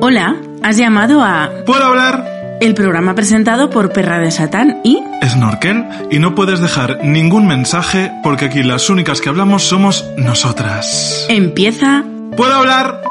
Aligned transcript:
Hola, 0.00 0.40
has 0.62 0.76
llamado 0.76 1.22
a 1.22 1.50
¿Puedo 1.66 1.84
hablar? 1.84 2.58
el 2.60 2.74
programa 2.74 3.14
presentado 3.14 3.68
por 3.68 3.92
Perra 3.92 4.18
de 4.18 4.30
Satán 4.30 4.80
y 4.84 5.02
Snorkel 5.24 5.84
y 6.10 6.20
no 6.20 6.34
puedes 6.34 6.60
dejar 6.60 7.04
ningún 7.04 7.46
mensaje 7.48 8.12
porque 8.22 8.46
aquí 8.46 8.62
las 8.62 8.90
únicas 8.90 9.20
que 9.20 9.28
hablamos 9.28 9.64
somos 9.64 10.08
nosotras. 10.16 11.26
empieza 11.28 12.04
¿Puedo 12.36 12.54
hablar? 12.54 13.02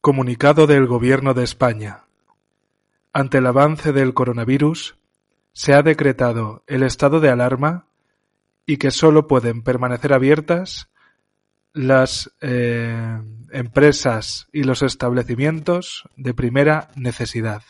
Comunicado 0.00 0.66
del 0.66 0.86
Gobierno 0.86 1.32
de 1.32 1.44
España. 1.44 2.04
Ante 3.12 3.38
el 3.38 3.46
avance 3.46 3.92
del 3.92 4.14
coronavirus, 4.14 4.96
se 5.52 5.74
ha 5.74 5.82
decretado 5.82 6.64
el 6.66 6.82
estado 6.82 7.20
de 7.20 7.30
alarma 7.30 7.86
y 8.66 8.78
que 8.78 8.90
solo 8.90 9.28
pueden 9.28 9.62
permanecer 9.62 10.12
abiertas 10.12 10.88
las 11.74 12.30
eh, 12.40 13.18
empresas 13.50 14.46
y 14.52 14.62
los 14.62 14.82
establecimientos 14.82 16.04
de 16.16 16.32
primera 16.32 16.88
necesidad, 16.94 17.62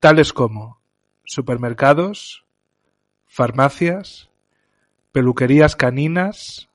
tales 0.00 0.32
como 0.32 0.80
supermercados, 1.24 2.44
farmacias, 3.26 4.28
peluquerías 5.12 5.76
caninas 5.76 6.68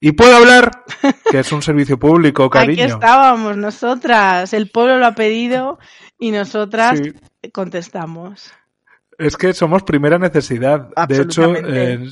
y 0.00 0.12
puedo 0.12 0.36
hablar, 0.36 0.82
que 1.30 1.38
es 1.38 1.52
un 1.52 1.62
servicio 1.62 1.98
público, 1.98 2.50
cariño. 2.50 2.82
Aquí 2.84 2.92
estábamos 2.92 3.56
nosotras, 3.56 4.52
el 4.52 4.68
pueblo 4.70 4.98
lo 4.98 5.06
ha 5.06 5.14
pedido 5.14 5.78
y 6.18 6.32
nosotras 6.32 6.98
Sí. 6.98 7.50
contestamos. 7.52 8.52
Es 9.18 9.36
que 9.36 9.52
somos 9.52 9.84
primera 9.84 10.18
necesidad. 10.18 10.88
De 11.06 11.22
hecho, 11.22 11.54
eh, 11.54 12.04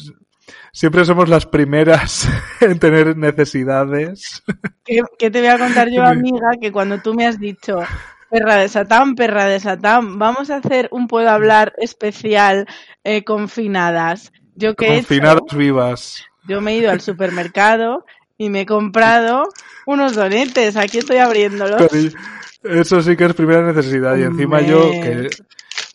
siempre 0.72 1.04
somos 1.04 1.28
las 1.28 1.46
primeras 1.46 2.28
en 2.60 2.78
tener 2.78 3.16
necesidades. 3.16 4.42
¿Qué, 4.84 5.00
qué 5.18 5.30
te 5.30 5.40
voy 5.40 5.48
a 5.48 5.58
contar 5.58 5.88
yo, 5.90 6.02
amiga? 6.04 6.50
Que 6.60 6.72
cuando 6.72 6.98
tú 7.00 7.14
me 7.14 7.26
has 7.26 7.38
dicho, 7.38 7.78
perra 8.30 8.56
de 8.56 8.68
Satán, 8.68 9.14
perra 9.14 9.46
de 9.46 9.60
Satán, 9.60 10.18
vamos 10.18 10.50
a 10.50 10.56
hacer 10.56 10.88
un 10.92 11.06
Puedo 11.08 11.30
Hablar 11.30 11.72
especial 11.78 12.66
eh, 13.04 13.24
confinadas. 13.24 14.32
Yo 14.54 14.74
que 14.74 14.86
he 14.86 14.88
hecho, 14.98 15.08
Confinadas 15.08 15.56
vivas. 15.56 16.24
yo 16.48 16.60
me 16.60 16.72
he 16.72 16.76
ido 16.78 16.90
al 16.90 17.00
supermercado 17.00 18.04
y 18.36 18.50
me 18.50 18.62
he 18.62 18.66
comprado 18.66 19.44
unos 19.86 20.14
donetes. 20.14 20.76
Aquí 20.76 20.98
estoy 20.98 21.16
abriéndolos. 21.18 21.80
Eso 22.62 23.00
sí 23.00 23.16
que 23.16 23.24
es 23.24 23.34
primera 23.34 23.62
necesidad. 23.72 24.16
Y 24.16 24.22
encima 24.24 24.60
yo, 24.60 24.90
que, 24.90 25.30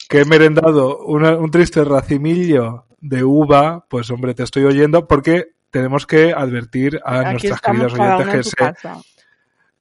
que 0.09 0.21
he 0.21 0.25
merendado 0.25 0.97
una- 1.05 1.35
un 1.37 1.51
triste 1.51 1.83
racimillo 1.83 2.84
de 3.07 3.23
uva, 3.23 3.85
pues 3.87 4.09
hombre, 4.09 4.33
te 4.33 4.43
estoy 4.43 4.63
oyendo 4.63 5.07
porque 5.07 5.49
tenemos 5.69 6.07
que 6.07 6.33
advertir 6.33 6.99
a 7.05 7.19
Aquí 7.19 7.31
nuestras 7.31 7.61
queridas 7.61 7.93
oyentes 7.93 8.27
que 8.35 8.43
se, 8.43 8.55
casa. 8.55 8.97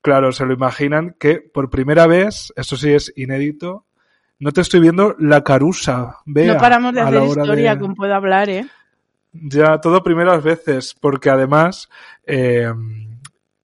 Claro, 0.02 0.32
se 0.32 0.44
lo 0.44 0.52
imaginan 0.52 1.16
que 1.18 1.36
por 1.40 1.70
primera 1.70 2.06
vez, 2.06 2.52
esto 2.56 2.76
sí 2.76 2.92
es 2.92 3.12
inédito, 3.16 3.86
no 4.38 4.52
te 4.52 4.60
estoy 4.60 4.80
viendo 4.80 5.16
la 5.18 5.42
carusa. 5.42 6.18
Bea, 6.26 6.54
No 6.54 6.60
paramos 6.60 6.92
de 6.94 7.00
hacer 7.00 7.22
historia 7.22 7.74
de- 7.74 7.80
con 7.80 7.94
Puedo 7.94 8.14
Hablar, 8.14 8.50
¿eh? 8.50 8.66
Ya, 9.32 9.80
todo 9.80 10.02
primeras 10.02 10.44
veces, 10.44 10.94
porque 11.00 11.30
además 11.30 11.88
eh, 12.26 12.70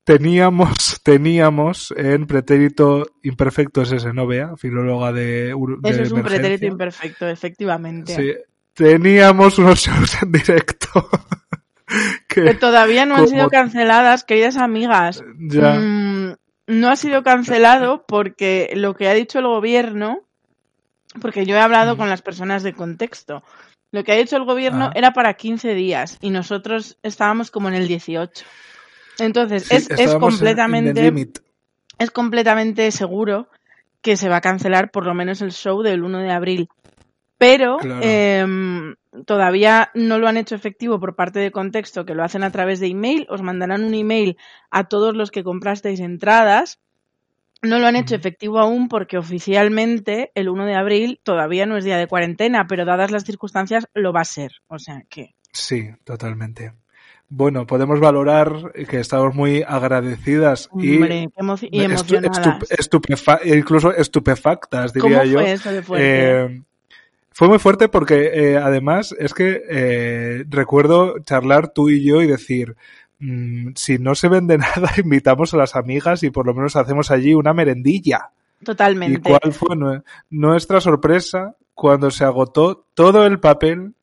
teníamos, 0.04 1.00
teníamos 1.04 1.92
en 1.96 2.26
pretérito 2.26 3.06
imperfecto 3.22 3.82
es 3.82 3.92
ese, 3.92 4.12
¿no, 4.12 4.26
Bea? 4.26 4.56
Filóloga 4.56 5.12
de, 5.12 5.54
de 5.54 5.90
Eso 5.90 6.02
es 6.02 6.12
un 6.12 6.22
pretérito 6.22 6.66
imperfecto, 6.66 7.28
efectivamente. 7.28 8.14
Sí, 8.14 8.34
teníamos 8.84 9.58
unos 9.58 9.80
shows 9.80 10.22
en 10.22 10.32
directo. 10.32 11.08
que, 12.28 12.42
que 12.44 12.54
todavía 12.54 13.04
no 13.04 13.14
han 13.16 13.24
como- 13.24 13.34
sido 13.36 13.48
canceladas, 13.50 14.24
queridas 14.24 14.56
amigas. 14.56 15.22
ya, 15.38 15.74
Mm, 15.74 16.36
no 16.68 16.88
ha 16.88 16.96
sido 16.96 17.22
cancelado 17.22 18.04
porque 18.06 18.70
lo 18.74 18.94
que 18.94 19.08
ha 19.08 19.14
dicho 19.14 19.38
el 19.38 19.46
gobierno, 19.46 20.20
porque 21.20 21.44
yo 21.44 21.56
he 21.56 21.60
hablado 21.60 21.94
Mm. 21.94 21.98
con 21.98 22.08
las 22.08 22.22
personas 22.22 22.62
de 22.62 22.72
contexto, 22.72 23.42
lo 23.92 24.04
que 24.04 24.12
ha 24.12 24.16
dicho 24.16 24.36
el 24.36 24.44
gobierno 24.44 24.86
Ah. 24.86 24.92
era 24.94 25.12
para 25.12 25.34
15 25.34 25.74
días 25.74 26.16
y 26.20 26.30
nosotros 26.30 26.96
estábamos 27.02 27.50
como 27.50 27.68
en 27.68 27.74
el 27.74 27.88
18. 27.88 28.44
Entonces, 29.18 29.64
sí, 29.64 29.74
es, 29.76 29.90
es 29.90 30.14
completamente 30.14 31.12
es 31.98 32.10
completamente 32.12 32.90
seguro 32.92 33.48
que 34.00 34.16
se 34.16 34.30
va 34.30 34.36
a 34.36 34.40
cancelar 34.40 34.90
por 34.90 35.04
lo 35.06 35.12
menos 35.12 35.42
el 35.42 35.52
show 35.52 35.82
del 35.82 36.02
1 36.02 36.18
de 36.20 36.30
abril. 36.32 36.68
Pero 37.40 37.78
Claro. 37.78 38.02
em, 38.04 38.96
todavía 39.24 39.90
no 39.94 40.18
lo 40.18 40.28
han 40.28 40.36
hecho 40.36 40.54
efectivo 40.54 41.00
por 41.00 41.16
parte 41.16 41.38
de 41.38 41.50
Contexto, 41.50 42.04
que 42.04 42.14
lo 42.14 42.22
hacen 42.22 42.42
a 42.44 42.52
través 42.52 42.80
de 42.80 42.88
email. 42.88 43.26
Os 43.30 43.40
mandarán 43.40 43.82
un 43.82 43.94
email 43.94 44.36
a 44.70 44.84
todos 44.88 45.16
los 45.16 45.30
que 45.30 45.42
comprasteis 45.42 46.00
entradas. 46.00 46.80
No 47.62 47.78
lo 47.78 47.86
han 47.86 47.96
hecho 47.96 48.14
efectivo 48.14 48.58
aún 48.58 48.88
porque 48.88 49.16
oficialmente 49.16 50.32
el 50.34 50.50
1 50.50 50.66
de 50.66 50.74
abril 50.74 51.18
todavía 51.22 51.64
no 51.64 51.78
es 51.78 51.84
día 51.84 51.96
de 51.96 52.06
cuarentena, 52.08 52.66
pero 52.66 52.84
dadas 52.84 53.10
las 53.10 53.24
circunstancias 53.24 53.88
lo 53.94 54.12
va 54.12 54.20
a 54.20 54.24
ser. 54.26 54.52
O 54.68 54.78
sea 54.78 55.02
que 55.08 55.34
Sí, 55.52 55.88
totalmente. 56.04 56.74
Bueno, 57.30 57.66
podemos 57.66 58.00
valorar 58.00 58.72
que 58.86 59.00
estamos 59.00 59.34
muy 59.34 59.62
agradecidas 59.66 60.68
y 60.78 60.96
Hombre, 60.96 61.24
estu- 61.24 61.68
emocionadas. 61.72 62.70
estupefa- 62.70 63.40
incluso 63.44 63.92
estupefactas, 63.94 64.92
diría 64.92 65.20
¿Cómo 65.20 65.24
yo. 65.32 65.38
fue 65.40 65.52
eso 65.52 65.72
de 65.72 65.82
fuerte? 65.82 66.42
Eh, 66.44 66.62
fue 67.40 67.48
muy 67.48 67.58
fuerte 67.58 67.88
porque 67.88 68.32
eh, 68.34 68.58
además 68.58 69.14
es 69.18 69.32
que 69.32 69.62
eh, 69.66 70.44
recuerdo 70.50 71.20
charlar 71.20 71.68
tú 71.72 71.88
y 71.88 72.04
yo 72.04 72.20
y 72.20 72.26
decir, 72.26 72.76
mm, 73.18 73.70
si 73.76 73.96
no 73.96 74.14
se 74.14 74.28
vende 74.28 74.58
nada, 74.58 74.90
invitamos 75.02 75.54
a 75.54 75.56
las 75.56 75.74
amigas 75.74 76.22
y 76.22 76.28
por 76.28 76.44
lo 76.44 76.52
menos 76.52 76.76
hacemos 76.76 77.10
allí 77.10 77.32
una 77.32 77.54
merendilla. 77.54 78.28
¿Y 78.60 78.66
Totalmente. 78.66 79.22
cuál 79.30 79.54
fue 79.54 79.74
nue- 79.74 80.02
nuestra 80.28 80.82
sorpresa 80.82 81.56
cuando 81.72 82.10
se 82.10 82.24
agotó 82.24 82.84
todo 82.92 83.24
el 83.24 83.40
papel 83.40 83.94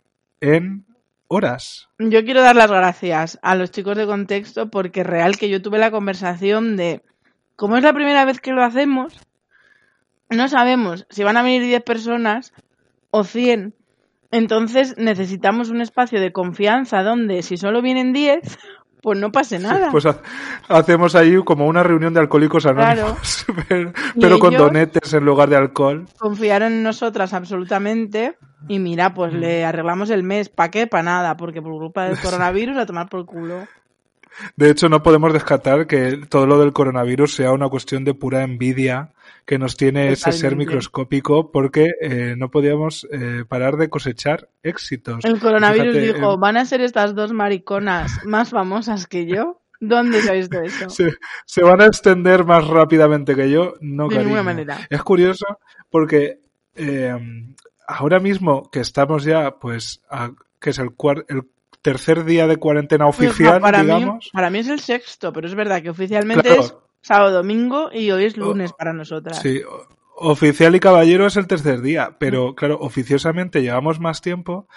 en 0.41 0.85
horas? 1.27 1.89
Yo 1.99 2.25
quiero 2.25 2.41
dar 2.41 2.55
las 2.55 2.71
gracias 2.71 3.37
a 3.43 3.53
los 3.53 3.69
chicos 3.69 3.97
de 3.97 4.07
contexto 4.07 4.71
porque 4.71 5.03
real 5.03 5.37
que 5.37 5.47
yo 5.49 5.61
tuve 5.61 5.77
la 5.77 5.91
conversación 5.91 6.75
de, 6.75 7.03
como 7.55 7.77
es 7.77 7.83
la 7.83 7.93
primera 7.93 8.25
vez 8.25 8.39
que 8.41 8.51
lo 8.51 8.63
hacemos, 8.63 9.13
no 10.31 10.47
sabemos 10.49 11.05
si 11.11 11.23
van 11.23 11.37
a 11.37 11.43
venir 11.43 11.61
10 11.61 11.83
personas 11.83 12.51
o 13.17 13.23
100. 13.23 13.73
Entonces 14.31 14.95
necesitamos 14.97 15.69
un 15.69 15.81
espacio 15.81 16.19
de 16.19 16.31
confianza 16.31 17.01
donde 17.03 17.41
si 17.43 17.55
solo 17.57 17.81
vienen 17.81 18.11
10, 18.13 18.59
pues 19.01 19.17
no 19.19 19.31
pase 19.31 19.57
nada. 19.59 19.89
Pues 19.91 20.05
ha- 20.05 20.19
hacemos 20.67 21.15
ahí 21.15 21.41
como 21.45 21.65
una 21.67 21.81
reunión 21.83 22.13
de 22.13 22.19
alcohólicos 22.19 22.65
anónimos, 22.65 23.45
pero, 23.69 23.93
Y 24.15 24.19
pero 24.21 24.39
con 24.39 24.53
donetes 24.53 25.13
en 25.13 25.23
lugar 25.23 25.49
de 25.49 25.55
alcohol. 25.55 26.07
Confiaron 26.17 26.73
en 26.73 26.83
nosotras 26.83 27.33
absolutamente 27.33 28.35
y 28.67 28.79
mira, 28.79 29.13
pues 29.13 29.31
Mm. 29.33 29.37
le 29.37 29.65
arreglamos 29.65 30.09
el 30.09 30.23
mes. 30.23 30.49
¿Para 30.49 30.71
qué? 30.71 30.87
Para 30.87 31.03
nada, 31.03 31.37
porque 31.37 31.61
por 31.61 31.71
culpa 31.73 32.05
del 32.05 32.17
coronavirus 32.19 32.77
a 32.77 32.85
tomar 32.85 33.07
por 33.07 33.25
culo. 33.25 33.65
De 34.55 34.69
hecho, 34.69 34.87
no 34.89 35.01
podemos 35.01 35.31
descartar 35.33 35.87
que 35.87 36.19
todo 36.29 36.45
lo 36.45 36.59
del 36.59 36.73
coronavirus 36.73 37.33
sea 37.33 37.53
una 37.53 37.69
cuestión 37.69 38.03
de 38.03 38.13
pura 38.13 38.43
envidia 38.43 39.09
que 39.47 39.57
nos 39.57 39.77
tiene 39.77 40.11
ese 40.11 40.33
ser 40.33 40.57
microscópico 40.57 41.51
porque 41.53 41.91
eh, 42.01 42.35
no 42.37 42.51
podíamos 42.51 43.07
eh, 43.11 43.45
parar 43.47 43.77
de 43.77 43.89
cosechar 43.89 44.49
éxitos. 44.61 45.23
El 45.23 45.39
coronavirus 45.39 45.95
Fíjate, 45.95 46.13
dijo, 46.13 46.33
eh, 46.33 46.37
¿van 46.37 46.57
a 46.57 46.65
ser 46.65 46.81
estas 46.81 47.15
dos 47.15 47.31
mariconas 47.31 48.19
más 48.25 48.49
famosas 48.49 49.07
que 49.07 49.25
yo? 49.25 49.61
¿Dónde 49.79 50.21
se 50.21 50.29
ha 50.31 50.33
visto 50.33 50.61
eso? 50.61 50.89
se, 50.89 51.13
se 51.45 51.63
van 51.63 51.79
a 51.81 51.85
extender 51.85 52.43
más 52.43 52.67
rápidamente 52.67 53.35
que 53.35 53.49
yo, 53.49 53.75
no 53.79 54.09
De 54.09 54.19
ninguna 54.19 54.43
manera. 54.43 54.85
Es 54.89 55.01
curioso 55.01 55.45
porque 55.89 56.41
eh, 56.75 57.15
ahora 57.87 58.19
mismo 58.19 58.69
que 58.69 58.81
estamos 58.81 59.23
ya, 59.23 59.51
pues, 59.59 60.01
a- 60.09 60.31
que 60.59 60.71
es 60.71 60.79
el, 60.79 60.89
cuar- 60.89 61.23
el 61.29 61.43
tercer 61.81 62.25
día 62.25 62.47
de 62.47 62.57
cuarentena 62.57 63.07
oficial, 63.07 63.61
para, 63.61 63.77
mí, 63.81 63.85
digamos. 63.85 64.29
para 64.33 64.49
mí 64.49 64.59
es 64.59 64.67
el 64.67 64.81
sexto, 64.81 65.31
pero 65.31 65.47
es 65.47 65.55
verdad 65.55 65.81
que 65.81 65.89
oficialmente 65.91 66.49
Claro. 66.49 66.61
es 66.63 66.75
sábado, 67.01 67.31
domingo 67.31 67.89
y 67.93 68.11
hoy 68.11 68.25
es 68.25 68.37
lunes 68.37 68.73
para 68.73 68.93
nosotras. 68.93 69.39
Sí, 69.39 69.61
oficial 70.15 70.75
y 70.75 70.79
caballero 70.79 71.27
es 71.27 71.37
el 71.37 71.47
tercer 71.47 71.81
día, 71.81 72.15
pero 72.19 72.55
claro, 72.55 72.77
oficiosamente 72.79 73.61
llevamos 73.61 73.99
más 73.99 74.21
tiempo 74.21 74.67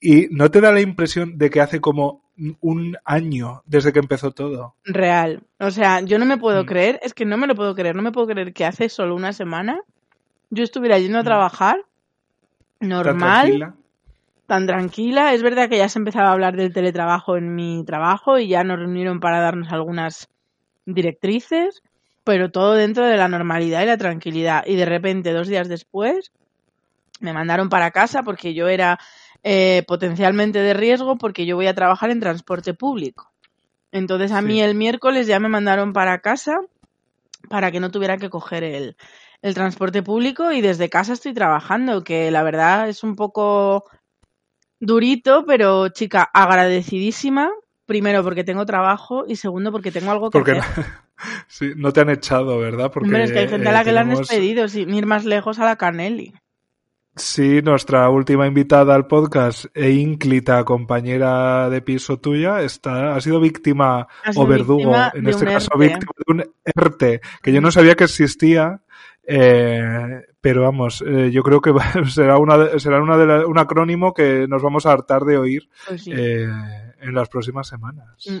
y 0.00 0.28
no 0.30 0.50
te 0.50 0.60
da 0.60 0.72
la 0.72 0.80
impresión 0.80 1.36
de 1.38 1.50
que 1.50 1.60
hace 1.60 1.80
como 1.80 2.22
un 2.60 2.96
año 3.04 3.62
desde 3.66 3.92
que 3.92 3.98
empezó 3.98 4.30
todo. 4.30 4.74
Real. 4.84 5.42
O 5.58 5.70
sea, 5.70 6.00
yo 6.00 6.18
no 6.18 6.24
me 6.24 6.38
puedo 6.38 6.62
Mm. 6.62 6.66
creer, 6.66 7.00
es 7.02 7.12
que 7.12 7.26
no 7.26 7.36
me 7.36 7.46
lo 7.46 7.54
puedo 7.54 7.74
creer, 7.74 7.94
no 7.96 8.00
me 8.02 8.12
puedo 8.12 8.26
creer 8.28 8.54
que 8.54 8.64
hace 8.64 8.88
solo 8.88 9.14
una 9.14 9.32
semana 9.34 9.82
yo 10.48 10.64
estuviera 10.64 10.98
yendo 10.98 11.18
a 11.18 11.22
Mm. 11.22 11.24
trabajar 11.26 11.76
Tan 12.78 12.88
normal, 12.88 13.40
tranquila. 13.42 13.74
tan 14.46 14.66
tranquila. 14.66 15.34
Es 15.34 15.42
verdad 15.42 15.68
que 15.68 15.76
ya 15.76 15.88
se 15.90 15.98
empezaba 15.98 16.30
a 16.30 16.32
hablar 16.32 16.56
del 16.56 16.72
teletrabajo 16.72 17.36
en 17.36 17.54
mi 17.54 17.84
trabajo 17.84 18.38
y 18.38 18.48
ya 18.48 18.64
nos 18.64 18.78
reunieron 18.78 19.20
para 19.20 19.40
darnos 19.40 19.70
algunas 19.70 20.28
directrices, 20.86 21.82
pero 22.24 22.50
todo 22.50 22.74
dentro 22.74 23.06
de 23.06 23.16
la 23.16 23.28
normalidad 23.28 23.82
y 23.82 23.86
la 23.86 23.96
tranquilidad. 23.98 24.64
Y 24.66 24.76
de 24.76 24.84
repente, 24.84 25.32
dos 25.32 25.48
días 25.48 25.68
después, 25.68 26.32
me 27.20 27.32
mandaron 27.32 27.68
para 27.68 27.90
casa 27.90 28.22
porque 28.22 28.54
yo 28.54 28.68
era 28.68 28.98
eh, 29.42 29.84
potencialmente 29.86 30.58
de 30.58 30.74
riesgo 30.74 31.16
porque 31.16 31.46
yo 31.46 31.56
voy 31.56 31.66
a 31.66 31.74
trabajar 31.74 32.10
en 32.10 32.20
transporte 32.20 32.74
público. 32.74 33.30
Entonces 33.92 34.32
a 34.32 34.40
Sí. 34.40 34.46
mí 34.46 34.60
el 34.62 34.74
miércoles 34.74 35.26
ya 35.26 35.40
me 35.40 35.48
mandaron 35.48 35.92
para 35.92 36.20
casa 36.20 36.60
para 37.48 37.70
que 37.72 37.80
no 37.80 37.90
tuviera 37.90 38.18
que 38.18 38.30
coger 38.30 38.64
el, 38.64 38.96
el 39.42 39.54
transporte 39.54 40.02
público 40.02 40.52
y 40.52 40.60
desde 40.60 40.90
casa 40.90 41.14
estoy 41.14 41.32
trabajando, 41.32 42.04
que 42.04 42.30
la 42.30 42.42
verdad 42.42 42.88
es 42.88 43.02
un 43.02 43.16
poco 43.16 43.84
durito, 44.78 45.44
pero 45.46 45.88
chica, 45.88 46.28
agradecidísima. 46.32 47.50
Primero 47.90 48.22
porque 48.22 48.44
tengo 48.44 48.64
trabajo 48.64 49.24
y 49.26 49.34
segundo 49.34 49.72
porque 49.72 49.90
tengo 49.90 50.12
algo 50.12 50.30
que 50.30 50.38
Porque 50.38 50.52
hacer. 50.52 50.84
no, 50.86 50.92
sí, 51.48 51.72
no 51.74 51.92
te 51.92 52.00
han 52.02 52.10
echado, 52.10 52.56
¿verdad? 52.60 52.92
Porque, 52.92 53.08
Hombre, 53.08 53.24
es 53.24 53.32
que 53.32 53.40
hay 53.40 53.48
gente 53.48 53.66
a 53.66 53.72
eh, 53.72 53.74
la 53.74 53.82
que 53.84 53.90
la 53.90 54.02
han 54.02 54.06
tenemos- 54.10 54.28
despedido, 54.28 54.68
sin 54.68 54.94
ir 54.94 55.06
más 55.06 55.24
lejos 55.24 55.58
a 55.58 55.64
la 55.64 55.74
Canelli. 55.74 56.32
Sí, 57.16 57.60
nuestra 57.62 58.08
última 58.08 58.46
invitada 58.46 58.94
al 58.94 59.08
podcast 59.08 59.64
e 59.74 59.90
ínclita 59.90 60.64
compañera 60.64 61.68
de 61.68 61.82
piso 61.82 62.18
tuya 62.20 62.62
está, 62.62 63.16
ha 63.16 63.20
sido 63.20 63.40
víctima 63.40 64.06
Ha 64.24 64.32
sido 64.32 64.44
o 64.44 64.46
verdugo, 64.46 64.76
víctima 64.92 65.12
en 65.14 65.28
este 65.28 65.44
caso 65.46 65.70
ERTE. 65.74 65.84
víctima 65.88 66.12
de 66.16 66.32
un 66.32 66.44
ERTE, 66.64 67.20
que 67.42 67.52
yo 67.52 67.60
no 67.60 67.72
sabía 67.72 67.96
que 67.96 68.04
existía, 68.04 68.82
eh, 69.26 70.22
pero 70.40 70.62
vamos, 70.62 71.02
eh, 71.06 71.30
yo 71.32 71.42
creo 71.42 71.60
que 71.60 71.72
será, 72.10 72.38
una 72.38 72.78
será 72.78 73.02
una 73.02 73.16
de 73.18 73.26
la- 73.26 73.46
un 73.46 73.58
acrónimo 73.58 74.14
que 74.14 74.46
nos 74.48 74.62
vamos 74.62 74.86
a 74.86 74.92
hartar 74.92 75.22
de 75.24 75.36
oír 75.36 75.68
Pues 75.88 76.04
sí. 76.04 76.12
eh, 76.14 76.46
en 77.00 77.14
las 77.14 77.28
próximas 77.28 77.68
semanas. 77.68 78.26
Mm. 78.28 78.38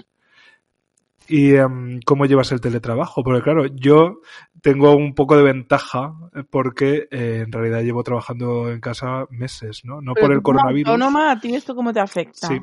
¿Y 1.28 1.54
em, 1.54 2.00
cómo 2.04 2.26
llevas 2.26 2.50
el 2.50 2.60
teletrabajo? 2.60 3.22
Porque 3.22 3.42
claro, 3.42 3.66
yo 3.66 4.20
tengo 4.62 4.96
un 4.96 5.14
poco 5.14 5.36
de 5.36 5.44
ventaja 5.44 6.12
eh, 6.34 6.42
porque 6.48 7.06
eh, 7.10 7.44
en 7.44 7.52
realidad 7.52 7.82
llevo 7.82 8.02
trabajando 8.02 8.70
en 8.70 8.80
casa 8.80 9.26
meses, 9.30 9.84
¿no? 9.84 10.00
No 10.00 10.14
Pero 10.14 10.26
por 10.26 10.34
el 10.34 10.42
coronavirus. 10.42 10.88
autónoma, 10.88 11.30
¿a 11.30 11.38
ti 11.40 11.54
esto 11.54 11.76
cómo 11.76 11.92
te 11.92 12.00
afecta? 12.00 12.48
Sí. 12.48 12.60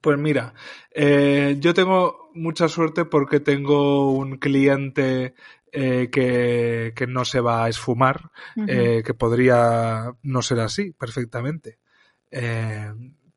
Pues 0.00 0.18
mira, 0.18 0.54
eh, 0.92 1.56
yo 1.60 1.74
tengo 1.74 2.30
mucha 2.34 2.68
suerte 2.68 3.04
porque 3.04 3.38
tengo 3.38 4.12
un 4.12 4.38
cliente 4.38 5.34
eh, 5.72 6.08
que, 6.10 6.92
que 6.96 7.06
no 7.06 7.24
se 7.24 7.40
va 7.40 7.64
a 7.64 7.68
esfumar, 7.68 8.30
eh, 8.66 9.02
que 9.04 9.14
podría 9.14 10.12
no 10.22 10.42
ser 10.42 10.60
así 10.60 10.92
perfectamente. 10.92 11.78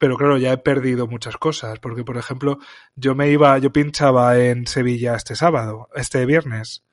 Pero 0.04 0.18
claro, 0.18 0.38
ya 0.38 0.52
he 0.52 0.58
perdido 0.58 1.08
muchas 1.08 1.38
cosas, 1.38 1.80
porque 1.80 2.04
por 2.04 2.18
ejemplo, 2.18 2.60
yo 2.94 3.16
me 3.16 3.30
iba, 3.30 3.58
yo 3.60 3.72
pinchaba 3.72 4.38
en 4.38 4.68
Sevilla 4.68 5.16
este 5.16 5.34
sábado, 5.34 5.88
este 5.96 6.26
viernes. 6.26 6.84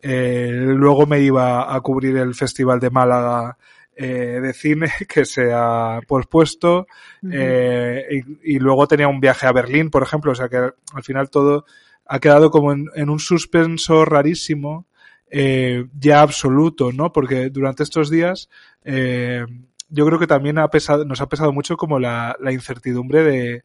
Eh, 0.00 0.48
luego 0.50 1.04
me 1.04 1.20
iba 1.20 1.74
a 1.74 1.78
cubrir 1.82 2.16
el 2.16 2.34
Festival 2.34 2.80
de 2.80 2.88
Málaga 2.88 3.58
eh, 3.94 4.40
de 4.40 4.54
cine 4.54 4.90
que 5.10 5.26
se 5.26 5.52
ha 5.52 6.00
pospuesto. 6.08 6.86
Eh, 7.30 8.02
y, 8.42 8.54
y 8.54 8.58
luego 8.58 8.88
tenía 8.88 9.08
un 9.08 9.20
viaje 9.20 9.46
a 9.46 9.52
Berlín, 9.52 9.90
por 9.90 10.02
ejemplo, 10.02 10.32
o 10.32 10.34
sea 10.34 10.48
que 10.48 10.56
al 10.56 11.02
final 11.02 11.28
todo 11.28 11.66
ha 12.06 12.18
quedado 12.18 12.50
como 12.50 12.72
en, 12.72 12.86
en 12.94 13.10
un 13.10 13.18
suspenso 13.18 14.06
rarísimo, 14.06 14.86
eh, 15.30 15.84
ya 15.98 16.22
absoluto, 16.22 16.92
¿no? 16.92 17.12
Porque 17.12 17.50
durante 17.50 17.82
estos 17.82 18.08
días 18.08 18.48
eh, 18.84 19.44
yo 19.94 20.06
creo 20.06 20.18
que 20.18 20.26
también 20.26 20.58
ha 20.58 20.68
pesado, 20.68 21.04
nos 21.04 21.20
ha 21.20 21.28
pesado 21.28 21.52
mucho 21.52 21.76
como 21.76 21.98
la, 21.98 22.36
la 22.40 22.52
incertidumbre 22.52 23.22
de, 23.22 23.64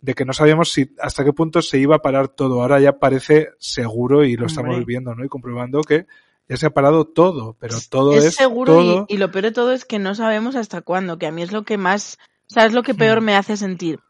de 0.00 0.14
que 0.14 0.24
no 0.24 0.32
sabíamos 0.32 0.70
si 0.72 0.94
hasta 1.00 1.24
qué 1.24 1.32
punto 1.32 1.62
se 1.62 1.78
iba 1.78 1.96
a 1.96 2.02
parar 2.02 2.28
todo. 2.28 2.60
Ahora 2.62 2.78
ya 2.80 2.98
parece 2.98 3.50
seguro 3.58 4.24
y 4.24 4.36
lo 4.36 4.46
estamos 4.46 4.70
Hombre. 4.72 4.84
viendo, 4.86 5.14
¿no? 5.14 5.24
Y 5.24 5.28
comprobando 5.28 5.80
que 5.82 6.06
ya 6.48 6.56
se 6.56 6.66
ha 6.66 6.70
parado 6.70 7.06
todo, 7.06 7.56
pero 7.58 7.76
todo 7.90 8.14
es, 8.16 8.24
es, 8.24 8.34
seguro 8.36 8.72
todo. 8.74 9.06
Y, 9.08 9.14
y 9.14 9.18
lo 9.18 9.30
peor 9.30 9.46
de 9.46 9.52
todo 9.52 9.72
es 9.72 9.84
que 9.84 9.98
no 9.98 10.14
sabemos 10.14 10.54
hasta 10.56 10.82
cuándo, 10.82 11.18
que 11.18 11.26
a 11.26 11.32
mí 11.32 11.42
es 11.42 11.52
lo 11.52 11.62
que 11.64 11.76
más, 11.78 12.18
o 12.50 12.54
sea, 12.54 12.66
es 12.66 12.72
lo 12.72 12.82
que 12.82 12.94
peor 12.94 13.20
Mm. 13.20 13.24
me 13.24 13.34
hace 13.36 13.56
sentir. 13.56 14.00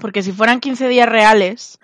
Porque 0.00 0.22
si 0.22 0.32
fueran 0.32 0.60
15 0.60 0.88
días 0.88 1.08
reales, 1.08 1.78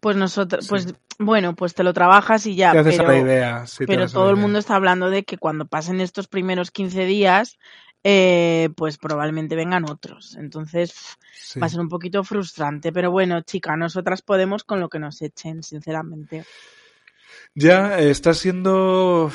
pues 0.00 0.16
nosotros, 0.16 0.64
Sí. 0.64 0.70
pues 0.70 0.94
bueno, 1.18 1.54
pues 1.54 1.74
te 1.74 1.82
lo 1.82 1.92
trabajas 1.94 2.46
y 2.46 2.56
ya, 2.56 2.72
te 2.72 2.78
haces 2.80 2.96
pero, 2.98 3.08
la 3.10 3.18
idea. 3.18 3.66
sí, 3.66 3.84
pero 3.86 4.06
todo 4.08 4.30
el 4.30 4.36
mundo 4.36 4.58
está 4.58 4.74
hablando 4.76 5.08
de 5.10 5.24
que 5.24 5.38
cuando 5.38 5.66
pasen 5.66 6.00
estos 6.00 6.28
primeros 6.28 6.70
15 6.70 7.04
días, 7.06 7.58
eh, 8.08 8.68
pues 8.76 8.98
probablemente 8.98 9.56
vengan 9.56 9.90
otros. 9.90 10.36
Entonces 10.36 10.94
Sí. 11.32 11.58
va 11.58 11.66
a 11.66 11.68
ser 11.68 11.80
un 11.80 11.88
poquito 11.88 12.22
frustrante. 12.22 12.92
Pero 12.92 13.10
bueno, 13.10 13.40
chica, 13.40 13.76
nosotras 13.76 14.22
podemos 14.22 14.62
con 14.62 14.78
lo 14.78 14.88
que 14.88 15.00
nos 15.00 15.20
echen, 15.22 15.64
sinceramente. 15.64 16.44
Ya 17.54 17.98
eh, 17.98 18.10
está 18.10 18.32
siendo, 18.32 19.32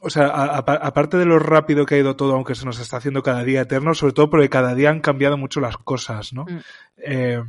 o 0.00 0.10
sea, 0.10 0.26
aparte 0.26 1.16
de 1.16 1.26
lo 1.26 1.38
rápido 1.38 1.86
que 1.86 1.94
ha 1.94 1.98
ido 1.98 2.16
todo, 2.16 2.34
aunque 2.34 2.56
se 2.56 2.64
nos 2.64 2.80
está 2.80 2.96
haciendo 2.96 3.22
cada 3.22 3.44
día 3.44 3.60
eterno, 3.60 3.94
sobre 3.94 4.14
todo 4.14 4.30
porque 4.30 4.48
cada 4.48 4.74
día 4.74 4.90
han 4.90 5.00
cambiado 5.00 5.36
mucho 5.36 5.60
las 5.60 5.76
cosas, 5.76 6.32
¿no? 6.32 6.44
Mm. 6.44 6.58
Eh, 7.04 7.44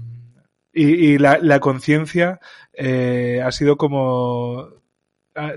y, 0.71 0.85
y 1.13 1.17
la, 1.17 1.39
la 1.41 1.59
conciencia 1.59 2.39
eh, 2.73 3.41
ha 3.43 3.51
sido 3.51 3.77
como, 3.77 4.69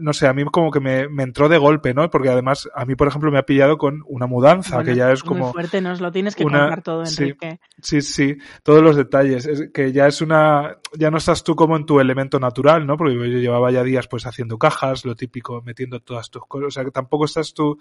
no 0.01 0.13
sé, 0.13 0.27
a 0.27 0.33
mí 0.33 0.45
como 0.47 0.71
que 0.71 0.81
me, 0.81 1.09
me 1.09 1.23
entró 1.23 1.49
de 1.49 1.59
golpe, 1.59 1.93
¿no? 1.93 2.09
Porque 2.11 2.29
además 2.31 2.69
a 2.75 2.85
mí, 2.87 2.95
por 2.95 3.09
ejemplo, 3.09 3.31
me 3.31 3.39
ha 3.39 3.43
pillado 3.45 3.77
con 3.77 4.03
una 4.07 4.27
mudanza, 4.27 4.77
Bueno, 4.77 4.91
que 4.91 4.97
ya 4.97 5.13
es 5.13 5.25
muy 5.25 5.29
como... 5.41 5.53
fuerte, 5.53 5.81
nos 5.81 6.01
lo 6.01 6.11
tienes 6.13 6.35
que 6.35 6.45
una- 6.45 6.61
contar 6.61 6.83
todo, 6.83 7.05
sí. 7.07 7.23
Enrique. 7.25 7.61
Sí, 7.83 8.01
sí, 8.01 8.37
todos 8.63 8.83
los 8.83 8.97
detalles. 8.97 9.47
Es 9.47 9.71
que 9.75 9.93
ya 9.93 10.07
es 10.07 10.21
una, 10.23 10.79
ya 10.97 11.11
no 11.11 11.19
estás 11.19 11.45
tú 11.45 11.55
como 11.57 11.77
en 11.77 11.85
tu 11.85 12.01
elemento 12.01 12.41
natural, 12.41 12.87
¿no? 12.87 12.97
Porque 12.97 13.15
yo 13.15 13.25
llevaba 13.25 13.71
ya 13.71 13.83
días 13.83 14.09
pues 14.09 14.25
haciendo 14.27 14.59
cajas, 14.59 15.05
lo 15.05 15.15
típico, 15.15 15.61
metiendo 15.63 16.01
todas 16.01 16.31
tus 16.31 16.47
cosas. 16.47 16.69
O 16.69 16.71
sea, 16.71 16.85
que 16.85 16.91
tampoco 16.91 17.27
estás 17.27 17.53
tú 17.53 17.79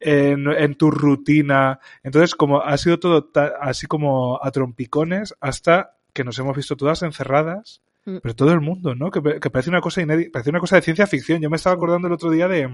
en, 0.00 0.50
en 0.50 0.74
tu 0.74 0.90
rutina. 0.90 1.78
Entonces, 2.02 2.34
como 2.34 2.60
ha 2.62 2.76
sido 2.78 2.98
todo 2.98 3.24
ta- 3.24 3.52
así 3.60 3.86
como 3.86 4.40
a 4.42 4.50
trompicones 4.50 5.34
hasta 5.40 5.96
que 6.12 6.24
nos 6.24 6.38
hemos 6.38 6.56
visto 6.56 6.76
todas 6.76 7.02
encerradas. 7.02 7.82
Mm. 8.04 8.18
Pero 8.22 8.34
todo 8.34 8.52
el 8.52 8.60
mundo, 8.60 8.94
¿no? 8.94 9.10
Que, 9.10 9.40
que 9.40 9.50
parece 9.50 9.70
una 9.70 9.80
cosa 9.80 10.02
inédita, 10.02 10.30
parece 10.32 10.50
una 10.50 10.60
cosa 10.60 10.76
de 10.76 10.82
ciencia 10.82 11.06
ficción. 11.06 11.40
Yo 11.40 11.50
me 11.50 11.56
estaba 11.56 11.74
acordando 11.74 12.08
el 12.08 12.14
otro 12.14 12.30
día 12.30 12.48
de, 12.48 12.68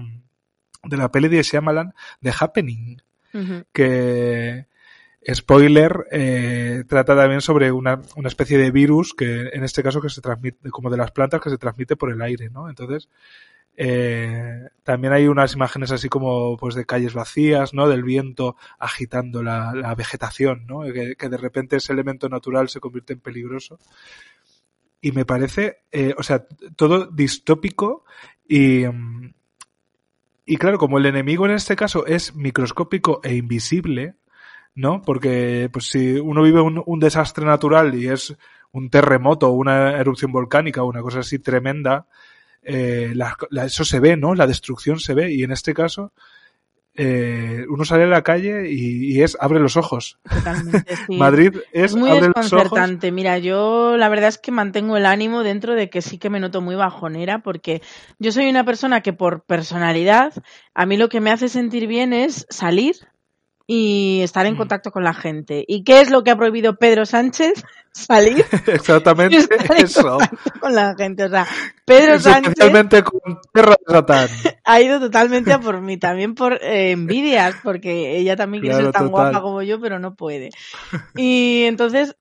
de 0.83 0.97
la 0.97 1.11
peli 1.11 1.27
de 1.27 1.43
Shyamalan, 1.43 1.93
de 2.21 2.33
Happening 2.37 3.01
que 3.71 4.65
spoiler 5.33 6.07
eh, 6.11 6.83
trata 6.87 7.15
también 7.15 7.41
sobre 7.41 7.71
una, 7.71 8.01
una 8.15 8.27
especie 8.27 8.57
de 8.57 8.71
virus 8.71 9.13
que 9.13 9.49
en 9.53 9.63
este 9.63 9.83
caso 9.83 10.01
que 10.01 10.09
se 10.09 10.21
transmite 10.21 10.69
como 10.69 10.89
de 10.89 10.97
las 10.97 11.11
plantas 11.11 11.41
que 11.41 11.49
se 11.49 11.57
transmite 11.57 11.95
por 11.95 12.11
el 12.11 12.21
aire 12.21 12.49
no 12.49 12.69
entonces 12.69 13.09
eh, 13.75 14.69
también 14.83 15.13
hay 15.13 15.27
unas 15.27 15.53
imágenes 15.53 15.91
así 15.91 16.09
como 16.09 16.57
pues 16.57 16.75
de 16.75 16.85
calles 16.85 17.13
vacías 17.13 17.73
no 17.73 17.87
del 17.89 18.03
viento 18.03 18.55
agitando 18.79 19.43
la, 19.43 19.73
la 19.75 19.93
vegetación 19.95 20.65
no 20.65 20.81
que, 20.81 21.15
que 21.15 21.29
de 21.29 21.37
repente 21.37 21.75
ese 21.75 21.93
elemento 21.93 22.29
natural 22.29 22.69
se 22.69 22.79
convierte 22.79 23.13
en 23.13 23.19
peligroso 23.19 23.79
y 25.01 25.11
me 25.11 25.25
parece 25.25 25.79
eh, 25.91 26.13
o 26.17 26.23
sea 26.23 26.45
todo 26.75 27.05
distópico 27.07 28.05
y 28.47 28.83
y 30.45 30.57
claro, 30.57 30.77
como 30.77 30.97
el 30.97 31.05
enemigo 31.05 31.45
en 31.45 31.51
este 31.51 31.75
caso 31.75 32.05
es 32.05 32.35
microscópico 32.35 33.19
e 33.23 33.35
invisible, 33.35 34.15
¿no? 34.75 35.01
Porque 35.01 35.69
pues 35.71 35.89
si 35.89 36.13
uno 36.15 36.41
vive 36.43 36.61
un, 36.61 36.81
un 36.85 36.99
desastre 36.99 37.45
natural 37.45 37.95
y 37.95 38.07
es 38.07 38.35
un 38.71 38.89
terremoto 38.89 39.49
una 39.51 39.91
erupción 39.97 40.31
volcánica 40.31 40.83
o 40.83 40.87
una 40.87 41.01
cosa 41.01 41.19
así 41.19 41.39
tremenda, 41.39 42.07
eh, 42.61 43.11
la- 43.15 43.35
eso 43.65 43.83
se 43.83 43.99
ve, 43.99 44.15
¿no? 44.15 44.35
La 44.35 44.47
destrucción 44.47 44.99
se 44.99 45.13
ve 45.13 45.33
y 45.33 45.43
en 45.43 45.51
este 45.51 45.73
caso 45.73 46.13
eh, 46.97 47.65
uno 47.69 47.85
sale 47.85 48.03
a 48.03 48.07
la 48.07 48.23
calle 48.23 48.69
y, 48.69 49.13
y 49.15 49.21
es 49.21 49.37
abre 49.39 49.59
los 49.59 49.77
ojos. 49.77 50.17
Totalmente, 50.29 50.95
sí. 51.07 51.15
Madrid 51.17 51.55
es, 51.71 51.91
Es 51.91 51.95
muy 51.95 52.09
abre 52.09 52.31
los 52.35 52.51
ojos. 52.51 52.71
desconcertante. 52.71 53.11
Mira, 53.11 53.37
yo 53.37 53.95
la 53.97 54.09
verdad 54.09 54.29
es 54.29 54.37
que 54.39 54.51
mantengo 54.51 54.97
el 54.97 55.05
ánimo 55.05 55.43
dentro 55.43 55.75
de 55.75 55.89
que 55.89 56.01
sí 56.01 56.17
que 56.17 56.29
me 56.29 56.39
noto 56.39 56.59
muy 56.61 56.75
bajonera 56.75 57.39
porque 57.39 57.81
yo 58.19 58.31
soy 58.31 58.49
una 58.49 58.65
persona 58.65 59.01
que 59.01 59.13
por 59.13 59.43
personalidad 59.43 60.33
a 60.73 60.85
mí 60.85 60.97
lo 60.97 61.07
que 61.09 61.21
me 61.21 61.31
hace 61.31 61.49
sentir 61.49 61.87
bien 61.87 62.13
es 62.13 62.45
salir 62.49 62.95
y 63.69 64.21
estar 64.23 64.45
en 64.45 64.53
Mm. 64.53 64.57
contacto 64.57 64.91
con 64.91 65.03
la 65.03 65.13
gente. 65.13 65.63
¿Y 65.67 65.83
qué 65.83 65.99
es 66.01 66.09
lo 66.09 66.23
que 66.23 66.31
ha 66.31 66.37
prohibido 66.37 66.77
Pedro 66.77 67.05
Sánchez? 67.05 67.63
Salir 67.91 68.45
Exactamente 68.67 69.35
y 69.35 69.39
estar 69.39 69.71
en 69.77 69.85
eso. 69.85 70.17
con 70.61 70.73
la 70.73 70.95
gente. 70.95 71.25
O 71.25 71.29
sea, 71.29 71.45
Pedro 71.85 72.19
Sánchez 72.19 72.49
Especialmente 72.49 73.03
con 73.03 73.39
Tierra 73.53 73.75
de 73.87 73.93
Satán. 73.93 74.29
ha 74.63 74.81
ido 74.81 74.99
totalmente 74.99 75.51
a 75.51 75.59
por 75.59 75.81
mí, 75.81 75.97
también 75.97 76.33
por 76.35 76.53
eh, 76.63 76.91
envidias, 76.91 77.55
porque 77.63 78.17
ella 78.17 78.35
también 78.35 78.61
quiere 78.61 78.75
ser 78.77 78.85
tan 78.91 79.07
total. 79.09 79.09
guapa 79.09 79.41
como 79.41 79.61
yo, 79.63 79.79
pero 79.81 79.99
no 79.99 80.15
puede. 80.15 80.49
Y 81.15 81.63
entonces, 81.65 82.15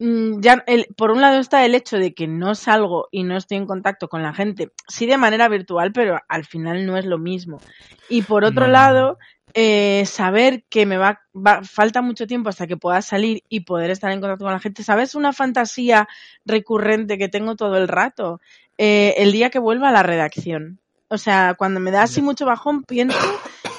ya 0.00 0.64
el, 0.66 0.86
por 0.96 1.10
un 1.10 1.20
lado 1.20 1.38
está 1.38 1.64
el 1.66 1.74
hecho 1.74 1.98
de 1.98 2.14
que 2.14 2.26
no 2.26 2.54
salgo 2.54 3.08
y 3.10 3.22
no 3.22 3.36
estoy 3.36 3.58
en 3.58 3.66
contacto 3.66 4.08
con 4.08 4.22
la 4.22 4.32
gente, 4.32 4.72
sí 4.88 5.04
de 5.06 5.18
manera 5.18 5.48
virtual, 5.48 5.92
pero 5.92 6.18
al 6.28 6.44
final 6.46 6.86
no 6.86 6.96
es 6.96 7.04
lo 7.04 7.18
mismo. 7.18 7.60
Y 8.08 8.22
por 8.22 8.44
otro 8.44 8.66
No, 8.66 8.72
lado, 8.72 9.18
eh, 9.52 10.04
saber 10.06 10.64
que 10.70 10.86
me 10.86 10.96
va, 10.96 11.20
va- 11.34 11.62
falta 11.62 12.00
mucho 12.02 12.26
tiempo 12.26 12.48
hasta 12.48 12.66
que 12.66 12.76
pueda 12.78 13.02
salir 13.02 13.42
y 13.50 13.60
poder 13.60 13.90
estar 13.90 14.10
en 14.10 14.20
contacto 14.20 14.44
con 14.44 14.54
la 14.54 14.60
gente. 14.60 14.82
¿Sabes 14.82 15.14
una 15.14 15.32
fantasía 15.34 16.08
recurrente 16.46 17.18
que 17.18 17.28
tengo 17.28 17.54
todo 17.56 17.76
el 17.76 17.86
rato? 17.88 18.40
Eh, 18.78 19.14
el 19.18 19.32
día 19.32 19.50
que 19.50 19.58
vuelva 19.58 19.90
a 19.90 19.92
la 19.92 20.02
redacción. 20.02 20.78
O 21.08 21.18
sea, 21.18 21.54
cuando 21.58 21.80
me 21.80 21.90
da 21.90 22.04
así 22.04 22.22
mucho 22.22 22.46
bajón, 22.46 22.84
pienso 22.84 23.18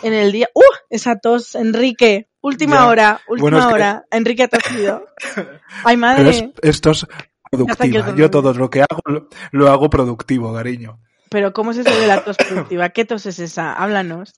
en 0.03 0.13
el 0.13 0.31
día. 0.31 0.48
¡Uh! 0.53 0.62
Esa 0.89 1.17
tos, 1.20 1.55
Enrique. 1.55 2.27
Última 2.41 2.75
Ya. 2.77 2.88
hora, 2.88 3.22
última 3.27 3.41
Bueno, 3.50 3.60
es 3.60 3.65
que- 3.67 3.74
hora. 3.74 4.05
Enrique 4.12 4.43
ha 4.43 4.48
tosido. 4.48 5.05
Ay, 5.84 5.96
Pero 5.96 5.98
madre. 5.98 6.29
es, 6.29 6.43
esto 6.62 6.91
es 6.91 7.05
productiva. 7.51 8.15
Yo 8.15 8.29
todo 8.31 8.53
lo 8.53 8.70
que 8.70 8.81
hago 8.81 9.01
lo, 9.05 9.27
lo 9.51 9.70
hago 9.72 9.89
productivo, 9.89 10.53
cariño. 10.53 11.00
Pero 11.29 11.53
¿cómo 11.53 11.72
es 11.72 11.77
eso 11.77 11.98
de 12.00 12.08
la 12.08 12.24
tos 12.24 12.38
productiva? 12.50 12.89
¿Qué 12.89 13.05
tos 13.05 13.25
es 13.25 13.39
esa? 13.39 13.74
Háblanos. 13.74 14.34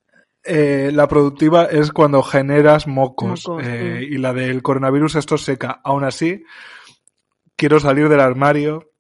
Eh, 0.46 0.92
la 0.94 1.08
productiva 1.08 1.64
es 1.66 1.92
cuando 1.94 2.22
generas 2.22 2.86
mocos, 2.88 3.48
Mocos, 3.48 3.64
eh, 3.66 4.00
sí. 4.02 4.06
y 4.16 4.18
la 4.18 4.34
del 4.34 4.62
coronavirus 4.62 5.16
esto 5.16 5.38
seca. 5.38 5.80
Aún 5.86 6.04
así, 6.04 6.44
quiero 7.56 7.80
salir 7.80 8.10
del 8.10 8.20
armario 8.20 8.92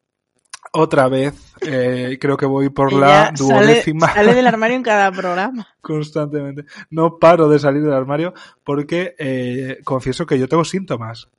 otra 0.73 1.07
vez. 1.07 1.33
eh, 1.61 2.17
creo 2.19 2.35
que 2.35 2.45
voy 2.45 2.67
por 2.69 2.91
la 2.91 3.29
Ella 3.29 3.33
duodécima 3.37 4.13
sale 4.13 4.33
del 4.35 4.47
armario 4.53 4.75
en 4.75 4.83
cada 4.83 5.11
programa. 5.11 5.67
constantemente. 5.81 6.65
No 6.89 7.17
paro 7.19 7.47
de 7.47 7.59
salir 7.59 7.81
del 7.83 7.93
armario 7.93 8.33
porque 8.63 9.15
eh, 9.17 9.77
confieso 9.85 10.25
que 10.25 10.37
yo 10.37 10.47
tengo 10.49 10.65
síntomas. 10.65 11.29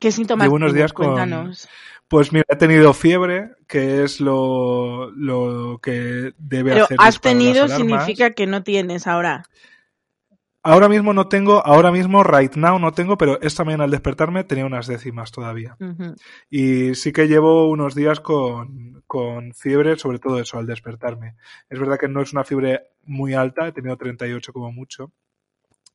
¿Qué 0.00 0.10
síntomas 0.10 0.46
Llevo 0.46 0.56
unos 0.56 0.72
días 0.72 0.92
con- 0.92 1.06
Cuéntanos. 1.06 1.68
Pues 2.08 2.30
mira, 2.32 2.44
he 2.48 2.56
tenido 2.56 2.92
fiebre, 2.92 3.52
que 3.66 4.02
es 4.04 4.20
lo, 4.20 5.10
lo 5.12 5.78
que 5.82 6.32
debe 6.36 6.72
Pero 6.72 6.84
hacer 6.84 6.96
has 7.00 7.20
tenido 7.20 7.68
significa 7.68 8.30
que 8.32 8.46
no 8.46 8.62
tienes 8.62 9.06
ahora. 9.06 9.44
Ahora 10.64 10.88
mismo 10.88 11.12
no 11.12 11.26
tengo, 11.26 11.64
ahora 11.66 11.90
mismo, 11.90 12.22
right 12.22 12.54
now 12.54 12.78
no 12.78 12.92
tengo, 12.92 13.18
pero 13.18 13.40
esta 13.40 13.64
mañana 13.64 13.84
al 13.84 13.90
despertarme 13.90 14.44
tenía 14.44 14.64
unas 14.64 14.86
décimas 14.86 15.32
todavía. 15.32 15.76
Y 16.48 16.94
sí 16.94 17.12
que 17.12 17.26
llevo 17.26 17.68
unos 17.68 17.96
días 17.96 18.20
con, 18.20 19.02
con 19.08 19.54
fiebre, 19.54 19.96
sobre 19.98 20.20
todo 20.20 20.38
eso, 20.38 20.58
al 20.58 20.66
despertarme. 20.66 21.34
Es 21.68 21.80
verdad 21.80 21.98
que 21.98 22.08
no 22.08 22.22
es 22.22 22.32
una 22.32 22.44
fiebre 22.44 22.90
muy 23.04 23.34
alta, 23.34 23.66
he 23.66 23.72
tenido 23.72 23.96
38 23.96 24.52
como 24.52 24.70
mucho, 24.70 25.10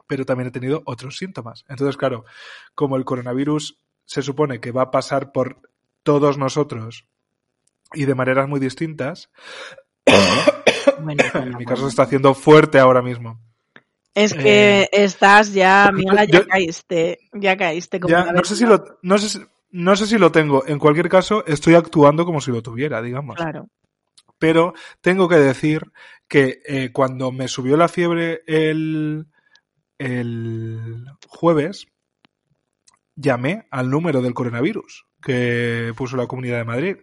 pero 0.06 0.26
también 0.26 0.50
he 0.50 0.52
tenido 0.52 0.82
otros 0.86 1.18
síntomas. 1.18 1.64
Entonces, 1.70 1.96
claro, 1.96 2.26
como 2.76 2.98
el 2.98 3.06
coronavirus 3.06 3.80
se 4.04 4.22
supone 4.22 4.60
que 4.60 4.72
va 4.72 4.84
a 4.84 4.92
pasar 4.92 5.32
por 5.32 5.62
todos 6.04 6.38
nosotros 6.38 7.06
y 7.94 8.04
de 8.04 8.16
maneras 8.16 8.50
muy 8.50 8.60
distintas, 8.60 9.30
Bueno, 11.00 11.24
en 11.34 11.58
mi 11.58 11.66
caso 11.66 11.76
bueno. 11.76 11.78
se 11.78 11.88
está 11.88 12.04
haciendo 12.04 12.34
fuerte 12.34 12.80
ahora 12.80 13.02
mismo. 13.02 13.40
Es 14.18 14.34
que 14.34 14.82
Eh, 14.82 14.90
estás 14.94 15.54
ya, 15.54 15.92
Miguel, 15.94 16.28
ya 16.32 16.40
yo- 16.40 16.48
caíste. 16.48 17.20
Ya 17.34 17.56
caíste 17.56 18.00
como 18.00 18.12
Ya, 18.12 18.24
una 18.24 18.32
no 18.34 18.44
sé 18.44 18.56
si 18.56 18.66
lo, 18.66 18.84
no 19.04 19.18
sé 19.20 19.30
si- 19.30 19.46
no 19.72 19.96
sé 19.96 20.08
si 20.08 20.18
lo 20.18 20.32
tengo. 20.32 20.66
En 20.66 20.80
cualquier 20.80 21.08
caso, 21.08 21.46
estoy 21.46 21.76
actuando 21.76 22.26
como 22.26 22.42
si 22.42 22.52
lo 22.52 22.64
tuviera, 22.64 23.02
digamos. 23.02 23.36
Claro. 23.36 23.70
Pero 24.40 24.74
tengo 25.02 25.28
que 25.30 25.36
decir 25.36 25.84
que 26.28 26.62
eh, 26.66 26.92
cuando 26.92 27.32
me 27.32 27.48
subió 27.48 27.78
la 27.78 27.88
fiebre 27.88 28.42
el, 28.48 29.28
el 30.00 31.06
jueves, 31.28 31.88
llamé 33.16 33.68
al 33.72 33.90
número 33.90 34.22
del 34.22 34.34
coronavirus 34.34 35.06
que 35.22 35.94
puso 35.96 36.18
la 36.18 36.28
Comunidad 36.28 36.58
de 36.58 36.64
Madrid 36.66 36.98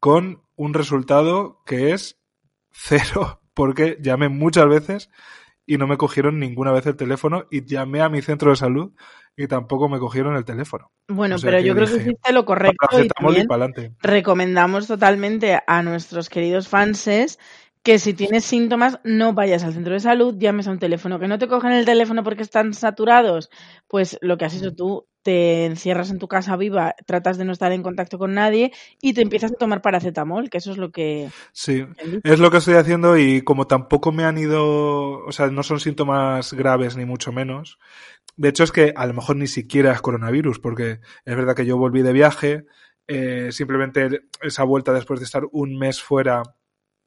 con 0.00 0.42
un 0.56 0.74
resultado 0.74 1.62
que 1.66 1.92
es 1.92 2.18
cero, 2.72 3.40
porque 3.54 3.98
llamé 4.00 4.28
muchas 4.28 4.68
veces 4.68 5.10
y 5.68 5.76
no 5.76 5.86
me 5.86 5.98
cogieron 5.98 6.40
ninguna 6.40 6.72
vez 6.72 6.86
el 6.86 6.96
teléfono 6.96 7.44
y 7.50 7.62
llamé 7.62 8.00
a 8.00 8.08
mi 8.08 8.22
centro 8.22 8.50
de 8.50 8.56
salud 8.56 8.92
y 9.36 9.46
tampoco 9.48 9.90
me 9.90 9.98
cogieron 9.98 10.34
el 10.34 10.46
teléfono. 10.46 10.90
Bueno, 11.08 11.34
O 11.34 11.38
sea 11.38 11.50
pero 11.50 11.62
yo 11.62 11.74
creo 11.74 11.86
que 11.86 11.96
hiciste 11.96 12.32
lo 12.32 12.46
correcto 12.46 12.88
y 13.02 13.08
también 13.08 13.46
recomendamos 14.00 14.86
totalmente 14.86 15.60
a 15.66 15.82
nuestros 15.82 16.30
queridos 16.30 16.68
fanses 16.68 17.38
que 17.82 17.98
si 17.98 18.14
tienes 18.14 18.46
síntomas 18.46 18.98
no 19.04 19.34
vayas 19.34 19.62
al 19.62 19.74
centro 19.74 19.92
de 19.92 20.00
salud, 20.00 20.34
llames 20.38 20.68
a 20.68 20.70
un 20.70 20.78
teléfono. 20.78 21.18
Que 21.20 21.28
no 21.28 21.38
te 21.38 21.48
cogen 21.48 21.72
el 21.72 21.84
teléfono 21.84 22.24
porque 22.24 22.42
están 22.42 22.72
saturados, 22.72 23.50
pues 23.86 24.18
lo 24.22 24.38
que 24.38 24.46
has 24.46 24.56
hecho 24.56 24.74
tú, 24.74 25.06
te 25.28 25.66
encierras 25.66 26.10
en 26.10 26.18
tu 26.18 26.26
casa 26.26 26.56
viva, 26.56 26.94
tratas 27.04 27.36
de 27.36 27.44
no 27.44 27.52
estar 27.52 27.70
en 27.72 27.82
contacto 27.82 28.16
con 28.16 28.32
nadie 28.32 28.72
y 29.02 29.12
te 29.12 29.20
empiezas 29.20 29.52
a 29.52 29.56
tomar 29.56 29.82
paracetamol, 29.82 30.48
que 30.48 30.56
eso 30.56 30.72
es 30.72 30.78
lo 30.78 30.90
que... 30.90 31.28
Sí, 31.52 31.84
es 32.24 32.38
lo 32.40 32.50
que 32.50 32.56
estoy 32.56 32.76
haciendo 32.76 33.18
y 33.18 33.42
como 33.42 33.66
tampoco 33.66 34.10
me 34.10 34.24
han 34.24 34.38
ido, 34.38 35.22
o 35.22 35.30
sea, 35.30 35.48
no 35.48 35.62
son 35.62 35.80
síntomas 35.80 36.54
graves 36.54 36.96
ni 36.96 37.04
mucho 37.04 37.30
menos. 37.30 37.78
De 38.38 38.48
hecho 38.48 38.64
es 38.64 38.72
que 38.72 38.94
a 38.96 39.04
lo 39.04 39.12
mejor 39.12 39.36
ni 39.36 39.48
siquiera 39.48 39.92
es 39.92 40.00
coronavirus, 40.00 40.60
porque 40.60 41.00
es 41.26 41.36
verdad 41.36 41.54
que 41.54 41.66
yo 41.66 41.76
volví 41.76 42.00
de 42.00 42.14
viaje, 42.14 42.64
eh, 43.06 43.52
simplemente 43.52 44.22
esa 44.40 44.64
vuelta 44.64 44.94
después 44.94 45.20
de 45.20 45.26
estar 45.26 45.42
un 45.52 45.76
mes 45.76 46.00
fuera, 46.00 46.42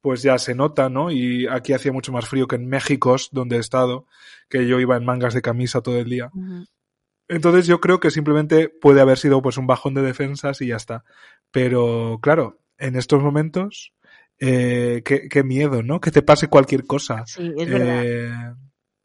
pues 0.00 0.22
ya 0.22 0.38
se 0.38 0.54
nota, 0.54 0.90
¿no? 0.90 1.10
Y 1.10 1.48
aquí 1.48 1.72
hacía 1.72 1.90
mucho 1.90 2.12
más 2.12 2.28
frío 2.28 2.46
que 2.46 2.54
en 2.54 2.68
México, 2.68 3.16
donde 3.32 3.56
he 3.56 3.58
estado, 3.58 4.06
que 4.48 4.68
yo 4.68 4.78
iba 4.78 4.96
en 4.96 5.04
mangas 5.04 5.34
de 5.34 5.42
camisa 5.42 5.80
todo 5.80 5.98
el 5.98 6.08
día. 6.08 6.30
Entonces 7.32 7.66
yo 7.66 7.80
creo 7.80 8.00
que 8.00 8.10
simplemente 8.10 8.68
puede 8.68 9.00
haber 9.00 9.18
sido 9.18 9.42
pues 9.42 9.56
un 9.58 9.66
bajón 9.66 9.94
de 9.94 10.02
defensas 10.02 10.60
y 10.60 10.68
ya 10.68 10.76
está. 10.76 11.04
Pero 11.50 12.18
claro, 12.22 12.60
en 12.78 12.96
estos 12.96 13.22
momentos, 13.22 13.92
eh, 14.38 15.02
qué, 15.04 15.28
qué 15.28 15.44
miedo, 15.44 15.82
¿no? 15.82 16.00
Que 16.00 16.10
te 16.10 16.22
pase 16.22 16.48
cualquier 16.48 16.86
cosa. 16.86 17.26
Sí, 17.26 17.52
es 17.56 17.68
verdad. 17.70 18.06
Eh, 18.06 18.54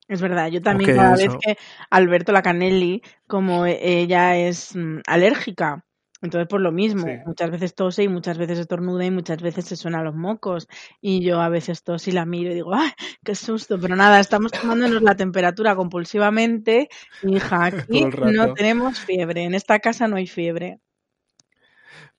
Es 0.09 0.21
verdad, 0.21 0.49
yo 0.49 0.61
también 0.61 0.93
cada 0.93 1.15
eso. 1.15 1.15
vez 1.15 1.35
que 1.41 1.57
Alberto 1.89 2.31
la 2.31 2.41
Canelli, 2.41 3.01
como 3.27 3.65
ella 3.65 4.37
es 4.37 4.75
mm, 4.75 4.99
alérgica, 5.07 5.85
entonces 6.21 6.47
por 6.47 6.61
lo 6.61 6.71
mismo, 6.71 7.05
Sí. 7.05 7.11
muchas 7.25 7.51
veces 7.51 7.75
tose 7.75 8.03
y 8.03 8.07
muchas 8.07 8.37
veces 8.37 8.59
estornuda 8.59 9.05
y 9.05 9.11
muchas 9.11 9.41
veces 9.41 9.65
se 9.65 9.75
suenan 9.75 10.03
los 10.05 10.15
mocos 10.15 10.67
y 11.01 11.23
yo 11.23 11.41
a 11.41 11.49
veces 11.49 11.83
tos 11.83 12.07
y 12.07 12.11
la 12.11 12.25
miro 12.25 12.51
y 12.51 12.55
digo, 12.55 12.73
¡ay, 12.73 12.91
qué 13.23 13.35
susto! 13.35 13.79
Pero 13.79 13.95
nada, 13.95 14.19
estamos 14.19 14.51
tomándonos 14.51 15.01
la 15.01 15.15
temperatura 15.15 15.75
compulsivamente, 15.75 16.89
hija, 17.23 17.65
aquí 17.65 18.05
no 18.25 18.53
tenemos 18.53 18.99
fiebre, 18.99 19.43
en 19.43 19.53
esta 19.55 19.79
casa 19.79 20.07
no 20.07 20.15
hay 20.17 20.27
fiebre. 20.27 20.79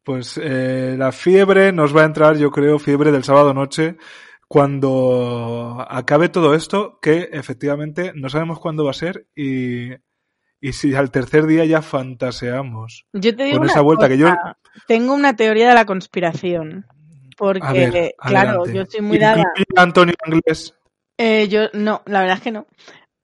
pues 0.02 0.40
eh, 0.42 0.94
la 0.98 1.12
fiebre 1.12 1.72
nos 1.72 1.94
va 1.96 2.02
a 2.02 2.06
entrar, 2.06 2.36
yo 2.38 2.50
creo, 2.50 2.78
fiebre 2.78 3.12
del 3.12 3.24
sábado 3.24 3.52
noche, 3.52 3.96
cuando 4.48 5.84
acabe 5.88 6.30
todo 6.30 6.54
esto, 6.54 6.98
que 7.02 7.28
efectivamente 7.32 8.12
no 8.14 8.30
sabemos 8.30 8.58
cuándo 8.60 8.84
va 8.84 8.90
a 8.92 8.94
ser 8.94 9.26
y, 9.36 9.90
y 10.60 10.72
si 10.72 10.94
al 10.94 11.10
tercer 11.10 11.46
día 11.46 11.64
ya 11.64 11.82
fantaseamos. 11.82 13.06
Yo 13.12 13.34
te 13.36 13.44
digo 13.44 13.58
Con 13.58 13.66
esa 13.68 13.80
vuelta 13.80 14.08
que 14.08 14.18
yo- 14.18 14.34
tengo 14.86 15.14
una 15.14 15.36
teoría 15.36 15.68
de 15.68 15.74
la 15.74 15.86
conspiración, 15.86 16.86
porque, 17.36 17.66
A 17.66 17.72
ver, 17.72 18.14
claro, 18.18 18.50
adelante. 18.50 18.74
yo 18.74 18.82
estoy 18.82 19.00
muy 19.00 19.18
dada... 19.18 19.44
Antonio 19.76 20.14
Inglés. 20.26 20.74
Eh, 21.16 21.48
yo 21.48 21.62
no, 21.72 22.02
la 22.06 22.20
verdad 22.20 22.36
es 22.38 22.42
que 22.42 22.52
no. 22.52 22.66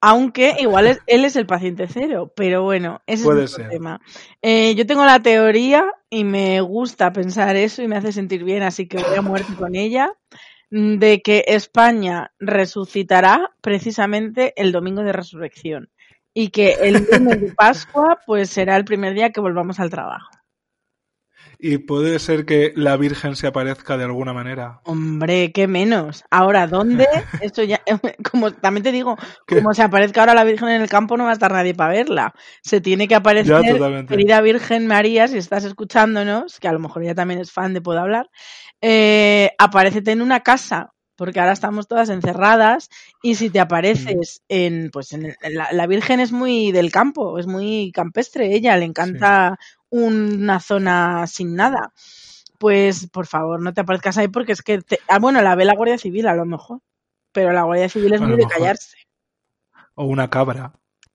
Aunque 0.01 0.55
igual 0.59 0.87
es- 0.87 0.99
él 1.07 1.25
es 1.25 1.35
el 1.35 1.45
paciente 1.45 1.87
cero, 1.87 2.31
pero 2.35 2.61
bueno, 2.63 3.01
ese 3.07 3.23
Puede 3.23 3.45
es 3.45 3.51
ser. 3.51 3.69
tema. 3.69 4.01
Eh, 4.41 4.75
yo 4.75 4.85
tengo 4.85 5.03
la 5.05 5.19
teoría 5.21 5.85
y 6.09 6.23
me 6.25 6.61
gusta 6.61 7.11
pensar 7.11 7.55
eso 7.55 7.81
y 7.81 7.87
me 7.87 7.95
hace 7.97 8.11
sentir 8.11 8.43
bien, 8.43 8.63
así 8.63 8.87
que 8.87 8.97
voy 8.97 9.17
a 9.17 9.21
muerte 9.21 9.55
con 9.55 9.75
ella, 9.75 10.11
mm, 10.69 10.97
de 10.99 11.21
que 11.21 11.45
España 11.47 12.31
resucitará 12.39 13.51
precisamente 13.61 14.53
el 14.61 14.71
domingo 14.71 15.01
de 15.01 15.13
resurrección 15.13 15.89
y 16.35 16.49
que 16.49 16.73
el 16.73 17.07
lunes 17.09 17.41
de 17.41 17.53
Pascua 17.53 18.19
pues 18.25 18.49
será 18.49 18.75
el 18.75 18.85
primer 18.85 19.13
día 19.13 19.31
que 19.31 19.39
volvamos 19.39 19.79
al 19.79 19.89
trabajo. 19.89 20.29
Y 21.57 21.77
puede 21.77 22.19
ser 22.19 22.45
que 22.45 22.73
la 22.75 22.97
Virgen 22.97 23.37
se 23.37 23.47
aparezca 23.47 23.95
de 23.95 24.03
alguna 24.03 24.33
manera. 24.33 24.81
Hombre, 24.83 25.53
qué 25.53 25.67
menos. 25.67 26.25
Ahora, 26.29 26.67
¿dónde? 26.67 27.07
Eso 27.41 27.63
ya, 27.63 27.81
como 28.29 28.51
también 28.51 28.83
te 28.83 28.91
digo, 28.91 29.17
¿Qué? 29.47 29.57
como 29.57 29.73
se 29.73 29.81
aparezca 29.81 30.19
ahora 30.19 30.33
la 30.33 30.43
Virgen 30.43 30.67
en 30.67 30.81
el 30.81 30.89
campo, 30.89 31.15
no 31.15 31.23
va 31.23 31.29
a 31.29 31.33
estar 31.33 31.53
nadie 31.53 31.73
para 31.73 31.93
verla. 31.93 32.33
Se 32.61 32.81
tiene 32.81 33.07
que 33.07 33.15
aparecer, 33.15 33.63
Ya, 33.63 34.05
querida 34.05 34.41
Virgen 34.41 34.87
María, 34.87 35.29
si 35.29 35.37
estás 35.37 35.63
escuchándonos, 35.63 36.59
que 36.59 36.67
a 36.67 36.73
lo 36.73 36.79
mejor 36.79 37.03
ella 37.03 37.15
también 37.15 37.39
es 37.39 37.53
fan 37.53 37.73
de 37.73 37.81
Puedo 37.81 38.01
Hablar, 38.01 38.29
eh, 38.81 39.51
aparécete 39.57 40.11
en 40.11 40.21
una 40.21 40.41
casa, 40.41 40.91
porque 41.15 41.39
ahora 41.39 41.53
estamos 41.53 41.87
todas 41.87 42.09
encerradas, 42.09 42.89
y 43.21 43.35
si 43.35 43.49
te 43.49 43.59
apareces 43.59 44.41
en, 44.49 44.89
pues 44.91 45.13
en 45.13 45.35
la, 45.49 45.71
la 45.71 45.87
Virgen 45.87 46.19
es 46.19 46.31
muy 46.31 46.71
del 46.71 46.91
campo, 46.91 47.39
es 47.39 47.47
muy 47.47 47.91
campestre, 47.93 48.53
ella 48.53 48.75
le 48.77 48.85
encanta 48.85 49.57
una 49.89 50.59
zona 50.59 51.25
sin 51.27 51.55
nada. 51.55 51.93
Pues 52.57 53.07
por 53.09 53.27
favor, 53.27 53.61
no 53.61 53.73
te 53.73 53.81
aparezcas 53.81 54.17
ahí 54.17 54.27
porque 54.29 54.53
es 54.53 54.61
que, 54.61 54.81
te- 54.81 54.99
ah, 55.09 55.19
bueno, 55.19 55.41
la 55.41 55.55
ve 55.55 55.65
la 55.65 55.75
Guardia 55.75 55.97
Civil 55.97 56.27
a 56.27 56.35
lo 56.35 56.45
mejor, 56.45 56.79
pero 57.31 57.51
la 57.51 57.63
Guardia 57.63 57.89
Civil 57.89 58.13
es 58.13 58.21
A 58.21 58.25
muy 58.27 58.37
de 58.37 58.47
callarse. 58.47 58.97
O 59.93 60.05
una 60.05 60.29
cabra. 60.29 60.73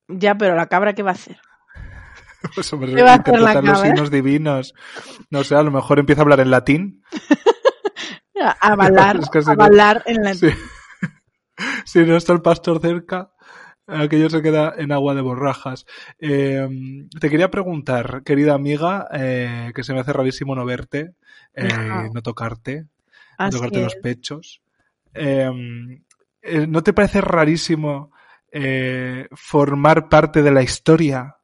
Ya, 0.09 0.35
pero 0.37 0.55
la 0.57 0.67
cabra, 0.67 0.93
¿qué 0.95 1.03
va 1.03 1.11
a 1.11 1.15
hacer? 1.15 1.39
Pues, 2.55 2.73
hombre, 2.73 2.95
¿Qué 2.95 3.03
va 3.03 3.13
a 3.13 3.15
hacer 3.17 3.35
la 3.35 3.53
interpretar 3.53 3.65
los 3.65 3.79
cabra? 3.79 3.91
signos 3.95 4.11
divinos. 4.11 4.75
No 5.29 5.45
sé, 5.45 5.55
a 5.57 5.63
lo 5.63 5.71
mejor 5.71 5.99
empieza 5.99 6.23
a 6.23 6.25
hablar 6.25 6.41
en 6.41 6.51
latín. 6.51 7.03
A 8.41 8.51
a 8.61 8.77
bailar, 8.77 9.17
Es 9.21 9.29
que 9.31 9.43
si 9.43 9.51
a 9.51 9.55
no- 9.55 9.59
bailar 9.59 10.03
en 10.07 10.23
la... 10.23 10.35
Sí. 10.35 10.49
si 11.85 12.05
no 12.05 12.17
está 12.17 12.33
el 12.33 12.43
pastor 12.43 12.81
cerca, 12.81 13.31
aquello 13.87 14.31
se 14.31 14.41
queda 14.43 14.75
en 14.77 14.93
agua 14.93 15.15
de 15.15 15.21
borrajas. 15.21 15.85
Eh, 16.19 16.67
te 17.21 17.29
quería 17.31 17.51
preguntar, 17.51 18.23
querida 18.25 18.55
amiga, 18.55 19.09
eh, 19.13 19.73
que 19.75 19.83
se 19.85 19.93
me 19.93 20.01
hace 20.01 20.13
rarísimo 20.13 20.55
no 20.55 20.65
verte, 20.65 21.15
eh, 21.55 21.69
no 22.13 22.23
tocarte, 22.23 22.87
no 23.39 23.51
tocarte 23.51 23.81
los 23.83 23.95
pechos. 23.97 24.63
Eh, 25.13 25.51
eh, 26.43 26.67
¿No 26.67 26.83
te 26.83 26.93
parece 26.93 27.21
rarísimo 27.21 28.13
eh, 28.51 29.29
formar 29.33 30.09
parte 30.09 30.43
de 30.43 30.51
la 30.53 30.63
historia? 30.63 31.37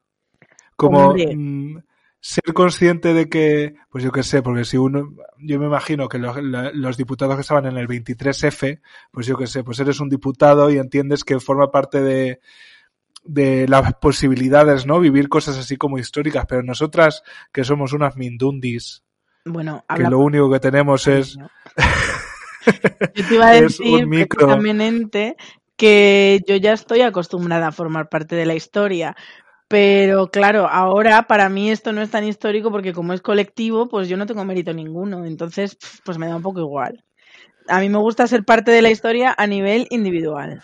Como 0.76 1.08
Hombre. 1.08 1.85
Ser 2.26 2.54
consciente 2.54 3.14
de 3.14 3.28
que, 3.28 3.76
pues 3.88 4.02
yo 4.02 4.10
qué 4.10 4.24
sé, 4.24 4.42
porque 4.42 4.64
si 4.64 4.76
uno, 4.76 5.14
yo 5.38 5.60
me 5.60 5.66
imagino 5.66 6.08
que 6.08 6.18
los, 6.18 6.36
los 6.42 6.96
diputados 6.96 7.36
que 7.36 7.42
estaban 7.42 7.66
en 7.66 7.76
el 7.76 7.86
23F, 7.86 8.80
pues 9.12 9.26
yo 9.28 9.36
qué 9.36 9.46
sé, 9.46 9.62
pues 9.62 9.78
eres 9.78 10.00
un 10.00 10.08
diputado 10.08 10.68
y 10.68 10.78
entiendes 10.78 11.22
que 11.22 11.38
forma 11.38 11.70
parte 11.70 12.02
de, 12.02 12.40
de 13.22 13.68
las 13.68 13.94
posibilidades, 13.94 14.86
¿no? 14.86 14.98
Vivir 14.98 15.28
cosas 15.28 15.56
así 15.56 15.76
como 15.76 15.98
históricas, 15.98 16.46
pero 16.48 16.64
nosotras 16.64 17.22
que 17.52 17.62
somos 17.62 17.92
unas 17.92 18.16
mindundis, 18.16 19.04
Bueno, 19.44 19.84
que 19.94 20.02
lo 20.02 20.18
único 20.18 20.50
que 20.50 20.58
tenemos 20.58 21.06
es 21.06 21.38
Yo 23.14 23.28
te 23.28 23.34
iba 23.36 23.46
a 23.46 23.52
decir 23.60 24.04
un 24.04 24.10
micro. 24.10 24.48
precisamente 24.48 25.36
que 25.76 26.40
yo 26.48 26.56
ya 26.56 26.72
estoy 26.72 27.02
acostumbrada 27.02 27.68
a 27.68 27.72
formar 27.72 28.08
parte 28.08 28.34
de 28.34 28.46
la 28.46 28.56
historia. 28.56 29.14
Pero 29.70 30.30
claro, 30.30 30.68
ahora 30.68 31.22
para 31.26 31.48
mí 31.48 31.70
esto 31.70 31.92
no 31.92 32.00
es 32.00 32.10
tan 32.10 32.22
histórico 32.24 32.70
porque 32.70 32.92
como 32.92 33.12
es 33.12 33.20
colectivo, 33.20 33.88
pues 33.88 34.08
yo 34.08 34.16
no 34.16 34.26
tengo 34.26 34.44
mérito 34.44 34.72
ninguno. 34.72 35.24
Entonces, 35.24 35.76
pues 36.04 36.18
me 36.18 36.28
da 36.28 36.36
un 36.36 36.42
poco 36.42 36.60
igual. 36.60 37.04
A 37.68 37.80
mí 37.80 37.88
me 37.90 37.98
gusta 37.98 38.26
ser 38.28 38.44
parte 38.44 38.72
de 38.72 38.82
la 38.82 38.90
historia 38.90 39.34
a 39.38 39.46
nivel 39.46 39.86
individual. 39.90 40.62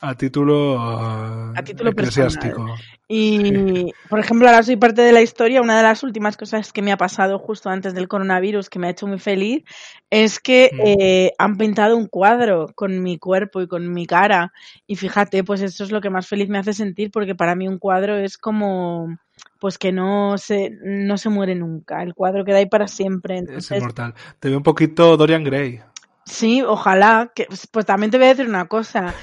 A 0.00 0.14
título, 0.14 0.78
A 0.78 1.62
título 1.64 1.90
eclesiástico. 1.90 2.74
Y, 3.08 3.92
por 4.08 4.18
ejemplo, 4.18 4.48
ahora 4.48 4.62
soy 4.62 4.76
parte 4.76 5.00
de 5.02 5.12
la 5.12 5.22
historia. 5.22 5.62
Una 5.62 5.76
de 5.76 5.84
las 5.84 6.02
últimas 6.02 6.36
cosas 6.36 6.72
que 6.72 6.82
me 6.82 6.90
ha 6.92 6.96
pasado 6.96 7.38
justo 7.38 7.70
antes 7.70 7.94
del 7.94 8.08
coronavirus, 8.08 8.68
que 8.68 8.78
me 8.78 8.88
ha 8.88 8.90
hecho 8.90 9.06
muy 9.06 9.18
feliz, 9.20 9.64
es 10.10 10.40
que 10.40 10.70
Mm. 10.72 10.80
eh, 10.84 11.32
han 11.38 11.56
pintado 11.56 11.96
un 11.96 12.08
cuadro 12.08 12.66
con 12.74 13.02
mi 13.02 13.18
cuerpo 13.18 13.62
y 13.62 13.68
con 13.68 13.92
mi 13.92 14.06
cara. 14.06 14.52
Y 14.86 14.96
fíjate, 14.96 15.44
pues 15.44 15.62
eso 15.62 15.84
es 15.84 15.92
lo 15.92 16.00
que 16.00 16.10
más 16.10 16.26
feliz 16.26 16.48
me 16.48 16.58
hace 16.58 16.72
sentir, 16.72 17.10
porque 17.10 17.34
para 17.34 17.54
mí 17.54 17.68
un 17.68 17.78
cuadro 17.78 18.16
es 18.16 18.38
como, 18.38 19.16
pues 19.60 19.78
que 19.78 19.92
no 19.92 20.36
se, 20.36 20.72
no 20.82 21.16
se 21.16 21.28
muere 21.28 21.54
nunca. 21.54 22.02
El 22.02 22.14
cuadro 22.14 22.44
queda 22.44 22.58
ahí 22.58 22.66
para 22.66 22.88
siempre. 22.88 23.44
Es 23.48 23.70
inmortal. 23.70 24.14
Te 24.40 24.48
veo 24.48 24.58
un 24.58 24.64
poquito 24.64 25.16
Dorian 25.16 25.44
Gray. 25.44 25.80
Sí, 26.24 26.60
ojalá. 26.60 27.30
Que, 27.34 27.46
pues 27.70 27.86
también 27.86 28.10
te 28.10 28.18
voy 28.18 28.26
a 28.26 28.30
decir 28.30 28.48
una 28.48 28.66
cosa, 28.66 29.14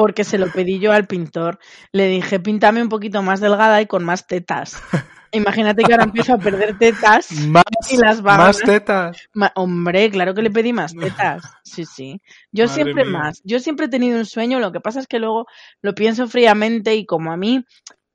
porque 0.00 0.24
se 0.24 0.38
lo 0.38 0.50
pedí 0.50 0.78
yo 0.78 0.92
al 0.92 1.06
pintor. 1.06 1.58
Le 1.92 2.06
dije, 2.08 2.40
píntame 2.40 2.82
un 2.82 2.88
poquito 2.88 3.22
más 3.22 3.40
delgada 3.40 3.82
y 3.82 3.86
con 3.86 4.02
más 4.02 4.26
tetas. 4.26 4.80
Imagínate 5.32 5.82
que 5.84 5.92
ahora 5.92 6.04
empiezo 6.04 6.34
a 6.34 6.38
perder 6.38 6.76
tetas. 6.78 7.30
Más, 7.46 7.62
Y 7.90 7.98
las 7.98 8.22
más 8.22 8.22
babas. 8.22 8.58
tetas. 8.62 9.16
Ma- 9.34 9.52
hombre, 9.54 10.10
claro 10.10 10.34
que 10.34 10.42
le 10.42 10.50
pedí 10.50 10.72
más 10.72 10.94
tetas. 10.94 11.42
Sí, 11.62 11.84
sí. 11.84 12.20
Yo 12.50 12.64
Madre 12.66 12.74
siempre 12.82 13.04
mía. 13.04 13.18
más. 13.18 13.40
Yo 13.44 13.60
siempre 13.60 13.86
he 13.86 13.88
tenido 13.90 14.18
un 14.18 14.24
sueño. 14.26 14.58
Lo 14.58 14.72
que 14.72 14.80
pasa 14.80 14.98
es 15.00 15.06
que 15.06 15.18
luego 15.20 15.46
lo 15.82 15.94
pienso 15.94 16.26
fríamente 16.26 16.96
y 16.96 17.04
como 17.06 17.30
a 17.30 17.36
mí 17.36 17.64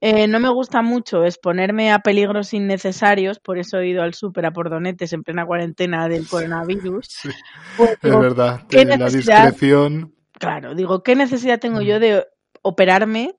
eh, 0.01 0.27
no 0.27 0.39
me 0.41 0.49
gusta 0.49 0.81
mucho 0.81 1.23
exponerme 1.23 1.93
a 1.93 1.99
peligros 1.99 2.53
innecesarios, 2.53 3.39
por 3.39 3.57
eso 3.59 3.77
he 3.77 3.87
ido 3.87 4.03
al 4.03 4.13
súper 4.13 4.47
a 4.47 4.51
por 4.51 4.69
donetes 4.69 5.13
en 5.13 5.23
plena 5.23 5.45
cuarentena 5.45 6.09
del 6.09 6.27
coronavirus. 6.27 7.07
Sí, 7.21 7.29
pues 7.77 7.91
es 7.91 8.01
digo, 8.01 8.19
verdad. 8.19 8.61
¿qué 8.69 8.83
La 8.83 8.97
discreción. 9.07 10.14
Claro, 10.39 10.75
digo, 10.75 11.03
¿qué 11.03 11.15
necesidad 11.15 11.59
tengo 11.59 11.81
yo 11.81 11.99
de 11.99 12.25
operarme 12.61 13.35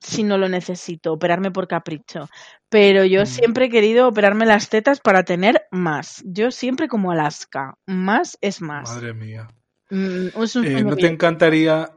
si 0.00 0.22
no 0.22 0.38
lo 0.38 0.48
necesito? 0.48 1.12
Operarme 1.12 1.50
por 1.50 1.68
capricho. 1.68 2.28
Pero 2.68 3.04
yo 3.04 3.26
siempre 3.26 3.66
he 3.66 3.70
querido 3.70 4.08
operarme 4.08 4.46
las 4.46 4.68
tetas 4.68 5.00
para 5.00 5.22
tener 5.24 5.66
más. 5.70 6.22
Yo 6.26 6.50
siempre 6.50 6.88
como 6.88 7.10
Alaska. 7.12 7.78
Más 7.86 8.38
es 8.40 8.60
más. 8.60 8.90
Madre 8.90 9.14
mía. 9.14 9.48
Mm, 9.90 10.42
es 10.42 10.56
un 10.56 10.64
Eh, 10.64 10.82
¿No 10.82 10.96
te 10.96 11.06
encantaría, 11.06 11.90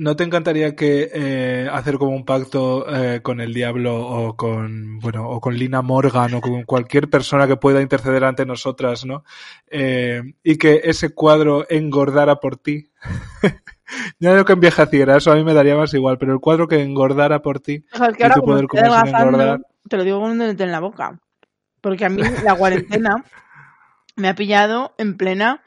no 0.00 0.16
te 0.16 0.24
encantaría 0.24 0.74
que 0.74 1.10
eh, 1.12 1.68
hacer 1.70 1.98
como 1.98 2.16
un 2.16 2.24
pacto 2.24 2.86
eh, 2.88 3.20
con 3.20 3.38
el 3.38 3.52
diablo 3.52 4.00
o 4.00 4.34
con, 4.34 4.98
bueno, 4.98 5.28
o 5.28 5.42
con 5.42 5.54
Lina 5.54 5.82
Morgan 5.82 6.32
o 6.32 6.40
con 6.40 6.62
cualquier 6.62 7.10
persona 7.10 7.46
que 7.46 7.58
pueda 7.58 7.82
interceder 7.82 8.24
ante 8.24 8.46
nosotras, 8.46 9.04
¿no? 9.04 9.24
Eh, 9.70 10.22
y 10.42 10.56
que 10.56 10.80
ese 10.84 11.10
cuadro 11.10 11.66
engordara 11.68 12.36
por 12.36 12.56
ti. 12.56 12.88
ya 14.18 14.34
no 14.34 14.46
que 14.46 14.54
envejeciera, 14.54 15.18
eso 15.18 15.32
a 15.32 15.34
mí 15.34 15.44
me 15.44 15.52
daría 15.52 15.76
más 15.76 15.92
igual, 15.92 16.16
pero 16.16 16.32
el 16.32 16.40
cuadro 16.40 16.66
que 16.66 16.80
engordara 16.80 17.42
por 17.42 17.60
ti 17.60 17.84
O 17.92 17.98
sea, 17.98 18.06
es 18.06 18.16
que 18.16 18.22
y 18.22 18.24
ahora 18.24 18.34
tú 18.36 18.40
como 18.40 18.52
poder 18.52 18.64
estoy 18.64 18.78
comer 18.78 18.84
sin 18.86 18.94
adelgazando, 18.94 19.38
engordar. 19.38 19.60
te 19.86 19.96
lo 19.98 20.04
digo 20.04 20.20
con 20.20 20.30
un 20.30 20.40
en 20.40 20.72
la 20.72 20.80
boca. 20.80 21.20
Porque 21.82 22.06
a 22.06 22.08
mí 22.08 22.22
la 22.42 22.54
cuarentena 22.54 23.22
me 24.16 24.30
ha 24.30 24.34
pillado 24.34 24.94
en 24.96 25.18
plena. 25.18 25.62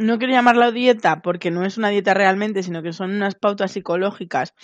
No 0.00 0.18
quiero 0.18 0.32
llamarla 0.32 0.72
dieta 0.72 1.20
porque 1.20 1.50
no 1.50 1.62
es 1.66 1.76
una 1.76 1.90
dieta 1.90 2.14
realmente, 2.14 2.62
sino 2.62 2.82
que 2.82 2.94
son 2.94 3.10
unas 3.10 3.34
pautas 3.34 3.72
psicológicas 3.72 4.54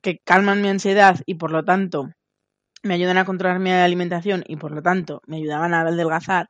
que 0.00 0.18
calman 0.24 0.62
mi 0.62 0.68
ansiedad 0.68 1.18
y 1.26 1.34
por 1.34 1.50
lo 1.50 1.64
tanto 1.64 2.10
me 2.84 2.94
ayudan 2.94 3.18
a 3.18 3.24
controlar 3.24 3.60
mi 3.60 3.72
alimentación 3.72 4.44
y 4.46 4.56
por 4.56 4.72
lo 4.72 4.82
tanto 4.82 5.22
me 5.26 5.38
ayudaban 5.38 5.74
a 5.74 5.82
adelgazar. 5.82 6.48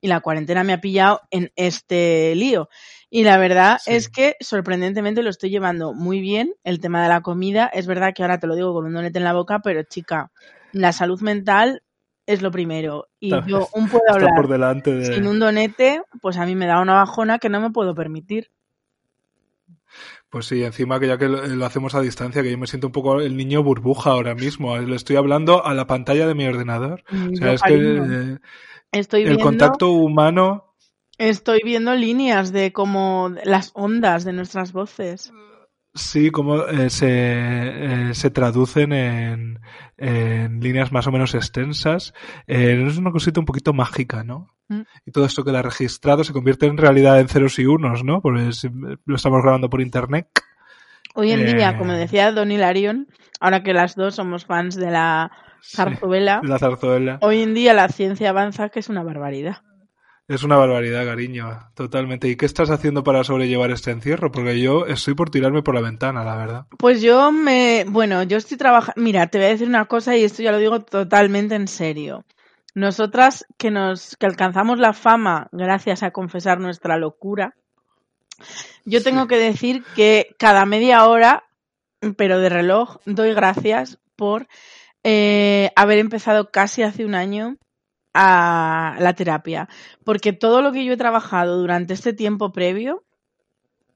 Y 0.00 0.08
la 0.08 0.20
cuarentena 0.20 0.64
me 0.64 0.74
ha 0.74 0.80
pillado 0.82 1.22
en 1.30 1.52
este 1.56 2.34
lío. 2.36 2.68
Y 3.10 3.24
la 3.24 3.38
verdad 3.38 3.78
Sí. 3.82 3.92
es 3.96 4.08
que 4.10 4.36
sorprendentemente 4.40 5.22
lo 5.22 5.30
estoy 5.30 5.50
llevando 5.50 5.94
muy 5.94 6.20
bien. 6.20 6.54
El 6.64 6.80
tema 6.80 7.02
de 7.02 7.08
la 7.08 7.22
comida, 7.22 7.66
es 7.72 7.86
verdad 7.86 8.12
que 8.14 8.22
ahora 8.22 8.38
te 8.40 8.46
lo 8.48 8.56
digo 8.56 8.74
con 8.74 8.86
un 8.86 8.94
donete 8.94 9.18
en 9.18 9.24
la 9.24 9.32
boca, 9.34 9.60
pero 9.60 9.82
chica, 9.84 10.30
la 10.72 10.92
salud 10.92 11.20
mental 11.22 11.82
es 12.26 12.42
lo 12.42 12.50
primero. 12.50 13.08
Y 13.20 13.34
Está- 13.34 13.46
yo 13.46 13.68
un 13.72 13.88
puedo 13.88 14.02
Está 14.06 14.18
por 14.18 14.28
hablar 14.28 14.48
delante 14.48 14.92
de... 14.94 15.14
sin 15.14 15.26
un 15.26 15.38
donete, 15.38 16.02
pues 16.20 16.36
a 16.36 16.46
mí 16.46 16.54
me 16.54 16.66
da 16.66 16.80
una 16.80 16.94
bajona 16.94 17.38
que 17.38 17.48
no 17.48 17.60
me 17.60 17.70
puedo 17.70 17.94
permitir. 17.94 18.50
Pues 20.28 20.46
sí, 20.46 20.64
encima 20.64 20.98
que 20.98 21.06
ya 21.06 21.18
que 21.18 21.28
lo, 21.28 21.46
lo 21.46 21.64
hacemos 21.66 21.94
a 21.94 22.00
distancia, 22.00 22.42
que 22.42 22.50
yo 22.50 22.58
me 22.58 22.66
siento 22.66 22.88
un 22.88 22.92
poco 22.92 23.20
el 23.20 23.36
niño 23.36 23.62
burbuja 23.62 24.10
ahora 24.10 24.34
mismo. 24.34 24.76
Le 24.76 24.96
estoy 24.96 25.16
hablando 25.16 25.64
a 25.64 25.72
la 25.72 25.86
pantalla 25.86 26.26
de 26.26 26.34
mi 26.34 26.46
ordenador. 26.46 27.04
Mm, 27.10 27.32
O 27.32 27.36
sea, 27.36 27.52
es 27.52 27.62
que 27.62 27.74
eh, 27.74 28.38
estoy 28.92 29.22
el 29.22 29.28
viendo, 29.28 29.44
contacto 29.44 29.90
humano, 29.92 30.74
estoy 31.16 31.60
viendo 31.64 31.94
líneas 31.94 32.52
de 32.52 32.72
como 32.72 33.32
las 33.44 33.70
ondas 33.74 34.24
de 34.24 34.32
nuestras 34.32 34.72
voces. 34.72 35.32
Sí, 35.96 36.30
como 36.30 36.64
eh, 36.66 36.90
se, 36.90 37.08
eh, 37.10 38.14
se 38.14 38.30
traducen 38.30 38.92
en, 38.92 39.58
en 39.96 40.60
líneas 40.60 40.92
más 40.92 41.06
o 41.06 41.12
menos 41.12 41.34
extensas. 41.34 42.14
Eh, 42.46 42.84
es 42.86 42.98
una 42.98 43.10
cosita 43.10 43.40
un 43.40 43.46
poquito 43.46 43.72
mágica, 43.72 44.22
¿no? 44.22 44.48
Mm. 44.68 44.82
Y 45.06 45.10
todo 45.12 45.24
esto 45.24 45.44
queda 45.44 45.62
registrado, 45.62 46.22
se 46.24 46.32
convierte 46.32 46.66
en 46.66 46.76
realidad 46.76 47.18
en 47.20 47.28
ceros 47.28 47.58
y 47.58 47.66
unos, 47.66 48.04
¿no? 48.04 48.20
Porque 48.20 48.50
lo 49.04 49.16
estamos 49.16 49.42
grabando 49.42 49.68
por 49.70 49.80
internet. 49.80 50.28
Hoy 51.14 51.30
en 51.32 51.46
día, 51.46 51.70
Eh. 51.70 51.78
como 51.78 51.92
decía 51.92 52.30
Don 52.32 52.52
Hilarion, 52.52 53.06
ahora 53.40 53.62
que 53.62 53.72
las 53.72 53.96
dos 53.96 54.14
somos 54.16 54.44
fans 54.44 54.76
de 54.76 54.90
la 54.90 55.30
Sí, 55.62 55.76
zarzuela, 55.78 56.40
la 56.44 56.58
zarzuela. 56.58 57.18
hoy 57.22 57.42
en 57.42 57.54
día 57.54 57.72
la 57.74 57.88
ciencia 57.88 58.30
avanza 58.30 58.68
que 58.68 58.78
es 58.80 58.88
una 58.88 59.02
barbaridad. 59.02 59.62
Es 60.28 60.42
una 60.42 60.56
barbaridad, 60.56 61.06
cariño, 61.06 61.70
totalmente. 61.74 62.26
¿Y 62.28 62.34
qué 62.34 62.46
estás 62.46 62.70
haciendo 62.70 63.04
para 63.04 63.22
sobrellevar 63.22 63.70
este 63.70 63.92
encierro? 63.92 64.32
Porque 64.32 64.60
yo 64.60 64.86
estoy 64.86 65.14
por 65.14 65.30
tirarme 65.30 65.62
por 65.62 65.76
la 65.76 65.80
ventana, 65.80 66.24
la 66.24 66.36
verdad. 66.36 66.66
Pues 66.78 67.00
yo 67.00 67.30
me, 67.30 67.84
bueno, 67.86 68.24
yo 68.24 68.36
estoy 68.36 68.56
trabajando, 68.56 69.00
mira, 69.00 69.28
te 69.28 69.38
voy 69.38 69.46
a 69.46 69.50
decir 69.50 69.68
una 69.68 69.84
cosa 69.84 70.16
y 70.16 70.24
esto 70.24 70.42
ya 70.42 70.50
lo 70.50 70.58
digo 70.58 70.80
totalmente 70.80 71.54
en 71.54 71.68
serio. 71.68 72.24
Nosotras 72.74 73.46
que 73.56 73.70
nos, 73.70 74.16
que 74.16 74.26
alcanzamos 74.26 74.80
la 74.80 74.94
fama 74.94 75.48
gracias 75.52 76.02
a 76.02 76.10
confesar 76.10 76.58
nuestra 76.58 76.96
locura, 76.96 77.54
yo 78.84 79.02
tengo 79.04 79.28
que 79.28 79.38
decir 79.38 79.84
que 79.94 80.34
cada 80.38 80.66
media 80.66 81.06
hora, 81.06 81.44
pero 82.16 82.40
de 82.40 82.48
reloj, 82.48 82.98
doy 83.06 83.32
gracias 83.32 83.98
por 84.16 84.48
eh, 85.04 85.70
haber 85.76 85.98
empezado 85.98 86.50
casi 86.50 86.82
hace 86.82 87.04
un 87.04 87.14
año 87.14 87.56
a 88.18 88.96
la 88.98 89.12
terapia. 89.14 89.68
Porque 90.04 90.32
todo 90.32 90.62
lo 90.62 90.72
que 90.72 90.84
yo 90.84 90.94
he 90.94 90.96
trabajado 90.96 91.58
durante 91.58 91.94
este 91.94 92.12
tiempo 92.12 92.52
previo, 92.52 93.04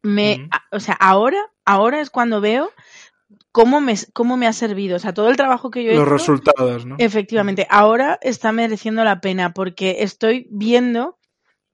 me, 0.02 0.48
a- 0.50 0.62
o 0.76 0.80
sea, 0.80 0.94
ahora, 0.94 1.38
ahora 1.64 2.00
es 2.00 2.10
cuando 2.10 2.40
veo 2.40 2.70
cómo 3.52 3.80
me, 3.80 3.94
cómo 4.12 4.36
me 4.36 4.46
ha 4.46 4.52
servido. 4.52 4.96
O 4.96 4.98
sea, 4.98 5.14
todo 5.14 5.28
el 5.28 5.36
trabajo 5.36 5.70
que 5.70 5.84
yo 5.84 5.90
he 5.90 5.94
Los 5.96 6.04
hecho, 6.04 6.12
resultados, 6.12 6.86
¿no? 6.86 6.96
efectivamente, 6.98 7.66
ahora 7.70 8.18
está 8.22 8.52
mereciendo 8.52 9.04
la 9.04 9.20
pena 9.20 9.52
porque 9.52 9.96
estoy 10.00 10.46
viendo 10.50 11.18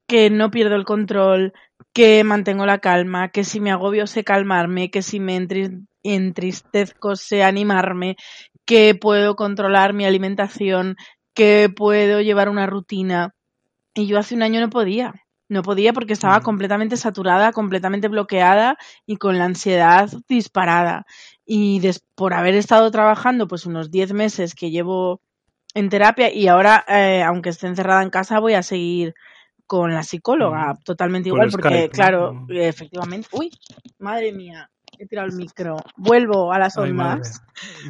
que 0.09 0.31
no 0.31 0.51
pierdo 0.51 0.77
el 0.77 0.85
control, 0.85 1.53
que 1.93 2.23
mantengo 2.23 2.65
la 2.67 2.79
calma, 2.79 3.31
que 3.31 3.43
si 3.43 3.61
me 3.61 3.73
agobio 3.73 4.07
sé 4.07 4.23
calmarme, 4.23 4.91
que 4.91 5.03
si 5.03 5.19
me 5.19 5.37
entri- 5.37 5.87
entristezco 6.03 7.17
sé 7.17 7.43
animarme, 7.43 8.17
que 8.65 8.95
puedo 8.95 9.35
controlar 9.37 9.93
mi 9.95 10.05
alimentación, 10.05 10.97
que 11.37 11.69
puedo 11.75 12.21
llevar 12.21 12.49
una 12.49 12.67
rutina. 12.67 13.35
Y 13.95 14.07
yo 14.09 14.19
hace 14.19 14.35
un 14.35 14.43
año 14.43 14.61
no 14.61 14.71
podía. 14.71 15.15
No 15.49 15.63
podía 15.63 15.93
porque 15.93 16.13
estaba 16.13 16.41
Mm. 16.41 16.43
completamente 16.43 16.97
saturada, 16.97 17.53
completamente 17.53 18.09
bloqueada 18.09 18.77
y 19.07 19.17
con 19.17 19.39
la 19.39 19.45
ansiedad 19.45 20.11
disparada. 20.29 21.07
Y 21.45 21.79
des- 21.79 22.03
por 22.17 22.35
haber 22.35 22.55
estado 22.57 22.91
trabajando 22.91 23.47
pues 23.47 23.65
unos 23.67 23.93
10 23.93 24.13
meses 24.13 24.55
que 24.57 24.71
llevo 24.73 25.21
en 25.75 25.89
terapia 25.89 26.33
y 26.35 26.49
ahora, 26.49 26.85
eh, 26.89 27.23
aunque 27.23 27.51
esté 27.51 27.69
encerrada 27.69 28.03
en 28.03 28.11
casa, 28.11 28.41
voy 28.41 28.55
a 28.55 28.63
seguir 28.65 29.15
con 29.69 29.93
la 29.95 30.03
psicóloga, 30.03 30.75
Mm. 30.75 30.83
totalmente 30.85 31.29
Por 31.31 31.39
igual, 31.39 31.51
porque 31.53 31.91
claro, 31.91 32.33
Mm. 32.33 32.51
efectivamente, 32.53 33.29
uy, 33.33 33.51
madre 33.99 34.33
mía, 34.33 34.71
he 34.99 35.07
tirado 35.07 35.29
el 35.29 35.35
micro. 35.35 35.77
Vuelvo 35.97 36.53
a 36.53 36.59
las 36.59 36.77
Ay, 36.79 36.93
madre. 36.93 37.15
ondas. 37.17 37.43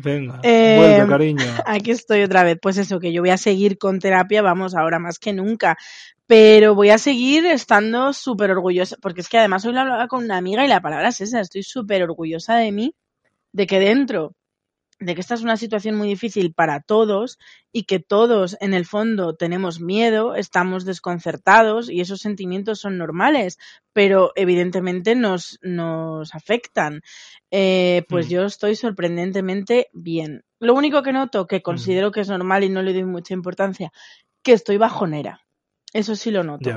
Venga, 0.03 0.41
Eh, 0.43 0.77
vuelve, 0.79 1.09
cariño. 1.09 1.45
Aquí 1.65 1.91
estoy 1.91 2.23
otra 2.23 2.45
vez. 2.45 2.59
Pues 2.61 2.79
eso, 2.79 2.99
que 3.01 3.13
yo 3.13 3.23
voy 3.23 3.31
a 3.31 3.37
seguir 3.39 3.79
con 3.79 3.99
terapia, 3.99 4.43
vamos, 4.43 4.75
ahora 4.75 4.99
más 4.99 5.19
que 5.19 5.33
nunca. 5.33 5.77
Pero 6.27 6.75
voy 6.75 6.91
a 6.91 6.99
seguir 6.99 7.47
estando 7.47 8.13
súper 8.13 8.51
orgullosa, 8.51 8.97
porque 9.01 9.21
es 9.21 9.29
que 9.29 9.39
además 9.39 9.65
hoy 9.65 9.73
lo 9.73 9.81
hablaba 9.81 10.09
con 10.09 10.25
una 10.25 10.37
amiga 10.37 10.65
y 10.65 10.69
la 10.69 10.81
palabra 10.81 11.09
es 11.09 11.21
esa, 11.21 11.41
estoy 11.41 11.63
súper 11.63 12.03
orgullosa 12.03 12.57
de 12.57 12.73
mí, 12.73 12.95
de 13.53 13.67
que 13.67 13.79
dentro 13.79 14.35
de 14.99 15.15
que 15.15 15.21
esta 15.21 15.35
es 15.35 15.43
una 15.43 15.57
situación 15.57 15.95
muy 15.97 16.09
difícil 16.09 16.55
para 16.55 16.81
todos 16.81 17.39
y 17.71 17.85
que 17.85 17.99
todos 17.99 18.57
en 18.61 18.73
el 18.73 18.87
fondo 18.87 19.35
tenemos 19.35 19.81
miedo, 19.81 20.35
estamos 20.35 20.85
desconcertados 20.87 21.91
y 21.91 22.01
esos 22.01 22.21
sentimientos 22.21 22.81
son 22.81 22.97
normales, 22.97 23.59
pero 23.93 24.33
evidentemente 24.37 25.15
nos, 25.15 25.59
nos 25.63 26.35
afectan. 26.35 27.03
Eh, 27.51 28.05
pues 28.09 28.27
Mm. 28.27 28.31
yo 28.31 28.45
estoy 28.45 28.75
sorprendentemente 28.75 29.89
bien. 29.93 30.45
Lo 30.61 30.75
único 30.75 31.03
que 31.03 31.13
noto, 31.13 31.47
que 31.47 31.63
considero 31.63 32.11
que 32.11 32.21
es 32.21 32.29
normal 32.29 32.65
y 32.65 32.71
no 32.71 32.83
le 32.83 32.95
doy 32.95 33.05
mucha 33.05 33.35
importancia, 33.35 33.93
que 34.43 34.53
estoy 34.53 34.79
bajonera. 34.79 35.43
Eso 35.93 36.17
sí 36.17 36.31
lo 36.31 36.43
noto. 36.43 36.71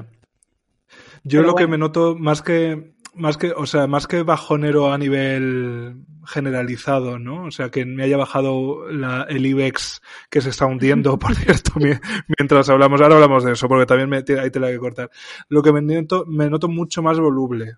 Yo 1.24 1.40
Pero 1.42 1.44
lo 1.44 1.56
que 1.56 1.68
me 1.68 1.78
noto 1.78 2.16
más 2.16 2.42
que 2.42 2.94
más 3.16 3.38
que, 3.38 3.52
o 3.52 3.66
sea, 3.66 3.88
más 3.88 4.08
que 4.08 4.24
bajonero 4.24 4.92
a 4.94 4.98
nivel 4.98 6.04
generalizado, 6.26 7.20
¿no? 7.20 7.46
O 7.46 7.52
sea, 7.52 7.70
que 7.70 7.86
me 7.86 8.04
haya 8.04 8.18
bajado 8.18 8.90
la, 8.92 9.24
el 9.30 9.46
IBEX 9.46 10.02
que 10.30 10.42
se 10.42 10.50
está 10.50 10.66
hundiendo, 10.66 11.18
por 11.20 11.36
cierto, 11.36 11.72
mi- 11.80 11.94
mientras 12.38 12.70
hablamos. 12.70 13.02
Ahora 13.02 13.16
hablamos 13.16 13.44
de 13.44 13.54
eso, 13.54 13.68
porque 13.68 13.86
también 13.86 14.10
me, 14.10 14.18
hay 14.18 14.52
tela 14.52 14.70
que 14.70 14.78
cortar. 14.80 15.10
Lo 15.50 15.62
que 15.64 15.74
me 15.74 15.82
noto, 15.82 16.26
me 16.28 16.50
noto 16.50 16.68
mucho 16.70 17.02
más 17.02 17.20
voluble. 17.20 17.76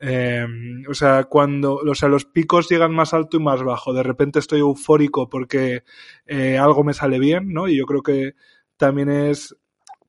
Eh, 0.00 0.46
o 0.88 0.94
sea, 0.94 1.24
cuando, 1.24 1.76
o 1.76 1.94
sea, 1.94 2.08
los 2.08 2.26
picos 2.26 2.68
llegan 2.68 2.94
más 2.94 3.14
alto 3.14 3.36
y 3.38 3.40
más 3.42 3.62
bajo. 3.62 3.92
De 3.94 4.02
repente 4.02 4.38
estoy 4.38 4.60
eufórico 4.60 5.28
porque 5.28 5.84
eh, 6.26 6.58
algo 6.58 6.84
me 6.84 6.92
sale 6.94 7.18
bien, 7.18 7.52
¿no? 7.52 7.68
Y 7.68 7.76
yo 7.78 7.86
creo 7.86 8.02
que 8.02 8.34
también 8.76 9.08
es, 9.08 9.56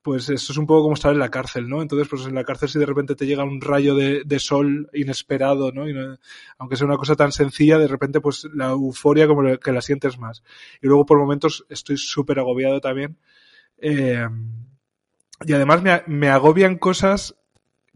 pues 0.08 0.30
eso 0.30 0.54
es 0.54 0.58
un 0.58 0.65
poco 0.65 0.84
como 0.84 0.93
estar 0.93 1.12
en 1.12 1.20
la 1.20 1.30
cárcel, 1.30 1.67
¿no? 1.67 1.82
Entonces, 1.82 2.08
pues 2.08 2.26
en 2.26 2.34
la 2.34 2.46
cárcel 2.46 2.70
si 2.70 2.80
de 2.80 2.86
repente 2.86 3.13
te 3.13 3.26
llega 3.26 3.43
un 3.43 3.60
rayo 3.60 3.93
de, 3.93 4.39
sol 4.39 4.89
inesperado, 4.93 5.74
¿no? 5.74 5.86
Y 5.89 5.93
aunque 6.58 6.78
sea 6.78 6.88
una 6.88 6.96
cosa 6.96 7.17
tan 7.17 7.34
sencilla, 7.34 7.78
de 7.78 7.89
repente 7.89 8.22
pues 8.22 8.48
la 8.54 8.70
euforia 8.70 9.28
como 9.28 9.58
que 9.58 9.72
la 9.74 9.82
sientes 9.82 10.17
más. 10.17 10.43
Y 10.82 10.88
luego 10.88 11.06
por 11.06 11.20
momentos 11.20 11.65
estoy 11.67 11.98
súper 11.98 12.39
agobiado 12.39 12.80
también. 12.80 13.17
Eh, 13.80 14.26
y 15.46 15.52
además 15.52 15.84
me, 15.84 16.02
me 16.08 16.30
agobian 16.30 16.78
cosas 16.78 17.36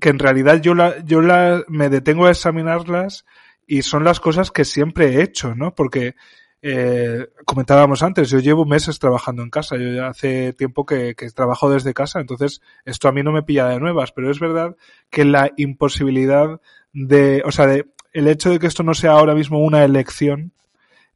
que 0.02 0.10
en 0.10 0.20
realidad 0.20 0.62
yo 0.62 0.76
la, 0.76 1.02
yo 1.06 1.22
la, 1.22 1.64
me 1.70 1.88
detengo 1.88 2.26
a 2.26 2.32
examinarlas 2.32 3.26
y 3.66 3.84
son 3.84 4.04
las 4.04 4.20
cosas 4.20 4.52
que 4.52 4.66
siempre 4.66 5.14
he 5.14 5.22
hecho, 5.22 5.56
¿no? 5.56 5.76
Porque, 5.76 6.16
eh, 6.62 7.28
comentábamos 7.46 8.04
antes, 8.04 8.30
yo 8.30 8.40
llevo 8.40 8.66
meses 8.66 9.00
trabajando 9.00 9.42
en 9.44 9.50
casa, 9.50 9.78
yo 9.78 9.90
ya 9.94 10.08
hace 10.08 10.54
tiempo 10.54 10.86
que, 10.86 11.16
trabajo 11.36 11.70
desde 11.70 11.94
casa, 11.94 12.20
entonces 12.20 12.62
esto 12.86 13.08
a 13.08 13.12
mí 13.12 13.24
no 13.24 13.32
me 13.32 13.44
pilla 13.44 13.68
de 13.68 13.80
nuevas, 13.80 14.12
pero 14.12 14.30
es 14.32 14.40
verdad 14.40 14.76
que 15.10 15.26
la 15.26 15.52
imposibilidad 15.58 16.62
de, 16.94 17.42
o 17.46 17.52
sea, 17.52 17.68
de, 17.68 17.86
el 18.14 18.28
hecho 18.28 18.50
de 18.50 18.60
que 18.60 18.68
esto 18.68 18.84
no 18.84 18.94
sea 18.94 19.12
ahora 19.14 19.36
mismo 19.36 19.60
una 19.60 19.84
elección, 19.84 20.54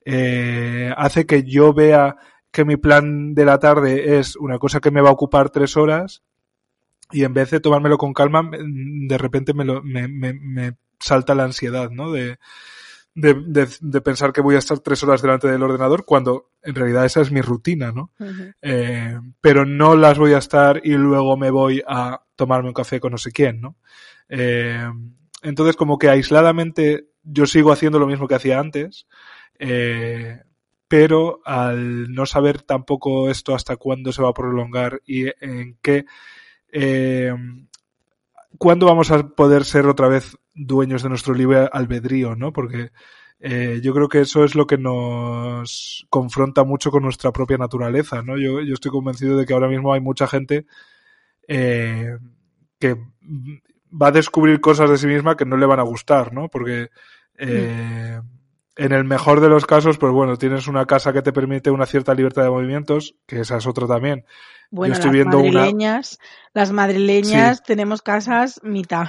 eh, 0.05 0.93
hace 0.97 1.25
que 1.25 1.43
yo 1.43 1.73
vea 1.73 2.17
que 2.51 2.65
mi 2.65 2.77
plan 2.77 3.34
de 3.36 3.45
la 3.45 3.60
tarde 3.60 4.17
es 4.19 4.36
una 4.38 4.60
cosa 4.60 4.79
que 4.79 4.91
me 4.91 5.01
va 5.01 5.10
a 5.10 5.13
ocupar 5.13 5.49
tres 5.51 5.77
horas 5.77 6.23
y 7.12 7.23
en 7.23 7.34
vez 7.34 7.51
de 7.51 7.60
tomármelo 7.60 7.97
con 7.97 8.13
calma, 8.13 8.43
me- 8.43 8.58
de 8.62 9.17
repente 9.17 9.53
me, 9.53 9.65
lo, 9.65 9.81
me, 9.84 10.08
me, 10.08 10.34
me 10.34 10.77
salta 10.99 11.36
la 11.36 11.43
ansiedad, 11.45 11.89
¿no? 11.91 12.12
De, 12.12 12.38
de, 13.15 13.34
de, 13.34 13.67
de 13.80 14.01
pensar 14.01 14.34
que 14.34 14.41
voy 14.41 14.56
a 14.56 14.60
estar 14.60 14.80
tres 14.80 15.01
horas 15.04 15.21
delante 15.21 15.47
del 15.47 15.63
ordenador 15.63 16.04
cuando 16.06 16.51
en 16.62 16.75
realidad 16.75 17.06
esa 17.06 17.21
es 17.21 17.32
mi 17.32 17.41
rutina, 17.41 17.93
¿no? 17.93 18.12
Eh, 18.62 19.17
pero 19.39 19.65
no 19.65 19.95
las 19.95 20.19
voy 20.19 20.34
a 20.34 20.39
estar 20.39 20.82
y 20.84 20.91
luego 20.91 21.38
me 21.38 21.49
voy 21.49 21.82
a 21.88 22.21
tomarme 22.36 22.67
un 22.67 22.73
café 22.73 22.99
con 22.99 23.13
no 23.13 23.17
sé 23.17 23.32
quién, 23.32 23.62
¿no? 23.62 23.78
Eh, 24.28 24.86
entonces 25.43 25.78
como 25.78 25.97
que 25.97 26.10
aisladamente 26.10 27.08
yo 27.23 27.45
sigo 27.45 27.71
haciendo 27.71 27.99
lo 27.99 28.08
mismo 28.08 28.28
que 28.28 28.36
hacía 28.36 28.60
antes, 28.60 29.08
eh, 29.60 30.41
pero 30.89 31.39
al 31.45 32.13
no 32.13 32.25
saber 32.25 32.63
tampoco 32.63 33.30
esto 33.30 33.56
hasta 33.56 33.78
cuándo 33.78 34.12
se 34.12 34.21
va 34.21 34.30
a 34.30 34.34
prolongar 34.34 35.01
y 35.06 35.28
en 35.39 35.78
qué, 35.82 36.06
eh, 36.71 37.34
cuándo 38.58 38.86
vamos 38.88 39.10
a 39.12 39.30
poder 39.30 39.63
ser 39.63 39.88
otra 39.88 40.10
vez 40.10 40.38
dueños 40.56 41.04
de 41.04 41.10
nuestro 41.10 41.34
libre 41.34 41.70
albedrío, 41.72 42.36
¿no? 42.36 42.52
Porque 42.54 42.91
eh, 43.39 43.80
yo 43.84 43.94
creo 43.94 44.08
que 44.10 44.22
eso 44.22 44.44
es 44.46 44.56
lo 44.56 44.65
que 44.65 44.78
nos 44.78 46.08
confronta 46.10 46.63
mucho 46.63 46.89
con 46.91 47.04
nuestra 47.04 47.32
propia 47.32 47.58
naturaleza, 47.58 48.22
¿no? 48.22 48.38
Yo, 48.38 48.62
yo 48.62 48.74
estoy 48.74 48.91
convencido 48.91 49.38
de 49.38 49.46
que 49.46 49.54
ahora 49.54 49.68
mismo 49.68 49.94
hay 49.94 50.00
mucha 50.02 50.26
gente 50.28 50.65
eh, 51.48 52.18
que 52.80 52.96
va 54.02 54.08
a 54.08 54.12
descubrir 54.12 54.62
cosas 54.62 54.89
de 54.89 54.98
sí 54.98 55.08
misma 55.08 55.38
que 55.38 55.46
no 55.46 55.58
le 55.58 55.65
van 55.65 55.80
a 55.80 55.84
gustar, 55.84 56.34
¿no? 56.34 56.50
Porque 56.50 56.89
eh, 57.38 58.20
en 58.78 58.91
el 58.91 59.04
mejor 59.04 59.39
de 59.41 59.50
los 59.50 59.65
casos, 59.65 59.98
pues 59.98 60.12
bueno, 60.12 60.38
tienes 60.38 60.68
una 60.68 60.86
casa 60.86 61.13
que 61.13 61.22
te 61.22 61.32
permite 61.34 61.72
una 61.72 61.86
cierta 61.86 62.13
libertad 62.13 62.44
de 62.44 62.50
movimientos, 62.50 63.15
que 63.26 63.41
esa 63.41 63.58
es 63.58 63.68
otra 63.68 63.88
también. 63.88 64.26
Bueno, 64.72 64.94
estoy 64.94 65.10
las 65.10 65.13
viendo 65.15 65.39
una- 65.39 65.52
madrileñas, 65.60 66.20
las 66.54 66.72
madrileñas 66.72 67.63
tenemos 67.63 68.02
casas 68.02 68.60
mitad. 68.63 69.08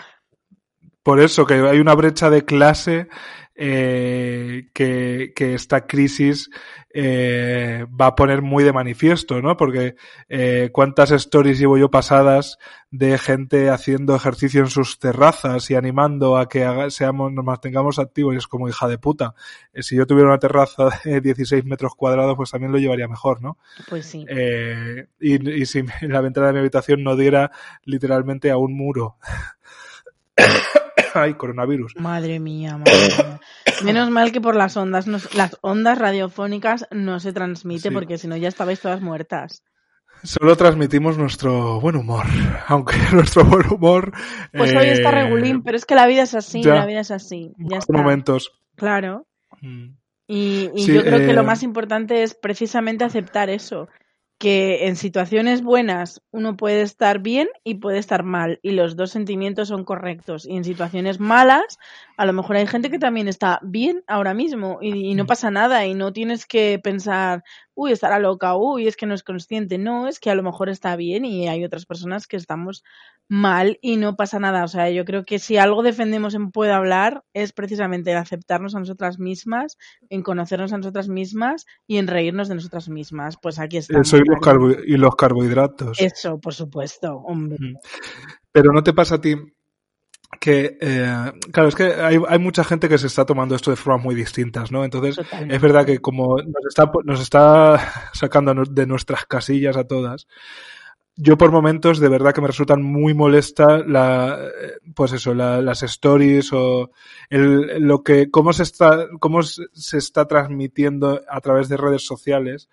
Por 1.07 1.21
eso 1.21 1.47
que 1.47 1.55
hay 1.55 1.79
una 1.79 1.95
brecha 1.95 2.31
de 2.31 2.45
clase 2.45 3.07
eh, 3.55 4.69
que, 4.75 5.33
que 5.37 5.55
esta 5.55 5.87
crisis 5.87 6.51
eh, 6.92 7.87
va 7.88 8.07
a 8.09 8.14
poner 8.16 8.42
muy 8.42 8.64
de 8.64 8.73
manifiesto, 8.73 9.40
¿no? 9.40 9.57
Porque 9.57 9.95
eh, 10.29 10.71
cuántas 10.73 11.12
stories 11.12 11.59
llevo 11.59 11.79
yo 11.79 11.90
pasadas 11.90 12.59
de 12.90 13.19
gente 13.19 13.69
haciendo 13.71 14.14
ejercicio 14.16 14.61
en 14.62 14.69
sus 14.71 14.99
terrazas 14.99 15.71
y 15.71 15.75
animando 15.75 16.37
a 16.38 16.49
que 16.49 16.64
haga- 16.64 16.90
seamos, 16.90 17.33
nos 17.33 17.45
mantengamos 17.45 17.99
activos 17.99 18.35
y 18.35 18.38
es 18.38 18.47
como 18.47 18.69
hija 18.69 18.88
de 18.88 18.99
puta. 18.99 19.35
Eh, 19.73 19.83
si 19.83 19.95
yo 19.97 20.07
tuviera 20.07 20.29
una 20.31 20.38
terraza 20.38 20.88
de 21.05 21.21
16 21.21 21.64
metros 21.66 21.95
cuadrados, 21.95 22.35
pues 22.37 22.51
también 22.51 22.73
lo 22.73 22.79
llevaría 22.79 23.09
mejor, 23.09 23.42
¿no? 23.42 23.59
Pues 23.88 24.07
sí. 24.07 24.25
Eh, 24.29 25.07
y, 25.21 25.51
y 25.62 25.66
si 25.66 25.83
la 26.03 26.21
ventana 26.21 26.49
de 26.49 26.53
mi 26.55 26.59
habitación 26.61 27.03
no 27.05 27.14
diera 27.16 27.51
literalmente 27.85 28.51
a 28.51 28.57
un 28.57 28.75
muro. 28.75 29.16
Coronavirus. 31.37 31.94
Madre 31.96 32.40
mía, 32.40 32.79
madre 32.79 32.92
mía. 32.92 33.40
Menos 33.85 34.11
mal 34.11 34.33
que 34.33 34.40
por 34.40 34.57
las 34.57 34.76
ondas, 34.76 35.07
las 35.35 35.57
ondas 35.61 35.98
radiofónicas 35.98 36.87
no 36.90 37.20
se 37.20 37.33
transmite 37.33 37.88
Sí. 37.88 37.94
porque 37.94 38.18
si 38.18 38.29
no 38.29 38.37
ya 38.37 38.48
estabais 38.48 38.81
todas 38.81 39.00
muertas. 39.00 39.62
Solo 40.22 40.57
transmitimos 40.57 41.18
nuestro 41.18 41.79
buen 41.81 41.96
humor, 41.96 42.24
aunque 42.68 42.96
nuestro 43.12 43.44
buen 43.44 43.66
humor... 43.70 44.12
Pues 44.52 44.74
hoy 44.74 44.87
está 44.88 45.11
eh, 45.11 45.24
regulín, 45.24 45.62
pero 45.62 45.76
es 45.76 45.85
que 45.85 45.94
la 45.94 46.07
vida 46.07 46.22
es 46.22 46.35
así, 46.35 46.62
ya. 46.62 46.74
la 46.74 46.87
vida 46.87 47.00
es 47.00 47.11
así. 47.11 47.52
Ya 47.59 47.79
está. 47.79 47.92
momentos. 47.92 48.52
Claro. 48.76 49.26
Mm. 49.61 49.96
Y, 50.26 50.70
y 50.74 50.83
Sí, 50.83 50.94
yo 50.94 51.02
creo 51.02 51.18
que 51.18 51.31
eh, 51.31 51.35
lo 51.35 51.44
más 51.44 51.62
importante 51.62 52.22
es 52.22 52.35
precisamente 52.35 53.05
aceptar 53.05 53.50
eso, 53.50 53.88
que 54.38 54.87
en 54.87 54.96
situaciones 54.96 55.62
buenas 55.62 56.22
uno 56.31 56.57
puede 56.57 56.83
estar 56.83 57.20
bien 57.20 57.49
y 57.64 57.77
puede 57.77 57.99
estar 57.99 58.22
mal, 58.22 58.59
y 58.62 58.72
los 58.72 58.96
dos 58.96 59.11
sentimientos 59.11 59.68
son 59.68 59.85
correctos. 59.85 60.46
Y 60.46 60.57
en 60.57 60.64
situaciones 60.64 61.20
malas, 61.20 61.79
a 62.16 62.26
lo 62.26 62.33
mejor 62.33 62.57
hay 62.57 62.66
gente 62.66 62.90
que 62.90 62.98
también 62.98 63.29
está 63.29 63.61
bien 63.62 64.02
ahora 64.07 64.33
mismo 64.35 64.79
y, 64.81 65.11
y 65.11 65.14
no 65.14 65.24
Mm. 65.24 65.26
pasa 65.26 65.50
nada 65.50 65.85
y 65.87 65.94
no 65.94 66.12
tienes 66.12 66.46
que 66.46 66.79
pensar, 66.83 67.44
uy, 67.74 67.92
estará 67.92 68.18
loca, 68.18 68.57
uy, 68.57 68.87
es 68.88 68.96
que 68.96 69.07
no 69.07 69.14
es 69.14 69.22
consciente. 69.22 69.76
No, 69.79 70.09
es 70.09 70.18
que 70.18 70.31
a 70.31 70.35
lo 70.35 70.42
mejor 70.42 70.68
está 70.68 70.96
bien 70.96 71.24
y 71.24 71.48
hay 71.48 71.64
otras 71.64 71.85
personas 71.87 72.26
que 72.26 72.37
estamos 72.37 72.83
mal 73.29 73.79
y 73.83 73.96
no 73.96 74.16
pasa 74.16 74.38
nada. 74.38 74.64
O 74.64 74.68
sea, 74.68 74.88
yo 74.90 75.05
creo 75.05 75.24
que 75.24 75.38
si 75.38 75.57
algo 75.59 75.83
defendemos 75.83 76.35
en 76.35 76.52
Puede 76.52 76.72
Hablar 76.72 77.24
es 77.35 77.52
precisamente 77.52 78.12
en 78.12 78.16
aceptarnos 78.18 78.74
a 78.74 78.79
nosotras 78.79 79.18
mismas, 79.18 79.76
en 80.09 80.22
conocernos 80.22 80.72
a 80.72 80.79
nosotras 80.79 81.09
mismas 81.09 81.66
y 81.87 81.98
en 81.98 82.07
reírnos 82.07 82.48
de 82.48 82.55
nosotras 82.55 82.88
mismas. 82.88 83.37
Pues 83.37 83.59
aquí 83.59 83.76
estamos. 83.79 84.07
Eso 84.07 84.16
y 84.16 84.20
los, 84.24 84.38
carbo- 84.40 84.76
y 84.87 84.96
los 84.96 85.14
carbohidratos. 85.16 86.00
Eso, 86.00 86.38
por 86.40 86.55
supuesto, 86.55 87.16
hombre. 87.16 87.59
Mm. 87.61 87.74
Pero 88.52 88.72
no 88.72 88.83
te 88.83 88.94
pasa 88.94 89.16
a 89.16 89.20
ti 89.20 89.35
que, 90.41 90.77
eh, 90.81 91.33
claro, 91.53 91.69
es 91.69 91.75
que 91.75 91.85
hay, 91.95 92.19
hay 92.29 92.39
mucha 92.39 92.65
gente 92.65 92.89
que 92.89 92.99
se 92.99 93.07
está 93.07 93.25
tomando 93.25 93.55
esto 93.55 93.71
de 93.71 93.77
formas 93.77 94.05
muy 94.05 94.15
distintas, 94.15 94.71
¿no? 94.73 94.85
Entonces, 94.85 95.17
Totalmente. 95.17 95.55
es 95.57 95.62
verdad 95.62 95.87
que 95.87 95.99
como 96.01 96.37
nos 96.39 96.67
está, 96.69 96.91
nos 97.05 97.21
está 97.21 98.11
sacando 98.12 98.55
de 98.65 98.87
nuestras 98.87 99.25
casillas 99.27 99.77
a 99.77 99.85
todas, 99.85 100.27
yo 101.19 101.39
por 101.39 101.51
momentos 101.51 101.99
de 101.99 102.11
verdad 102.11 102.35
que 102.35 102.43
me 102.43 102.49
resultan 102.49 102.83
muy 102.83 103.15
molesta 103.15 103.79
la, 103.79 104.39
eh, 104.45 104.73
pues 104.95 105.12
eso, 105.12 105.33
la- 105.33 105.62
las 105.62 105.83
stories 105.83 106.53
o 106.53 106.91
el, 107.31 107.81
lo 107.87 108.03
que, 108.03 108.31
cómo 108.31 108.53
se 108.53 108.65
está, 108.65 109.07
cómo 109.19 109.43
se 109.43 109.62
se 109.73 109.97
está 109.97 110.27
transmitiendo 110.27 111.23
a 111.29 111.41
través 111.41 111.69
de 111.71 111.79
redes 111.79 112.05
sociales, 112.05 112.69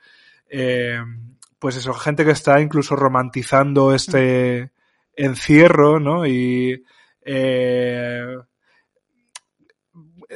eh, 0.50 1.00
pues 1.58 1.78
eso, 1.78 1.94
gente 1.94 2.26
que 2.26 2.32
está 2.32 2.60
incluso 2.60 2.98
romantizando 2.98 3.94
este 3.94 4.72
encierro, 5.16 6.00
¿no? 6.02 6.26
Y, 6.28 6.84
eh, 7.26 8.38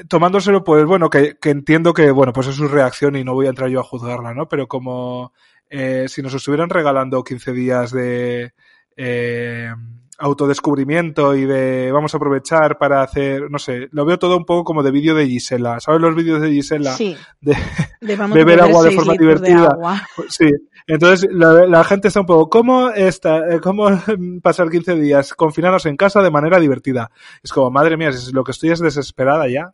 tomándoselo, 0.08 0.63
pues 0.63 0.86
bueno, 0.86 1.10
que, 1.10 1.38
que, 1.39 1.50
entiendo 1.50 1.93
que, 1.93 2.12
bueno, 2.12 2.34
pues 2.34 2.47
es 2.47 2.56
su 2.56 2.67
reacción 2.67 3.15
y 3.15 3.23
no 3.23 3.34
voy 3.34 3.47
a 3.47 3.50
entrar 3.50 3.69
yo 3.69 3.80
a 3.80 3.84
juzgarla, 3.84 4.34
¿no? 4.34 4.47
Pero 4.47 4.67
como 4.67 5.34
eh, 5.69 6.06
si 6.08 6.21
nos 6.21 6.34
estuvieran 6.34 6.69
regalando 6.69 7.23
15 7.23 7.52
días 7.52 7.91
de 7.91 8.54
eh, 8.95 9.73
autodescubrimiento 10.17 11.36
y 11.36 11.45
de 11.45 11.91
vamos 11.91 12.13
a 12.13 12.17
aprovechar 12.17 12.78
para 12.78 13.02
hacer, 13.02 13.52
no 13.52 13.60
sé, 13.60 13.89
lo 13.91 14.06
veo 14.06 14.17
todo 14.17 14.38
un 14.38 14.45
poco 14.45 14.63
como 14.63 14.84
de 14.84 14.91
vídeo 14.91 15.13
de 15.13 15.28
Gisela. 15.28 15.80
¿Sabes 15.80 16.02
los 16.02 16.15
vídeos 16.15 16.41
de 16.41 16.52
Gisela? 16.52 16.93
Sí. 16.93 17.17
De, 17.41 17.56
beber 18.02 18.62
agua 18.62 18.84
de 18.84 18.91
forma 18.91 19.13
de 19.13 19.19
divertida. 19.19 19.67
agua. 19.67 20.02
Sí, 20.30 20.50
entonces 20.88 21.30
la, 21.32 21.65
la 21.67 21.84
gente 21.84 22.08
está 22.08 22.21
un 22.21 22.26
poco, 22.26 22.50
¿cómo, 22.50 22.89
está, 22.89 23.39
eh, 23.54 23.60
¿cómo 23.62 23.88
pasar 24.41 24.69
15 24.69 24.95
días 24.95 25.34
confinados 25.34 25.86
en 25.86 25.97
casa 25.97 26.21
de 26.21 26.32
manera 26.32 26.60
divertida? 26.60 27.12
Es 27.43 27.52
como, 27.52 27.69
madre 27.71 27.97
mía, 27.97 28.12
si 28.12 28.32
lo 28.32 28.43
que 28.43 28.52
estoy 28.52 28.71
es 28.71 28.80
desesperada 28.80 29.47
ya. 29.47 29.73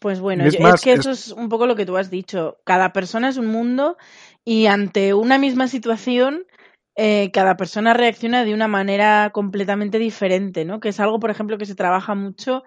Pues 0.00 0.20
bueno, 0.20 0.44
Es 0.46 0.54
yo- 0.54 0.60
es, 0.74 0.80
que 0.80 0.92
es- 0.92 1.00
eso 1.00 1.10
es 1.10 1.30
un 1.32 1.48
poco 1.48 1.66
lo 1.66 1.76
que 1.76 1.86
tú 1.86 1.96
has 1.96 2.10
dicho. 2.10 2.58
Cada 2.64 2.92
persona 2.92 3.28
es 3.28 3.36
un 3.36 3.46
mundo 3.46 3.96
y 4.44 4.66
ante 4.66 5.14
una 5.14 5.38
misma 5.38 5.68
situación, 5.68 6.46
eh, 6.96 7.30
cada 7.32 7.56
persona 7.56 7.92
reacciona 7.92 8.44
de 8.44 8.54
una 8.54 8.68
manera 8.68 9.30
completamente 9.30 9.98
diferente, 9.98 10.64
¿no? 10.64 10.80
Que 10.80 10.88
es 10.90 11.00
algo, 11.00 11.18
por 11.20 11.30
ejemplo, 11.30 11.58
que 11.58 11.66
se 11.66 11.74
trabaja 11.74 12.14
mucho 12.14 12.62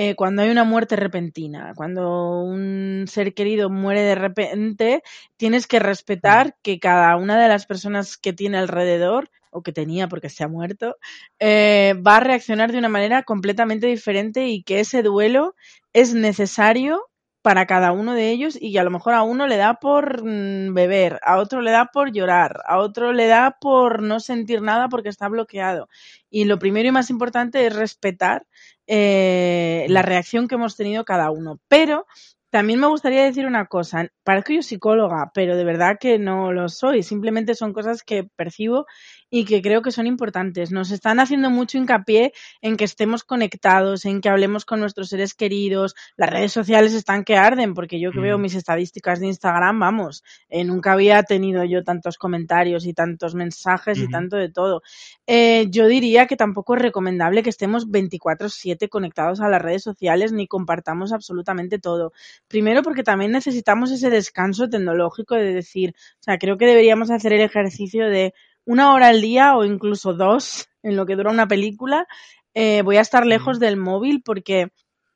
eh, 0.00 0.14
cuando 0.14 0.42
hay 0.42 0.50
una 0.50 0.62
muerte 0.62 0.94
repentina. 0.94 1.72
Cuando 1.74 2.40
un 2.40 3.06
ser 3.08 3.34
querido 3.34 3.68
muere 3.68 4.02
de 4.02 4.14
repente, 4.14 5.02
tienes 5.36 5.66
que 5.66 5.80
respetar 5.80 6.54
que 6.62 6.78
cada 6.78 7.16
una 7.16 7.36
de 7.36 7.48
las 7.48 7.66
personas 7.66 8.16
que 8.16 8.32
tiene 8.32 8.58
alrededor 8.58 9.28
o 9.50 9.64
que 9.64 9.72
tenía 9.72 10.06
porque 10.06 10.28
se 10.28 10.44
ha 10.44 10.48
muerto, 10.48 10.94
eh, 11.40 11.94
va 12.06 12.18
a 12.18 12.20
reaccionar 12.20 12.70
de 12.70 12.78
una 12.78 12.88
manera 12.88 13.24
completamente 13.24 13.88
diferente 13.88 14.46
y 14.46 14.62
que 14.62 14.78
ese 14.78 15.02
duelo 15.02 15.56
es 15.92 16.14
necesario 16.14 17.07
para 17.42 17.66
cada 17.66 17.92
uno 17.92 18.14
de 18.14 18.30
ellos 18.30 18.58
y 18.60 18.72
que 18.72 18.80
a 18.80 18.84
lo 18.84 18.90
mejor 18.90 19.14
a 19.14 19.22
uno 19.22 19.46
le 19.46 19.56
da 19.56 19.74
por 19.74 20.24
mm, 20.24 20.74
beber, 20.74 21.20
a 21.22 21.38
otro 21.38 21.60
le 21.62 21.70
da 21.70 21.86
por 21.86 22.12
llorar, 22.12 22.60
a 22.66 22.78
otro 22.78 23.12
le 23.12 23.26
da 23.26 23.56
por 23.60 24.02
no 24.02 24.20
sentir 24.20 24.62
nada 24.62 24.88
porque 24.88 25.08
está 25.08 25.28
bloqueado. 25.28 25.88
Y 26.30 26.44
lo 26.44 26.58
primero 26.58 26.88
y 26.88 26.92
más 26.92 27.10
importante 27.10 27.66
es 27.66 27.74
respetar 27.74 28.46
eh, 28.86 29.86
la 29.88 30.02
reacción 30.02 30.48
que 30.48 30.56
hemos 30.56 30.76
tenido 30.76 31.04
cada 31.04 31.30
uno. 31.30 31.60
Pero 31.68 32.06
también 32.50 32.80
me 32.80 32.86
gustaría 32.86 33.24
decir 33.24 33.46
una 33.46 33.66
cosa. 33.66 34.08
Parezco 34.24 34.52
yo 34.54 34.62
psicóloga, 34.62 35.30
pero 35.34 35.56
de 35.56 35.64
verdad 35.64 35.98
que 36.00 36.18
no 36.18 36.52
lo 36.52 36.68
soy. 36.68 37.02
Simplemente 37.02 37.54
son 37.54 37.72
cosas 37.74 38.02
que 38.02 38.24
percibo 38.24 38.86
y 39.30 39.44
que 39.44 39.62
creo 39.62 39.82
que 39.82 39.90
son 39.92 40.06
importantes. 40.06 40.70
Nos 40.72 40.90
están 40.90 41.20
haciendo 41.20 41.50
mucho 41.50 41.78
hincapié 41.78 42.32
en 42.62 42.76
que 42.76 42.84
estemos 42.84 43.24
conectados, 43.24 44.04
en 44.04 44.20
que 44.20 44.28
hablemos 44.28 44.64
con 44.64 44.80
nuestros 44.80 45.08
seres 45.08 45.34
queridos. 45.34 45.94
Las 46.16 46.30
redes 46.30 46.52
sociales 46.52 46.94
están 46.94 47.24
que 47.24 47.36
arden, 47.36 47.74
porque 47.74 48.00
yo 48.00 48.12
que 48.12 48.20
veo 48.20 48.38
Mm. 48.38 48.42
mis 48.42 48.54
estadísticas 48.54 49.20
de 49.20 49.26
Instagram, 49.26 49.78
vamos, 49.80 50.22
eh, 50.48 50.64
nunca 50.64 50.92
había 50.92 51.22
tenido 51.22 51.64
yo 51.64 51.84
tantos 51.84 52.16
comentarios 52.18 52.86
y 52.86 52.94
tantos 52.94 53.34
mensajes 53.34 54.00
y 54.00 54.08
tanto 54.08 54.36
de 54.36 54.48
todo. 54.50 54.82
Eh, 55.26 55.66
yo 55.70 55.86
diría 55.86 56.26
que 56.26 56.36
tampoco 56.36 56.74
es 56.76 56.82
recomendable 56.82 57.42
que 57.42 57.50
estemos 57.50 57.90
24/7 57.90 58.88
conectados 58.88 59.40
a 59.40 59.48
las 59.48 59.60
redes 59.62 59.82
sociales 59.82 60.32
ni 60.32 60.46
compartamos 60.46 61.12
absolutamente 61.12 61.78
todo. 61.78 62.12
Primero 62.48 62.82
porque 62.82 63.02
también 63.02 63.32
necesitamos 63.32 63.90
ese 63.90 64.10
descanso 64.10 64.68
tecnológico 64.68 65.34
de 65.34 65.52
decir, 65.52 65.94
o 66.20 66.22
sea, 66.22 66.38
creo 66.38 66.56
que 66.58 66.66
deberíamos 66.66 67.10
hacer 67.10 67.32
el 67.32 67.40
ejercicio 67.42 68.08
de 68.08 68.34
una 68.68 68.92
hora 68.92 69.08
al 69.08 69.20
día 69.22 69.56
o 69.56 69.64
incluso 69.64 70.12
dos 70.14 70.68
en 70.82 70.96
lo 70.96 71.06
que 71.06 71.16
dura 71.16 71.30
una 71.30 71.48
película. 71.48 72.06
eh, 72.54 72.82
voy 72.82 72.96
a 72.96 73.02
estar 73.02 73.24
lejos 73.26 73.60
del 73.60 73.76
móvil 73.76 74.22
porque 74.24 74.68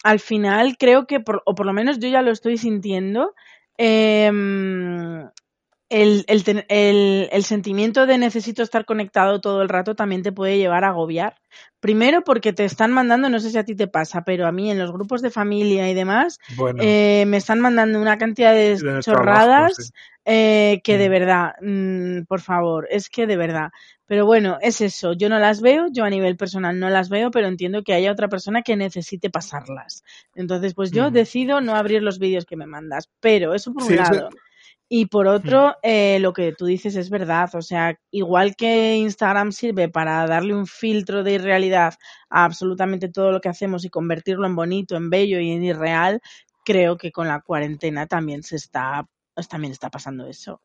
al 0.04 0.20
final 0.20 0.76
creo 0.78 1.06
que, 1.06 1.18
por- 1.20 1.42
o 1.46 1.54
por 1.54 1.66
lo 1.66 1.72
menos 1.72 1.98
yo 1.98 2.08
ya 2.08 2.22
lo 2.22 2.30
estoy 2.30 2.56
sintiendo, 2.56 3.34
em, 3.78 5.28
el, 5.92 6.24
el 6.26 6.64
el- 6.68 7.28
el 7.30 7.44
sentimiento 7.44 8.06
de 8.06 8.18
necesito 8.18 8.62
estar 8.62 8.84
conectado 8.84 9.40
todo 9.40 9.62
el 9.62 9.68
rato 9.68 9.94
también 9.94 10.22
te 10.22 10.32
puede 10.32 10.58
llevar 10.58 10.84
a 10.84 10.88
agobiar. 10.88 11.36
Primero 11.80 12.22
porque 12.24 12.52
te 12.52 12.64
están 12.64 12.92
mandando, 12.92 13.28
no 13.28 13.38
sé 13.40 13.50
si 13.50 13.58
a 13.58 13.64
ti 13.64 13.74
te 13.74 13.86
pasa, 13.88 14.22
pero 14.24 14.46
a 14.46 14.52
mí 14.52 14.70
en 14.70 14.78
los 14.78 14.92
grupos 14.92 15.20
de 15.22 15.30
familia 15.30 15.90
y 15.90 15.94
demás, 15.94 16.38
Bueno, 16.56 16.82
eh, 16.82 17.24
me 17.26 17.36
están 17.36 17.60
mandando 17.60 18.00
una 18.00 18.18
cantidad 18.18 18.52
de 18.54 18.76
trabajo, 18.78 19.00
chorradas 19.02 19.76
sí. 19.76 19.90
eh, 20.24 20.80
que 20.84 20.96
de 20.98 21.08
Mm. 21.08 21.12
verdad, 21.12 21.52
mm, 21.60 22.22
por 22.26 22.40
favor, 22.40 22.86
es 22.90 23.08
que 23.10 23.26
de 23.26 23.36
verdad. 23.36 23.70
Pero 24.06 24.24
bueno, 24.26 24.58
es 24.60 24.80
eso, 24.80 25.12
yo 25.14 25.28
no 25.28 25.38
las 25.38 25.60
veo, 25.60 25.86
yo 25.92 26.04
a 26.04 26.10
nivel 26.10 26.36
personal 26.36 26.78
no 26.78 26.88
las 26.90 27.08
veo, 27.08 27.30
pero 27.30 27.48
entiendo 27.48 27.82
que 27.82 27.94
haya 27.94 28.12
otra 28.12 28.28
persona 28.28 28.62
que 28.62 28.76
necesite 28.76 29.30
pasarlas. 29.30 30.04
Entonces, 30.34 30.74
pues 30.74 30.90
yo 30.92 31.04
Ujú. 31.06 31.12
decido 31.14 31.60
no 31.60 31.74
abrir 31.74 32.02
los 32.02 32.18
vídeos 32.18 32.44
que 32.44 32.56
me 32.56 32.66
mandas, 32.66 33.10
pero 33.20 33.54
eso 33.54 33.72
por 33.72 33.82
Sí, 33.84 33.94
un 33.94 34.00
eso- 34.00 34.12
lado. 34.14 34.28
Y 34.94 35.06
por 35.06 35.26
otro, 35.26 35.74
eh, 35.82 36.18
lo 36.20 36.34
que 36.34 36.52
tú 36.52 36.66
dices 36.66 36.96
es 36.96 37.08
verdad. 37.08 37.48
O 37.54 37.62
sea, 37.62 37.98
igual 38.10 38.54
que 38.56 38.96
Instagram 38.96 39.50
sirve 39.50 39.88
para 39.88 40.26
darle 40.26 40.54
un 40.54 40.66
filtro 40.66 41.22
de 41.24 41.32
irrealidad 41.32 41.94
a 42.28 42.44
absolutamente 42.44 43.08
todo 43.08 43.32
lo 43.32 43.40
que 43.40 43.48
hacemos 43.48 43.86
y 43.86 43.88
convertirlo 43.90 44.46
en 44.46 44.54
bonito, 44.54 44.94
en 44.94 45.08
bello 45.08 45.40
y 45.40 45.50
en 45.50 45.64
irreal, 45.64 46.20
creo 46.62 46.98
que 46.98 47.10
con 47.10 47.26
la 47.26 47.40
cuarentena 47.40 48.06
también 48.06 48.42
se 48.42 48.56
está, 48.56 49.06
pues 49.32 49.48
también 49.48 49.72
está 49.72 49.88
pasando 49.88 50.26
eso. 50.26 50.60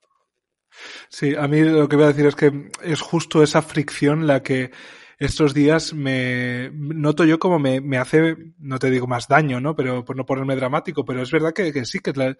Sí, 1.09 1.35
a 1.35 1.47
mí 1.47 1.61
lo 1.61 1.87
que 1.87 1.95
voy 1.95 2.05
a 2.05 2.07
decir 2.09 2.25
es 2.25 2.35
que 2.35 2.71
es 2.83 3.01
justo 3.01 3.43
esa 3.43 3.61
fricción 3.61 4.27
la 4.27 4.43
que 4.43 4.71
estos 5.19 5.53
días 5.53 5.93
me 5.93 6.69
noto 6.73 7.23
yo 7.25 7.39
como 7.39 7.57
me, 7.59 7.81
me 7.81 7.97
hace, 7.97 8.35
no 8.59 8.77
te 8.77 8.91
digo 8.91 9.07
más 9.07 9.27
daño, 9.27 9.59
¿no? 9.59 9.75
Pero 9.75 10.05
por 10.05 10.15
no 10.15 10.25
ponerme 10.25 10.55
dramático, 10.55 11.05
pero 11.05 11.21
es 11.23 11.31
verdad 11.31 11.53
que, 11.53 11.73
que 11.73 11.85
sí, 11.85 11.99
que 11.99 12.13
la- 12.13 12.37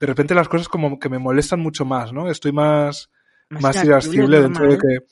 de 0.00 0.06
repente 0.06 0.34
las 0.34 0.48
cosas 0.48 0.68
como 0.68 0.98
que 0.98 1.08
me 1.08 1.18
molestan 1.18 1.60
mucho 1.60 1.84
más, 1.84 2.12
¿no? 2.12 2.30
Estoy 2.30 2.52
más, 2.52 3.10
más 3.50 3.76
irascible 3.88 4.40
dentro 4.42 4.64
de 4.70 4.78
que 4.78 5.06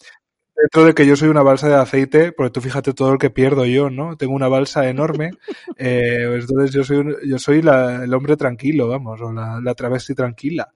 dentro 0.61 0.85
de 0.85 0.95
que 0.95 1.07
yo 1.07 1.15
soy 1.17 1.29
una 1.29 1.43
balsa 1.43 1.69
de 1.69 1.77
aceite, 1.77 2.33
porque 2.33 2.51
tú 2.51 2.61
fíjate 2.61 2.93
todo 2.93 3.13
el 3.13 3.19
que 3.19 3.31
pierdo 3.31 3.65
yo, 3.65 3.91
¿no? 3.91 4.17
Tengo 4.17 4.35
una 4.35 4.49
balsa 4.49 4.89
enorme, 4.89 5.31
eh, 5.77 6.39
entonces 6.41 6.73
yo 6.73 6.83
soy 6.85 6.97
un- 6.99 7.17
yo 7.25 7.39
soy 7.39 7.63
la- 7.63 8.03
el 8.05 8.13
hombre 8.15 8.37
tranquilo, 8.37 8.89
vamos, 8.89 9.21
o 9.21 9.33
la, 9.33 9.61
la 9.63 9.75
travesti 9.75 10.15
tranquila. 10.15 10.73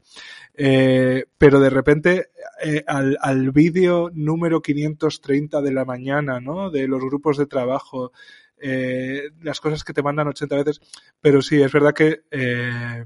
Eh, 0.54 1.24
pero 1.38 1.60
de 1.60 1.70
repente 1.70 2.30
eh, 2.62 2.84
al, 2.86 3.16
al 3.20 3.50
vídeo 3.52 4.10
número 4.14 4.60
530 4.60 5.60
de 5.62 5.72
la 5.72 5.84
mañana, 5.84 6.40
¿no? 6.40 6.70
De 6.70 6.86
los 6.86 7.00
grupos 7.00 7.38
de 7.38 7.46
trabajo, 7.46 8.12
eh, 8.58 9.30
las 9.42 9.60
cosas 9.60 9.82
que 9.84 9.92
te 9.92 10.02
mandan 10.02 10.28
80 10.28 10.56
veces, 10.56 10.80
pero 11.20 11.42
sí, 11.42 11.60
es 11.60 11.72
verdad 11.72 11.94
que 11.94 12.22
eh, 12.30 13.04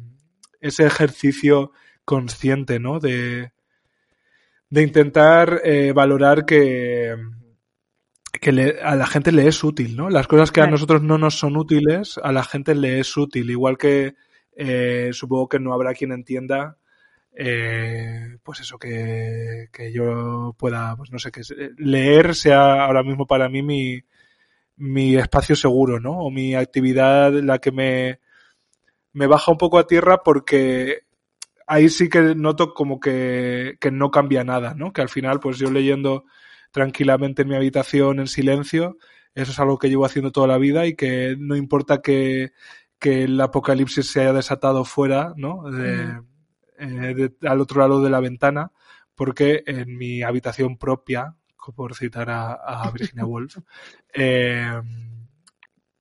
ese 0.61 0.87
ejercicio 0.87 1.73
consciente, 2.05 2.79
¿no? 2.81 3.01
De, 3.01 3.53
de 4.71 4.83
intentar 4.83 5.61
eh, 5.65 5.93
valorar 5.93 6.45
que, 6.45 7.15
que 8.41 8.53
le- 8.53 8.81
a 8.83 8.95
la 8.97 9.07
gente 9.07 9.33
le 9.33 9.49
es 9.49 9.63
útil, 9.65 9.97
¿no? 9.97 10.11
Las 10.11 10.27
cosas 10.27 10.53
que 10.53 10.61
a 10.61 10.67
nosotros 10.67 11.03
no 11.03 11.19
nos 11.19 11.39
son 11.39 11.57
útiles, 11.57 12.19
a 12.23 12.33
la 12.33 12.45
gente 12.45 12.75
le 12.75 13.01
es 13.01 13.17
útil, 13.17 13.51
igual 13.51 13.79
que 13.79 14.15
eh, 14.57 15.11
supongo 15.13 15.49
que 15.49 15.59
no 15.61 15.73
habrá 15.73 15.95
quien 15.95 16.13
entienda 16.13 16.77
eh, 17.37 18.39
pues 18.43 18.61
eso 18.61 18.79
que, 18.79 19.69
que 19.73 19.93
yo 19.93 20.55
pueda 20.59 20.97
pues 20.97 21.13
no 21.13 21.19
sé 21.21 21.31
se- 21.45 21.73
leer 21.79 22.35
sea 22.35 22.85
ahora 22.85 23.03
mismo 23.05 23.27
para 23.27 23.49
mí 23.49 23.63
mi 23.63 24.03
mi 24.77 25.17
espacio 25.17 25.57
seguro 25.57 26.01
no 26.01 26.13
o 26.21 26.31
mi 26.31 26.55
actividad 26.55 27.33
la 27.33 27.59
que 27.59 27.73
me 27.73 28.21
me 29.17 29.27
baja 29.27 29.51
un 29.53 29.59
poco 29.59 29.79
a 29.79 29.87
tierra 29.87 30.23
porque 30.23 31.01
ahí 31.67 31.89
sí 31.89 32.09
que 32.09 32.35
noto 32.35 32.75
como 32.75 33.01
que, 33.01 33.77
que 33.81 33.91
no 33.91 34.11
cambia 34.11 34.45
nada, 34.45 34.75
¿no? 34.75 34.93
Que 34.93 35.03
al 35.03 35.09
final, 35.09 35.41
pues 35.41 35.59
yo 35.59 35.71
leyendo 35.71 36.25
tranquilamente 36.71 37.43
en 37.43 37.49
mi 37.49 37.57
habitación 37.57 38.21
en 38.21 38.27
silencio, 38.29 38.99
eso 39.35 39.53
es 39.53 39.59
algo 39.59 39.79
que 39.79 39.89
llevo 39.89 40.05
haciendo 40.05 40.33
toda 40.33 40.47
la 40.47 40.59
vida 40.59 40.87
y 40.87 40.95
que 40.97 41.37
no 41.39 41.57
importa 41.57 42.03
que, 42.03 42.53
que 42.99 43.25
el 43.25 43.41
apocalipsis 43.41 44.11
se 44.11 44.21
haya 44.21 44.33
desatado 44.35 44.85
fuera, 44.85 45.33
¿no? 45.37 45.71
De- 45.71 46.21
eh, 46.79 47.15
de- 47.15 47.49
al 47.49 47.61
otro 47.63 47.81
lado 47.81 48.03
de 48.03 48.11
la 48.11 48.21
ventana, 48.21 48.71
porque 49.15 49.63
en 49.67 49.97
mi 49.97 50.23
habitación 50.23 50.77
propia, 50.77 51.35
por 51.75 51.95
citar 51.95 52.29
a, 52.31 52.53
a 52.53 52.91
Virginia 52.91 53.25
Woolf, 53.25 53.57
eh, 54.15 54.71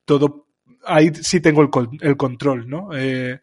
todo, 0.06 0.45
ahí 0.86 1.12
sí 1.16 1.40
tengo 1.42 1.62
el, 1.64 1.70
el 2.02 2.18
control, 2.18 2.70
¿no? 2.70 2.90
Eh, 2.94 3.40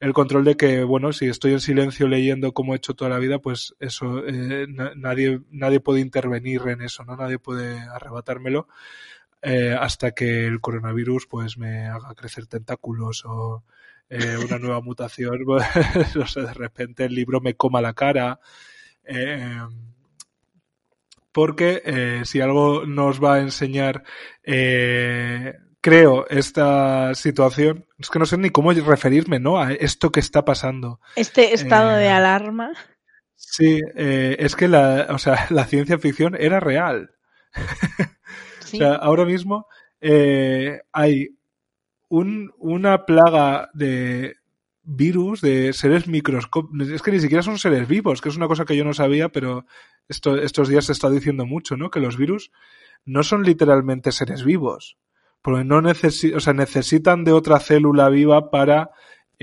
el 0.00 0.12
control 0.12 0.44
de 0.44 0.56
que, 0.56 0.82
bueno, 0.84 1.12
si 1.12 1.26
estoy 1.26 1.52
en 1.52 1.60
silencio 1.60 2.08
leyendo 2.08 2.52
como 2.52 2.74
he 2.74 2.76
hecho 2.76 2.94
toda 2.94 3.10
la 3.10 3.18
vida, 3.18 3.38
pues 3.38 3.74
eso, 3.80 4.26
eh, 4.26 4.66
na- 4.68 4.92
nadie, 4.96 5.42
nadie 5.50 5.80
puede 5.80 6.00
intervenir 6.00 6.62
en 6.68 6.82
eso, 6.82 7.04
¿no? 7.04 7.16
Nadie 7.16 7.38
puede 7.38 7.78
arrebatármelo 7.80 8.68
eh, 9.42 9.76
hasta 9.78 10.12
que 10.12 10.46
el 10.46 10.60
coronavirus, 10.60 11.26
pues, 11.28 11.58
me 11.58 11.86
haga 11.86 12.14
crecer 12.14 12.46
tentáculos 12.46 13.24
o 13.26 13.64
eh, 14.10 14.36
una 14.44 14.58
nueva 14.58 14.80
mutación, 14.82 15.40
pues, 15.44 15.64
no 16.16 16.26
sé, 16.26 16.42
de 16.42 16.54
repente 16.54 17.04
el 17.06 17.14
libro 17.14 17.40
me 17.40 17.54
coma 17.56 17.80
la 17.82 17.94
cara. 17.94 18.40
porque 21.32 22.22
si 22.24 22.40
algo 22.40 22.84
nos 22.86 23.22
va 23.22 23.34
a 23.34 23.40
enseñar 23.40 24.04
creo 25.82 26.26
esta 26.30 27.14
situación. 27.14 27.84
Es 27.98 28.08
que 28.08 28.18
no 28.18 28.24
sé 28.24 28.38
ni 28.38 28.48
cómo 28.48 28.72
referirme, 28.72 29.38
¿no? 29.38 29.58
A 29.60 29.72
esto 29.72 30.10
que 30.10 30.20
está 30.20 30.46
pasando. 30.46 31.00
Este 31.16 31.52
estado 31.52 31.96
Eh, 31.96 32.00
de 32.00 32.08
alarma. 32.08 32.72
Sí, 33.34 33.80
eh, 33.96 34.36
es 34.38 34.56
que 34.56 34.68
la, 34.68 35.08
o 35.10 35.18
sea, 35.18 35.46
la 35.50 35.66
ciencia 35.66 35.98
ficción 35.98 36.34
era 36.38 36.58
real. 36.60 37.10
Sí. 38.64 38.78
O 38.78 38.80
sea, 38.80 38.94
ahora 38.94 39.26
mismo 39.26 39.66
eh, 40.00 40.80
hay 40.92 41.36
un, 42.08 42.50
una 42.56 43.04
plaga 43.04 43.68
de 43.74 44.36
virus, 44.82 45.42
de 45.42 45.74
seres 45.74 46.06
microscópicos. 46.08 46.88
Es 46.88 47.02
que 47.02 47.12
ni 47.12 47.20
siquiera 47.20 47.42
son 47.42 47.58
seres 47.58 47.86
vivos, 47.86 48.22
que 48.22 48.30
es 48.30 48.36
una 48.36 48.48
cosa 48.48 48.64
que 48.64 48.74
yo 48.74 48.84
no 48.84 48.94
sabía, 48.94 49.28
pero 49.28 49.66
esto, 50.08 50.36
estos 50.36 50.68
días 50.68 50.86
se 50.86 50.92
está 50.92 51.10
diciendo 51.10 51.44
mucho, 51.44 51.76
¿no? 51.76 51.90
Que 51.90 52.00
los 52.00 52.16
virus 52.16 52.50
no 53.04 53.22
son 53.22 53.42
literalmente 53.42 54.10
seres 54.10 54.42
vivos. 54.42 54.96
Porque 55.42 55.64
no 55.64 55.82
necesi 55.82 56.32
o 56.32 56.40
sea, 56.40 56.52
necesitan 56.52 57.24
de 57.24 57.32
otra 57.32 57.58
célula 57.60 58.08
viva 58.08 58.50
para 58.50 58.90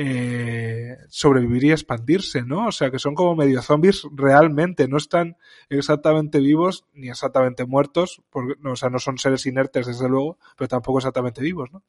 eh, 0.02 0.96
sobrevivir 1.10 1.66
y 1.66 1.72
expandirse, 1.72 2.44
¿no? 2.44 2.68
O 2.68 2.72
sea, 2.72 2.90
que 2.90 3.00
son 3.00 3.16
como 3.16 3.36
medio 3.36 3.62
zombies 3.62 4.04
realmente, 4.14 4.88
no 4.88 4.96
están 4.96 5.36
exactamente 5.68 6.40
vivos 6.40 6.86
ni 6.94 7.10
exactamente 7.10 7.66
muertos, 7.66 8.22
porque, 8.30 8.54
no, 8.62 8.72
o 8.72 8.76
sea, 8.78 8.90
no 8.90 9.00
son 9.00 9.18
seres 9.18 9.46
inertes 9.46 9.88
desde 9.88 10.08
luego, 10.08 10.38
pero 10.58 10.70
tampoco 10.70 11.00
exactamente 11.00 11.42
vivos, 11.42 11.70
¿no? 11.74 11.84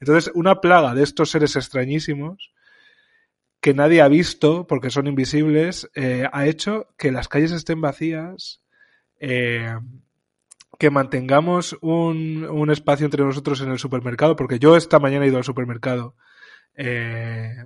Entonces, 0.00 0.32
una 0.34 0.62
plaga 0.62 0.94
de 0.94 1.02
estos 1.02 1.30
seres 1.30 1.54
extrañísimos 1.54 2.50
que 3.60 3.74
nadie 3.74 4.00
ha 4.00 4.08
visto 4.08 4.66
porque 4.66 4.88
son 4.88 5.06
invisibles, 5.06 5.90
eh, 5.94 6.26
ha 6.32 6.46
hecho 6.46 6.88
que 6.96 7.12
las 7.12 7.28
calles 7.28 7.52
estén 7.52 7.82
vacías, 7.82 8.62
eh, 9.18 9.74
que 10.80 10.90
mantengamos 10.90 11.76
un, 11.82 12.44
un 12.50 12.70
espacio 12.70 13.04
entre 13.04 13.22
nosotros 13.24 13.60
en 13.60 13.70
el 13.70 13.78
supermercado, 13.78 14.34
porque 14.34 14.58
yo 14.58 14.76
esta 14.76 14.98
mañana 14.98 15.24
he 15.26 15.28
ido 15.28 15.36
al 15.36 15.44
supermercado 15.44 16.16
eh, 16.74 17.64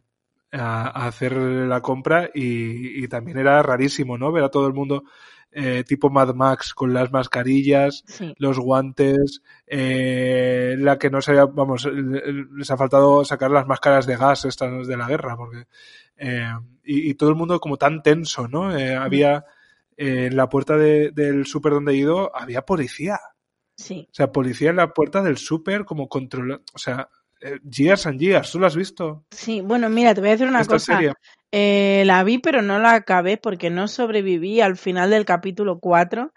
a, 0.53 0.83
a 1.05 1.07
hacer 1.07 1.33
la 1.37 1.81
compra 1.81 2.31
y, 2.35 3.03
y 3.05 3.09
también 3.09 3.39
era 3.39 3.63
rarísimo, 3.63 4.19
¿no? 4.19 4.33
Ver 4.33 4.45
a 4.45 4.51
todo 4.51 4.67
el 4.67 4.75
mundo 4.75 5.05
eh, 5.53 5.85
tipo 5.87 6.11
Mad 6.11 6.35
Max 6.35 6.75
con 6.75 6.93
las 6.93 7.13
mascarillas, 7.13 8.03
Sí. 8.09 8.35
los 8.39 8.59
guantes, 8.59 9.43
eh, 9.69 10.75
la 10.79 10.99
que 10.99 11.11
no 11.11 11.21
se 11.23 11.33
haya, 11.33 11.45
vamos, 11.47 11.87
les 11.87 12.71
ha 12.71 12.77
faltado 12.77 13.25
sacar 13.25 13.53
las 13.53 13.67
máscaras 13.67 14.07
de 14.07 14.17
gas 14.17 14.45
estas 14.45 14.89
de 14.89 14.97
la 14.97 15.07
guerra, 15.07 15.37
porque 15.37 15.67
eh, 16.17 16.49
y, 16.83 17.11
y 17.11 17.15
todo 17.15 17.31
el 17.31 17.37
mundo 17.37 17.61
como 17.61 17.77
tan 17.77 18.03
tenso, 18.03 18.49
¿no? 18.49 18.77
Eh, 18.77 18.97
había 18.97 19.45
en 19.97 20.37
la 20.37 20.49
puerta 20.49 20.77
de- 20.77 21.11
del 21.13 21.47
súper 21.47 21.73
donde 21.73 21.93
he 21.93 21.97
ido 21.97 22.35
había 22.37 22.63
policía, 22.63 23.19
Sí. 23.77 24.07
o 24.11 24.15
sea, 24.15 24.31
policía 24.33 24.71
en 24.71 24.77
la 24.77 24.93
puerta 24.93 25.23
del 25.23 25.37
súper 25.39 25.85
como 25.85 26.09
controla, 26.09 26.61
o 26.75 26.79
sea, 26.79 27.09
eh, 27.41 27.59
years 27.69 28.07
and 28.07 28.21
years, 28.21 28.51
¿tú 28.53 28.59
lo 28.59 28.67
has 28.67 28.77
visto? 28.77 29.25
Sí, 29.31 29.61
bueno, 29.61 29.89
mira, 29.91 30.15
te 30.15 30.21
voy 30.21 30.29
a 30.31 30.33
decir 30.33 30.47
una 30.49 30.61
Esta 30.61 30.75
cosa. 30.75 30.95
serie. 30.97 31.13
Eh, 31.53 32.03
la 32.07 32.23
vi, 32.25 32.39
pero 32.39 32.63
no 32.63 32.79
la 32.79 32.95
acabé 32.95 33.37
porque 33.37 33.71
no 33.71 33.87
sobreviví 33.89 34.61
al 34.61 34.77
final 34.77 35.11
del 35.11 35.25
capítulo 35.25 35.79
4, 35.79 36.33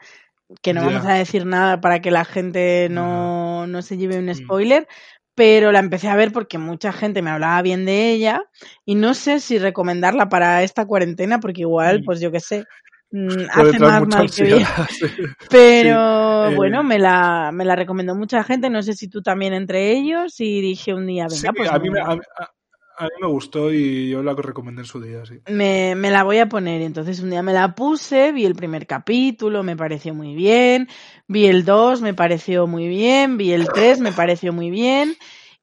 que 0.61 0.73
no 0.73 0.85
vamos 0.85 1.05
a 1.05 1.13
decir 1.13 1.45
nada 1.45 1.79
para 1.81 2.01
que 2.01 2.11
la 2.11 2.25
gente 2.25 2.87
no, 2.89 3.67
no 3.67 3.81
se 3.81 3.97
lleve 3.97 4.17
un 4.19 4.27
Mm. 4.27 4.33
spoiler, 4.35 4.87
pero 5.35 5.71
la 5.71 5.79
empecé 5.79 6.07
a 6.09 6.15
ver 6.15 6.31
porque 6.31 6.57
mucha 6.57 6.91
gente 6.91 7.21
me 7.21 7.29
hablaba 7.29 7.61
bien 7.61 7.85
de 7.85 8.11
ella 8.11 8.41
y 8.85 8.95
no 8.95 9.13
sé 9.13 9.39
si 9.39 9.59
recomendarla 9.59 10.29
para 10.29 10.63
esta 10.63 10.85
cuarentena 10.85 11.39
porque 11.39 11.61
igual, 11.61 12.01
Mm. 12.01 12.05
pues 12.05 12.19
yo 12.19 12.31
qué 12.31 12.39
sé, 12.39 12.63
hace 13.51 13.77
traer 13.77 13.79
más 13.79 14.07
mal 14.07 14.31
que 14.31 14.43
bien. 14.43 14.65
Pero 15.49 16.47
Sí, 16.47 16.53
eh, 16.53 16.55
bueno, 16.55 16.83
me 16.83 16.99
la, 16.99 17.51
me 17.53 17.65
la 17.65 17.75
recomendó 17.75 18.15
mucha 18.15 18.43
gente, 18.43 18.69
no 18.69 18.81
sé 18.81 18.93
si 18.93 19.07
tú 19.07 19.21
también 19.21 19.53
entre 19.53 19.91
ellos, 19.91 20.39
y 20.39 20.61
dije 20.61 20.93
un 20.93 21.07
día, 21.07 21.23
venga, 21.29 21.35
Sí, 21.35 21.47
pues 21.55 21.69
a 21.69 21.79
mí, 21.79 21.89
me- 21.89 21.99
a, 21.99 22.11
a- 22.11 22.51
a 22.99 23.03
mí 23.03 23.09
me 23.21 23.27
gustó 23.27 23.71
y 23.71 24.09
yo 24.09 24.23
la 24.23 24.33
recomendé 24.33 24.81
en 24.81 24.85
su 24.87 24.99
día, 24.99 25.23
sí. 25.23 25.35
me, 25.49 25.93
me 25.95 26.09
la 26.09 26.23
voy 26.23 26.39
a 26.39 26.49
poner. 26.49 26.81
Entonces 26.81 27.19
un 27.19 27.29
día 27.29 27.43
me 27.43 27.53
la 27.53 27.75
puse, 27.75 28.31
vi 28.31 28.43
el 28.45 28.55
primer 28.55 28.87
capítulo, 28.87 29.61
me 29.61 29.77
pareció 29.77 30.15
muy 30.15 30.33
bien, 30.33 30.87
vi 31.27 31.45
el 31.45 31.63
2, 31.63 32.01
me 32.01 32.15
pareció 32.15 32.65
muy 32.65 32.87
bien, 32.87 33.37
vi 33.37 33.51
el 33.53 33.67
3, 33.67 33.99
me 33.99 34.11
pareció 34.13 34.51
muy 34.51 34.71
bien, 34.71 35.15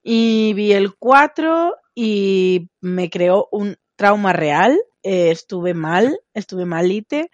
y 0.02 0.52
vi 0.54 0.72
el 0.74 0.94
4 0.94 1.74
y 1.92 2.68
me 2.80 3.11
creó 3.11 3.48
un 3.50 3.76
trauma 3.96 4.33
real. 4.33 4.78
Eh, 5.05 5.31
estuve 5.31 5.75
mal, 5.75 6.19
estuve 6.33 6.64
malite, 6.64 7.31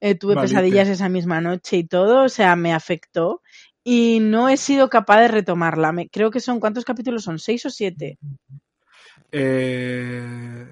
eh, 0.00 0.14
tuve 0.14 0.34
Malite. 0.34 0.52
pesadillas 0.54 0.88
esa 0.88 1.08
misma 1.08 1.40
noche 1.40 1.78
y 1.78 1.84
todo, 1.84 2.24
o 2.24 2.28
sea, 2.28 2.54
me 2.54 2.72
afectó. 2.74 3.40
Y 3.82 4.20
no 4.20 4.48
he 4.48 4.56
sido 4.58 4.88
capaz 4.88 5.20
de 5.22 5.28
retomarla. 5.28 5.92
Me, 5.92 6.08
creo 6.08 6.30
que 6.30 6.40
son, 6.40 6.60
¿cuántos 6.60 6.84
capítulos 6.84 7.24
son? 7.24 7.38
¿Seis 7.38 7.64
o 7.66 7.70
siete? 7.70 8.18
Eh, 9.32 10.66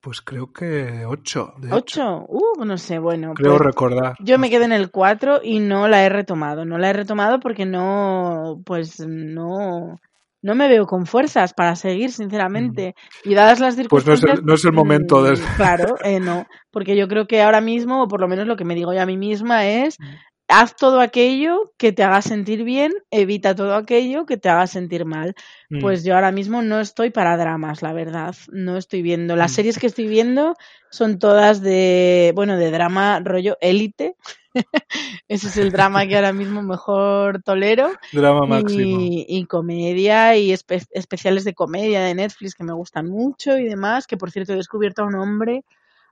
pues 0.00 0.20
creo 0.20 0.52
que 0.52 1.04
ocho, 1.06 1.54
de 1.58 1.68
hecho. 1.68 1.76
¿Ocho? 1.76 2.26
Uh, 2.28 2.64
no 2.64 2.76
sé, 2.78 2.98
bueno. 2.98 3.34
Creo 3.34 3.56
pues- 3.56 3.66
recordar. 3.66 4.16
Yo 4.20 4.38
me 4.38 4.50
quedé 4.50 4.64
en 4.66 4.72
el 4.72 4.90
4 4.90 5.40
y 5.42 5.58
no 5.60 5.88
la 5.88 6.04
he 6.04 6.08
retomado. 6.08 6.64
No 6.64 6.78
la 6.78 6.90
he 6.90 6.92
retomado 6.92 7.40
porque 7.40 7.66
no, 7.66 8.60
pues 8.64 9.00
no, 9.00 10.00
no 10.42 10.54
me 10.54 10.68
veo 10.68 10.86
con 10.86 11.06
fuerzas 11.06 11.54
para 11.54 11.76
seguir, 11.76 12.10
sinceramente. 12.12 12.94
Y 13.24 13.34
dadas 13.34 13.60
las 13.60 13.76
Pues 13.88 14.04
no 14.06 14.12
es 14.14 14.22
el- 14.22 14.28
circunstancias. 14.30 14.44
no 14.46 14.54
es 14.54 14.64
el 14.64 14.72
momento 14.72 15.20
mm, 15.20 15.24
de- 15.24 15.32
Claro, 15.56 15.94
eh, 16.04 16.20
no. 16.20 16.46
Porque 16.70 16.96
yo 16.96 17.08
creo 17.08 17.26
que 17.26 17.42
ahora 17.42 17.60
mismo, 17.60 18.02
o 18.02 18.08
por 18.08 18.20
lo 18.20 18.28
menos 18.28 18.46
lo 18.46 18.56
que 18.56 18.64
me 18.64 18.74
digo 18.74 18.92
yo 18.92 19.00
a 19.02 19.06
mí 19.06 19.16
misma 19.16 19.66
es. 19.66 19.98
Mm. 20.00 20.04
Haz 20.48 20.76
todo 20.76 21.00
aquello 21.00 21.72
que 21.78 21.92
te 21.92 22.02
haga 22.02 22.20
sentir 22.20 22.62
bien, 22.62 22.92
evita 23.10 23.54
todo 23.54 23.74
aquello 23.74 24.26
que 24.26 24.36
te 24.36 24.50
haga 24.50 24.66
sentir 24.66 25.06
mal. 25.06 25.34
Mm. 25.70 25.80
Pues 25.80 26.04
yo 26.04 26.14
ahora 26.14 26.30
mismo 26.30 26.60
no 26.60 26.78
estoy 26.80 27.08
para 27.10 27.38
dramas, 27.38 27.80
la 27.80 27.94
verdad. 27.94 28.34
No 28.50 28.76
estoy 28.76 29.00
viendo. 29.00 29.34
Las 29.34 29.52
Mm. 29.52 29.54
series 29.54 29.78
que 29.78 29.86
estoy 29.86 30.08
viendo 30.08 30.54
son 30.90 31.18
todas 31.18 31.62
de, 31.62 32.32
bueno, 32.34 32.58
de 32.58 32.70
drama 32.70 33.20
rollo 33.24 33.56
élite. 33.62 34.16
Ese 35.28 35.48
es 35.48 35.56
el 35.56 35.72
drama 35.72 36.06
que 36.06 36.16
ahora 36.16 36.32
mismo 36.32 36.62
mejor 36.62 37.42
tolero. 37.42 37.92
Drama 38.12 38.46
máximo. 38.46 38.98
Y, 39.00 39.24
y 39.28 39.46
comedia 39.46 40.36
y 40.36 40.50
espe- 40.52 40.86
especiales 40.90 41.44
de 41.44 41.54
comedia 41.54 42.02
de 42.02 42.14
Netflix 42.14 42.54
que 42.54 42.64
me 42.64 42.72
gustan 42.72 43.08
mucho 43.08 43.58
y 43.58 43.64
demás. 43.64 44.06
Que 44.06 44.16
por 44.16 44.30
cierto 44.30 44.52
he 44.52 44.56
descubierto 44.56 45.02
a 45.02 45.06
un 45.06 45.14
hombre. 45.14 45.64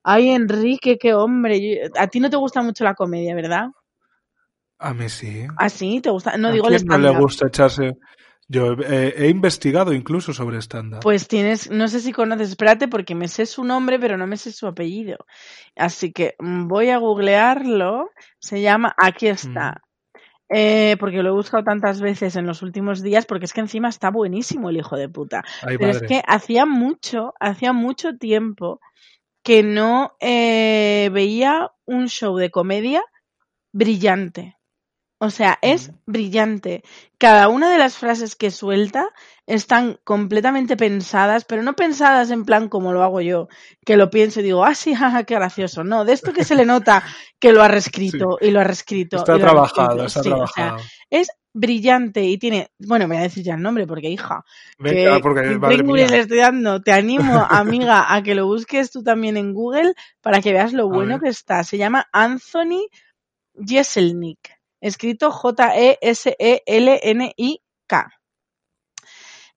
Ay, 0.03 0.31
Enrique, 0.31 0.99
qué 0.99 1.15
hombre. 1.15 1.91
A 1.99 2.07
ti 2.07 2.21
no 2.21 2.31
te 2.31 2.37
gusta 2.37 2.63
mucho 2.63 2.85
la 2.85 2.95
comedia, 2.95 3.35
¿verdad? 3.35 3.69
A 4.79 4.95
mí 4.95 5.09
sí. 5.11 5.47
¿Ah, 5.59 5.69
sí? 5.69 6.01
¿Te 6.01 6.09
gusta? 6.11 6.37
No 6.39 6.49
¿A 6.49 6.53
digo 6.53 6.67
quién 6.69 6.87
no 6.87 6.97
le 6.97 7.11
gusta 7.19 7.49
echarse? 7.49 7.99
Yo 8.53 8.73
eh, 8.73 9.15
he 9.17 9.29
investigado 9.29 9.93
incluso 9.93 10.33
sobre 10.33 10.61
stand-up. 10.61 11.03
Pues 11.03 11.29
tienes, 11.29 11.71
no 11.71 11.87
sé 11.87 12.01
si 12.01 12.13
conoces, 12.13 12.49
espérate 12.49 12.89
porque 12.89 13.15
me 13.15 13.29
sé 13.29 13.47
su 13.47 13.63
nombre 13.63 14.01
pero 14.01 14.17
no 14.17 14.27
me 14.27 14.37
sé 14.37 14.51
su 14.51 14.67
apellido. 14.67 15.19
Así 15.77 16.13
que 16.13 16.35
mm, 16.41 16.67
voy 16.67 16.91
a 16.91 16.99
googlearlo. 16.99 18.11
Se 18.41 18.61
llama, 18.61 18.93
aquí 18.99 19.29
está. 19.29 19.83
Eh, 20.49 20.97
porque 20.99 21.23
lo 21.23 21.29
he 21.29 21.33
buscado 21.33 21.63
tantas 21.63 22.01
veces 22.01 22.35
en 22.35 22.45
los 22.45 22.63
últimos 22.63 23.03
días 23.03 23.25
porque 23.25 23.45
es 23.45 23.53
que 23.53 23.61
encima 23.61 23.89
está 23.89 24.11
buenísimo 24.11 24.69
el 24.69 24.79
hijo 24.79 24.97
de 24.97 25.09
puta. 25.09 25.45
Ay, 25.63 25.79
Pero 25.79 25.93
madre. 25.93 26.07
es 26.07 26.09
que 26.09 26.23
hacía 26.27 26.67
mucho, 26.67 27.35
hacía 27.39 27.73
mucho 27.73 28.17
tiempo 28.17 28.81
que 29.45 29.63
no 29.63 30.17
eh, 30.19 31.09
veía 31.13 31.71
un 31.85 32.09
show 32.09 32.37
de 32.37 32.51
comedia 32.51 33.05
brillante. 33.73 34.57
O 35.23 35.29
sea, 35.29 35.59
es 35.61 35.93
brillante. 36.07 36.83
Cada 37.19 37.49
una 37.49 37.71
de 37.71 37.77
las 37.77 37.99
frases 37.99 38.37
que 38.37 38.51
suelta 38.51 39.11
están 39.47 39.99
completamente 40.05 40.79
pensadas, 40.79 41.45
pero 41.45 41.63
no 41.63 41.75
pensadas 41.77 42.31
en 42.31 42.47
plan 42.47 42.71
como 42.71 42.93
lo 42.95 43.03
hago 43.03 43.21
yo, 43.21 43.49
que 43.85 43.99
lo 43.99 44.09
pienso 44.11 44.41
y 44.41 44.45
digo, 44.45 44.65
ah, 44.65 44.75
sí, 44.75 44.95
jaja, 44.95 45.25
qué 45.25 45.35
gracioso. 45.35 45.85
No, 45.85 46.07
de 46.07 46.15
esto 46.15 46.33
que 46.33 46.45
se 46.45 46.55
le 46.55 46.65
nota 46.65 47.05
que 47.39 47.53
lo 47.53 47.63
ha 47.63 47.69
reescrito 47.69 48.39
y 48.41 48.51
lo 48.51 48.61
ha 48.61 48.65
reescrito. 48.65 49.19
Está 49.19 49.37
y 49.37 49.39
lo 49.39 49.47
ha 49.47 49.51
trabajado, 49.51 49.99
reescrito. 49.99 50.05
está 50.07 50.23
Sí, 50.23 50.31
o 50.39 50.47
sea, 50.47 50.73
trabajado. 50.73 50.91
es 51.11 51.29
brillante 51.53 52.23
y 52.25 52.39
tiene, 52.39 52.71
bueno, 52.79 53.07
voy 53.09 53.19
a 53.19 53.23
decir 53.23 53.45
ya 53.45 53.55
el 53.57 53.63
nombre 53.63 53.87
porque 53.87 54.09
hija, 54.09 54.45
Venga, 54.79 55.17
que 55.17 55.21
porque, 55.21 55.59
madre 55.59 55.85
Pringles 55.85 56.11
mía. 56.11 56.11
le 56.11 56.19
estoy 56.21 56.39
dando. 56.39 56.81
Te 56.83 56.93
animo, 56.93 57.35
amiga, 57.51 58.15
a 58.15 58.23
que 58.23 58.35
lo 58.35 58.47
busques 58.47 58.91
tú 58.91 59.03
también 59.03 59.37
en 59.37 59.53
Google 59.53 59.95
para 60.23 60.41
que 60.41 60.53
veas 60.53 60.73
lo 60.73 60.89
A 60.91 60.95
bueno 60.95 61.19
ver. 61.19 61.21
que 61.21 61.29
está. 61.29 61.65
Se 61.65 61.77
llama 61.79 62.09
Anthony 62.13 62.89
Jeselnik, 63.55 64.51
escrito 64.81 65.31
J-E-S-E-L-N-I-K. 65.31 66.21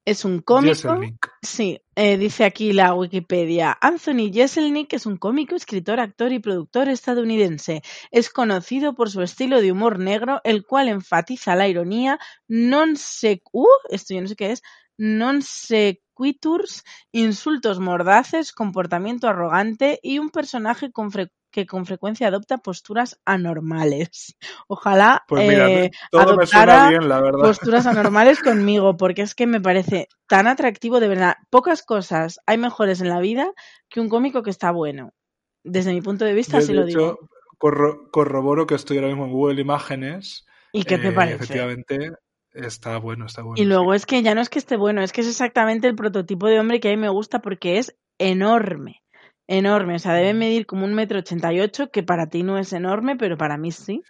Es 0.06 0.26
un 0.26 0.42
cómico. 0.42 0.74
Jeselnik. 0.74 1.32
Sí, 1.42 1.80
eh, 1.96 2.18
dice 2.18 2.44
aquí 2.44 2.74
la 2.74 2.94
Wikipedia. 2.94 3.78
Anthony 3.80 4.34
Jeselnik 4.34 4.92
es 4.92 5.06
un 5.06 5.16
cómico, 5.16 5.56
escritor, 5.56 6.02
actor 6.02 6.34
y 6.34 6.40
productor 6.40 6.90
estadounidense. 6.90 7.84
Es 8.12 8.30
conocido 8.30 8.96
por 8.96 9.10
su 9.10 9.22
estilo 9.22 9.62
de 9.62 9.72
humor 9.72 10.00
negro, 10.00 10.42
el 10.44 10.66
cual 10.66 10.90
enfatiza 10.90 11.56
la 11.56 11.70
ironía, 11.70 12.20
non 12.50 12.98
se... 12.98 13.42
Uh, 13.54 13.66
esto 13.90 14.14
yo 14.14 14.22
no 14.22 14.28
sé 14.28 14.36
qué 14.36 14.52
es. 14.52 14.62
Non 14.98 15.40
sequiturs, 15.42 16.84
insultos 17.14 17.80
mordaces, 17.80 18.52
comportamiento 18.52 19.30
arrogante 19.30 20.00
y 20.04 20.20
un 20.20 20.30
personaje 20.30 20.92
con, 20.92 21.12
fre- 21.12 21.32
que 21.54 21.66
con 21.66 21.86
frecuencia 21.86 22.28
adopta 22.28 22.58
posturas 22.58 23.20
anormales. 23.24 24.36
Ojalá 24.68 25.24
Pues 25.28 25.46
mira, 25.48 25.68
eh, 25.68 25.92
todo 26.12 26.36
me 26.36 26.46
suena 26.46 26.74
adoptara 26.74 26.90
bien, 26.90 27.08
la 27.08 27.22
verdad. 27.22 27.40
posturas 27.48 27.86
anormales 27.88 28.40
conmigo, 28.40 28.98
porque 28.98 29.22
es 29.22 29.36
que 29.36 29.48
me 29.48 29.62
parece 29.62 30.10
tan 30.28 30.48
atractivo, 30.48 31.00
de 31.00 31.08
verdad. 31.08 31.36
Pocas 31.50 31.84
cosas 31.84 32.40
hay 32.46 32.58
mejores 32.58 33.00
en 33.00 33.10
la 33.10 33.20
vida 33.22 33.52
que 33.90 34.02
un 34.02 34.10
cómico 34.10 34.44
que 34.44 34.50
está 34.50 34.72
bueno. 34.72 35.12
Desde 35.64 35.94
mi 35.94 36.02
punto 36.02 36.26
de 36.26 36.34
vista, 36.34 36.58
Yo, 36.58 36.64
así 36.64 36.74
de 36.74 36.80
lo 36.80 36.86
digo. 36.86 37.20
corro- 37.60 38.10
corroboro 38.12 38.66
que 38.68 38.76
estoy 38.76 38.98
ahora 38.98 39.10
mismo 39.10 39.26
en 39.26 39.32
Google 39.32 39.62
Imágenes. 39.62 40.46
¿Y 40.74 40.84
qué 40.84 40.98
te 40.98 41.10
Eh, 41.10 41.14
parece? 41.14 41.36
Efectivamente, 41.36 42.12
está 42.54 42.98
bueno, 42.98 43.28
está 43.28 43.44
bueno. 43.44 43.62
Y 43.62 43.66
luego 43.66 43.92
sí. 43.92 43.98
es 43.98 44.06
que 44.06 44.24
ya 44.24 44.34
no 44.36 44.42
es 44.42 44.50
que 44.50 44.60
esté 44.60 44.76
bueno, 44.76 45.02
es 45.04 45.12
que 45.14 45.22
es 45.22 45.28
exactamente 45.28 45.88
el 45.88 45.96
prototipo 45.96 46.48
de 46.48 46.60
hombre 46.60 46.80
que 46.80 46.90
a 46.90 46.92
mí 46.92 46.98
me 46.98 47.10
gusta 47.10 47.40
porque 47.40 47.78
es 47.78 47.96
enorme. 48.18 49.03
Enorme, 49.48 49.96
o 49.96 50.00
sea, 50.00 50.14
debe 50.14 50.34
Mm. 50.34 50.38
medir 50.38 50.66
como 50.66 50.86
un 50.86 50.94
metro 50.94 51.20
ochenta 51.20 51.52
y 51.52 51.60
ocho, 51.60 51.90
que 51.92 52.02
para 52.04 52.28
ti 52.28 52.44
no 52.44 52.58
es 52.58 52.72
enorme, 52.74 53.16
pero 53.18 53.38
para 53.38 53.58
mí 53.58 53.72
sí. 53.72 54.02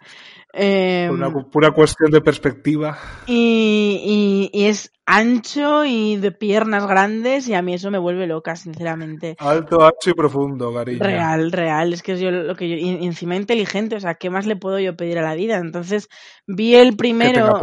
Eh, 0.52 1.08
una 1.10 1.30
cu- 1.30 1.50
pura 1.50 1.70
cuestión 1.72 2.10
de 2.10 2.20
perspectiva. 2.20 2.96
y, 3.26 4.50
y- 4.52 4.58
y 4.58 4.66
es 4.66 4.92
ancho 5.06 5.84
y 5.84 6.16
de 6.16 6.30
piernas 6.30 6.86
grandes 6.86 7.48
y 7.48 7.54
a 7.54 7.62
mí 7.62 7.74
eso 7.74 7.90
me 7.90 7.98
vuelve 7.98 8.26
loca, 8.26 8.54
sinceramente. 8.56 9.36
Alto, 9.40 9.82
ancho 9.84 10.10
y 10.10 10.14
profundo, 10.14 10.72
cariño. 10.72 11.00
Real, 11.00 11.50
real, 11.52 11.92
es 11.92 12.02
que 12.02 12.12
es 12.12 12.20
yo 12.20 12.30
lo 12.30 12.54
que 12.54 12.68
yo, 12.68 12.76
y 12.76 13.04
encima 13.04 13.36
inteligente, 13.36 13.96
o 13.96 14.00
sea, 14.00 14.14
¿qué 14.14 14.30
más 14.30 14.46
le 14.46 14.56
puedo 14.56 14.78
yo 14.78 14.96
pedir 14.96 15.18
a 15.18 15.22
la 15.22 15.34
vida? 15.34 15.56
Entonces, 15.56 16.08
vi 16.46 16.74
el 16.76 16.96
primero, 16.96 17.58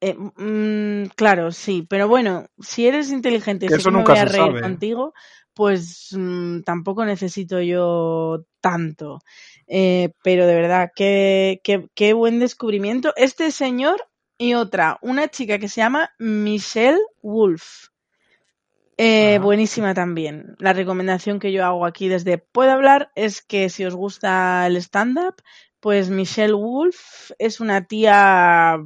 eh, 0.00 0.14
mm, 0.14 1.10
claro, 1.16 1.50
sí, 1.52 1.86
pero 1.88 2.08
bueno, 2.08 2.46
si 2.58 2.86
eres 2.86 3.10
inteligente 3.10 3.66
y 3.66 3.68
Que 3.68 3.74
eso 3.76 3.90
que 3.90 3.96
me 3.96 4.02
voy 4.02 4.16
a 4.16 4.24
reír 4.24 4.46
sabe. 4.46 4.60
contigo, 4.62 5.14
pues 5.54 6.10
mm, 6.16 6.62
tampoco 6.62 7.04
necesito 7.04 7.60
yo 7.60 8.44
tanto. 8.60 9.20
Eh, 9.66 10.12
pero 10.22 10.46
de 10.46 10.54
verdad, 10.54 10.90
qué, 10.94 11.60
qué, 11.64 11.88
qué 11.94 12.12
buen 12.12 12.38
descubrimiento. 12.38 13.12
Este 13.16 13.50
señor 13.50 14.08
y 14.38 14.54
otra, 14.54 14.98
una 15.02 15.28
chica 15.28 15.58
que 15.58 15.68
se 15.68 15.80
llama 15.80 16.10
Michelle 16.18 17.00
Wolf. 17.22 17.88
Eh, 18.98 19.38
buenísima 19.38 19.94
también. 19.94 20.54
La 20.58 20.72
recomendación 20.72 21.40
que 21.40 21.52
yo 21.52 21.64
hago 21.64 21.86
aquí 21.86 22.08
desde 22.08 22.38
Puedo 22.38 22.72
hablar 22.72 23.10
es 23.14 23.42
que 23.42 23.68
si 23.68 23.84
os 23.84 23.94
gusta 23.94 24.66
el 24.66 24.76
stand-up, 24.76 25.36
pues 25.80 26.10
Michelle 26.10 26.52
Wolf 26.52 27.32
es 27.38 27.60
una 27.60 27.86
tía 27.86 28.78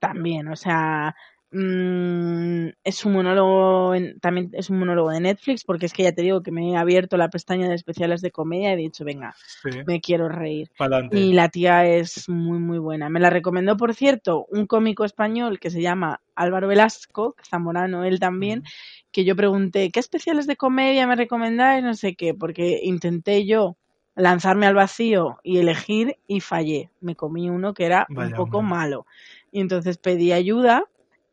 también, 0.00 0.48
o 0.48 0.56
sea, 0.56 1.14
mm, 1.52 2.68
es 2.84 3.04
un 3.04 3.12
monólogo, 3.12 3.94
en- 3.94 4.18
también 4.20 4.50
es 4.52 4.70
un 4.70 4.78
monólogo 4.78 5.10
de 5.10 5.20
Netflix, 5.20 5.64
porque 5.64 5.86
es 5.86 5.92
que 5.92 6.02
ya 6.04 6.12
te 6.12 6.22
digo 6.22 6.42
que 6.42 6.50
me 6.50 6.70
he 6.72 6.76
abierto 6.76 7.16
la 7.16 7.28
pestaña 7.30 7.68
de 7.68 7.74
especiales 7.74 8.20
de 8.22 8.30
comedia 8.30 8.70
y 8.70 8.74
he 8.74 8.76
dicho, 8.76 9.04
venga, 9.04 9.34
Sí, 9.62 9.70
me 9.86 10.00
quiero 10.00 10.28
reír. 10.28 10.70
pa'lante. 10.76 11.16
Y 11.16 11.32
la 11.34 11.48
tía 11.48 11.86
es 11.86 12.28
muy, 12.28 12.58
muy 12.58 12.78
buena. 12.78 13.08
Me 13.10 13.20
la 13.20 13.30
recomendó, 13.30 13.76
por 13.76 13.94
cierto, 13.94 14.46
un 14.50 14.66
cómico 14.66 15.04
español 15.04 15.60
que 15.60 15.70
se 15.70 15.82
llama 15.82 16.20
Álvaro 16.34 16.68
Velasco, 16.68 17.36
zamorano 17.48 18.04
él 18.04 18.18
también, 18.18 18.62
que 19.10 19.24
yo 19.24 19.36
pregunté, 19.36 19.90
¿qué 19.90 20.00
especiales 20.00 20.46
de 20.46 20.56
comedia 20.56 21.06
me 21.06 21.16
recomendáis? 21.16 21.84
No 21.84 21.94
sé 21.94 22.14
qué, 22.14 22.34
porque 22.34 22.80
intenté 22.82 23.44
yo 23.44 23.76
lanzarme 24.14 24.66
al 24.66 24.74
vacío 24.74 25.38
y 25.42 25.58
elegir 25.58 26.16
y 26.26 26.40
fallé. 26.40 26.90
Me 27.00 27.14
comí 27.16 27.50
uno 27.50 27.74
que 27.74 27.84
era 27.86 28.08
un 28.08 28.32
poco 28.34 28.58
hombre. 28.58 28.70
malo. 28.76 29.06
Y 29.50 29.60
entonces 29.60 29.98
pedí 29.98 30.32
ayuda 30.32 30.84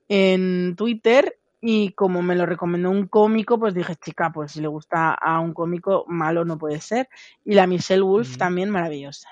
en 0.10 0.76
Twitter 0.76 1.40
y 1.62 1.92
como 1.92 2.22
me 2.22 2.36
lo 2.36 2.46
recomendó 2.46 2.90
un 2.90 3.08
cómico, 3.08 3.60
pues 3.60 3.74
dije, 3.74 3.96
chica, 3.96 4.32
pues 4.32 4.54
si 4.54 4.62
le 4.62 4.68
gusta 4.68 5.14
a 5.14 5.40
un 5.40 5.54
cómico, 5.54 6.06
malo 6.08 6.46
no 6.46 6.58
puede 6.58 6.82
ser. 6.82 7.10
Y 7.46 7.54
la 7.54 7.68
Michelle 7.68 8.02
Wolf 8.02 8.38
también 8.38 8.70
maravillosa. 8.70 9.30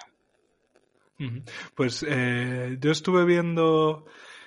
Pues 1.73 2.05
eh, 2.07 2.77
yo 2.79 2.91
estuve 2.91 3.25
viendo, 3.25 4.05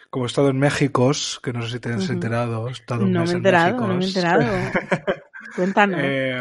como 0.09 0.25
he 0.25 0.29
estado 0.29 0.51
en 0.51 0.59
México, 0.59 1.11
que 1.43 1.53
no 1.53 1.63
sé 1.63 1.73
si 1.73 1.81
te 1.81 1.93
has 1.93 2.09
enterado, 2.11 2.69
he 2.69 2.73
estado 2.73 3.05
un 3.05 3.13
No 3.13 3.21
me 3.21 3.27
he 3.27 3.31
en 3.31 3.37
enterado, 3.39 3.87
no 3.87 3.95
me 3.95 4.05
he 4.05 4.09
enterado. 4.09 4.43
Cuéntanos. 5.57 6.01
Eh, 6.01 6.39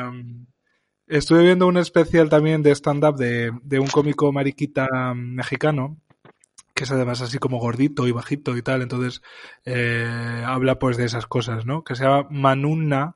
estuve 1.08 1.44
viendo 1.44 1.68
un 1.68 1.78
especial 1.78 2.30
también 2.30 2.62
de 2.62 2.72
stand-up 2.72 3.16
de, 3.16 3.52
de 3.64 3.80
un 3.80 3.88
cómico 3.88 4.32
mariquita 4.32 5.14
mexicano, 5.16 5.98
que 6.80 6.86
es 6.86 6.92
además 6.92 7.20
así 7.22 7.40
como 7.40 7.60
gordito 7.60 8.08
y 8.08 8.14
bajito 8.14 8.56
y 8.56 8.62
tal, 8.62 8.82
entonces 8.82 9.22
eh, 9.66 10.44
habla 10.46 10.80
pues 10.80 10.96
de 10.96 11.04
esas 11.04 11.28
cosas, 11.28 11.66
¿no? 11.66 11.84
Que 11.84 11.94
se 11.96 12.06
llama 12.06 12.26
Manuna, 12.32 13.16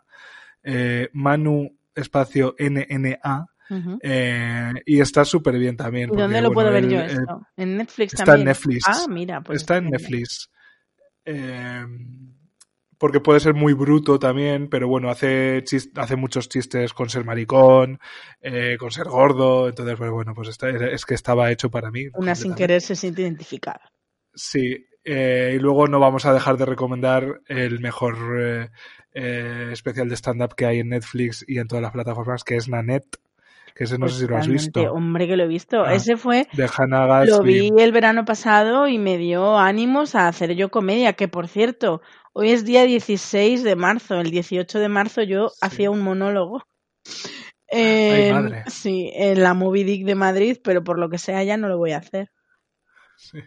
eh, 0.64 1.08
Manu 1.14 1.78
espacio 1.96 2.56
NNA, 2.60 3.48
Ujú. 3.70 4.00
eh, 4.02 4.74
y 4.86 5.00
está 5.00 5.24
súper 5.24 5.58
bien 5.60 5.78
también. 5.78 6.06
¿Y 6.06 6.08
porque, 6.10 6.22
dónde 6.24 6.42
lo 6.42 6.50
bueno, 6.50 6.54
puedo 6.54 6.72
ver 6.74 6.84
él- 6.84 6.90
yo 6.90 7.00
esto? 7.00 7.48
¿En 7.56 7.78
Netflix 7.78 8.14
está 8.14 8.24
en 8.24 8.26
también? 8.28 8.48
Netflix. 8.48 8.84
Ah, 8.86 9.06
mira. 9.10 9.40
Pues 9.42 9.62
está 9.62 9.78
en. 9.78 9.90
Netflix. 9.90 10.50
Eh, 11.24 11.86
porque 13.04 13.20
puede 13.20 13.42
ser 13.42 13.54
muy 13.54 13.74
bruto 13.74 14.18
también, 14.18 14.70
pero 14.70 14.88
bueno, 14.88 15.10
hace, 15.10 15.62
chis- 15.66 15.92
hace 15.98 16.16
muchos 16.16 16.48
chistes 16.48 16.94
con 16.94 17.10
ser 17.10 17.26
maricón, 17.26 18.00
eh, 18.42 18.78
con 18.80 18.92
ser 18.92 19.10
gordo, 19.10 19.68
entonces, 19.68 19.98
pues 19.98 20.10
bueno, 20.10 20.34
pues 20.34 20.48
está- 20.48 20.70
es 20.70 21.06
que 21.06 21.14
estaba 21.14 21.52
hecho 21.52 21.70
para 21.70 21.92
mí. 21.92 22.06
Una 22.16 22.34
sin 22.34 22.56
querer 22.56 22.80
se 22.80 22.96
siente 22.96 23.24
identificada. 23.24 23.82
Sí, 24.34 24.86
eh, 25.04 25.52
y 25.54 25.60
luego 25.60 25.90
no 25.90 26.00
vamos 26.00 26.26
a 26.26 26.34
dejar 26.34 26.56
de 26.56 26.66
recomendar 26.66 27.42
el 27.48 27.82
mejor 27.82 28.16
eh, 28.40 28.70
eh, 29.14 29.72
especial 29.74 30.08
de 30.08 30.16
stand-up 30.16 30.56
que 30.56 30.66
hay 30.66 30.80
en 30.80 30.88
Netflix 30.88 31.44
y 31.46 31.60
en 31.60 31.68
todas 31.68 31.82
las 31.82 31.92
plataformas, 31.92 32.46
que 32.46 32.56
es 32.56 32.70
Nanette, 32.70 33.18
que 33.76 33.84
ese 33.84 33.98
no 33.98 34.06
Pues 34.06 34.14
sé 34.14 34.22
si 34.22 34.28
lo 34.28 34.38
has 34.38 34.48
visto, 34.48 34.82
Hombre, 34.94 35.28
que 35.28 35.36
lo 35.36 35.44
he 35.44 35.48
visto. 35.48 35.84
Ah, 35.84 35.94
Ese 35.94 36.16
fue, 36.16 36.48
de 36.54 36.70
Hannah 36.78 37.26
lo 37.26 37.42
vi 37.42 37.70
el 37.78 37.92
verano 37.92 38.24
pasado 38.26 38.88
y 38.88 38.98
me 38.98 39.18
dio 39.18 39.58
ánimos 39.58 40.16
a 40.16 40.28
hacer 40.28 40.56
yo 40.56 40.70
comedia, 40.70 41.14
que 41.14 41.28
por 41.28 41.48
cierto, 41.48 42.02
hoy 42.34 42.52
es 42.52 42.66
día 42.66 42.84
16 42.84 43.64
de 43.64 43.76
marzo. 43.76 44.20
El 44.20 44.32
18 44.32 44.80
de 44.80 44.90
marzo 44.90 45.22
yo 45.24 45.50
Sí. 45.50 45.56
hacía 45.62 45.92
un 45.92 46.02
monólogo. 46.02 46.64
Madre. 48.32 48.64
sí, 48.68 49.12
en 49.16 49.42
la 49.42 49.54
Movie 49.56 49.84
Dick 49.84 50.06
de 50.06 50.16
Madrid, 50.16 50.58
pero 50.64 50.84
por 50.84 51.00
lo 51.00 51.10
que 51.10 51.18
sea 51.18 51.44
ya 51.44 51.58
no 51.58 51.68
lo 51.70 51.78
voy 51.78 51.92
a 51.92 51.98
hacer. 51.98 52.30
Sí. 53.24 53.40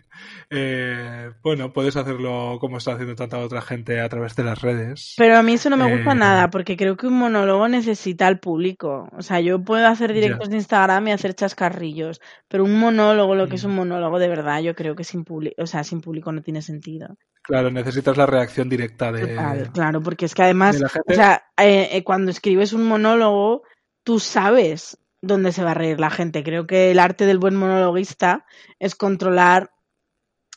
Eh, 0.50 1.30
bueno, 1.42 1.72
puedes 1.72 1.96
hacerlo 1.96 2.56
como 2.60 2.78
está 2.78 2.92
haciendo 2.92 3.14
tanta 3.14 3.38
otra 3.38 3.60
gente 3.60 4.00
a 4.00 4.08
través 4.08 4.34
de 4.34 4.42
las 4.44 4.62
redes. 4.62 5.14
Pero 5.18 5.36
a 5.36 5.42
mí 5.42 5.52
eso 5.54 5.68
no 5.68 5.76
me 5.76 5.90
gusta 5.94 6.12
Eh, 6.12 6.16
nada, 6.16 6.48
porque 6.50 6.76
creo 6.76 6.96
que 6.96 7.06
un 7.06 7.18
monólogo 7.18 7.68
necesita 7.68 8.26
al 8.26 8.40
público. 8.40 9.08
O 9.12 9.22
sea, 9.22 9.40
yo 9.40 9.62
puedo 9.62 9.86
hacer 9.86 10.12
directos 10.14 10.48
de 10.48 10.56
Instagram 10.56 11.08
y 11.08 11.12
hacer 11.12 11.34
chascarrillos, 11.34 12.20
pero 12.48 12.64
un 12.64 12.78
monólogo, 12.78 13.34
lo 13.34 13.48
que 13.48 13.56
es 13.56 13.64
Mm. 13.64 13.68
un 13.68 13.76
monólogo 13.76 14.18
de 14.18 14.28
verdad, 14.28 14.60
yo 14.62 14.74
creo 14.74 14.96
que 14.96 15.04
sin 15.04 15.24
público, 15.24 15.62
o 15.62 15.66
sea, 15.66 15.84
sin 15.84 16.00
público 16.00 16.32
no 16.32 16.42
tiene 16.42 16.62
sentido. 16.62 17.16
Claro, 17.42 17.70
necesitas 17.70 18.16
la 18.16 18.26
reacción 18.26 18.68
directa 18.68 19.12
de, 19.12 19.26
Total, 19.28 19.70
claro, 19.72 20.02
porque 20.02 20.24
es 20.24 20.34
que 20.34 20.42
además, 20.42 20.82
o 21.06 21.12
sea, 21.12 21.44
eh, 21.58 22.02
cuando 22.02 22.30
escribes 22.30 22.72
un 22.72 22.88
monólogo, 22.88 23.62
tú 24.02 24.18
sabes 24.18 24.98
dónde 25.22 25.52
se 25.52 25.64
va 25.64 25.72
a 25.72 25.74
reír 25.74 25.98
la 25.98 26.10
gente. 26.10 26.42
Creo 26.42 26.66
que 26.66 26.90
el 26.90 26.98
arte 26.98 27.26
del 27.26 27.38
buen 27.38 27.56
monologuista 27.56 28.44
es 28.78 28.94
controlar 28.94 29.72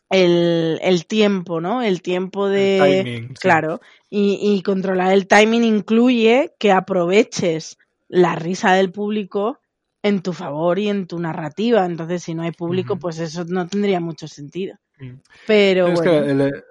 el, 0.10 0.80
el 0.82 1.05
tiempo, 1.05 1.62
¿no? 1.62 1.82
El 1.82 2.01
tiempo 2.01 2.47
de... 2.47 2.78
El 2.78 3.03
timing, 3.03 3.28
sí. 3.30 3.34
Claro, 3.36 3.82
y, 4.10 4.39
y 4.41 4.62
controlar 4.64 5.14
el 5.14 5.28
timing 5.28 5.64
incluye 5.64 6.55
que 6.60 6.72
aproveches 6.72 7.78
la 8.07 8.36
risa 8.36 8.74
del 8.74 8.91
público 8.91 9.60
en 10.01 10.22
tu 10.22 10.34
favor 10.34 10.80
y 10.80 10.89
en 10.89 11.07
tu 11.07 11.20
narrativa. 11.20 11.86
Entonces, 11.86 12.24
si 12.24 12.34
no 12.34 12.43
hay 12.43 12.51
público, 12.51 12.97
pues 12.97 13.20
eso 13.20 13.45
no 13.45 13.68
tendría 13.68 13.99
mucho 13.99 14.28
sentido. 14.28 14.76
Mm. 14.99 15.20
Pero 15.45 15.88
es 15.88 15.93
bueno, 15.95 16.12
que 16.12 16.32
el, 16.32 16.64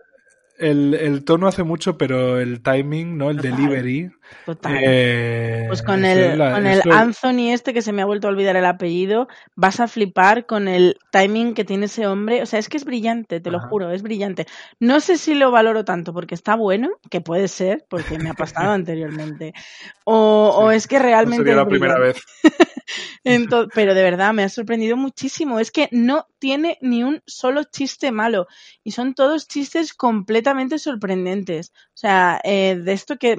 el, 0.58 0.94
el 0.94 1.24
tono 1.24 1.46
hace 1.46 1.62
mucho, 1.62 1.96
pero 1.96 2.40
el 2.40 2.62
timing, 2.62 3.16
¿no? 3.16 3.30
El 3.30 3.36
Total. 3.36 3.56
delivery. 3.56 4.10
Total. 4.44 4.78
eh, 4.84 5.64
Pues 5.68 5.82
con 5.82 6.04
es 6.04 6.16
el, 6.16 6.38
la- 6.38 6.52
con 6.52 6.66
el 6.66 6.80
Anthony 6.92 7.52
este 7.52 7.74
que 7.74 7.82
se 7.82 7.92
me 7.92 8.02
ha 8.02 8.06
vuelto 8.06 8.26
a 8.28 8.30
olvidar 8.30 8.56
el 8.56 8.64
apellido, 8.64 9.28
vas 9.54 9.80
a 9.80 9.88
flipar 9.88 10.46
con 10.46 10.68
el 10.68 10.96
timing 11.10 11.54
que 11.54 11.64
tiene 11.64 11.86
ese 11.86 12.06
hombre. 12.06 12.42
O 12.42 12.46
sea, 12.46 12.58
es 12.58 12.68
que 12.68 12.76
es 12.78 12.84
brillante, 12.84 13.40
te 13.40 13.50
lo 13.50 13.60
juro, 13.60 13.90
es 13.90 14.02
brillante. 14.02 14.46
No 14.80 15.00
sé 15.00 15.18
si 15.18 15.34
lo 15.34 15.50
valoro 15.50 15.84
tanto 15.84 16.12
porque 16.14 16.34
está 16.34 16.54
bueno, 16.56 16.88
que 17.10 17.20
puede 17.20 17.48
ser, 17.48 17.84
porque 17.90 18.18
me 18.18 18.30
ha 18.30 18.34
pasado 18.34 18.70
anteriormente. 18.72 19.52
O, 20.04 20.52
o 20.56 20.70
es 20.70 20.86
que 20.86 20.96
no 20.98 21.02
realmente 21.04 21.36
sería 21.38 21.52
es 21.52 21.56
la 21.58 21.68
primera 21.68 21.98
vez. 21.98 22.16
Pero 23.74 23.94
de 23.94 24.02
verdad 24.02 24.32
me 24.32 24.42
ha 24.42 24.48
sorprendido 24.48 24.96
muchísimo. 24.96 25.60
Es 25.60 25.70
que 25.70 25.88
no 25.92 26.26
tiene 26.38 26.78
ni 26.80 27.02
un 27.04 27.22
solo 27.26 27.64
chiste 27.64 28.10
malo. 28.10 28.46
Y 28.82 28.92
son 28.92 29.14
todos 29.14 29.46
chistes 29.46 29.92
completamente 29.92 30.78
sorprendentes. 30.78 31.72
O 31.88 31.96
sea, 31.96 32.40
eh, 32.44 32.76
de 32.82 32.92
esto 32.92 33.16
que, 33.18 33.36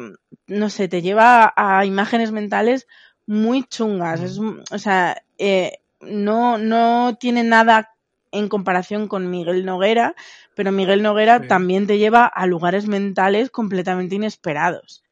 no 0.48 0.70
sé, 0.70 0.79
te 0.88 1.02
lleva 1.02 1.54
a, 1.56 1.86
imágenes 1.86 2.32
mentales 2.32 2.88
muy 3.26 3.64
chungas. 3.64 4.22
Es, 4.22 4.40
o 4.40 4.78
sea, 4.78 5.24
eh, 5.38 5.80
no, 6.02 6.58
no 6.58 7.18
tiene 7.20 7.44
nada 7.44 7.92
en 8.32 8.48
comparación 8.48 9.08
con 9.08 9.30
Miguel 9.30 9.66
Noguera, 9.66 10.16
pero 10.56 10.72
Miguel 10.72 11.02
Noguera 11.02 11.40
Sí. 11.42 11.48
también 11.48 11.88
te 11.88 11.98
lleva 11.98 12.26
a 12.26 12.46
lugares 12.46 12.88
mentales 12.88 13.50
completamente 13.50 14.16
inesperados. 14.16 15.04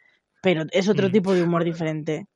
Pero 0.41 0.65
es 0.72 0.88
otro 0.88 1.09
Mm. 1.09 1.11
tipo 1.11 1.34
de 1.34 1.43
humor 1.43 1.63
diferente. 1.63 2.28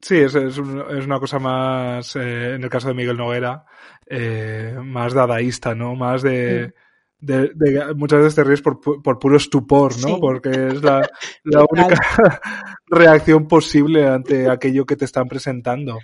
Sí, 0.00 0.16
es, 0.18 0.34
es, 0.34 0.58
un- 0.58 0.84
es 0.98 1.06
una 1.06 1.20
cosa 1.20 1.38
más, 1.38 2.16
eh, 2.16 2.54
en 2.54 2.64
el 2.64 2.68
caso 2.70 2.88
de 2.88 2.94
Miguel 2.94 3.16
Noguera, 3.16 3.64
eh, 4.06 4.76
más 4.82 5.14
dadaísta, 5.14 5.74
¿no? 5.74 5.94
Más 5.94 6.22
de, 6.22 6.74
de, 7.22 7.52
de- 7.54 7.94
muchas 7.94 8.18
veces 8.18 8.34
te 8.34 8.44
ríes 8.44 8.60
por, 8.60 8.80
por 8.80 9.18
puro 9.18 9.36
estupor, 9.36 9.92
¿no? 10.02 10.08
Sí. 10.08 10.16
Porque 10.20 10.50
es 10.50 10.82
la, 10.82 11.08
la 11.44 11.64
única 11.70 11.96
reacción 12.86 13.46
posible 13.48 14.06
ante 14.06 14.50
aquello 14.50 14.84
que 14.84 14.96
te 14.96 15.04
están 15.04 15.28
presentando. 15.28 15.98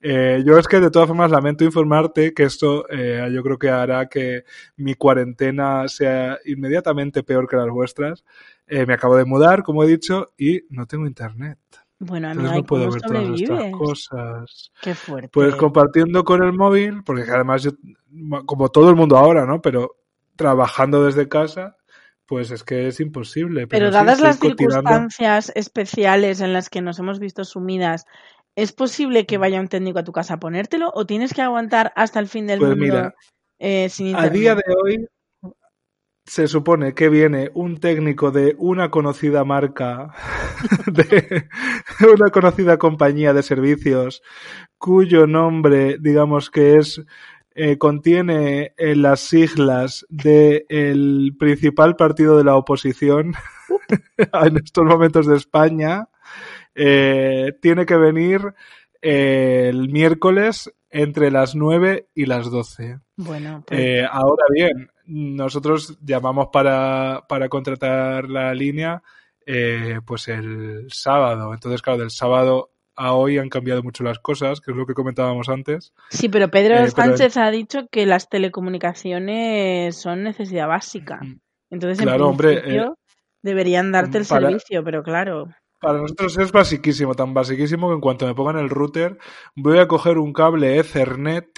Eh, 0.00 0.42
yo 0.44 0.58
es 0.58 0.66
que 0.66 0.80
de 0.80 0.90
todas 0.90 1.06
formas 1.08 1.30
lamento 1.30 1.64
informarte 1.64 2.32
que 2.34 2.44
esto 2.44 2.86
eh, 2.90 3.28
yo 3.32 3.42
creo 3.42 3.58
que 3.58 3.70
hará 3.70 4.08
que 4.08 4.42
mi 4.76 4.94
cuarentena 4.94 5.86
sea 5.86 6.38
inmediatamente 6.44 7.22
peor 7.22 7.46
que 7.48 7.56
las 7.56 7.68
vuestras. 7.68 8.24
Eh, 8.66 8.86
me 8.86 8.94
acabo 8.94 9.16
de 9.16 9.24
mudar, 9.24 9.62
como 9.62 9.84
he 9.84 9.86
dicho, 9.88 10.32
y 10.38 10.62
no 10.70 10.86
tengo 10.86 11.06
internet. 11.06 11.58
Bueno, 11.98 12.30
Entonces 12.30 12.54
¿y 12.54 12.56
no 12.62 12.66
puedo 12.66 12.90
ver 12.90 13.00
todas 13.02 13.40
estas 13.40 13.72
cosas. 13.72 14.72
Qué 14.80 14.94
fuerte. 14.94 15.28
Pues 15.32 15.54
compartiendo 15.54 16.24
con 16.24 16.42
el 16.42 16.52
móvil, 16.52 17.02
porque 17.04 17.30
además 17.30 17.62
yo, 17.62 17.70
como 18.44 18.70
todo 18.70 18.90
el 18.90 18.96
mundo 18.96 19.16
ahora, 19.16 19.46
¿no? 19.46 19.60
Pero 19.60 20.01
trabajando 20.42 21.04
desde 21.04 21.28
casa, 21.28 21.76
pues 22.26 22.50
es 22.50 22.64
que 22.64 22.88
es 22.88 22.98
imposible. 22.98 23.68
Pero 23.68 23.92
dadas 23.92 24.20
las 24.20 24.40
circunstancias 24.40 25.52
especiales 25.54 26.40
en 26.40 26.52
las 26.52 26.68
que 26.68 26.80
nos 26.80 26.98
hemos 26.98 27.20
visto 27.20 27.44
sumidas, 27.44 28.06
¿es 28.56 28.72
posible 28.72 29.24
que 29.24 29.38
vaya 29.38 29.60
un 29.60 29.68
técnico 29.68 30.00
a 30.00 30.04
tu 30.04 30.10
casa 30.10 30.34
a 30.34 30.40
ponértelo 30.40 30.90
o 30.94 31.06
tienes 31.06 31.32
que 31.32 31.42
aguantar 31.42 31.92
hasta 31.94 32.18
el 32.18 32.26
fin 32.26 32.48
del 32.48 32.58
Pues 32.58 32.70
mundo 32.70 32.84
mira, 32.84 33.14
eh, 33.60 33.88
sin 33.88 34.16
A 34.16 34.28
día 34.28 34.56
de 34.56 34.64
hoy 34.82 35.06
se 36.24 36.48
supone 36.48 36.94
que 36.94 37.08
viene 37.08 37.50
un 37.54 37.78
técnico 37.78 38.32
de 38.32 38.54
una 38.58 38.90
conocida 38.90 39.44
marca, 39.44 40.12
de 40.86 41.46
una 42.12 42.30
conocida 42.30 42.78
compañía 42.78 43.32
de 43.32 43.42
servicios, 43.42 44.22
cuyo 44.78 45.26
nombre, 45.26 45.98
digamos 46.00 46.50
que 46.50 46.76
es, 46.78 47.00
eh, 47.54 47.78
contiene 47.78 48.72
eh, 48.76 48.96
las 48.96 49.20
siglas 49.20 50.06
del 50.08 51.34
principal 51.38 51.96
partido 51.96 52.38
de 52.38 52.44
la 52.44 52.56
oposición 52.56 53.34
en 54.16 54.56
estos 54.56 54.84
momentos 54.84 55.26
de 55.26 55.36
España. 55.36 56.08
Eh, 56.74 57.52
tiene 57.60 57.84
que 57.84 57.96
venir 57.96 58.54
eh, 59.02 59.66
el 59.68 59.90
miércoles 59.90 60.72
entre 60.90 61.30
las 61.30 61.54
9 61.54 62.08
y 62.14 62.26
las 62.26 62.50
12. 62.50 63.00
Bueno, 63.16 63.64
pues 63.66 64.06
ahora 64.10 64.44
bien, 64.54 64.90
nosotros 65.06 65.98
llamamos 66.02 66.48
para, 66.52 67.24
para 67.28 67.48
contratar 67.48 68.28
la 68.28 68.54
línea 68.54 69.02
pues 70.06 70.28
el 70.28 70.86
sábado. 70.88 71.52
Entonces, 71.52 71.82
claro, 71.82 71.98
del 71.98 72.10
sábado 72.10 72.71
a 72.96 73.12
hoy 73.14 73.38
han 73.38 73.48
cambiado 73.48 73.82
mucho 73.82 74.04
las 74.04 74.18
cosas, 74.18 74.60
que 74.60 74.70
es 74.70 74.76
lo 74.76 74.86
que 74.86 74.94
comentábamos 74.94 75.48
antes. 75.48 75.92
sí, 76.10 76.28
pero 76.28 76.50
Pedro 76.50 76.74
eh, 76.74 76.78
pero- 76.80 76.90
Sánchez 76.90 77.36
ha 77.38 77.50
dicho 77.50 77.86
que 77.90 78.06
las 78.06 78.28
telecomunicaciones 78.28 79.96
son 79.96 80.22
necesidad 80.22 80.68
básica. 80.68 81.20
Entonces, 81.70 81.98
en 82.00 82.04
Claro, 82.06 82.28
hombre, 82.28 82.52
eh, 82.52 82.60
principio, 82.60 82.98
deberían 83.42 83.92
darte 83.92 84.18
el 84.18 84.26
para- 84.26 84.48
servicio, 84.48 84.84
pero 84.84 85.02
claro. 85.02 85.48
Para 85.80 85.98
nosotros 85.98 86.38
es 86.38 86.52
basiquísimo, 86.52 87.14
tan 87.14 87.34
basiquísimo 87.34 87.88
que 87.88 87.94
en 87.94 88.00
cuanto 88.00 88.26
me 88.26 88.34
pongan 88.36 88.58
el 88.58 88.68
router 88.70 89.18
voy 89.56 89.78
a 89.78 89.88
coger 89.88 90.16
un 90.18 90.32
cable 90.32 90.78
Ethernet 90.78 91.48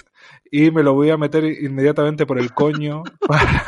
y 0.49 0.71
me 0.71 0.81
lo 0.81 0.93
voy 0.95 1.11
a 1.11 1.17
meter 1.17 1.43
inmediatamente 1.43 2.25
por 2.25 2.39
el 2.39 2.51
coño 2.53 3.03
para, 3.27 3.65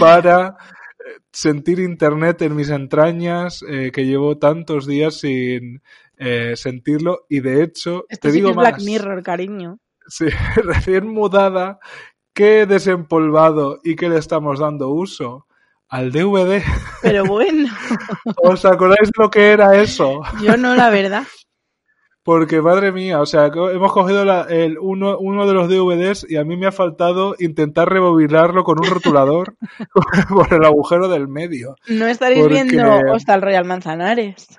para 0.00 0.46
eh, 0.48 1.20
sentir 1.32 1.80
internet 1.80 2.40
en 2.42 2.56
mis 2.56 2.70
entrañas 2.70 3.62
que 3.92 4.04
llevo 4.06 4.38
tantos 4.38 4.86
días 4.86 5.20
sin 5.20 5.82
eh, 6.18 6.54
sentirlo 6.56 7.26
y 7.28 7.40
de 7.40 7.62
hecho 7.62 8.04
Esto 8.08 8.28
te 8.28 8.32
sí 8.32 8.36
digo 8.38 8.50
es 8.50 8.56
Black 8.56 8.80
Mirror, 8.82 9.22
cariño. 9.22 9.78
sí, 10.06 10.26
recién 10.64 11.08
mudada 11.08 11.78
que 12.34 12.66
desempolvado 12.66 13.80
y 13.84 13.96
que 13.96 14.08
le 14.08 14.18
estamos 14.18 14.58
dando 14.58 14.88
uso 14.90 15.46
al 15.88 16.10
DVD 16.12 16.62
Pero 17.02 17.24
bueno, 17.24 17.68
¿os 18.42 18.64
acordáis 18.64 19.10
lo 19.18 19.30
que 19.30 19.50
era 19.52 19.80
eso? 19.80 20.20
yo 20.42 20.56
no, 20.56 20.74
la 20.74 20.90
verdad. 20.90 21.24
Porque, 22.22 22.60
madre 22.60 22.90
mía, 22.90 23.20
o 23.20 23.26
sea, 23.26 23.46
hemos 23.46 23.92
cogido 23.92 24.24
la- 24.24 24.48
el, 24.50 24.78
uno, 24.80 25.16
uno 25.16 25.46
de 25.46 25.54
los 25.54 25.68
DVDs 25.68 26.26
y 26.28 26.34
a 26.36 26.42
mí 26.44 26.56
me 26.56 26.66
ha 26.66 26.72
faltado 26.72 27.36
intentar 27.38 27.88
rebobinarlo 27.88 28.64
con 28.64 28.80
un 28.80 28.90
rotulador 28.90 29.54
por 30.28 30.52
el 30.52 30.64
agujero 30.64 31.06
del 31.08 31.28
medio. 31.28 31.76
No 31.86 32.04
estaréis 32.08 32.40
Porque- 32.42 32.64
viendo 32.64 33.12
Hostal 33.12 33.42
Royal 33.42 33.64
Manzanares. 33.64 34.58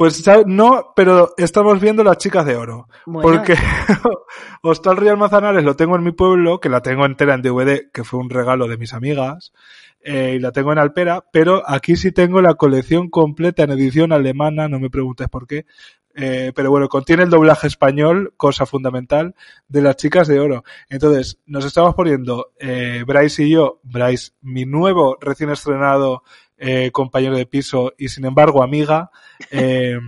Pues 0.00 0.16
¿sabes? 0.16 0.46
no, 0.46 0.94
pero 0.96 1.34
estamos 1.36 1.78
viendo 1.78 2.02
las 2.02 2.16
chicas 2.16 2.46
de 2.46 2.56
oro. 2.56 2.88
Bueno, 3.04 3.20
Porque 3.20 3.54
Hostal 4.62 4.96
Real 4.96 5.18
Manzanares 5.18 5.62
lo 5.62 5.76
tengo 5.76 5.94
en 5.94 6.02
mi 6.02 6.12
pueblo, 6.12 6.58
que 6.58 6.70
la 6.70 6.80
tengo 6.80 7.04
entera 7.04 7.34
en 7.34 7.42
DVD, 7.42 7.90
que 7.92 8.02
fue 8.02 8.18
un 8.18 8.30
regalo 8.30 8.66
de 8.66 8.78
mis 8.78 8.94
amigas, 8.94 9.52
eh, 10.00 10.36
y 10.36 10.38
la 10.38 10.52
tengo 10.52 10.72
en 10.72 10.78
Alpera, 10.78 11.26
pero 11.30 11.62
aquí 11.66 11.96
sí 11.96 12.12
tengo 12.12 12.40
la 12.40 12.54
colección 12.54 13.10
completa 13.10 13.64
en 13.64 13.72
edición 13.72 14.10
alemana, 14.12 14.68
no 14.68 14.80
me 14.80 14.88
preguntes 14.88 15.28
por 15.28 15.46
qué, 15.46 15.66
eh, 16.14 16.52
pero 16.54 16.70
bueno, 16.70 16.88
contiene 16.88 17.24
el 17.24 17.28
doblaje 17.28 17.66
español, 17.66 18.32
cosa 18.38 18.64
fundamental, 18.64 19.34
de 19.68 19.82
las 19.82 19.96
chicas 19.96 20.26
de 20.28 20.40
oro. 20.40 20.64
Entonces, 20.88 21.38
nos 21.44 21.66
estamos 21.66 21.94
poniendo, 21.94 22.52
eh, 22.58 23.04
Bryce 23.06 23.44
y 23.44 23.50
yo, 23.50 23.80
Bryce, 23.82 24.32
mi 24.40 24.64
nuevo 24.64 25.18
recién 25.20 25.50
estrenado 25.50 26.22
eh, 26.60 26.90
compañero 26.92 27.36
de 27.36 27.46
piso 27.46 27.94
y 27.98 28.08
sin 28.08 28.26
embargo 28.26 28.62
amiga, 28.62 29.10
eh, 29.50 29.98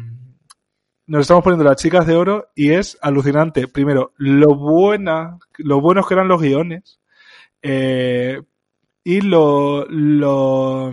nos 1.07 1.23
estamos 1.23 1.43
poniendo 1.43 1.65
las 1.65 1.77
chicas 1.77 2.07
de 2.07 2.15
oro 2.15 2.51
y 2.55 2.73
es 2.73 2.99
alucinante. 3.01 3.67
Primero, 3.69 4.13
lo 4.19 4.55
buena, 4.55 5.39
lo 5.57 5.81
buenos 5.81 6.07
que 6.07 6.15
eran 6.15 6.29
los 6.29 6.41
guiones. 6.41 7.01
eh, 7.63 8.41
y 9.05 9.21
lo, 9.21 9.85
lo 9.89 10.93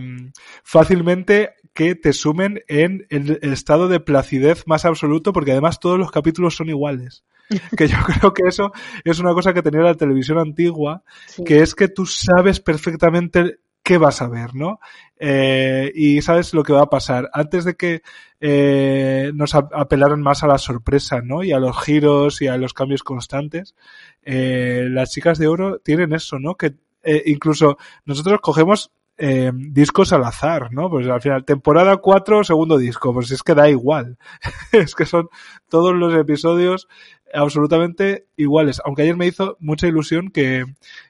fácilmente 0.64 1.54
que 1.74 1.94
te 1.94 2.12
sumen 2.12 2.62
en 2.68 3.06
el 3.10 3.38
estado 3.42 3.88
de 3.88 4.00
placidez 4.00 4.66
más 4.66 4.86
absoluto, 4.86 5.32
porque 5.32 5.52
además 5.52 5.80
todos 5.80 6.00
los 6.00 6.12
capítulos 6.12 6.56
son 6.56 6.70
iguales. 6.70 7.24
Que 7.78 7.88
yo 7.88 7.98
creo 8.06 8.34
que 8.34 8.44
eso 8.48 8.72
es 9.04 9.20
una 9.20 9.34
cosa 9.34 9.54
que 9.54 9.64
tenía 9.64 9.82
la 9.82 9.96
televisión 9.96 10.38
antigua, 10.38 11.04
sí. 11.28 11.44
que 11.44 11.62
es 11.62 11.74
que 11.74 11.88
tú 11.88 12.06
sabes 12.06 12.60
perfectamente 12.60 13.60
qué 13.90 13.98
vas 13.98 14.22
a 14.22 14.28
ver, 14.28 14.54
¿no? 14.54 14.80
Eh, 15.18 15.92
y 15.96 16.22
sabes 16.22 16.54
lo 16.54 16.62
que 16.62 16.74
va 16.74 16.84
a 16.84 16.90
pasar. 16.92 17.28
Antes 17.34 17.66
de 17.66 17.74
que 17.76 18.04
eh, 18.40 19.32
nos 19.34 19.56
ap- 19.56 19.74
apelaran 19.74 20.22
más 20.22 20.44
a 20.44 20.48
la 20.48 20.60
sorpresa, 20.60 21.22
¿no? 21.24 21.42
Y 21.44 21.54
a 21.54 21.60
los 21.60 21.76
giros 21.84 22.40
y 22.44 22.48
a 22.48 22.56
los 22.58 22.76
cambios 22.76 23.02
constantes, 23.02 23.74
eh, 24.22 24.86
las 24.92 25.10
chicas 25.12 25.40
de 25.40 25.48
oro 25.48 25.80
tienen 25.80 26.14
eso, 26.14 26.38
¿no? 26.38 26.54
Que 26.54 26.76
eh, 27.02 27.24
incluso 27.26 27.78
nosotros 28.06 28.40
cogemos 28.42 28.92
eh, 29.18 29.52
discos 29.56 30.14
al 30.14 30.24
azar, 30.24 30.72
¿no? 30.72 30.88
Pues 30.90 31.08
al 31.08 31.20
final, 31.22 31.44
temporada 31.46 31.98
4, 31.98 32.44
segundo 32.44 32.78
disco, 32.78 33.12
pues 33.12 33.32
es 33.32 33.42
que 33.42 33.56
da 33.56 33.70
igual. 33.70 34.18
es 34.72 34.94
que 34.94 35.08
son 35.08 35.30
todos 35.68 35.96
los 35.96 36.14
episodios 36.14 36.88
absolutamente 37.34 38.28
iguales. 38.38 38.82
Aunque 38.86 39.04
ayer 39.04 39.16
me 39.18 39.28
hizo 39.28 39.58
mucha 39.60 39.88
ilusión 39.88 40.30
que 40.30 40.66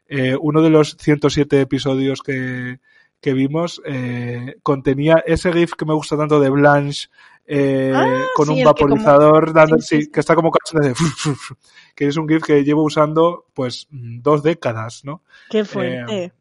eh, 0.07 0.35
uno 0.39 0.61
de 0.61 0.69
los 0.69 0.97
107 0.99 1.61
episodios 1.61 2.21
que, 2.21 2.79
que 3.21 3.33
vimos 3.33 3.81
eh, 3.85 4.55
contenía 4.63 5.23
ese 5.25 5.51
GIF 5.53 5.73
que 5.73 5.85
me 5.85 5.93
gusta 5.93 6.17
tanto 6.17 6.39
de 6.39 6.49
Blanche 6.49 7.09
eh, 7.51 7.91
Ah, 7.95 8.25
con 8.35 8.45
sí, 8.45 8.51
un 8.53 8.57
el 8.59 8.63
que 8.65 8.73
como- 8.83 8.95
vaporizador 8.95 9.53
dando, 9.53 9.77
sí, 9.79 10.09
que 10.11 10.19
está 10.19 10.35
como 10.35 10.51
de 10.81 10.93
que 11.95 12.07
es 12.07 12.15
un 12.17 12.27
GIF 12.29 12.43
que 12.43 12.63
llevo 12.63 12.83
usando 12.83 13.45
pues 13.55 13.87
dos 13.89 14.43
décadas, 14.43 15.03
¿no? 15.03 15.23
Qué 15.49 15.65
fuerte. 15.65 16.31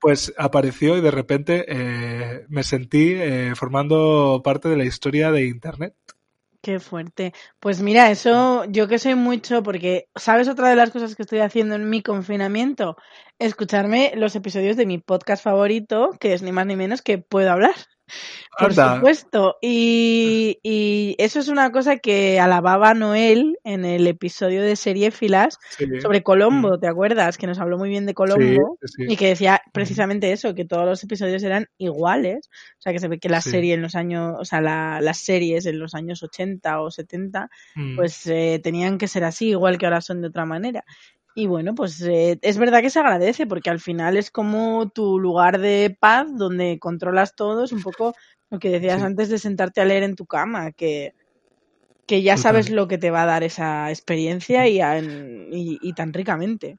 Pues 0.00 0.32
apareció 0.38 0.96
y 0.96 1.00
de 1.02 1.10
repente 1.10 1.64
eh, 1.68 2.46
me 2.48 2.62
sentí 2.62 3.12
eh, 3.12 3.52
formando 3.54 4.40
parte 4.42 4.68
de 4.70 4.76
la 4.76 4.84
historia 4.84 5.30
de 5.30 5.46
Internet. 5.46 5.94
Qué 6.62 6.78
fuerte. 6.78 7.32
Pues 7.58 7.80
mira, 7.80 8.10
eso 8.10 8.64
yo 8.66 8.86
que 8.86 8.98
soy 8.98 9.14
mucho, 9.14 9.62
porque 9.62 10.08
¿sabes 10.14 10.46
otra 10.46 10.68
de 10.68 10.76
las 10.76 10.90
cosas 10.90 11.16
que 11.16 11.22
estoy 11.22 11.38
haciendo 11.38 11.74
en 11.74 11.88
mi 11.88 12.02
confinamiento? 12.02 12.96
Escucharme 13.38 14.12
los 14.14 14.36
episodios 14.36 14.76
de 14.76 14.84
mi 14.84 14.98
podcast 14.98 15.42
favorito, 15.42 16.10
que 16.20 16.34
es 16.34 16.42
ni 16.42 16.52
más 16.52 16.66
ni 16.66 16.76
menos 16.76 17.00
que 17.00 17.16
Puedo 17.16 17.50
hablar. 17.50 17.74
Por 18.58 18.70
Anda. 18.70 18.96
supuesto. 18.96 19.56
Y, 19.62 20.58
y 20.62 21.14
eso 21.18 21.38
es 21.38 21.48
una 21.48 21.72
cosa 21.72 21.96
que 21.96 22.38
alababa 22.40 22.92
Noel 22.94 23.58
en 23.64 23.84
el 23.84 24.06
episodio 24.06 24.60
de 24.62 24.76
Seriefilas 24.76 25.58
Sí. 25.78 25.86
sobre 26.02 26.22
Colombo, 26.22 26.78
¿te 26.78 26.86
acuerdas? 26.88 27.38
Que 27.38 27.46
nos 27.46 27.58
habló 27.58 27.78
muy 27.78 27.88
bien 27.88 28.04
de 28.06 28.12
Colombo. 28.14 28.76
Sí, 28.82 28.88
sí, 28.88 29.04
sí. 29.06 29.12
Y 29.12 29.16
que 29.16 29.28
decía 29.28 29.62
precisamente 29.72 30.32
eso, 30.32 30.54
que 30.54 30.64
todos 30.66 30.84
los 30.84 31.02
episodios 31.02 31.42
eran 31.42 31.68
iguales. 31.78 32.50
O 32.78 32.82
sea, 32.82 32.92
que 32.92 32.98
se 32.98 33.08
ve 33.08 33.18
que 33.18 33.28
la 33.30 33.40
serie 33.40 33.74
en 33.74 33.82
los 33.82 33.94
años, 33.94 34.34
o 34.38 34.44
sea, 34.44 34.60
la- 34.60 35.00
las 35.00 35.18
series 35.18 35.64
en 35.66 35.78
los 35.78 35.94
años 35.94 36.22
80 36.22 36.80
o 36.82 36.90
70, 36.90 37.48
Mm. 37.76 37.96
pues 37.96 38.26
eh, 38.26 38.60
tenían 38.62 38.98
que 38.98 39.08
ser 39.08 39.24
así, 39.24 39.48
igual 39.50 39.78
que 39.78 39.86
ahora 39.86 40.00
son 40.00 40.20
de 40.20 40.28
otra 40.28 40.44
manera. 40.44 40.84
Y 41.34 41.46
bueno, 41.46 41.74
pues 41.74 42.00
eh, 42.02 42.38
es 42.42 42.58
verdad 42.58 42.82
que 42.82 42.90
se 42.90 42.98
agradece, 42.98 43.46
porque 43.46 43.70
al 43.70 43.80
final 43.80 44.16
es 44.16 44.30
como 44.30 44.90
tu 44.90 45.18
lugar 45.18 45.60
de 45.60 45.96
paz 45.98 46.26
donde 46.36 46.78
controlas 46.80 47.34
todo, 47.36 47.64
es 47.64 47.72
un 47.72 47.82
poco 47.82 48.14
lo 48.50 48.58
que 48.58 48.68
decías 48.70 49.00
Sí. 49.00 49.02
antes 49.02 49.28
de 49.28 49.38
sentarte 49.38 49.80
a 49.80 49.84
leer 49.84 50.02
en 50.02 50.16
tu 50.16 50.26
cama, 50.26 50.72
que, 50.72 51.14
que 52.06 52.22
ya 52.22 52.36
sabes 52.38 52.70
lo 52.70 52.88
que 52.88 52.98
te 52.98 53.10
va 53.12 53.22
a 53.24 53.26
dar 53.26 53.44
esa 53.44 53.90
experiencia 53.90 54.68
y, 54.68 54.80
a- 54.80 55.00
y- 55.00 55.78
y 55.80 55.94
tan 55.94 56.12
ricamente. 56.14 56.78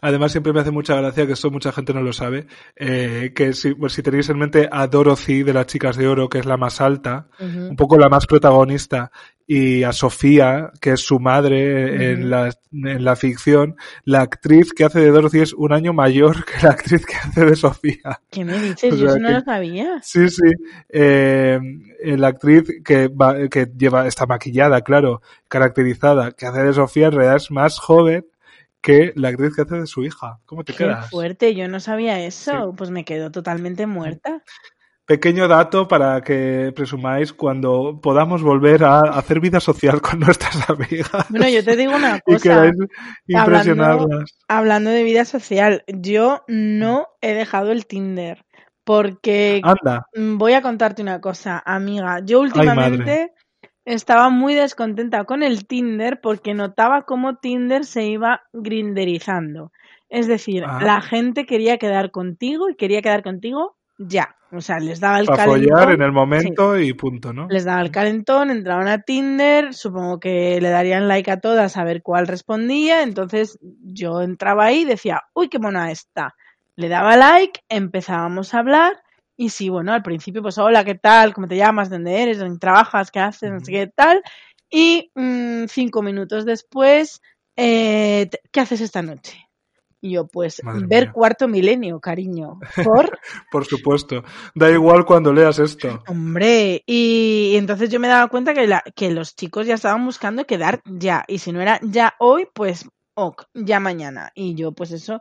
Además, 0.00 0.32
siempre 0.32 0.52
me 0.52 0.60
hace 0.60 0.70
mucha 0.70 0.94
gracia, 0.96 1.26
que 1.26 1.32
esto 1.34 1.50
mucha 1.50 1.72
gente 1.72 1.92
no 1.94 2.02
lo 2.02 2.12
sabe, 2.12 2.46
eh, 2.76 3.32
que 3.34 3.52
si, 3.52 3.74
pues, 3.74 3.92
si 3.92 4.02
tenéis 4.02 4.28
en 4.28 4.38
mente 4.38 4.68
a 4.70 4.86
Dorothy 4.86 5.42
de 5.42 5.52
las 5.54 5.66
chicas 5.66 5.96
de 5.96 6.06
oro, 6.08 6.28
que 6.28 6.38
es 6.38 6.46
la 6.46 6.56
más 6.56 6.80
alta, 6.80 7.26
un 7.40 7.76
poco 7.76 7.96
la 7.98 8.08
más 8.08 8.26
protagonista, 8.26 9.10
y 9.48 9.84
a 9.84 9.92
Sofía, 9.92 10.72
que 10.80 10.90
es 10.94 11.00
su 11.00 11.20
madre 11.20 12.10
en, 12.10 12.30
la, 12.30 12.50
en 12.72 13.04
la 13.04 13.14
ficción, 13.14 13.76
la 14.04 14.22
actriz 14.22 14.72
que 14.72 14.82
hace 14.84 14.98
de 14.98 15.10
Dorothy 15.12 15.38
es 15.38 15.52
un 15.52 15.72
año 15.72 15.92
mayor 15.92 16.44
que 16.44 16.54
la 16.66 16.70
actriz 16.72 17.06
que 17.06 17.14
hace 17.14 17.44
de 17.44 17.54
Sofía. 17.54 18.20
¿Qué 18.30 18.44
me 18.44 18.58
dices? 18.58 18.92
O 18.92 18.96
Yo 18.96 19.06
eso 19.06 19.18
no 19.20 19.28
que- 19.28 19.34
lo 19.34 19.40
sabía. 19.42 20.00
Sí, 20.02 20.28
sí. 20.30 20.42
Eh, 20.88 21.60
la 22.02 22.28
actriz 22.28 22.64
que, 22.84 23.06
va- 23.08 23.48
que 23.48 23.66
lleva, 23.78 24.06
está 24.08 24.26
maquillada, 24.26 24.80
claro, 24.80 25.22
caracterizada, 25.46 26.32
que 26.32 26.46
hace 26.46 26.62
de 26.64 26.72
Sofía, 26.72 27.06
en 27.06 27.12
realidad 27.12 27.36
es 27.36 27.50
más 27.52 27.78
joven 27.78 28.26
que 28.86 29.12
la 29.16 29.28
actriz 29.30 29.54
que 29.56 29.62
hace 29.62 29.80
de 29.80 29.86
su 29.88 30.04
hija. 30.04 30.38
¿Cómo 30.46 30.62
te 30.62 30.72
Qué 30.72 30.84
quedas? 30.84 31.10
fuerte, 31.10 31.54
yo 31.56 31.66
no 31.66 31.80
sabía 31.80 32.20
eso. 32.20 32.72
Pues 32.76 32.90
me 32.90 33.04
quedo 33.04 33.32
totalmente 33.32 33.86
muerta. 33.86 34.42
Pequeño 35.06 35.48
dato 35.48 35.88
para 35.88 36.20
que 36.22 36.72
presumáis 36.74 37.32
cuando 37.32 38.00
podamos 38.00 38.42
volver 38.42 38.84
a 38.84 39.00
hacer 39.00 39.40
vida 39.40 39.58
social 39.60 40.00
con 40.00 40.20
nuestras 40.20 40.68
amigas 40.70 41.26
Bueno, 41.28 41.48
yo 41.48 41.64
te 41.64 41.76
digo 41.76 41.94
una 41.96 42.16
y 42.26 42.32
cosa. 42.32 42.42
queráis 42.42 42.74
impresionarlas. 43.26 44.36
Hablando 44.48 44.90
de 44.90 45.02
vida 45.02 45.24
social, 45.24 45.84
yo 45.88 46.44
no 46.48 47.08
he 47.20 47.34
dejado 47.34 47.72
el 47.72 47.86
Tinder 47.86 48.44
porque 48.84 49.60
Anda, 49.64 50.06
mm, 50.14 50.38
voy 50.38 50.52
a 50.52 50.62
contarte 50.62 51.02
una 51.02 51.20
cosa, 51.20 51.60
amiga. 51.66 52.20
Yo 52.24 52.40
últimamente 52.40 53.32
estaba 53.86 54.28
muy 54.28 54.54
descontenta 54.54 55.24
con 55.24 55.42
el 55.42 55.66
Tinder 55.66 56.20
porque 56.20 56.52
notaba 56.54 57.02
cómo 57.02 57.36
Tinder 57.36 57.84
se 57.84 58.04
iba 58.04 58.42
grinderizando. 58.52 59.72
Es 60.08 60.26
decir, 60.26 60.64
Ah. 60.66 60.80
la 60.82 61.00
gente 61.00 61.46
quería 61.46 61.78
quedar 61.78 62.10
contigo 62.10 62.68
y 62.68 62.76
quería 62.76 63.00
quedar 63.00 63.22
contigo 63.22 63.76
ya. 63.98 64.36
O 64.52 64.60
sea, 64.60 64.78
les 64.78 65.00
daba 65.00 65.18
el 65.18 65.26
para 65.26 65.44
calentón. 65.44 65.70
follar 65.70 65.92
en 65.94 66.02
el 66.02 66.12
momento 66.12 66.78
y 66.78 66.92
punto, 66.92 67.32
¿no? 67.32 67.48
Les 67.50 67.64
daba 67.64 67.80
el 67.80 67.90
calentón, 67.90 68.50
entraban 68.50 68.86
a 68.86 69.02
Tinder, 69.02 69.74
supongo 69.74 70.20
que 70.20 70.60
le 70.60 70.68
darían 70.68 71.08
like 71.08 71.30
a 71.30 71.40
todas 71.40 71.76
a 71.76 71.82
ver 71.84 72.02
cuál 72.02 72.26
respondía, 72.28 73.02
entonces 73.02 73.58
yo 73.82 74.20
entraba 74.22 74.66
ahí 74.66 74.82
y 74.82 74.84
decía, 74.84 75.22
uy, 75.34 75.48
qué 75.48 75.58
mona 75.58 75.90
está. 75.90 76.34
Le 76.76 76.88
daba 76.88 77.16
like, 77.16 77.60
empezábamos 77.68 78.54
a 78.54 78.60
hablar 78.60 78.92
y 79.36 79.50
sí, 79.50 79.68
bueno, 79.68 79.92
al 79.92 80.02
principio 80.02 80.42
pues 80.42 80.58
hola, 80.58 80.84
¿qué 80.84 80.94
tal? 80.94 81.34
¿Cómo 81.34 81.46
te 81.48 81.56
llamas? 81.56 81.90
¿Dónde 81.90 82.22
eres? 82.22 82.38
¿Dónde 82.38 82.58
trabajas? 82.58 83.10
¿Qué 83.10 83.20
haces? 83.20 83.50
No 83.52 83.60
sé 83.60 83.72
qué 83.72 83.86
tal. 83.86 84.22
Y 84.70 85.10
mm, 85.14 85.66
cinco 85.68 86.02
minutos 86.02 86.44
después, 86.44 87.20
eh, 87.56 88.28
¿qué 88.50 88.60
haces 88.60 88.80
esta 88.80 89.02
noche? 89.02 89.38
Y 90.00 90.12
yo, 90.12 90.26
pues, 90.26 90.62
Madre 90.62 90.86
ver 90.86 91.04
mía. 91.04 91.12
cuarto 91.12 91.48
milenio, 91.48 92.00
cariño. 92.00 92.58
Por 92.84 93.10
Por 93.50 93.64
supuesto. 93.64 94.24
Da 94.54 94.70
igual 94.70 95.04
cuando 95.04 95.32
leas 95.32 95.58
esto. 95.58 96.02
Hombre, 96.06 96.82
y, 96.86 97.50
y 97.52 97.56
entonces 97.56 97.90
yo 97.90 97.98
me 98.00 98.08
daba 98.08 98.28
cuenta 98.28 98.54
que, 98.54 98.66
la, 98.66 98.82
que 98.94 99.10
los 99.10 99.34
chicos 99.34 99.66
ya 99.66 99.74
estaban 99.74 100.04
buscando 100.04 100.46
quedar 100.46 100.80
ya, 100.84 101.24
y 101.28 101.38
si 101.38 101.52
no 101.52 101.60
era 101.60 101.80
ya 101.82 102.14
hoy, 102.18 102.46
pues 102.54 102.86
ok, 103.16 103.44
ya 103.54 103.80
mañana. 103.80 104.30
Y 104.34 104.54
yo, 104.54 104.72
pues 104.72 104.92
eso, 104.92 105.20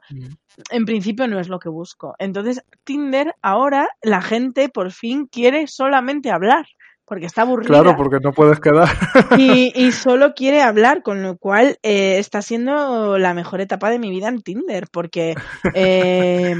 en 0.70 0.86
principio 0.86 1.28
no 1.28 1.40
es 1.40 1.48
lo 1.50 1.60
que 1.60 1.70
busco. 1.70 2.14
Entonces, 2.20 2.64
Tinder, 2.84 3.34
ahora 3.42 3.88
la 4.04 4.22
gente 4.22 4.70
por 4.70 4.92
fin 4.92 5.28
quiere 5.28 5.66
solamente 5.68 6.30
hablar, 6.30 6.68
porque 7.06 7.26
está 7.26 7.44
aburrida 7.44 7.68
Claro, 7.68 7.96
porque 7.96 8.20
no 8.22 8.34
puedes 8.34 8.60
quedar. 8.60 8.90
y, 9.38 9.72
y 9.76 9.92
solo 9.94 10.34
quiere 10.34 10.62
hablar, 10.62 11.04
con 11.04 11.24
lo 11.24 11.38
cual 11.38 11.78
eh, 11.84 12.18
está 12.18 12.42
siendo 12.42 13.18
la 13.18 13.34
mejor 13.34 13.62
etapa 13.62 13.90
de 13.90 14.00
mi 14.00 14.10
vida 14.10 14.28
en 14.28 14.42
Tinder, 14.42 14.88
porque 14.92 15.36
eh, 15.74 16.54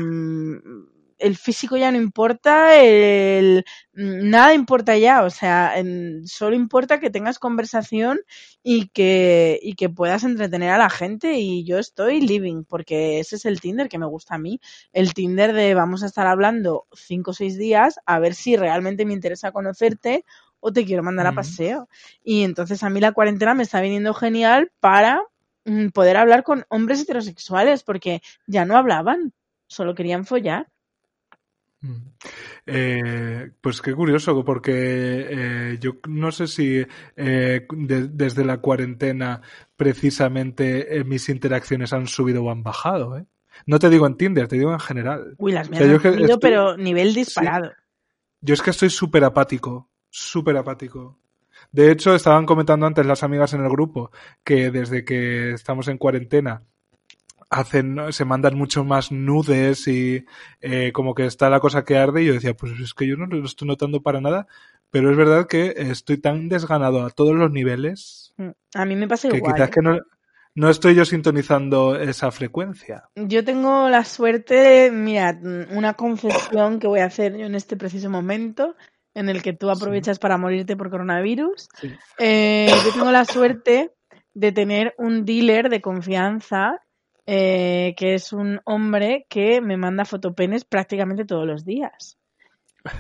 el 1.26 1.38
físico 1.38 1.78
ya 1.78 1.92
no 1.92 1.98
importa, 1.98 2.76
el, 2.82 3.66
nada 3.94 4.54
importa 4.54 4.98
ya, 4.98 5.24
o 5.24 5.30
sea, 5.30 5.78
en- 5.80 6.28
solo 6.28 6.56
importa 6.56 7.00
que 7.00 7.10
tengas 7.10 7.40
conversación 7.40 8.20
y 8.64 8.90
que, 8.90 9.60
y 9.62 9.74
que 9.76 9.90
puedas 9.90 10.24
entretener 10.24 10.72
a 10.72 10.78
la 10.78 10.90
gente 10.90 11.34
y 11.40 11.64
yo 11.66 11.80
estoy 11.80 12.22
living, 12.22 12.64
porque 12.66 13.20
ese 13.20 13.36
es 13.38 13.46
el 13.46 13.62
Tinder 13.62 13.90
que 13.90 13.98
me 14.00 14.06
gusta 14.08 14.36
a 14.36 14.38
mí, 14.40 14.60
el 14.94 15.14
Tinder 15.14 15.54
de 15.54 15.74
vamos 15.74 16.04
a 16.04 16.08
estar 16.08 16.28
hablando 16.28 16.86
cinco 16.94 17.32
o 17.32 17.34
seis 17.34 17.58
días 17.58 18.00
a 18.06 18.20
ver 18.20 18.34
si 18.36 18.56
realmente 18.58 19.06
me 19.06 19.14
interesa 19.14 19.52
conocerte 19.52 20.26
o 20.60 20.72
te 20.74 20.86
quiero 20.86 21.04
mandar 21.04 21.28
a 21.28 21.34
paseo. 21.34 21.88
Y 22.24 22.44
entonces 22.44 22.84
a 22.84 22.90
mí 22.90 23.00
la 23.00 23.12
cuarentena 23.14 23.54
me 23.54 23.64
está 23.64 23.82
viniendo 23.82 24.14
genial 24.14 24.72
para 24.80 25.22
mm, 25.66 25.90
poder 25.90 26.18
hablar 26.18 26.44
con 26.44 26.66
hombres 26.70 27.02
heterosexuales, 27.02 27.84
porque 27.84 28.22
ya 28.48 28.66
no 28.66 28.78
hablaban, 28.78 29.34
solo 29.68 29.96
querían 29.96 30.26
follar. 30.26 30.68
Eh, 32.66 33.52
pues 33.62 33.82
qué 33.82 33.94
curioso, 33.94 34.44
porque 34.44 34.72
eh, 34.74 35.78
yo 35.80 35.94
no 36.08 36.32
sé 36.32 36.48
si 36.48 36.86
eh, 37.16 37.68
de- 37.72 38.08
desde 38.08 38.44
la 38.46 38.58
cuarentena 38.58 39.42
precisamente 39.76 41.04
mis 41.06 41.30
interacciones 41.30 41.94
han 41.94 42.08
subido 42.08 42.44
o 42.44 42.52
han 42.52 42.64
bajado. 42.64 43.26
No 43.66 43.80
te 43.80 43.90
digo 43.90 44.08
en 44.08 44.18
Tinder, 44.18 44.48
te 44.48 44.58
digo 44.58 44.74
en 44.74 44.80
general. 44.80 45.36
Uy, 45.38 45.52
las 45.52 45.68
O 45.68 45.72
mías 45.72 45.84
sea, 45.84 45.94
han 45.94 46.02
subido, 46.02 46.26
estoy- 46.26 46.40
pero 46.42 46.78
nivel 46.78 47.14
disparado. 47.14 47.72
Yo 48.42 48.54
es 48.54 48.62
que 48.62 48.70
estoy 48.72 48.90
súper 48.90 49.24
apático, 49.24 49.90
súper 50.10 50.58
apático. 50.58 51.20
De 51.72 51.92
hecho, 51.92 52.14
estaban 52.16 52.46
comentando 52.46 52.86
antes 52.86 53.06
las 53.06 53.24
amigas 53.24 53.54
en 53.54 53.64
el 53.64 53.70
grupo 53.70 54.12
que 54.44 54.72
desde 54.72 55.04
que 55.06 55.52
estamos 55.52 55.88
en 55.88 55.98
cuarentena 55.98 56.64
hacen, 57.50 57.98
se 58.12 58.26
mandan 58.26 58.58
mucho 58.58 58.84
más 58.84 59.12
nudes 59.12 59.88
y 59.88 60.26
eh, 60.62 60.92
como 60.94 61.14
que 61.16 61.26
está 61.26 61.50
la 61.50 61.60
cosa 61.60 61.84
que 61.86 61.98
arde 61.98 62.24
y 62.24 62.28
yo 62.28 62.34
decía, 62.34 62.56
pues 62.56 62.74
es 62.80 62.94
que 62.94 63.08
yo 63.08 63.18
no 63.18 63.26
lo 63.28 63.46
estoy 63.46 63.68
notando 63.68 64.02
para 64.02 64.22
nada, 64.22 64.48
pero 64.90 65.12
es 65.12 65.18
verdad 65.18 65.48
que 65.48 65.74
estoy 65.78 66.18
tan 66.18 66.50
desganado 66.50 67.06
a 67.06 67.10
todos 67.10 67.36
los 67.36 67.52
niveles 67.52 68.26
Mm, 68.38 68.50
A 68.74 68.86
mí 68.86 68.96
me 68.96 69.08
pasa 69.08 69.30
que 69.30 69.38
igual. 69.38 69.54
quizás 69.54 69.70
¿eh? 69.70 69.72
que 69.72 69.82
no, 69.82 70.00
no 70.56 70.70
estoy 70.70 70.96
yo 70.96 71.06
sintonizando 71.06 71.96
esa 71.96 72.32
frecuencia. 72.32 73.10
Yo 73.16 73.44
tengo 73.44 73.90
la 73.90 74.04
suerte, 74.04 74.92
mira, 74.92 75.34
mm, 75.34 75.78
una 75.78 75.94
confesión 75.94 76.80
que 76.80 76.88
voy 76.88 77.00
a 77.00 77.06
hacer 77.06 77.38
yo 77.38 77.46
en 77.46 77.56
este 77.56 77.78
preciso 77.78 78.10
momento, 78.10 78.76
en 79.14 79.30
el 79.30 79.42
que 79.42 79.54
tú 79.54 79.70
aprovechas 79.70 80.20
para 80.20 80.38
morirte 80.38 80.76
por 80.76 80.90
coronavirus. 80.90 81.70
Sí. 81.80 81.94
Eh, 82.20 82.68
yo 82.86 82.92
tengo 82.94 83.12
la 83.12 83.24
suerte 83.26 83.92
de 84.34 84.52
tener 84.52 84.94
un 84.98 85.24
dealer 85.24 85.70
de 85.70 85.82
confianza, 85.82 86.82
eh, 87.26 87.94
que 87.98 88.14
es 88.14 88.34
un 88.34 88.62
hombre 88.66 89.26
que 89.30 89.62
me 89.62 89.78
manda 89.78 90.06
fotopenes 90.06 90.66
prácticamente 90.66 91.26
todos 91.26 91.48
los 91.48 91.66
días. 91.66 92.18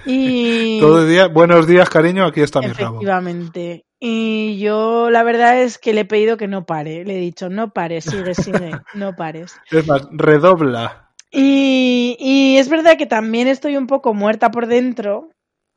Y 0.06 0.80
Todo 0.82 1.04
el 1.04 1.10
día, 1.10 1.28
buenos 1.28 1.68
días, 1.68 1.90
cariño, 1.90 2.26
aquí 2.26 2.42
está 2.42 2.60
mi 2.60 2.68
rabo. 2.68 2.96
efectivamente. 2.96 3.86
Y 4.00 4.60
yo 4.60 5.10
la 5.10 5.24
verdad 5.24 5.62
es 5.62 5.78
que 5.78 5.94
le 5.94 6.02
he 6.02 6.06
pedido 6.06 6.38
que 6.38 6.48
no 6.48 6.66
pare. 6.66 7.06
Le 7.06 7.18
he 7.18 7.20
dicho, 7.20 7.50
no 7.50 7.72
pares, 7.72 8.06
sigue, 8.06 8.34
sigue, 8.34 8.72
no 8.94 9.16
pares. 9.16 9.56
Es 9.72 9.88
más, 9.88 10.08
redobla. 10.12 11.12
Y, 11.32 12.16
y 12.20 12.58
es 12.58 12.70
verdad 12.70 12.98
que 12.98 13.06
también 13.08 13.48
estoy 13.48 13.78
un 13.78 13.88
poco 13.88 14.14
muerta 14.14 14.52
por 14.52 14.68
dentro, 14.68 15.30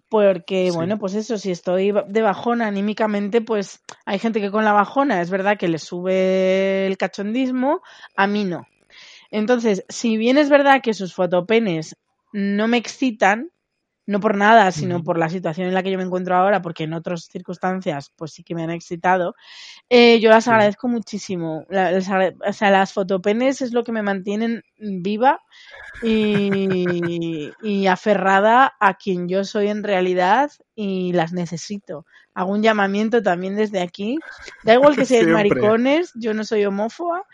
porque, 0.08 0.70
Sí. 0.70 0.76
bueno, 0.76 0.98
pues 0.98 1.14
eso, 1.14 1.38
si 1.38 1.50
estoy 1.50 1.92
de 1.92 2.22
bajona 2.22 2.66
anímicamente, 2.66 3.40
pues 3.40 3.82
hay 4.06 4.18
gente 4.18 4.40
que 4.40 4.50
con 4.50 4.64
la 4.64 4.72
bajona 4.72 5.20
es 5.20 5.30
verdad 5.30 5.58
que 5.58 5.68
le 5.68 5.78
sube 5.78 6.86
el 6.86 6.96
cachondismo, 6.96 7.82
a 8.16 8.26
mí 8.26 8.44
no. 8.44 8.66
Entonces, 9.30 9.84
si 9.88 10.16
bien 10.16 10.38
es 10.38 10.48
verdad 10.48 10.80
que 10.82 10.94
sus 10.94 11.14
fotopenes 11.14 11.96
no 12.32 12.68
me 12.68 12.78
excitan, 12.78 13.50
no 14.08 14.20
por 14.20 14.36
nada, 14.36 14.72
sino 14.72 15.04
por 15.04 15.18
la 15.18 15.28
situación 15.30 15.68
en 15.68 15.74
la 15.74 15.84
que 15.84 15.92
yo 15.92 15.98
me 15.98 16.04
encuentro 16.04 16.34
ahora, 16.36 16.62
porque 16.62 16.84
en 16.84 16.94
otras 16.94 17.26
circunstancias, 17.30 18.12
pues 18.16 18.32
sí 18.32 18.42
que 18.44 18.54
me 18.56 18.64
han 18.64 18.70
excitado, 18.70 19.36
eh, 19.90 20.20
yo 20.20 20.30
las 20.30 20.44
Sí. 20.44 20.50
agradezco 20.50 20.88
muchísimo. 20.88 21.64
La- 21.70 21.92
les 21.92 22.08
agra- 22.10 22.34
o 22.48 22.52
sea, 22.54 22.70
las 22.70 22.92
fotopenes 22.94 23.62
es 23.62 23.72
lo 23.72 23.84
que 23.84 23.92
me 23.92 24.02
mantienen 24.02 24.62
viva 24.78 25.40
y, 26.00 27.56
y 27.60 27.86
aferrada 27.88 28.74
a 28.80 28.94
quien 28.94 29.28
yo 29.28 29.44
soy 29.44 29.68
en 29.68 29.82
realidad 29.84 30.50
y 30.74 31.12
las 31.12 31.32
necesito. 31.32 32.06
Hago 32.38 32.52
un 32.52 32.62
llamamiento 32.62 33.20
también 33.20 33.56
desde 33.56 33.80
aquí. 33.80 34.16
Da 34.62 34.74
igual 34.74 34.94
que 34.94 35.04
seáis 35.04 35.26
maricones, 35.26 36.12
yo 36.14 36.34
no 36.34 36.44
soy 36.44 36.64
homófoba. 36.64 37.24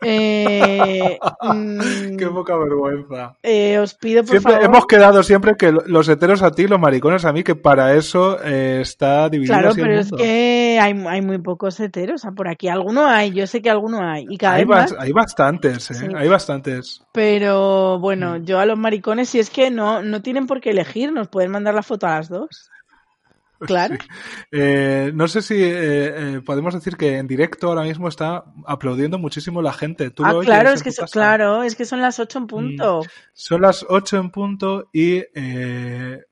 Eh, 0.00 1.18
mm, 1.42 2.16
Qué 2.16 2.26
poca 2.28 2.56
vergüenza. 2.56 3.36
eh, 3.42 3.78
os 3.78 3.94
pido 3.94 4.22
por 4.22 4.30
Siempre 4.30 4.52
favor. 4.52 4.66
hemos 4.66 4.86
quedado 4.86 5.22
siempre 5.22 5.54
que 5.58 5.70
lo- 5.72 5.82
los 5.86 6.08
heteros 6.08 6.42
a 6.42 6.50
ti 6.50 6.66
los 6.66 6.80
maricones 6.80 7.24
a 7.26 7.32
mí, 7.34 7.42
que 7.42 7.54
para 7.54 7.94
eso 7.94 8.38
eh, 8.42 8.78
está 8.80 9.28
dividido 9.28 9.54
Claro, 9.54 9.70
así 9.70 9.80
el 9.80 9.86
pero 9.86 10.00
es 10.00 10.10
que 10.12 10.78
hay, 10.80 10.92
hay 11.08 11.20
muy 11.22 11.38
pocos 11.38 11.78
heteros. 11.80 12.14
O 12.14 12.22
sea, 12.22 12.30
por 12.32 12.48
aquí 12.48 12.68
alguno 12.68 13.06
hay, 13.06 13.32
yo 13.32 13.46
sé 13.46 13.60
que 13.60 13.68
alguno 13.70 14.00
hay. 14.00 14.24
Y 14.30 14.38
cada 14.38 14.54
Hay, 14.54 14.64
vez 14.64 14.68
más. 14.68 14.94
hay 14.98 15.12
bastantes, 15.12 15.90
¿eh? 15.90 15.94
Sí. 15.94 16.06
Hay 16.16 16.28
bastantes. 16.28 17.02
Pero 17.12 17.98
bueno, 17.98 18.38
Mm. 18.38 18.44
yo 18.44 18.58
a 18.60 18.66
los 18.66 18.78
maricones, 18.78 19.28
si 19.28 19.38
es 19.40 19.50
que 19.50 19.70
no, 19.70 20.02
no 20.02 20.22
tienen 20.22 20.46
por 20.46 20.60
qué 20.60 20.70
elegir, 20.70 21.12
nos 21.12 21.28
pueden 21.28 21.50
mandar 21.50 21.74
la 21.74 21.82
foto 21.82 22.06
a 22.06 22.16
las 22.16 22.28
dos. 22.28 22.70
Claro. 23.66 23.94
Sí. 24.00 24.08
Eh, 24.52 25.10
no 25.14 25.26
sé 25.28 25.40
si 25.40 25.54
eh, 25.54 25.72
eh, 26.36 26.40
podemos 26.44 26.74
decir 26.74 26.96
que 26.96 27.18
en 27.18 27.26
directo 27.26 27.68
ahora 27.68 27.82
mismo 27.82 28.08
está 28.08 28.44
aplaudiendo 28.66 29.18
muchísimo 29.18 29.62
la 29.62 29.72
gente. 29.72 30.10
¿Tú 30.10 30.24
Ah, 30.24 30.34
claro, 30.42 30.70
es 30.70 30.82
que 30.82 30.92
so- 30.92 31.06
claro, 31.06 31.62
es 31.62 31.74
que 31.76 31.84
son 31.84 32.00
las 32.00 32.18
ocho 32.18 32.38
en 32.38 32.46
punto. 32.46 33.02
Son 33.32 33.60
las 33.62 33.84
8 33.88 34.18
en 34.18 34.30
punto 34.30 34.88
y 34.92 35.22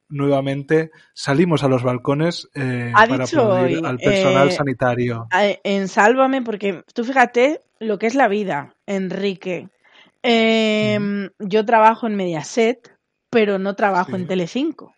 nuevamente 0.09 0.91
salimos 1.15 1.63
a 1.65 1.69
los 1.69 1.83
balcones 1.83 2.49
Ha 2.55 3.07
para 3.07 3.25
dicho 3.25 3.41
aplaudir 3.43 3.79
hoy, 3.79 3.85
al 3.87 3.99
personal 3.99 4.53
sanitario. 4.53 5.29
En 5.65 5.89
Sálvame, 5.89 6.43
porque 6.43 6.83
tú 6.93 7.05
fíjate 7.05 7.63
lo 7.81 7.99
que 7.99 8.07
es 8.07 8.15
la 8.15 8.29
vida, 8.29 8.75
Enrique. 8.87 9.69
Eh, 10.23 11.29
Yo 11.39 11.65
trabajo 11.65 12.07
en 12.07 12.17
Mediaset, 12.17 12.95
pero 13.31 13.59
no 13.59 13.75
trabajo 13.75 14.11
Sí. 14.11 14.17
en 14.17 14.27
Telecinco. 14.27 14.95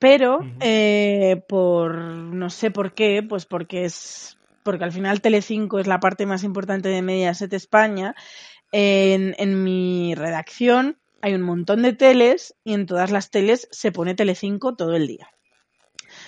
Pero 0.00 0.40
eh, 0.60 1.42
por 1.48 1.94
no 1.94 2.50
sé 2.50 2.70
por 2.72 2.94
qué, 2.94 3.22
pues 3.22 3.46
porque 3.46 3.84
es 3.84 4.36
porque 4.64 4.84
al 4.84 4.92
final 4.92 5.20
Telecinco 5.20 5.78
es 5.78 5.86
la 5.86 6.00
parte 6.00 6.26
más 6.26 6.42
importante 6.42 6.88
de 6.88 7.02
Mediaset 7.02 7.52
España. 7.52 8.14
En, 8.72 9.34
en 9.38 9.62
mi 9.62 10.14
redacción 10.14 10.98
hay 11.22 11.34
un 11.34 11.42
montón 11.42 11.82
de 11.82 11.92
teles 11.92 12.54
y 12.64 12.72
en 12.74 12.86
todas 12.86 13.10
las 13.10 13.30
teles 13.30 13.68
se 13.70 13.92
pone 13.92 14.14
Telecinco 14.14 14.74
todo 14.74 14.96
el 14.96 15.06
día. 15.06 15.28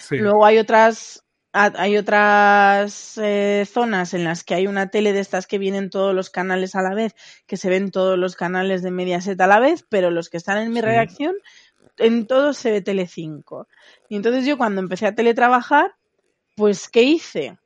Sí. 0.01 0.17
Luego 0.19 0.45
hay 0.45 0.59
otras 0.59 1.25
ha- 1.55 1.73
hay 1.77 1.97
otras 1.99 3.19
eh, 3.23 3.67
zonas 3.71 4.15
en 4.15 4.25
las 4.25 4.45
que 4.45 4.55
hay 4.55 4.67
una 4.67 4.89
tele 4.89 5.13
de 5.13 5.21
estas 5.21 5.47
que 5.47 5.59
vienen 5.59 5.91
todos 5.91 6.15
los 6.15 6.31
canales 6.31 6.75
a 6.75 6.83
la 6.83 6.95
vez, 6.95 7.15
que 7.47 7.57
se 7.57 7.69
ven 7.69 7.91
todos 7.91 8.19
los 8.19 8.37
canales 8.37 8.83
de 8.83 8.91
Mediaset 8.91 9.41
a 9.41 9.47
la 9.47 9.61
vez, 9.61 9.85
pero 9.89 10.11
los 10.11 10.29
que 10.31 10.39
están 10.39 10.59
en 10.59 10.71
mi 10.73 10.81
Sí. 10.81 10.87
redacción, 10.87 11.35
en 12.03 12.27
todos 12.27 12.57
se 12.57 12.71
ve 12.71 12.81
Telecinco. 12.81 13.69
Y 14.09 14.17
entonces 14.17 14.45
yo 14.45 14.59
cuando 14.59 14.81
empecé 14.81 15.07
a 15.07 15.15
teletrabajar, 15.15 15.95
pues 16.57 16.89
¿qué 16.89 17.03
hice? 17.03 17.59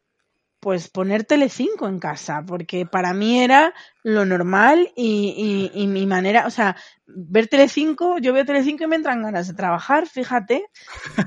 Pues 0.67 0.89
poner 0.89 1.23
Telecinco 1.23 1.87
en 1.87 2.01
casa, 2.01 2.43
porque 2.45 2.87
para 2.87 3.14
mí 3.14 3.41
era 3.41 3.73
lo 4.03 4.25
normal 4.25 4.91
y, 4.97 5.71
y, 5.73 5.81
y 5.81 5.87
mi 5.87 6.07
manera, 6.07 6.45
o 6.45 6.51
sea, 6.51 6.75
ver 7.07 7.47
Telecinco, 7.47 8.19
yo 8.19 8.33
veo 8.33 8.45
Telecinco 8.45 8.83
y 8.83 8.89
me 8.89 8.97
entran 8.97 9.23
ganas 9.23 9.47
de 9.47 9.55
trabajar, 9.55 10.09
fíjate, 10.09 10.64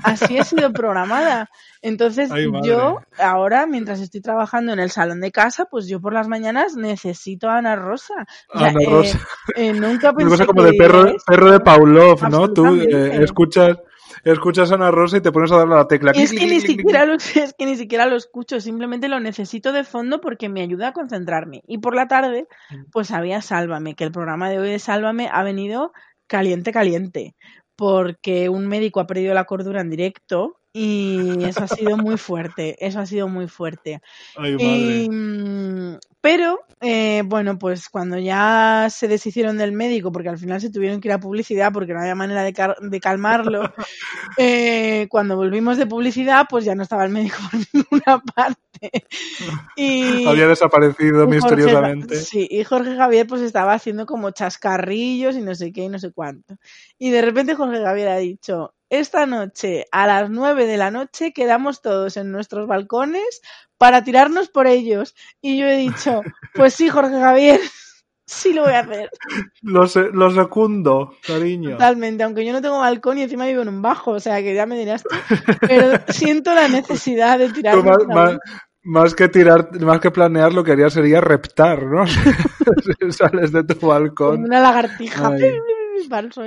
así 0.04 0.36
he 0.36 0.44
sido 0.44 0.74
programada. 0.74 1.48
Entonces 1.80 2.30
Ay, 2.30 2.48
yo 2.62 3.00
ahora, 3.16 3.64
mientras 3.64 4.00
estoy 4.00 4.20
trabajando 4.20 4.74
en 4.74 4.78
el 4.78 4.90
salón 4.90 5.22
de 5.22 5.32
casa, 5.32 5.64
pues 5.64 5.88
yo 5.88 6.02
por 6.02 6.12
las 6.12 6.28
mañanas 6.28 6.76
necesito 6.76 7.48
a 7.48 7.56
Ana 7.56 7.76
Rosa. 7.76 8.26
O 8.52 8.58
sea, 8.58 8.68
Ana 8.68 8.80
eh, 8.82 8.90
Rosa. 8.90 9.20
eh, 9.56 9.72
nunca 9.72 10.10
Una 10.10 10.16
pensé 10.18 10.30
cosa 10.32 10.44
como 10.44 10.64
que 10.64 10.72
de 10.72 10.76
perro, 10.76 11.14
perro 11.26 11.50
de 11.50 11.60
Pavlov, 11.60 12.28
¿no? 12.28 12.52
Tú 12.52 12.66
eh, 12.74 13.22
escuchas, 13.22 13.78
escuchas 14.24 14.70
a 14.72 14.74
Ana 14.74 14.90
Rosa 14.90 15.18
y 15.18 15.20
te 15.20 15.32
pones 15.32 15.50
a 15.52 15.56
darle 15.56 15.74
a 15.74 15.78
la 15.78 15.88
tecla. 15.88 16.12
Es 16.12 16.32
que, 16.32 16.46
ni 16.46 16.60
siquiera 16.60 17.04
lo, 17.04 17.14
es 17.14 17.54
que 17.58 17.66
ni 17.66 17.76
siquiera 17.76 18.06
lo 18.06 18.16
escucho, 18.16 18.60
simplemente 18.60 19.08
lo 19.08 19.20
necesito 19.20 19.72
de 19.72 19.84
fondo 19.84 20.20
porque 20.20 20.48
me 20.48 20.62
ayuda 20.62 20.88
a 20.88 20.92
concentrarme. 20.92 21.62
Y 21.66 21.78
por 21.78 21.94
la 21.94 22.08
tarde, 22.08 22.46
Mm. 22.70 22.84
pues 22.92 23.10
había 23.10 23.42
Sálvame, 23.42 23.94
que 23.94 24.04
el 24.04 24.12
programa 24.12 24.50
de 24.50 24.58
hoy 24.58 24.70
de 24.70 24.78
Sálvame 24.78 25.28
ha 25.32 25.42
venido 25.42 25.92
caliente, 26.26 26.72
caliente, 26.72 27.34
porque 27.76 28.48
un 28.48 28.66
médico 28.68 29.00
ha 29.00 29.06
perdido 29.06 29.34
la 29.34 29.44
cordura 29.44 29.80
en 29.80 29.90
directo 29.90 30.56
y 30.72 31.42
eso 31.44 31.64
ha 31.64 31.68
sido 31.68 31.96
muy 31.96 32.16
fuerte, 32.18 32.76
eso 32.86 33.00
ha 33.00 33.06
sido 33.06 33.26
muy 33.28 33.48
fuerte. 33.48 34.00
Ay, 34.36 34.52
madre. 34.52 35.98
Pero, 36.22 36.60
eh, 36.82 37.22
bueno, 37.24 37.58
pues 37.58 37.88
cuando 37.88 38.18
ya 38.18 38.88
se 38.90 39.08
deshicieron 39.08 39.56
del 39.56 39.72
médico, 39.72 40.12
porque 40.12 40.28
al 40.28 40.36
final 40.38 40.60
se 40.60 40.70
tuvieron 40.70 41.00
que 41.00 41.08
ir 41.08 41.12
a 41.12 41.20
publicidad 41.20 41.72
porque 41.72 41.94
no 41.94 42.00
había 42.00 42.14
manera 42.14 42.42
de, 42.42 42.52
car- 42.52 42.76
de 42.78 43.00
calmarlo, 43.00 43.62
eh, 44.38 45.06
cuando 45.08 45.36
volvimos 45.36 45.78
de 45.78 45.86
publicidad, 45.86 46.46
pues 46.48 46.64
ya 46.66 46.74
no 46.74 46.82
estaba 46.82 47.04
el 47.04 47.10
médico 47.12 47.36
por 47.50 47.60
ninguna 47.72 48.22
parte. 48.34 49.04
Y, 49.76 50.26
Había 50.26 50.46
desaparecido 50.46 51.20
Jorge 51.20 51.34
misteriosamente. 51.36 52.16
sí, 52.16 52.46
y 52.50 52.64
Jorge 52.64 52.96
Javier 52.96 53.26
pues 53.26 53.42
estaba 53.42 53.72
haciendo 53.74 54.06
como 54.06 54.30
chascarrillos 54.30 55.36
y 55.36 55.42
no 55.42 55.54
sé 55.54 55.72
qué 55.72 55.84
y 55.84 55.88
no 55.88 55.98
sé 55.98 56.12
cuánto. 56.12 56.56
Y 56.98 57.10
de 57.10 57.22
repente 57.22 57.54
Jorge 57.54 57.82
Javier 57.82 58.08
ha 58.08 58.16
dicho, 58.16 58.74
esta 58.90 59.24
noche 59.26 59.86
a 59.92 60.06
las 60.06 60.28
nueve 60.30 60.66
de 60.66 60.76
la 60.76 60.90
noche 60.90 61.32
quedamos 61.32 61.80
todos 61.80 62.16
en 62.16 62.30
nuestros 62.32 62.66
balcones 62.68 63.40
para 63.78 64.04
tirarnos 64.04 64.48
por 64.50 64.66
ellos. 64.66 65.14
Y 65.40 65.58
yo 65.58 65.66
he 65.66 65.76
dicho, 65.76 66.20
pues 66.54 66.74
sí, 66.74 66.88
Jorge 66.90 67.18
Javier, 67.18 67.60
sí 68.26 68.52
lo 68.52 68.62
voy 68.64 68.72
a 68.74 68.80
hacer. 68.80 69.10
Lo, 69.62 69.86
se- 69.86 70.10
lo 70.12 70.30
secundo, 70.32 71.14
cariño. 71.26 71.70
Totalmente, 71.72 72.22
aunque 72.24 72.44
yo 72.44 72.52
no 72.52 72.60
tengo 72.60 72.78
balcón 72.80 73.18
y 73.18 73.22
encima 73.22 73.46
vivo 73.46 73.62
en 73.62 73.68
un 73.68 73.80
bajo, 73.82 74.10
o 74.12 74.20
sea 74.20 74.42
que 74.42 74.54
ya 74.54 74.66
me 74.66 74.78
dirás 74.78 75.02
tú. 75.02 75.16
Pero 75.62 75.98
siento 76.08 76.54
la 76.54 76.68
necesidad 76.68 77.38
de 77.38 77.48
Tú 77.48 77.54
tirarme 77.54 77.82
más, 77.82 78.06
más- 78.08 78.38
más 78.82 79.14
que 79.14 79.28
tirar, 79.28 79.78
más 79.82 80.00
que 80.00 80.10
planear, 80.10 80.54
lo 80.54 80.64
que 80.64 80.72
haría 80.72 80.88
sería 80.88 81.20
reptar, 81.20 81.82
¿no? 81.84 82.04
Sales 83.10 83.52
de 83.52 83.62
tu 83.64 83.78
como 83.78 83.92
balcón. 83.92 84.44
una 84.44 84.60
lagartija. 84.60 85.28
Ay. 85.28 85.52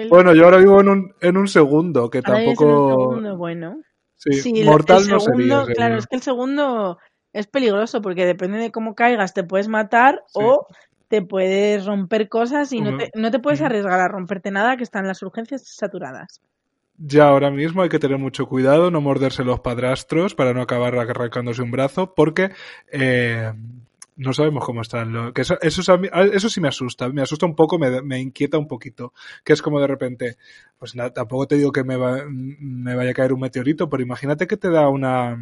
Bueno, 0.09 0.34
yo 0.36 0.45
ahora 0.45 0.57
vivo 0.57 0.82
en 0.82 0.89
un, 0.89 1.14
en 1.22 1.38
un 1.38 1.47
segundo, 1.47 2.09
que 2.09 2.22
Ahora 2.24 2.39
vives 2.39 2.59
en 2.61 2.68
un 2.68 2.74
tampoco. 2.76 3.01
segundo, 3.09 3.38
bueno. 3.38 3.82
Sí, 4.16 4.34
Sí, 4.34 4.53
el- 4.61 4.66
mortal 4.66 5.01
el 5.03 5.09
no 5.09 5.20
segundo, 5.20 5.59
sería. 5.61 5.74
Claro, 5.76 5.95
es 5.97 6.07
que 6.07 6.16
el 6.16 6.22
segundo 6.22 6.97
es 7.34 7.47
peligroso 7.47 8.01
porque 8.01 8.26
depende 8.26 8.57
de 8.59 8.72
cómo 8.72 8.95
caigas, 8.95 9.34
te 9.34 9.43
puedes 9.43 9.68
matar 9.68 10.24
Sí. 10.28 10.39
o 10.41 10.68
te 11.09 11.22
puedes 11.22 11.86
romper 11.86 12.30
cosas 12.30 12.72
y 12.74 12.82
no 12.82 12.97
te, 12.97 13.11
no 13.16 13.32
te 13.32 13.39
puedes 13.39 13.61
arriesgar 13.61 13.99
a 13.99 14.07
romperte 14.07 14.49
nada 14.51 14.78
que 14.78 14.84
están 14.84 15.07
las 15.07 15.22
urgencias 15.24 15.64
saturadas. 15.68 16.41
Ya 16.97 17.28
ahora 17.28 17.49
mismo 17.51 17.82
hay 17.82 17.89
que 17.89 17.99
tener 17.99 18.20
mucho 18.20 18.45
cuidado, 18.47 18.91
no 18.91 19.01
morderse 19.01 19.43
los 19.43 19.59
padrastros 19.61 20.36
para 20.36 20.53
no 20.53 20.61
acabar 20.61 20.95
arrancándose 20.95 21.61
un 21.64 21.72
brazo, 21.72 22.14
porque 22.16 22.51
eh, 22.91 23.51
no 24.16 24.34
sabemos 24.34 24.64
cómo 24.66 24.82
están. 24.82 25.14
Lo, 25.14 25.34
que 25.34 25.41
eso, 25.41 25.57
eso, 25.61 25.82
eso 25.82 26.49
sí 26.49 26.61
me 26.61 26.68
asusta, 26.68 27.09
me 27.09 27.22
asusta 27.22 27.45
un 27.45 27.55
poco, 27.55 27.80
me, 27.80 28.01
me 28.01 28.20
inquieta 28.20 28.57
un 28.57 28.68
poquito. 28.68 29.14
Que 29.43 29.53
es 29.53 29.61
como 29.61 29.80
de 29.80 29.88
repente, 29.88 30.38
pues 30.78 30.95
na- 30.95 31.11
tampoco 31.11 31.47
te 31.47 31.55
digo 31.57 31.72
que 31.72 31.84
me, 31.84 31.95
va- 31.97 32.24
me 32.30 32.95
vaya 32.95 33.11
a 33.11 33.14
caer 33.14 33.34
un 33.34 33.41
meteorito, 33.41 33.89
pero 33.89 34.03
imagínate 34.03 34.47
que 34.47 34.57
te 34.57 34.70
da 34.70 34.88
una 34.89 35.38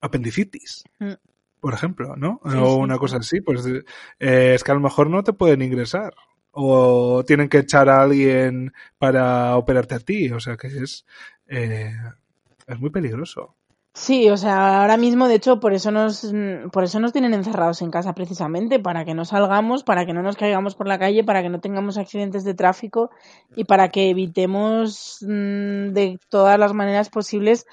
apendicitis. 0.00 0.84
Mm. 0.98 1.12
Por 1.60 1.74
ejemplo, 1.74 2.14
¿no? 2.16 2.40
Sí, 2.44 2.56
o 2.56 2.76
una 2.76 2.94
sí. 2.94 3.00
cosa 3.00 3.16
así, 3.16 3.40
pues 3.40 3.66
eh, 3.66 3.82
es 4.54 4.62
que 4.62 4.70
a 4.70 4.74
lo 4.74 4.80
mejor 4.80 5.10
no 5.10 5.24
te 5.24 5.32
pueden 5.32 5.62
ingresar. 5.62 6.14
O 6.58 7.22
tienen 7.26 7.48
que 7.48 7.58
echar 7.58 7.88
a 7.88 8.02
alguien 8.02 8.72
para 8.98 9.56
operarte 9.56 9.94
a 9.94 9.98
ti. 9.98 10.30
O 10.30 10.40
sea 10.40 10.56
que 10.56 10.68
es, 10.68 11.04
eh, 11.48 11.92
es 12.66 12.78
muy 12.78 12.90
peligroso. 12.90 13.56
Sí, 13.98 14.28
o 14.28 14.36
sea, 14.36 14.82
ahora 14.82 14.98
mismo, 14.98 15.26
de 15.26 15.36
hecho, 15.36 15.58
por 15.58 15.72
eso 15.72 15.90
nos, 15.90 16.30
por 16.70 16.84
eso 16.84 17.00
nos 17.00 17.14
tienen 17.14 17.32
encerrados 17.32 17.80
en 17.80 17.90
casa 17.90 18.14
precisamente, 18.14 18.78
para 18.78 19.06
que 19.06 19.14
no 19.14 19.24
salgamos, 19.24 19.84
para 19.84 20.04
que 20.04 20.12
no 20.12 20.22
nos 20.22 20.36
caigamos 20.36 20.74
por 20.74 20.86
la 20.86 20.98
calle, 20.98 21.24
para 21.24 21.40
que 21.40 21.48
no 21.48 21.60
tengamos 21.60 21.96
accidentes 21.96 22.44
de 22.44 22.52
tráfico 22.52 23.10
y 23.56 23.64
para 23.64 23.88
que 23.88 24.10
evitemos 24.10 25.16
mm, 25.22 25.94
de 25.94 26.20
todas 26.28 26.58
las 26.58 26.74
maneras 26.74 27.08
posibles 27.08 27.64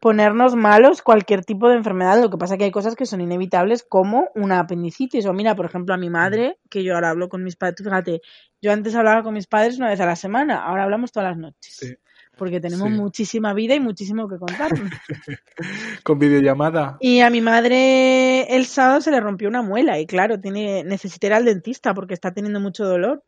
ponernos 0.00 0.54
malos 0.54 1.02
cualquier 1.02 1.44
tipo 1.44 1.68
de 1.68 1.78
enfermedad. 1.78 2.22
Lo 2.22 2.30
que 2.30 2.38
pasa 2.38 2.56
que 2.56 2.64
hay 2.64 2.70
cosas 2.70 2.94
que 2.94 3.04
son 3.04 3.20
inevitables 3.20 3.82
como 3.82 4.28
una 4.36 4.60
apendicitis. 4.60 5.26
O 5.26 5.32
mira, 5.32 5.56
por 5.56 5.66
ejemplo, 5.66 5.94
a 5.94 5.98
mi 5.98 6.10
madre, 6.10 6.58
que 6.70 6.84
yo 6.84 6.94
ahora 6.94 7.10
hablo 7.10 7.28
con 7.28 7.42
mis 7.42 7.56
padres, 7.56 7.82
fíjate, 7.82 8.20
yo 8.60 8.70
antes 8.70 8.94
hablaba 8.94 9.24
con 9.24 9.34
mis 9.34 9.48
padres 9.48 9.78
una 9.78 9.88
vez 9.88 9.98
a 10.00 10.06
la 10.06 10.14
semana, 10.14 10.64
ahora 10.64 10.84
hablamos 10.84 11.10
todas 11.10 11.30
las 11.30 11.38
noches. 11.38 11.74
Sí. 11.76 11.96
Porque 12.42 12.58
tenemos 12.58 12.88
Sí. 12.88 12.94
muchísima 12.96 13.54
vida 13.54 13.76
y 13.76 13.78
muchísimo 13.78 14.28
que 14.28 14.36
contarnos. 14.36 14.90
Con 16.02 16.18
videollamada. 16.18 16.96
Y 16.98 17.20
a 17.20 17.30
mi 17.30 17.40
madre 17.40 18.52
el 18.56 18.66
sábado 18.66 19.00
se 19.00 19.12
le 19.12 19.20
rompió 19.20 19.48
una 19.48 19.62
muela 19.62 20.00
y 20.00 20.06
claro, 20.06 20.40
tiene 20.40 20.82
necesita 20.82 21.28
ir 21.28 21.34
al 21.34 21.44
dentista 21.44 21.94
porque 21.94 22.14
está 22.14 22.32
teniendo 22.32 22.58
mucho 22.58 22.84
dolor. 22.84 23.22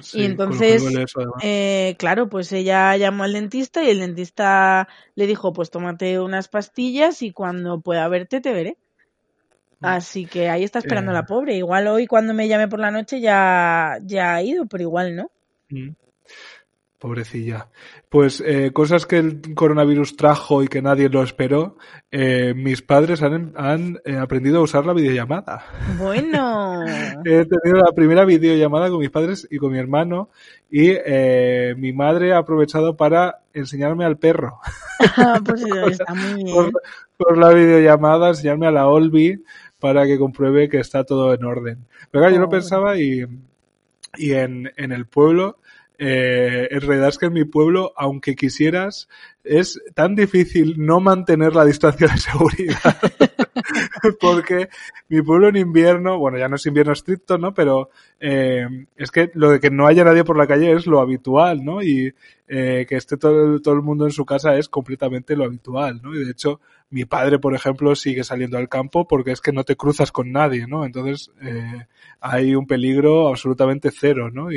Sí, 0.00 0.18
y 0.22 0.24
entonces, 0.24 0.82
eso, 0.82 1.20
eh, 1.44 1.94
claro, 1.96 2.28
pues 2.28 2.50
ella 2.50 2.96
llamó 2.96 3.22
al 3.22 3.34
dentista 3.34 3.84
y 3.84 3.90
el 3.90 4.00
dentista 4.00 4.88
le 5.14 5.26
dijo, 5.28 5.52
pues 5.52 5.70
tómate 5.70 6.18
unas 6.18 6.48
pastillas 6.48 7.22
y 7.22 7.30
cuando 7.30 7.80
pueda 7.80 8.08
verte 8.08 8.40
te 8.40 8.52
veré. 8.52 8.76
Así 9.80 10.26
que 10.26 10.48
ahí 10.50 10.64
está 10.64 10.80
esperando 10.80 11.12
Eh. 11.12 11.14
la 11.14 11.24
pobre. 11.24 11.54
Igual 11.54 11.86
hoy 11.86 12.08
cuando 12.08 12.34
me 12.34 12.48
llame 12.48 12.66
por 12.66 12.80
la 12.80 12.90
noche 12.90 13.20
ya, 13.20 13.98
ya 14.02 14.34
ha 14.34 14.42
ido, 14.42 14.66
pero 14.66 14.82
igual 14.82 15.14
no. 15.14 15.30
Mm. 15.70 15.90
Pobrecilla. 16.98 17.68
Pues 18.08 18.42
eh, 18.44 18.72
cosas 18.72 19.06
que 19.06 19.18
el 19.18 19.54
coronavirus 19.54 20.16
trajo 20.16 20.64
y 20.64 20.68
que 20.68 20.82
nadie 20.82 21.08
lo 21.08 21.22
esperó. 21.22 21.76
eh, 22.10 22.54
mis 22.56 22.82
padres 22.82 23.22
han, 23.22 23.52
han 23.56 24.00
eh, 24.04 24.16
aprendido 24.16 24.58
a 24.58 24.62
usar 24.62 24.84
la 24.84 24.94
videollamada. 24.94 25.64
Bueno. 25.96 26.84
He 27.24 27.44
tenido 27.44 27.76
la 27.84 27.92
primera 27.94 28.24
videollamada 28.24 28.88
con 28.90 28.98
mis 28.98 29.10
padres 29.10 29.46
y 29.48 29.58
con 29.58 29.70
mi 29.72 29.78
hermano 29.78 30.30
y 30.70 30.90
eh, 30.90 31.74
mi 31.78 31.92
madre 31.92 32.32
ha 32.32 32.38
aprovechado 32.38 32.96
para 32.96 33.42
enseñarme 33.54 34.04
al 34.04 34.18
perro 34.18 34.58
pues 35.44 35.62
está 35.90 36.14
muy 36.14 36.42
bien. 36.44 36.54
por, 36.54 36.72
por 37.16 37.38
la 37.38 37.50
videollamada, 37.50 38.28
enseñarme 38.30 38.66
a 38.66 38.70
la 38.72 38.88
Olby 38.88 39.44
para 39.78 40.04
que 40.06 40.18
compruebe 40.18 40.68
que 40.68 40.78
está 40.80 41.04
todo 41.04 41.32
en 41.32 41.44
orden. 41.44 41.86
Pero 42.10 42.22
claro, 42.22 42.34
yo 42.34 42.40
lo 42.40 42.46
Oh. 42.46 42.50
pensaba 42.50 42.96
y, 42.98 43.24
y 44.16 44.32
en, 44.32 44.72
en 44.76 44.90
el 44.92 45.06
pueblo 45.06 45.58
eh, 45.98 46.68
en 46.70 46.80
realidad 46.80 47.08
es 47.08 47.18
que 47.18 47.26
en 47.26 47.32
mi 47.32 47.44
pueblo, 47.44 47.92
aunque 47.96 48.36
quisieras, 48.36 49.08
es 49.42 49.80
tan 49.94 50.14
difícil 50.14 50.74
no 50.78 51.00
mantener 51.00 51.54
la 51.54 51.64
distancia 51.64 52.06
de 52.06 52.16
seguridad. 52.18 52.96
porque 54.20 54.68
mi 55.08 55.22
pueblo 55.22 55.48
en 55.48 55.56
invierno, 55.56 56.18
bueno, 56.18 56.38
ya 56.38 56.48
no 56.48 56.56
es 56.56 56.66
invierno 56.66 56.92
estricto, 56.92 57.36
¿no? 57.36 57.52
Pero 57.52 57.90
eh, 58.20 58.66
es 58.96 59.10
que 59.10 59.30
lo 59.34 59.50
de 59.50 59.60
que 59.60 59.70
no 59.70 59.86
haya 59.86 60.04
nadie 60.04 60.24
por 60.24 60.38
la 60.38 60.46
calle 60.46 60.72
es 60.72 60.86
lo 60.86 61.00
habitual, 61.00 61.64
¿no? 61.64 61.82
Y 61.82 62.14
eh, 62.46 62.86
que 62.88 62.96
esté 62.96 63.16
todo, 63.16 63.60
todo 63.60 63.74
el 63.74 63.82
mundo 63.82 64.04
en 64.04 64.12
su 64.12 64.24
casa 64.24 64.56
es 64.56 64.68
completamente 64.68 65.36
lo 65.36 65.44
habitual, 65.44 66.00
¿no? 66.02 66.14
Y 66.14 66.24
de 66.24 66.30
hecho, 66.30 66.60
mi 66.90 67.04
padre, 67.04 67.38
por 67.38 67.54
ejemplo, 67.54 67.94
sigue 67.94 68.24
saliendo 68.24 68.56
al 68.56 68.68
campo 68.68 69.06
porque 69.06 69.32
es 69.32 69.40
que 69.40 69.52
no 69.52 69.64
te 69.64 69.76
cruzas 69.76 70.12
con 70.12 70.32
nadie, 70.32 70.66
¿no? 70.66 70.84
Entonces, 70.84 71.32
eh, 71.42 71.86
hay 72.20 72.54
un 72.54 72.66
peligro 72.66 73.28
absolutamente 73.28 73.90
cero, 73.90 74.30
¿no? 74.32 74.52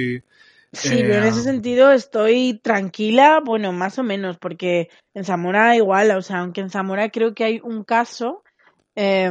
Sí, 0.74 1.03
pero 1.03 1.15
en 1.15 1.26
ese 1.26 1.43
sentido 1.43 1.91
estoy 1.91 2.59
tranquila, 2.63 3.41
bueno, 3.43 3.74
más 3.74 3.99
o 3.99 4.03
menos, 4.03 4.38
porque 4.38 4.89
en 5.13 5.26
Zamora 5.26 5.76
igual, 5.76 6.11
o 6.11 6.22
sea, 6.22 6.39
aunque 6.39 6.61
en 6.61 6.69
Zamora 6.69 7.09
creo 7.09 7.34
que 7.34 7.43
hay 7.43 7.61
un 7.61 7.84
caso, 7.84 8.43
eh, 8.95 9.30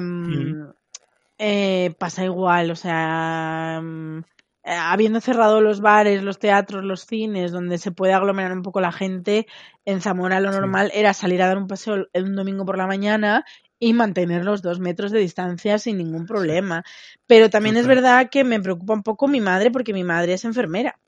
eh, 1.38 1.94
pasa 1.98 2.24
igual, 2.24 2.70
o 2.70 2.76
sea, 2.76 3.80
mm, 3.82 4.22
habiendo 4.64 5.22
cerrado 5.22 5.62
los 5.62 5.80
bares, 5.80 6.22
los 6.22 6.38
teatros, 6.38 6.84
los 6.84 7.06
cines, 7.06 7.52
donde 7.52 7.78
se 7.78 7.92
puede 7.92 8.12
aglomerar 8.12 8.52
un 8.52 8.62
poco 8.62 8.82
la 8.82 8.92
gente, 8.92 9.46
en 9.86 10.02
Zamora 10.02 10.40
lo 10.40 10.52
normal 10.52 10.90
era 10.94 11.14
salir 11.14 11.42
a 11.42 11.48
dar 11.48 11.56
un 11.56 11.66
paseo 11.66 12.06
un 12.14 12.36
domingo 12.36 12.66
por 12.66 12.76
la 12.76 12.86
mañana 12.86 13.46
y 13.78 13.94
mantener 13.94 14.44
los 14.44 14.60
dos 14.60 14.78
metros 14.78 15.10
de 15.10 15.20
distancia 15.20 15.78
sin 15.78 15.96
ningún 15.96 16.26
problema. 16.26 16.84
Pero 17.26 17.48
también 17.48 17.78
es 17.78 17.86
verdad 17.86 18.28
que 18.30 18.44
me 18.44 18.60
preocupa 18.60 18.92
un 18.92 19.02
poco 19.02 19.26
mi 19.26 19.40
madre 19.40 19.70
porque 19.70 19.94
mi 19.94 20.04
madre 20.04 20.34
es 20.34 20.44
enfermera. 20.44 20.98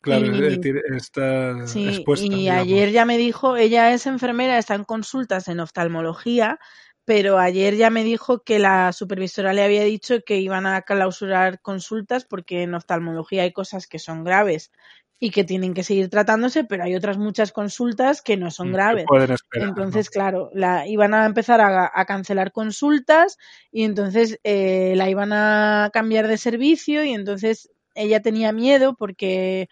Claro, 0.00 0.26
Y- 0.26 0.96
está 0.96 1.52
Sí, 1.66 1.88
expuesta. 1.88 2.36
y 2.36 2.38
digamos. 2.38 2.66
ayer 2.66 2.90
ya 2.92 3.04
me 3.04 3.18
dijo, 3.18 3.56
ella 3.56 3.92
es 3.92 4.06
enfermera, 4.06 4.58
está 4.58 4.74
en 4.74 4.84
consultas 4.84 5.48
en 5.48 5.60
oftalmología, 5.60 6.58
pero 7.04 7.38
ayer 7.38 7.76
ya 7.76 7.90
me 7.90 8.04
dijo 8.04 8.42
que 8.42 8.58
la 8.58 8.92
supervisora 8.92 9.52
le 9.52 9.62
había 9.64 9.82
dicho 9.84 10.16
que 10.24 10.38
iban 10.38 10.66
a 10.66 10.82
clausurar 10.82 11.60
consultas 11.60 12.24
porque 12.24 12.62
en 12.62 12.74
oftalmología 12.74 13.42
hay 13.42 13.52
cosas 13.52 13.86
que 13.86 13.98
son 13.98 14.24
graves 14.24 14.70
y 15.20 15.30
que 15.30 15.44
tienen 15.44 15.74
que 15.74 15.82
seguir 15.82 16.08
tratándose, 16.10 16.64
pero 16.64 16.84
hay 16.84 16.94
otras 16.94 17.18
muchas 17.18 17.52
consultas 17.52 18.22
que 18.22 18.36
no 18.36 18.50
son 18.50 18.68
Mm, 18.70 18.72
graves. 18.72 19.04
pueden 19.06 19.32
esperar, 19.32 19.68
Entonces, 19.68 20.10
claro, 20.10 20.50
la, 20.54 20.86
iban 20.86 21.12
a 21.14 21.26
empezar 21.26 21.60
a, 21.60 21.90
a 21.92 22.04
cancelar 22.06 22.52
consultas 22.52 23.36
y 23.72 23.82
entonces 23.84 24.38
eh, 24.44 24.94
la 24.96 25.10
iban 25.10 25.32
a 25.32 25.90
cambiar 25.92 26.28
de 26.28 26.38
servicio 26.38 27.04
y 27.04 27.12
entonces 27.12 27.70
ella 27.98 28.20
tenía 28.20 28.52
miedo 28.52 28.94
porque, 28.94 29.68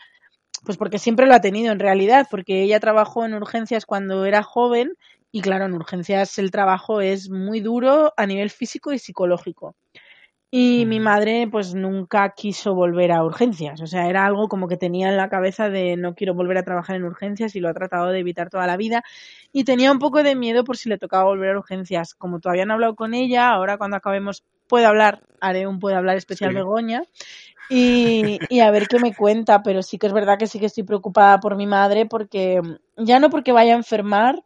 pues 0.64 0.79
porque 0.79 0.99
siempre 0.99 1.27
lo 1.27 1.35
ha 1.35 1.41
tenido 1.41 1.72
en 1.72 1.79
realidad, 1.79 2.27
porque 2.31 2.62
ella 2.62 2.81
trabajó 2.81 3.24
en 3.24 3.35
urgencias 3.35 3.87
cuando 3.87 4.24
era 4.24 4.43
joven 4.43 4.95
y 5.33 5.43
claro, 5.43 5.66
en 5.66 5.74
urgencias 5.74 6.39
el 6.39 6.51
trabajo 6.51 7.01
es 7.01 7.31
muy 7.31 7.61
duro 7.61 8.12
a 8.16 8.27
nivel 8.27 8.51
físico 8.51 8.93
y 8.93 8.99
psicológico. 8.99 9.74
Y 10.51 10.87
mi 10.87 11.01
madre 11.01 11.49
pues 11.51 11.74
nunca 11.74 12.33
quiso 12.35 12.74
volver 12.74 13.12
a 13.12 13.24
urgencias, 13.24 13.81
o 13.81 13.87
sea, 13.87 14.09
era 14.09 14.24
algo 14.24 14.49
como 14.49 14.68
que 14.68 14.77
tenía 14.77 15.09
en 15.09 15.16
la 15.16 15.29
cabeza 15.29 15.68
de 15.68 15.97
no 15.97 16.14
quiero 16.14 16.35
volver 16.35 16.57
a 16.57 16.62
trabajar 16.62 16.97
en 16.97 17.05
urgencias 17.05 17.57
y 17.57 17.61
lo 17.61 17.68
ha 17.68 17.74
tratado 17.74 18.09
de 18.09 18.20
evitar 18.20 18.49
toda 18.49 18.66
la 18.66 18.77
vida 18.77 19.03
y 19.53 19.64
tenía 19.64 19.91
un 19.93 19.99
poco 19.99 20.22
de 20.22 20.37
miedo 20.37 20.64
por 20.64 20.77
si 20.77 20.89
le 20.89 20.99
tocaba 20.99 21.24
volver 21.24 21.51
a 21.51 21.59
urgencias. 21.59 22.14
Como 22.14 22.41
todavía 22.41 22.64
no 22.64 22.72
he 22.72 22.77
hablado 22.77 22.95
con 22.95 23.12
ella, 23.12 23.51
ahora 23.51 23.77
cuando 23.77 23.97
acabemos 23.97 24.45
puede 24.69 24.87
hablar, 24.87 25.23
haré 25.41 25.67
un 25.67 25.79
puede 25.79 25.97
hablar 25.97 26.17
especial 26.17 26.51
Sí. 26.51 26.57
Begoña 26.57 27.03
y, 27.69 28.41
y 28.49 28.61
a 28.61 28.71
ver 28.71 28.87
qué 28.87 28.99
me 29.01 29.14
cuenta, 29.14 29.62
pero 29.62 29.83
sí 29.83 29.99
que 29.99 30.07
es 30.07 30.12
verdad 30.12 30.39
que 30.39 30.47
sí 30.47 30.61
que 30.61 30.67
estoy 30.67 30.85
preocupada 30.85 31.41
por 31.41 31.57
mi 31.57 31.67
madre 31.67 32.07
porque 32.07 32.61
ya 32.97 33.19
no 33.19 33.31
porque 33.31 33.53
vaya 33.53 33.73
a 33.73 33.77
enfermar, 33.77 34.45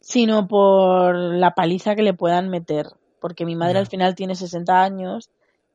sino 0.00 0.48
por 0.48 1.14
la 1.14 1.54
paliza 1.54 1.94
que 1.94 2.02
le 2.02 2.14
puedan 2.14 2.48
meter, 2.48 2.86
porque 3.20 3.44
mi 3.44 3.56
madre 3.56 3.78
al 3.78 3.86
final 3.86 4.14
tiene 4.14 4.34
60 4.34 4.82
años 4.82 5.30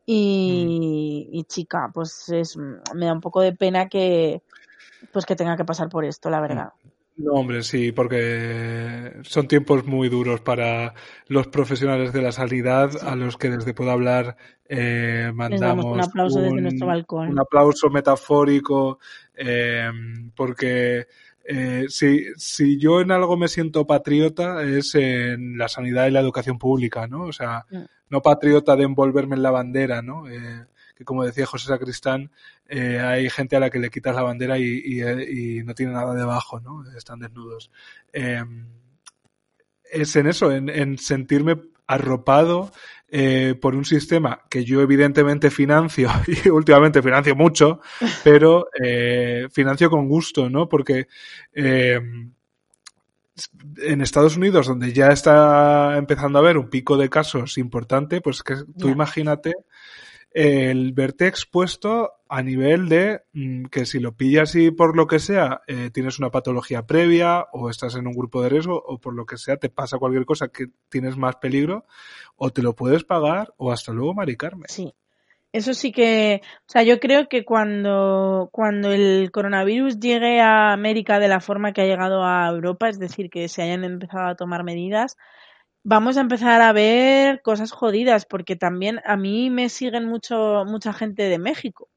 y, 0.06 1.30
y 1.32 1.44
chica, 1.44 1.92
pues 1.94 2.30
es, 2.30 2.58
me 2.58 3.06
da 3.06 3.14
un 3.14 3.22
poco 3.22 3.42
de 3.42 3.54
pena 3.54 3.88
que 3.88 4.42
pues 5.12 5.26
que 5.26 5.36
tenga 5.36 5.58
que 5.58 5.66
pasar 5.66 5.90
por 5.90 6.06
esto, 6.06 6.30
la 6.30 6.40
verdad. 6.40 6.70
No, 7.16 7.34
hombre, 7.34 7.62
sí, 7.62 7.92
porque 7.92 9.14
son 9.24 9.48
tiempos 9.48 9.86
muy 9.86 10.10
duros 10.10 10.42
para 10.42 10.96
los 11.28 11.48
profesionales 11.48 12.12
de 12.12 12.22
la 12.24 12.32
sanidad 12.32 12.90
a 13.04 13.16
los 13.16 13.38
que 13.38 13.52
desde 13.52 13.74
Puedo 13.76 13.92
Hablar 13.92 14.36
eh, 14.68 15.32
mandamos 15.34 15.86
un 15.86 16.02
aplauso 16.02 16.40
desde 16.42 16.54
un- 16.54 16.64
nuestro 16.64 16.88
balcón. 16.88 17.30
un 17.30 17.40
aplauso 17.40 17.90
metafórico, 17.92 18.98
eh, 19.36 19.92
porque 20.36 21.06
eh, 21.46 21.86
si, 21.90 22.26
si 22.36 22.80
yo 22.80 23.02
en 23.02 23.12
algo 23.12 23.38
me 23.38 23.48
siento 23.48 23.86
patriota 23.86 24.64
es 24.64 24.96
en 24.96 25.58
la 25.58 25.68
sanidad 25.68 26.08
y 26.08 26.12
la 26.12 26.22
educación 26.22 26.58
pública, 26.58 27.06
¿no? 27.08 27.26
O 27.26 27.34
sea, 27.34 27.66
Mm. 27.70 27.82
no 28.10 28.22
patriota 28.22 28.76
de 28.76 28.84
envolverme 28.86 29.36
en 29.36 29.44
la 29.44 29.52
bandera, 29.52 30.02
¿no? 30.02 30.28
Eh, 30.30 30.66
que 30.96 31.06
como 31.06 31.24
decía 31.24 31.46
José 31.46 31.68
Sacristán, 31.68 32.32
eh, 32.68 33.00
hay 33.00 33.30
gente 33.30 33.56
a 33.56 33.60
la 33.60 33.70
que 33.70 33.80
le 33.80 33.90
quitas 33.90 34.16
la 34.16 34.24
bandera 34.24 34.58
y, 34.58 34.64
y, 34.64 35.60
y 35.60 35.64
no 35.64 35.74
tiene 35.74 35.94
nada 35.94 36.14
debajo, 36.14 36.60
¿no? 36.60 36.84
Están 36.96 37.20
desnudos. 37.20 37.72
Eh, 38.12 38.44
es 39.92 40.16
en 40.16 40.28
eso, 40.28 40.52
en, 40.52 40.70
en 40.70 40.98
sentirme 40.98 41.62
arropado 41.88 42.72
eh, 43.10 43.56
por 43.62 43.76
un 43.76 43.86
sistema 43.86 44.42
que 44.50 44.66
yo 44.66 44.82
evidentemente 44.82 45.52
financio 45.52 46.10
y 46.28 46.50
últimamente 46.50 47.02
financio 47.02 47.36
mucho, 47.36 47.80
pero 48.24 48.68
eh, 48.82 49.48
financio 49.52 49.90
con 49.90 50.08
gusto, 50.08 50.50
¿no? 50.50 50.68
Porque 50.68 51.08
eh, 51.54 52.02
en 53.78 54.02
Estados 54.02 54.38
Unidos, 54.38 54.68
donde 54.68 54.94
ya 54.94 55.10
está 55.10 55.98
empezando 55.98 56.40
a 56.40 56.42
haber 56.42 56.58
un 56.58 56.70
pico 56.70 56.98
de 56.98 57.10
casos 57.10 57.58
importante, 57.58 58.22
pues 58.22 58.44
que 58.44 58.56
tú 58.78 58.90
imagínate 58.90 59.54
el 60.34 60.94
verte 60.94 61.28
expuesto 61.28 62.12
a 62.28 62.42
nivel 62.42 62.90
de 62.90 63.22
mm, 63.34 63.66
que 63.66 63.86
si 63.86 64.00
lo 64.00 64.16
pillas 64.16 64.56
y 64.56 64.72
por 64.72 64.98
lo 64.98 65.08
que 65.08 65.20
sea 65.20 65.62
eh, 65.68 65.92
tienes 65.94 66.18
una 66.18 66.32
patología 66.32 66.88
previa 66.88 67.46
o 67.52 67.70
estás 67.70 67.96
en 67.96 68.08
un 68.08 68.14
grupo 68.14 68.42
de 68.42 68.50
riesgo 68.50 68.82
o 68.86 69.00
por 69.00 69.14
lo 69.14 69.26
que 69.26 69.38
sea 69.38 69.58
te 69.58 69.70
pasa 69.70 70.00
cualquier 70.00 70.26
cosa 70.26 70.48
que 70.48 70.68
tienes 70.90 71.18
más 71.18 71.36
peligro 71.36 71.86
o 72.36 72.50
te 72.50 72.64
lo 72.64 72.76
puedes 72.76 73.04
pagar 73.04 73.54
o 73.58 73.72
hasta 73.72 73.94
luego 73.94 74.14
maricarme. 74.14 74.66
Sí. 74.68 74.94
Eso 75.52 75.76
sí 75.76 75.92
que, 75.92 76.42
o 76.44 76.66
sea, 76.66 76.82
yo 76.82 77.00
creo 77.00 77.30
que 77.30 77.46
cuando, 77.46 78.50
cuando 78.52 78.92
el 78.92 79.30
coronavirus 79.32 80.00
llegue 80.00 80.42
a 80.42 80.74
América 80.74 81.20
de 81.20 81.28
la 81.28 81.42
forma 81.42 81.74
que 81.74 81.82
ha 81.82 81.86
llegado 81.86 82.24
a 82.24 82.48
Europa, 82.48 82.90
es 82.90 82.98
decir, 82.98 83.30
que 83.30 83.48
se 83.48 83.62
hayan 83.62 83.84
empezado 83.84 84.30
a 84.30 84.36
tomar 84.36 84.64
medidas, 84.64 85.16
vamos 85.84 86.18
a 86.18 86.22
empezar 86.22 86.62
a 86.62 86.72
ver 86.74 87.42
cosas 87.42 87.72
jodidas, 87.72 88.26
porque 88.26 88.56
también 88.56 89.02
a 89.06 89.18
mí 89.18 89.50
me 89.50 89.70
siguen 89.70 90.06
mucho, 90.06 90.64
mucha 90.66 90.94
gente 90.94 91.24
de 91.24 91.40
México, 91.40 91.90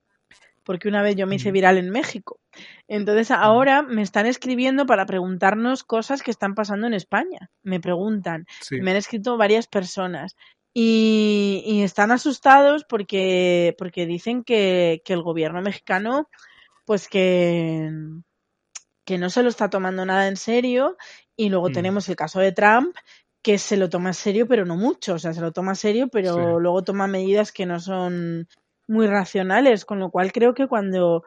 porque 0.64 0.88
una 0.88 1.02
vez 1.02 1.16
yo 1.16 1.26
me 1.26 1.36
hice 1.36 1.52
viral 1.52 1.78
en 1.78 1.90
México. 1.90 2.40
Entonces 2.88 3.30
ahora 3.30 3.82
me 3.82 4.02
están 4.02 4.26
escribiendo 4.26 4.86
para 4.86 5.06
preguntarnos 5.06 5.84
cosas 5.84 6.22
que 6.22 6.30
están 6.30 6.54
pasando 6.54 6.86
en 6.86 6.94
España. 6.94 7.50
Me 7.62 7.80
preguntan, 7.80 8.46
Sí. 8.60 8.80
me 8.80 8.90
han 8.90 8.96
escrito 8.96 9.36
varias 9.36 9.68
personas 9.68 10.36
y, 10.74 11.62
y 11.64 11.82
están 11.82 12.10
asustados 12.10 12.84
porque, 12.84 13.74
porque 13.78 14.06
dicen 14.06 14.42
que, 14.44 15.00
que 15.04 15.12
el 15.12 15.22
gobierno 15.22 15.62
mexicano, 15.62 16.28
pues 16.84 17.08
que, 17.08 17.90
que 19.04 19.18
no 19.18 19.30
se 19.30 19.42
lo 19.42 19.48
está 19.48 19.70
tomando 19.70 20.04
nada 20.04 20.26
en 20.28 20.36
serio. 20.36 20.96
Y 21.36 21.48
luego 21.50 21.68
Mm. 21.68 21.72
tenemos 21.72 22.08
el 22.08 22.16
caso 22.16 22.40
de 22.40 22.52
Trump, 22.52 22.96
que 23.46 23.58
se 23.58 23.76
lo 23.76 23.88
toma 23.88 24.08
en 24.10 24.14
serio, 24.14 24.48
pero 24.48 24.64
no 24.64 24.74
mucho. 24.76 25.14
O 25.14 25.18
sea, 25.20 25.32
se 25.32 25.40
lo 25.40 25.52
toma 25.52 25.70
en 25.72 25.76
serio, 25.76 26.08
pero 26.08 26.58
Sí. 26.58 26.62
luego 26.62 26.82
toma 26.82 27.06
medidas 27.06 27.52
que 27.52 27.64
no 27.64 27.78
son 27.78 28.48
muy 28.88 29.06
racionales. 29.06 29.84
Con 29.84 30.00
lo 30.00 30.10
cual 30.10 30.32
creo 30.32 30.52
que 30.52 30.66
cuando, 30.66 31.22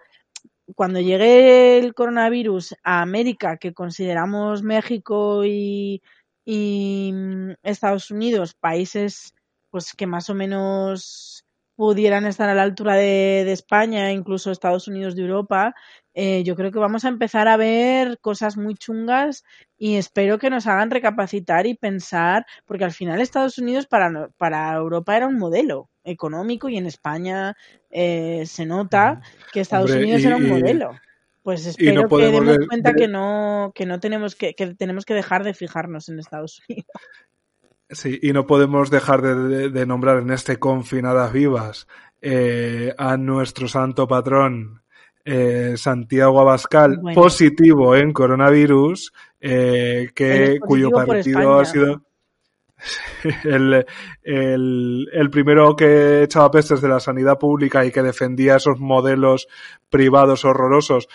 cuando 0.76 1.00
llegue 1.00 1.78
el 1.80 1.94
coronavirus 1.94 2.76
a 2.84 3.02
América, 3.04 3.56
que 3.56 3.74
consideramos 3.74 4.64
México 4.64 5.46
y, 5.46 6.02
y 6.46 7.12
mm, 7.14 7.52
Estados 7.64 8.12
Unidos 8.12 8.54
países 8.54 9.34
pues 9.72 9.94
que 9.94 10.06
más 10.08 10.30
o 10.30 10.36
menos 10.36 11.46
pudieran 11.78 12.26
estar 12.26 12.50
a 12.50 12.56
la 12.56 12.64
altura 12.64 12.96
de, 12.96 13.44
de 13.46 13.54
España, 13.54 14.12
incluso 14.12 14.52
Estados 14.52 14.90
Unidos 14.90 15.16
de 15.16 15.22
Europa, 15.22 15.74
eh, 16.22 16.44
yo 16.44 16.56
creo 16.58 16.72
que 16.72 16.80
vamos 16.80 17.06
a 17.06 17.10
empezar 17.10 17.48
a 17.48 17.56
ver 17.56 18.20
cosas 18.20 18.58
muy 18.58 18.76
chungas 18.76 19.44
y 19.78 19.96
espero 19.96 20.38
que 20.38 20.50
nos 20.50 20.68
hagan 20.68 20.92
recapacitar 20.92 21.66
y 21.66 21.76
pensar, 21.76 22.46
porque 22.66 22.84
al 22.84 22.92
final 22.92 23.22
Estados 23.22 23.58
Unidos 23.58 23.88
para, 23.88 24.28
para 24.38 24.74
Europa 24.74 25.16
era 25.16 25.28
un 25.28 25.38
modelo 25.38 25.90
económico 26.04 26.68
y 26.68 26.78
en 26.78 26.88
España 26.88 27.56
eh, 27.90 28.44
se 28.46 28.66
nota 28.66 29.22
que 29.54 29.62
Estados 29.62 29.92
Hombre, 29.92 30.04
Unidos 30.04 30.22
y- 30.24 30.26
era 30.28 30.36
un 30.36 30.50
modelo. 30.50 30.92
Pues 31.42 31.66
y 31.66 31.70
espero 31.70 32.02
no 32.04 32.08
que 32.10 32.24
demos 32.26 32.58
de- 32.58 32.68
cuenta 32.68 32.94
que 32.94 33.08
no, 33.08 33.72
que 33.74 33.86
no 33.86 34.00
tenemos 34.02 34.36
que, 34.36 34.54
que 34.56 34.76
tenemos 34.76 35.06
que 35.06 35.14
dejar 35.14 35.44
de 35.46 35.54
fijarnos 35.54 36.10
en 36.10 36.20
Estados 36.20 36.62
Unidos. 36.68 36.86
Sí, 37.92 38.20
y 38.22 38.34
no 38.34 38.46
podemos 38.46 38.92
dejar 38.92 39.22
de, 39.22 39.36
de- 39.36 39.70
de 39.70 39.86
nombrar 39.86 40.18
en 40.20 40.30
este 40.32 40.58
Confinadas 40.58 41.32
Vivas 41.34 41.88
eh, 42.22 42.94
a 42.98 43.18
nuestro 43.18 43.68
santo 43.68 44.08
patrón, 44.08 44.84
eh, 45.26 45.74
Santiago 45.78 46.40
Abascal 46.40 46.98
Bueno. 47.02 47.22
positivo 47.22 47.96
en 47.96 48.14
coronavirus, 48.14 49.14
eh, 49.40 50.10
que, 50.14 50.60
cuyo 50.60 50.90
partido 50.92 51.60
ha 51.60 51.66
sido 51.66 52.02
el, 53.44 53.86
el, 54.24 55.08
el 55.12 55.30
primero 55.30 55.76
que 55.76 56.24
echaba 56.24 56.52
pestes 56.52 56.82
de 56.82 56.88
la 56.88 57.00
sanidad 57.00 57.38
pública 57.38 57.86
y 57.86 57.92
que 57.92 58.02
defendía 58.02 58.56
esos 58.56 58.80
modelos 58.80 59.48
privados 59.90 60.46
horrorosos. 60.46 61.08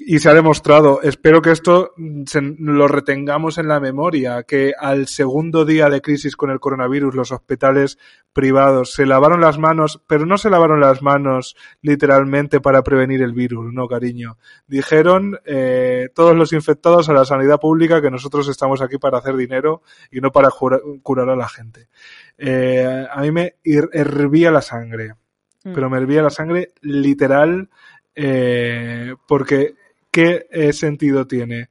Y 0.00 0.20
se 0.20 0.30
ha 0.30 0.34
demostrado, 0.34 1.02
espero 1.02 1.42
que 1.42 1.50
esto 1.50 1.92
mm, 1.96 2.22
se- 2.26 2.40
lo 2.40 2.86
retengamos 2.86 3.58
en 3.58 3.66
la 3.66 3.80
memoria, 3.80 4.44
que 4.44 4.72
al 4.78 5.08
segundo 5.08 5.64
día 5.64 5.90
de 5.90 6.00
crisis 6.00 6.36
con 6.36 6.50
el 6.50 6.60
coronavirus 6.60 7.16
los 7.16 7.32
hospitales 7.32 7.98
privados 8.32 8.92
se 8.92 9.06
lavaron 9.06 9.40
las 9.40 9.58
manos, 9.58 10.00
pero 10.06 10.24
no 10.24 10.38
se 10.38 10.50
lavaron 10.50 10.78
las 10.78 11.02
manos 11.02 11.56
literalmente 11.82 12.60
para 12.60 12.82
prevenir 12.84 13.22
el 13.22 13.32
virus, 13.32 13.72
no 13.72 13.88
cariño. 13.88 14.38
Dijeron 14.68 15.40
eh, 15.44 16.10
todos 16.14 16.36
los 16.36 16.52
infectados 16.52 17.08
a 17.08 17.12
la 17.12 17.24
sanidad 17.24 17.58
pública 17.58 18.00
que 18.00 18.12
nosotros 18.12 18.46
estamos 18.48 18.80
aquí 18.80 18.98
para 18.98 19.18
hacer 19.18 19.34
dinero 19.36 19.82
y 20.12 20.20
no 20.20 20.30
para 20.30 20.48
jura- 20.50 20.78
curar 21.02 21.28
a 21.28 21.34
la 21.36 21.48
gente. 21.48 21.88
Eh, 22.38 23.04
a 23.10 23.20
mí 23.22 23.32
me 23.32 23.56
her- 23.64 23.90
hervía 23.92 24.52
la 24.52 24.62
sangre, 24.62 25.14
Mm. 25.64 25.72
pero 25.74 25.90
me 25.90 25.98
hervía 25.98 26.22
la 26.22 26.30
sangre 26.30 26.68
literal 26.82 27.68
eh, 28.20 29.14
porque 29.26 29.74
¿qué 30.10 30.46
eh, 30.50 30.72
sentido 30.72 31.26
tiene? 31.26 31.68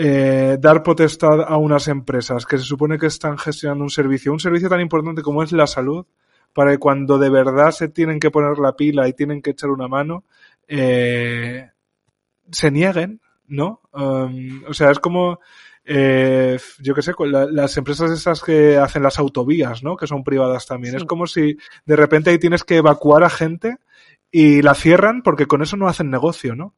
eh, 0.00 0.58
dar 0.60 0.84
potestad 0.84 1.40
a 1.42 1.56
unas 1.56 1.88
empresas 1.88 2.46
que 2.46 2.56
se 2.56 2.62
supone 2.62 2.98
que 2.98 3.06
están 3.06 3.36
gestionando 3.36 3.82
un 3.82 3.90
servicio, 3.90 4.32
un 4.32 4.38
servicio 4.38 4.68
tan 4.68 4.80
importante 4.80 5.22
como 5.22 5.42
es 5.42 5.50
la 5.50 5.66
salud, 5.66 6.06
para 6.52 6.70
que 6.70 6.78
cuando 6.78 7.18
de 7.18 7.28
verdad 7.30 7.72
se 7.72 7.88
tienen 7.88 8.20
que 8.20 8.30
poner 8.30 8.58
la 8.58 8.76
pila 8.76 9.08
y 9.08 9.12
tienen 9.12 9.42
que 9.42 9.50
echar 9.50 9.70
una 9.70 9.88
mano, 9.88 10.22
eh, 10.68 11.68
se 12.50 12.70
nieguen, 12.70 13.20
¿no? 13.48 13.80
Um, 13.92 14.62
o 14.68 14.72
sea, 14.72 14.92
es 14.92 15.00
como, 15.00 15.40
eh, 15.84 16.58
yo 16.78 16.94
qué 16.94 17.02
sé, 17.02 17.12
la- 17.18 17.46
las 17.46 17.76
empresas 17.76 18.10
esas 18.12 18.40
que 18.42 18.76
hacen 18.76 19.02
las 19.02 19.18
autovías, 19.18 19.82
¿no? 19.82 19.96
Que 19.96 20.06
son 20.06 20.22
privadas 20.22 20.66
también. 20.66 20.92
Sí. 20.92 20.98
Es 20.98 21.04
como 21.06 21.26
si 21.26 21.56
de 21.86 21.96
repente 21.96 22.30
ahí 22.30 22.38
tienes 22.38 22.62
que 22.62 22.76
evacuar 22.76 23.24
a 23.24 23.30
gente 23.30 23.78
y 24.30 24.62
la 24.62 24.74
cierran 24.74 25.22
porque 25.22 25.46
con 25.46 25.62
eso 25.62 25.76
no 25.76 25.88
hacen 25.88 26.08
negocio, 26.10 26.54
¿no? 26.54 26.74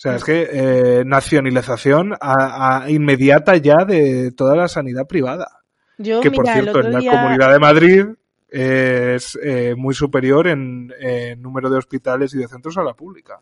O 0.00 0.02
sea, 0.02 0.16
es 0.16 0.24
que 0.24 0.48
eh, 0.50 1.02
nacionalización 1.04 2.14
a, 2.18 2.84
a 2.84 2.90
inmediata 2.90 3.54
ya 3.58 3.84
de 3.86 4.32
toda 4.32 4.56
la 4.56 4.66
sanidad 4.66 5.06
privada. 5.06 5.60
Yo, 5.98 6.22
que 6.22 6.30
por 6.30 6.44
mira, 6.46 6.54
cierto, 6.54 6.80
en 6.80 6.92
la 6.92 7.00
día... 7.00 7.10
Comunidad 7.10 7.52
de 7.52 7.58
Madrid 7.58 8.04
eh, 8.50 9.12
es 9.16 9.38
eh, 9.42 9.74
muy 9.76 9.92
superior 9.94 10.48
en, 10.48 10.90
número 11.36 11.68
de 11.68 11.76
hospitales 11.76 12.32
y 12.32 12.38
de 12.38 12.48
centros 12.48 12.78
a 12.78 12.82
la 12.82 12.94
pública. 12.94 13.40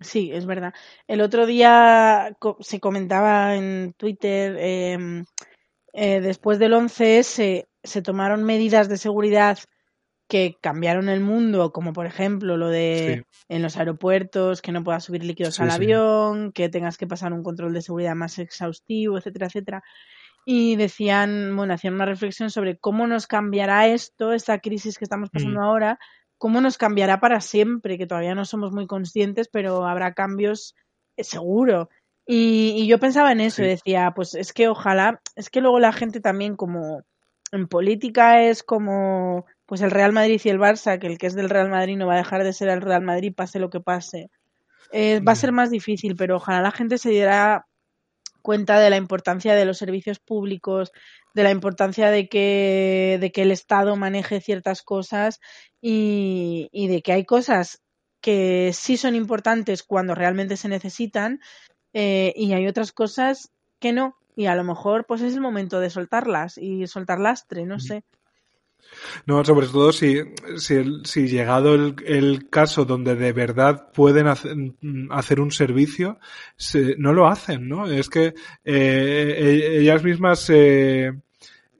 Sí, 0.00 0.32
es 0.32 0.46
verdad. 0.46 0.74
El 1.06 1.20
otro 1.20 1.46
día 1.46 2.34
co- 2.40 2.56
se 2.58 2.80
comentaba 2.80 3.54
en 3.54 3.94
Twitter, 3.96 4.56
eh, 4.58 5.24
eh, 5.92 6.20
después 6.20 6.58
del 6.58 6.72
11S 6.72 7.66
se 7.84 8.02
tomaron 8.02 8.42
medidas 8.42 8.88
de 8.88 8.96
seguridad 8.96 9.58
que 10.28 10.56
cambiaron 10.60 11.08
el 11.08 11.20
mundo, 11.20 11.72
como 11.72 11.92
por 11.92 12.06
ejemplo 12.06 12.56
lo 12.56 12.68
de 12.68 13.24
en 13.48 13.62
los 13.62 13.76
aeropuertos, 13.78 14.60
que 14.62 14.72
no 14.72 14.84
puedas 14.84 15.04
subir 15.04 15.24
líquidos 15.24 15.54
Sí, 15.56 15.62
al 15.62 15.70
sí. 15.70 15.74
avión, 15.76 16.52
que 16.52 16.68
tengas 16.68 16.98
que 16.98 17.06
pasar 17.06 17.32
un 17.32 17.42
control 17.42 17.72
de 17.72 17.82
seguridad 17.82 18.14
más 18.14 18.38
exhaustivo, 18.38 19.16
etcétera, 19.18 19.46
etcétera. 19.46 19.82
Y 20.44 20.76
decían, 20.76 21.54
bueno, 21.56 21.74
hacían 21.74 21.94
una 21.94 22.06
reflexión 22.06 22.50
sobre 22.50 22.78
cómo 22.78 23.06
nos 23.06 23.26
cambiará 23.26 23.86
esto, 23.88 24.32
esta 24.32 24.58
crisis 24.60 24.98
que 24.98 25.04
estamos 25.04 25.30
pasando 25.30 25.60
Mm. 25.60 25.64
ahora, 25.64 25.98
cómo 26.38 26.60
nos 26.60 26.78
cambiará 26.78 27.20
para 27.20 27.40
siempre, 27.40 27.98
que 27.98 28.06
todavía 28.06 28.34
no 28.34 28.44
somos 28.44 28.72
muy 28.72 28.86
conscientes, 28.86 29.48
pero 29.52 29.86
habrá 29.86 30.14
cambios 30.14 30.74
eh, 31.16 31.24
seguro. 31.24 31.90
Y, 32.26 32.74
y 32.76 32.86
yo 32.86 32.98
pensaba 32.98 33.32
en 33.32 33.40
eso, 33.40 33.62
y 33.62 33.66
decía, 33.68 34.12
pues 34.14 34.34
es 34.34 34.52
que 34.52 34.68
ojalá, 34.68 35.20
es 35.36 35.50
que 35.50 35.60
luego 35.60 35.80
la 35.80 35.92
gente 35.92 36.20
también 36.20 36.56
como 36.56 37.02
en 37.52 37.66
política 37.68 38.42
es 38.42 38.62
como 38.62 39.46
pues 39.68 39.82
el 39.82 39.90
Real 39.90 40.14
Madrid 40.14 40.40
y 40.42 40.48
el 40.48 40.58
Barça, 40.58 40.98
que 40.98 41.06
el 41.06 41.18
que 41.18 41.26
es 41.26 41.34
del 41.34 41.50
Real 41.50 41.68
Madrid 41.68 41.98
no 41.98 42.06
va 42.06 42.14
a 42.14 42.16
dejar 42.24 42.42
de 42.42 42.54
ser 42.54 42.70
el 42.70 42.80
Real 42.80 43.02
Madrid 43.02 43.34
pase 43.36 43.58
lo 43.58 43.68
que 43.68 43.80
pase. 43.80 44.30
Eh, 44.92 45.20
va 45.20 45.32
a 45.32 45.36
ser 45.36 45.52
más 45.52 45.70
difícil, 45.70 46.16
pero 46.16 46.36
ojalá 46.36 46.62
la 46.62 46.70
gente 46.70 46.96
se 46.96 47.10
diera 47.10 47.66
cuenta 48.40 48.80
de 48.80 48.88
la 48.88 48.96
importancia 48.96 49.54
de 49.54 49.66
los 49.66 49.76
servicios 49.76 50.20
públicos, 50.20 50.90
de 51.34 51.42
la 51.42 51.50
importancia 51.50 52.10
de 52.10 52.30
que, 52.30 53.18
de 53.20 53.30
que 53.30 53.42
el 53.42 53.50
Estado 53.50 53.94
maneje 53.94 54.40
ciertas 54.40 54.80
cosas 54.80 55.38
y, 55.82 56.70
y 56.72 56.88
de 56.88 57.02
que 57.02 57.12
hay 57.12 57.26
cosas 57.26 57.82
que 58.22 58.70
sí 58.72 58.96
son 58.96 59.14
importantes 59.14 59.82
cuando 59.82 60.14
realmente 60.14 60.56
se 60.56 60.70
necesitan 60.70 61.40
eh, 61.92 62.32
y 62.34 62.54
hay 62.54 62.66
otras 62.66 62.92
cosas 62.92 63.50
que 63.80 63.92
no. 63.92 64.16
Y 64.34 64.46
a 64.46 64.54
lo 64.54 64.64
mejor 64.64 65.04
pues 65.04 65.20
es 65.20 65.34
el 65.34 65.42
momento 65.42 65.78
de 65.78 65.90
soltarlas 65.90 66.56
y 66.56 66.86
soltar 66.86 67.20
lastre, 67.20 67.66
no 67.66 67.78
sé. 67.78 68.02
No, 69.26 69.44
sobre 69.44 69.66
todo 69.66 69.92
si, 69.92 70.18
si, 70.56 71.28
llegado 71.28 71.74
el, 71.74 71.94
el 72.06 72.48
caso 72.50 72.84
donde 72.84 73.14
de 73.16 73.32
verdad 73.32 73.90
pueden 73.92 74.26
hacer, 74.26 74.56
hacer 75.10 75.40
un 75.40 75.50
servicio, 75.50 76.18
se- 76.56 76.96
no 76.98 77.12
lo 77.12 77.26
hacen, 77.28 77.68
¿no? 77.68 77.86
Es 77.86 78.08
que 78.08 78.34
eh, 78.64 79.36
e- 79.74 79.78
ellas 79.80 80.02
mismas 80.02 80.40
se, 80.40 81.12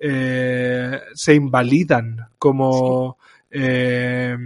eh, 0.01 1.01
se 1.15 1.35
invalidan 1.35 2.29
como 2.39 3.19
eh, 3.51 4.37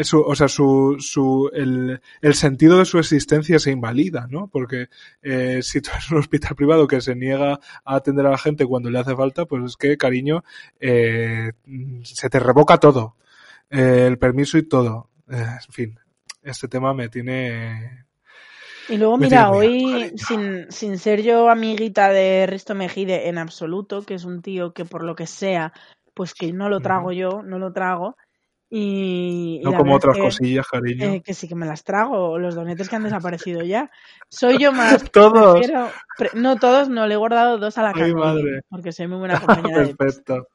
su, 0.00 0.20
o 0.20 0.34
sea, 0.34 0.48
su, 0.48 0.96
su, 1.00 1.50
el, 1.52 2.00
el 2.20 2.34
sentido 2.34 2.78
de 2.78 2.84
su 2.84 2.98
existencia 2.98 3.58
se 3.58 3.70
invalida, 3.70 4.26
¿no? 4.30 4.48
Porque 4.48 4.88
eh, 5.22 5.60
si 5.62 5.80
tú 5.80 5.90
eres 5.92 6.10
un 6.10 6.18
hospital 6.18 6.56
privado 6.56 6.86
que 6.86 7.00
se 7.00 7.14
niega 7.14 7.60
a 7.84 7.94
atender 7.94 8.26
a 8.26 8.30
la 8.30 8.38
gente 8.38 8.66
cuando 8.66 8.90
le 8.90 8.98
hace 8.98 9.14
falta, 9.14 9.44
pues 9.44 9.64
es 9.64 9.76
que, 9.76 9.96
cariño, 9.96 10.44
eh, 10.80 11.52
se 12.02 12.30
te 12.30 12.38
revoca 12.38 12.78
todo, 12.78 13.16
eh, 13.70 14.06
el 14.08 14.18
permiso 14.18 14.56
y 14.58 14.62
todo. 14.62 15.10
Eh, 15.30 15.36
en 15.36 15.72
fin, 15.72 15.98
este 16.42 16.68
tema 16.68 16.94
me 16.94 17.08
tiene... 17.08 18.06
Y 18.88 18.96
luego, 18.96 19.16
Me 19.16 19.26
mira, 19.26 19.50
hoy, 19.50 20.12
sin, 20.16 20.70
sin 20.70 20.98
ser 20.98 21.22
yo 21.22 21.48
amiguita 21.48 22.08
de 22.10 22.46
Risto 22.46 22.74
Mejide 22.74 23.28
en 23.28 23.38
absoluto, 23.38 24.02
que 24.02 24.14
es 24.14 24.24
un 24.24 24.42
tío 24.42 24.72
que 24.72 24.84
por 24.84 25.04
lo 25.04 25.14
que 25.14 25.28
sea, 25.28 25.72
pues 26.14 26.34
que 26.34 26.52
no 26.52 26.68
lo 26.68 26.80
trago 26.80 27.12
yo, 27.12 27.42
no 27.42 27.60
lo 27.60 27.72
trago. 27.72 28.16
Y, 28.74 29.60
No 29.62 29.74
como 29.74 29.94
otras 29.94 30.16
que, 30.16 30.22
cosillas, 30.22 30.66
cariño. 30.66 31.04
eh, 31.12 31.20
que 31.22 31.34
sí 31.34 31.46
que 31.46 31.54
me 31.54 31.66
las 31.66 31.84
trago, 31.84 32.38
los 32.38 32.54
donetes 32.54 32.88
que 32.88 32.96
han 32.96 33.02
desaparecido 33.04 33.62
ya. 33.62 33.90
Soy 34.30 34.56
yo 34.56 34.72
más. 34.72 35.04
Todos. 35.12 35.52
prefiero- 35.60 35.90
pre- 36.16 36.30
no 36.34 36.58
todos, 36.58 36.88
no, 36.88 37.06
le 37.06 37.12
he 37.12 37.16
guardado 37.18 37.58
dos 37.58 37.76
a 37.76 37.82
la 37.82 37.92
Ay, 37.94 38.14
madre. 38.14 38.62
porque 38.70 38.92
soy 38.92 39.08
muy 39.08 39.18
buena 39.18 39.38
compañera 39.38 39.82
de 39.82 39.94
Perfecto. 39.98 40.48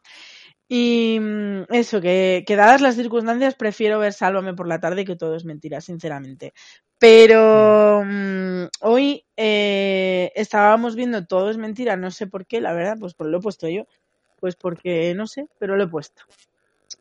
y 0.68 1.20
mm, 1.22 1.66
eso, 1.70 2.02
que, 2.02 2.44
que 2.48 2.56
dadas 2.56 2.82
las 2.82 2.96
circunstancias 2.96 3.54
prefiero 3.54 4.00
ver 4.00 4.14
Sálvame 4.14 4.56
por 4.56 4.68
la 4.68 4.80
tarde 4.80 5.06
que 5.06 5.16
todo 5.16 5.36
es 5.36 5.46
mentira, 5.46 5.80
sinceramente. 5.80 6.54
Pero 6.98 8.02
mm, 8.04 8.64
hoy 8.82 9.24
eh, 9.38 10.32
estábamos 10.36 10.96
viendo 10.96 11.24
todo 11.28 11.52
es 11.52 11.58
mentira, 11.58 11.96
no 11.98 12.10
sé 12.10 12.26
por 12.26 12.48
qué, 12.48 12.62
la 12.62 12.74
verdad, 12.74 12.98
pues, 13.00 13.14
pues 13.14 13.30
lo 13.30 13.38
he 13.38 13.42
puesto 13.42 13.68
yo. 13.70 13.84
Pues 14.40 14.56
porque 14.56 15.14
no 15.16 15.28
sé, 15.28 15.46
pero 15.60 15.76
lo 15.78 15.84
he 15.84 15.88
puesto. 15.88 16.24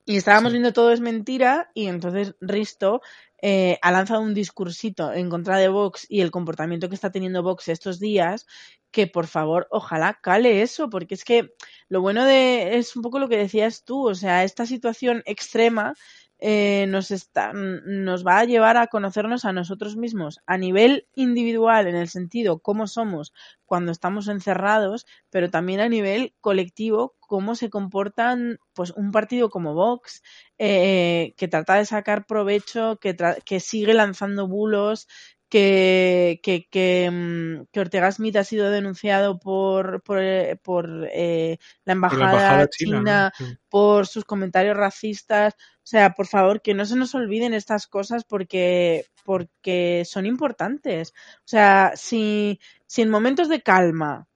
Y 0.07 0.17
estábamos 0.17 0.53
Sí. 0.53 0.55
viendo 0.59 0.73
todo 0.73 0.93
es 0.93 1.01
mentira 1.01 1.71
y 1.75 1.87
entonces 1.89 2.37
Risto 2.41 3.03
eh, 3.43 3.79
ha 3.83 3.91
lanzado 3.93 4.23
un 4.23 4.35
discursito 4.35 5.13
en 5.13 5.29
contra 5.29 5.59
de 5.59 5.69
Vox 5.69 6.07
y 6.09 6.21
el 6.21 6.31
comportamiento 6.31 6.89
que 6.89 6.95
está 6.95 7.11
teniendo 7.11 7.43
Vox 7.43 7.69
estos 7.69 7.99
días, 7.99 8.47
que 8.93 9.09
por 9.09 9.27
favor, 9.27 9.67
ojalá 9.71 10.19
cale 10.23 10.63
eso, 10.63 10.89
porque 10.89 11.15
es 11.15 11.25
que 11.25 11.51
lo 11.89 12.01
bueno 12.01 12.25
de 12.25 12.79
es 12.79 12.95
un 12.97 13.03
poco 13.03 13.19
lo 13.19 13.29
que 13.29 13.37
decías 13.37 13.85
tú, 13.85 14.09
o 14.09 14.15
sea, 14.15 14.45
esta 14.45 14.65
situación 14.65 15.23
extrema 15.27 15.95
eh, 16.39 16.87
nos 16.89 17.11
está 17.11 17.53
nos 17.55 18.27
va 18.27 18.41
a 18.41 18.45
llevar 18.45 18.77
a 18.77 18.89
conocernos 18.89 19.45
a 19.47 19.53
nosotros 19.53 19.97
mismos 19.97 20.41
a 20.47 20.59
nivel 20.59 21.07
individual 21.15 21.87
en 21.87 21.97
el 21.97 22.09
sentido 22.09 22.59
cómo 22.59 22.87
somos 22.87 23.33
cuando 23.65 23.91
estamos 23.91 24.29
encerrados, 24.29 25.07
pero 25.31 25.49
también 25.51 25.81
a 25.81 25.89
nivel 25.89 26.35
colectivo 26.43 27.15
cómo 27.21 27.55
se 27.55 27.71
comportan 27.71 28.59
pues 28.75 28.91
un 28.91 29.13
partido 29.13 29.49
como 29.49 29.75
Vox 29.75 30.23
eh, 30.59 31.35
que 31.37 31.49
trata 31.49 31.77
de 31.77 31.87
sacar 31.87 32.27
provecho, 32.27 32.99
que, 33.01 33.17
tra- 33.17 33.43
que 33.43 33.59
sigue 33.61 33.95
lanzando 33.95 34.47
bulos, 34.47 35.09
que, 35.49 36.41
que, 36.43 36.67
que, 36.71 37.09
mm, 37.11 37.67
que 37.73 37.81
Ortega 37.81 38.11
Smith 38.13 38.37
ha 38.37 38.45
sido 38.45 38.71
denunciado 38.71 39.39
por, 39.39 40.03
por, 40.03 40.19
eh, 40.21 40.57
por, 40.63 41.09
eh, 41.13 41.59
la, 41.85 41.95
Por 41.95 41.97
embajada 41.97 42.25
la 42.25 42.31
embajada 42.31 42.69
china, 42.69 42.99
china, 42.99 43.33
¿no? 43.41 43.47
Sí. 43.47 43.59
por 43.69 44.07
sus 44.07 44.25
comentarios 44.25 44.77
racistas. 44.77 45.55
O 45.87 45.89
sea, 45.89 46.15
por 46.15 46.27
favor, 46.27 46.63
que 46.63 46.75
no 46.75 46.85
se 46.85 46.97
nos 46.97 47.15
olviden 47.15 47.55
estas 47.55 47.87
cosas 47.87 48.25
porque, 48.25 49.07
porque 49.25 50.03
son 50.05 50.27
importantes. 50.27 51.15
O 51.39 51.45
sea, 51.45 51.93
si, 51.95 52.59
si 52.89 53.03
en 53.03 53.09
momentos 53.09 53.49
de 53.49 53.63
calma 53.63 54.27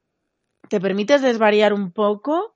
te 0.69 0.81
permites 0.81 1.23
desvariar 1.23 1.73
un 1.73 1.91
poco, 1.91 2.55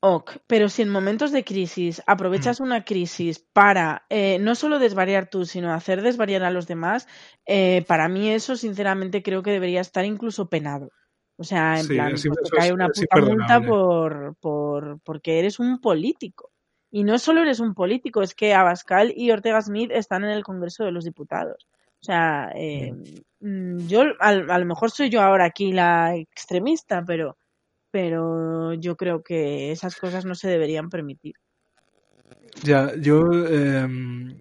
ok, 0.00 0.38
pero 0.46 0.70
si 0.70 0.80
en 0.80 0.88
momentos 0.88 1.30
de 1.30 1.44
crisis 1.44 2.02
aprovechas 2.06 2.60
una 2.60 2.86
crisis 2.86 3.38
para 3.52 4.06
eh, 4.08 4.38
no 4.38 4.54
solo 4.54 4.78
desvariar 4.78 5.28
tú, 5.28 5.44
sino 5.44 5.70
hacer 5.74 6.00
desvariar 6.00 6.44
a 6.44 6.50
los 6.50 6.66
demás, 6.68 7.06
eh, 7.44 7.84
para 7.86 8.08
mí 8.08 8.30
eso 8.30 8.56
sinceramente 8.56 9.22
creo 9.22 9.42
que 9.42 9.50
debería 9.50 9.82
estar 9.82 10.06
incluso 10.06 10.48
penado. 10.48 10.88
O 11.36 11.44
sea, 11.44 11.78
en 11.78 11.86
Sí, 11.86 11.94
plan, 11.96 12.12
pues 12.12 12.22
te 12.22 12.56
cae 12.56 12.72
una 12.72 12.88
puta 12.88 13.20
multa 13.20 13.60
por, 13.60 14.36
por, 14.40 15.00
porque 15.02 15.38
eres 15.38 15.58
un 15.60 15.82
político. 15.82 16.50
Y 16.90 17.04
no 17.04 17.18
solo 17.18 17.42
eres 17.42 17.60
un 17.60 17.74
político, 17.74 18.22
es 18.22 18.34
que 18.34 18.54
Abascal 18.54 19.12
y 19.14 19.30
Ortega 19.30 19.60
Smith 19.60 19.90
están 19.92 20.24
en 20.24 20.30
el 20.30 20.42
Congreso 20.42 20.84
de 20.84 20.92
los 20.92 21.04
Diputados. 21.04 21.66
O 22.00 22.04
sea, 22.04 22.50
eh, 22.54 22.94
mm, 23.40 23.86
yo 23.86 24.02
a, 24.20 24.28
a 24.28 24.58
lo 24.58 24.64
mejor 24.64 24.90
soy 24.90 25.10
yo 25.10 25.20
ahora 25.20 25.44
aquí 25.44 25.72
la 25.72 26.16
extremista, 26.16 27.04
pero, 27.04 27.36
pero 27.90 28.72
yo 28.74 28.96
creo 28.96 29.22
que 29.22 29.72
esas 29.72 29.96
cosas 29.96 30.24
no 30.24 30.34
se 30.34 30.48
deberían 30.48 30.88
permitir. 30.88 31.34
Ya, 32.62 32.92
yo 32.96 33.20
em, 33.48 34.40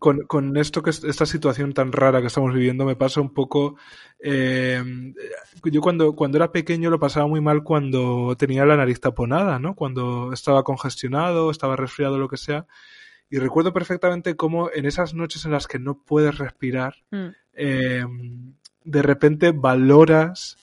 con, 0.00 0.22
con 0.26 0.56
esto 0.56 0.82
que 0.82 0.90
es- 0.90 1.04
esta 1.04 1.26
situación 1.26 1.72
tan 1.72 1.92
rara 1.92 2.20
que 2.20 2.26
estamos 2.26 2.52
viviendo 2.52 2.84
me 2.84 2.96
pasa 2.96 3.20
un 3.20 3.32
poco. 3.32 3.76
em, 4.18 5.14
yo 5.64 5.80
cuando, 5.80 6.14
cuando 6.16 6.36
era 6.38 6.50
pequeño 6.50 6.90
lo 6.90 6.98
pasaba 6.98 7.26
muy 7.28 7.40
mal 7.40 7.62
cuando 7.62 8.34
tenía 8.36 8.64
la 8.66 8.76
nariz 8.76 8.98
taponada, 9.00 9.58
¿no? 9.60 9.74
Cuando 9.76 10.32
estaba 10.32 10.64
congestionado, 10.64 11.50
estaba 11.52 11.76
resfriado, 11.76 12.18
lo 12.18 12.28
que 12.28 12.36
sea. 12.36 12.66
Y 13.30 13.38
recuerdo 13.38 13.72
perfectamente 13.72 14.34
cómo 14.34 14.70
en 14.74 14.86
esas 14.86 15.14
noches 15.14 15.44
en 15.44 15.52
las 15.52 15.68
que 15.68 15.78
no 15.78 16.02
puedes 16.02 16.36
respirar, 16.38 16.96
Mm, 17.12 17.28
eh, 17.54 18.04
de 18.84 19.02
repente 19.02 19.52
valoras 19.52 20.56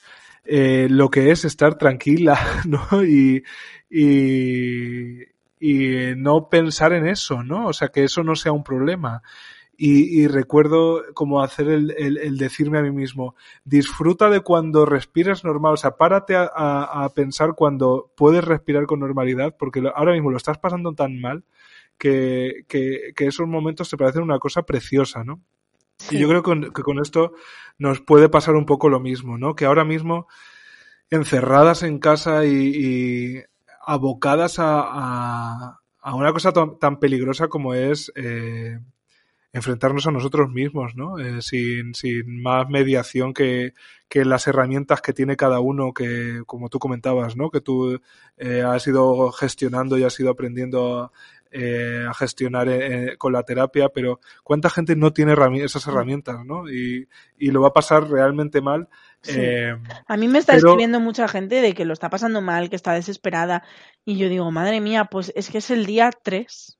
eh, 0.44 0.86
lo 0.90 1.10
que 1.10 1.30
es 1.30 1.44
estar 1.44 1.76
tranquila, 1.78 2.34
¿no? 2.66 3.04
Y, 3.04 3.42
y, 3.90 5.22
y 5.60 6.14
no 6.16 6.48
pensar 6.48 6.92
en 6.92 7.06
eso, 7.06 7.42
¿no? 7.42 7.66
O 7.68 7.72
sea, 7.72 7.88
que 7.88 8.04
eso 8.04 8.22
no 8.22 8.34
sea 8.36 8.52
un 8.52 8.64
problema. 8.64 9.22
Y, 9.80 10.22
y 10.22 10.26
recuerdo 10.26 11.04
como 11.14 11.40
hacer 11.42 11.68
el, 11.68 11.92
el- 11.96 12.18
el 12.18 12.36
decirme 12.36 12.78
a 12.78 12.82
mí 12.82 12.90
mismo, 12.90 13.36
disfruta 13.64 14.28
de 14.28 14.40
cuando 14.40 14.84
respiras 14.86 15.44
normal, 15.44 15.74
o 15.74 15.76
sea, 15.76 15.92
párate 15.96 16.34
a, 16.36 16.50
a- 16.52 17.04
a 17.04 17.08
pensar 17.10 17.54
cuando 17.54 18.10
puedes 18.16 18.44
respirar 18.44 18.86
con 18.86 18.98
normalidad, 19.00 19.54
porque 19.56 19.82
ahora 19.94 20.12
mismo 20.14 20.30
lo 20.32 20.36
estás 20.36 20.58
pasando 20.58 20.94
tan 20.94 21.20
mal 21.20 21.44
que, 21.96 22.64
que, 22.68 23.12
que 23.16 23.26
esos 23.26 23.46
momentos 23.48 23.88
te 23.90 23.96
parecen 23.96 24.22
una 24.22 24.38
cosa 24.40 24.62
preciosa, 24.62 25.22
¿no? 25.24 25.40
Y 26.10 26.18
yo 26.18 26.28
creo 26.28 26.42
que 26.42 26.46
con, 26.46 26.72
que 26.72 26.82
con 26.82 27.00
esto 27.00 27.32
nos 27.78 28.00
puede 28.00 28.28
pasar 28.28 28.56
un 28.56 28.66
poco 28.66 28.88
lo 28.88 29.00
mismo, 29.00 29.38
¿no? 29.38 29.54
Que 29.56 29.64
ahora 29.66 29.84
mismo, 29.84 30.26
encerradas 31.10 31.82
en 31.82 31.98
casa 31.98 32.44
y, 32.44 32.52
y 33.36 33.42
abocadas 33.88 34.58
a, 34.58 35.80
a, 36.02 36.14
una 36.14 36.32
cosa 36.34 36.52
tan, 36.52 37.00
peligrosa 37.00 37.48
como 37.48 37.72
es 37.72 38.12
eh, 38.16 38.78
enfrentarnos 39.54 40.06
a 40.06 40.10
nosotros 40.10 40.50
mismos, 40.50 40.94
¿no? 40.94 41.18
Eh, 41.18 41.40
sin, 41.40 41.94
sin 41.94 42.42
más 42.42 42.68
mediación 42.68 43.32
que, 43.32 43.72
que 44.06 44.26
las 44.26 44.46
herramientas 44.46 45.00
que 45.00 45.14
tiene 45.14 45.36
cada 45.36 45.60
uno, 45.60 45.94
que 45.94 46.42
como 46.44 46.68
tú 46.68 46.78
comentabas, 46.78 47.34
¿no? 47.34 47.50
Que 47.50 47.62
tú 47.62 47.98
eh, 48.36 48.62
has 48.62 48.86
ido 48.86 49.32
gestionando 49.32 49.96
y 49.96 50.04
has 50.04 50.20
ido 50.20 50.30
aprendiendo 50.30 51.10
a 51.50 52.12
gestionar 52.12 52.68
con 53.16 53.32
la 53.32 53.42
terapia, 53.42 53.88
pero 53.88 54.20
¿cuánta 54.44 54.68
gente 54.68 54.96
no 54.96 55.14
tiene 55.14 55.34
esas 55.64 55.86
herramientas, 55.86 56.44
¿no? 56.44 56.68
Y, 56.70 57.08
y 57.38 57.50
lo 57.52 57.62
va 57.62 57.68
a 57.68 57.72
pasar 57.72 58.06
realmente 58.06 58.60
mal. 58.60 58.90
Sí. 59.22 59.32
eh, 59.36 59.76
A 60.06 60.16
mí 60.16 60.28
me 60.28 60.38
está 60.38 60.52
pero- 60.54 60.68
escribiendo 60.68 61.00
mucha 61.00 61.26
gente 61.28 61.60
de 61.60 61.74
que 61.74 61.84
lo 61.84 61.92
está 61.92 62.08
pasando 62.10 62.40
mal, 62.40 62.70
que 62.70 62.76
está 62.76 62.92
desesperada. 62.92 63.64
Y 64.04 64.16
yo 64.16 64.28
digo, 64.28 64.50
madre 64.50 64.80
mía, 64.80 65.06
pues 65.06 65.32
es 65.34 65.50
que 65.50 65.58
es 65.58 65.70
el 65.70 65.86
día 65.86 66.10
3. 66.22 66.78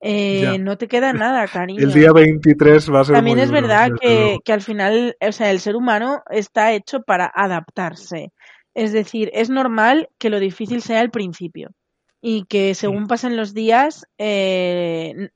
Eh, 0.00 0.58
no 0.58 0.76
te 0.76 0.88
queda 0.88 1.12
nada, 1.30 1.46
cariño. 1.46 1.80
el 1.80 1.92
día 1.92 2.12
23 2.12 2.92
va 2.92 3.00
a 3.00 3.04
ser 3.04 3.14
También 3.14 3.36
muy 3.36 3.42
es 3.44 3.50
duro, 3.50 3.60
verdad 3.60 3.90
que, 4.00 4.38
que 4.44 4.52
al 4.52 4.60
final, 4.60 5.16
o 5.20 5.32
sea, 5.32 5.50
el 5.52 5.60
ser 5.60 5.76
humano 5.76 6.22
está 6.30 6.72
hecho 6.72 7.02
para 7.02 7.30
adaptarse. 7.32 8.32
Es 8.74 8.92
decir, 8.92 9.30
es 9.32 9.48
normal 9.50 10.08
que 10.18 10.30
lo 10.30 10.40
difícil 10.40 10.82
sea 10.82 11.00
el 11.02 11.10
principio 11.10 11.70
y 12.20 12.44
que 12.46 12.74
según 12.74 13.06
pasen 13.06 13.36
los 13.36 13.54
días 13.54 14.04
eh, 14.18 15.28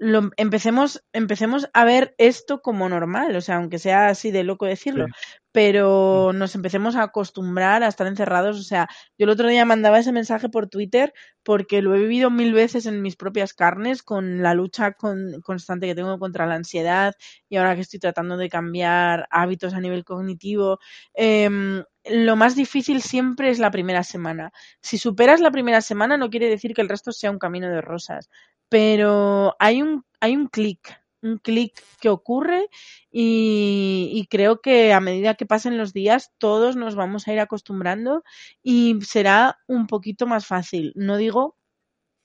lo, 0.00 0.30
empecemos, 0.36 1.02
empecemos 1.12 1.68
a 1.72 1.84
ver 1.84 2.14
esto 2.18 2.60
como 2.62 2.88
normal, 2.88 3.34
o 3.36 3.40
sea, 3.40 3.56
aunque 3.56 3.78
sea 3.78 4.08
así 4.08 4.30
de 4.30 4.44
loco 4.44 4.66
decirlo, 4.66 5.06
Sí. 5.06 5.12
pero 5.52 6.32
nos 6.34 6.54
empecemos 6.54 6.94
a 6.94 7.02
acostumbrar 7.04 7.82
a 7.82 7.88
estar 7.88 8.06
encerrados. 8.06 8.58
O 8.60 8.62
sea, 8.62 8.88
yo 9.18 9.24
el 9.24 9.30
otro 9.30 9.48
día 9.48 9.64
mandaba 9.64 9.98
ese 9.98 10.12
mensaje 10.12 10.48
por 10.48 10.68
Twitter 10.68 11.12
porque 11.42 11.82
lo 11.82 11.94
he 11.96 11.98
vivido 12.00 12.30
mil 12.30 12.52
veces 12.52 12.86
en 12.86 13.02
mis 13.02 13.16
propias 13.16 13.54
carnes 13.54 14.02
con 14.02 14.42
la 14.42 14.54
lucha 14.54 14.92
con- 14.92 15.40
constante 15.42 15.86
que 15.86 15.94
tengo 15.96 16.18
contra 16.18 16.46
la 16.46 16.54
ansiedad 16.54 17.14
y 17.48 17.56
ahora 17.56 17.74
que 17.74 17.80
estoy 17.80 17.98
tratando 17.98 18.36
de 18.36 18.48
cambiar 18.48 19.26
hábitos 19.30 19.74
a 19.74 19.80
nivel 19.80 20.04
cognitivo. 20.04 20.78
em, 21.14 21.82
lo 22.04 22.36
más 22.36 22.54
difícil 22.56 23.02
siempre 23.02 23.50
es 23.50 23.58
la 23.58 23.70
primera 23.70 24.02
semana. 24.04 24.52
Si 24.80 24.96
superas 24.98 25.40
la 25.40 25.50
primera 25.50 25.80
semana 25.80 26.16
no 26.16 26.30
quiere 26.30 26.48
decir 26.48 26.72
que 26.74 26.80
el 26.82 26.88
resto 26.88 27.12
sea 27.12 27.30
un 27.30 27.38
camino 27.38 27.68
de 27.68 27.80
rosas, 27.82 28.30
pero 28.68 29.56
hay 29.58 29.82
un, 29.82 30.04
hay 30.20 30.36
un 30.36 30.48
clic, 30.48 31.00
un 31.22 31.38
clic 31.38 31.82
que 32.00 32.08
ocurre 32.08 32.68
y, 33.10 34.10
y 34.12 34.26
creo 34.26 34.60
que 34.60 34.92
a 34.92 35.00
medida 35.00 35.34
que 35.34 35.46
pasen 35.46 35.78
los 35.78 35.92
días 35.92 36.32
todos 36.38 36.76
nos 36.76 36.94
vamos 36.94 37.26
a 37.26 37.32
ir 37.32 37.40
acostumbrando 37.40 38.22
y 38.62 38.98
será 39.02 39.58
un 39.66 39.86
poquito 39.86 40.26
más 40.26 40.46
fácil. 40.46 40.92
No 40.94 41.16
digo 41.16 41.56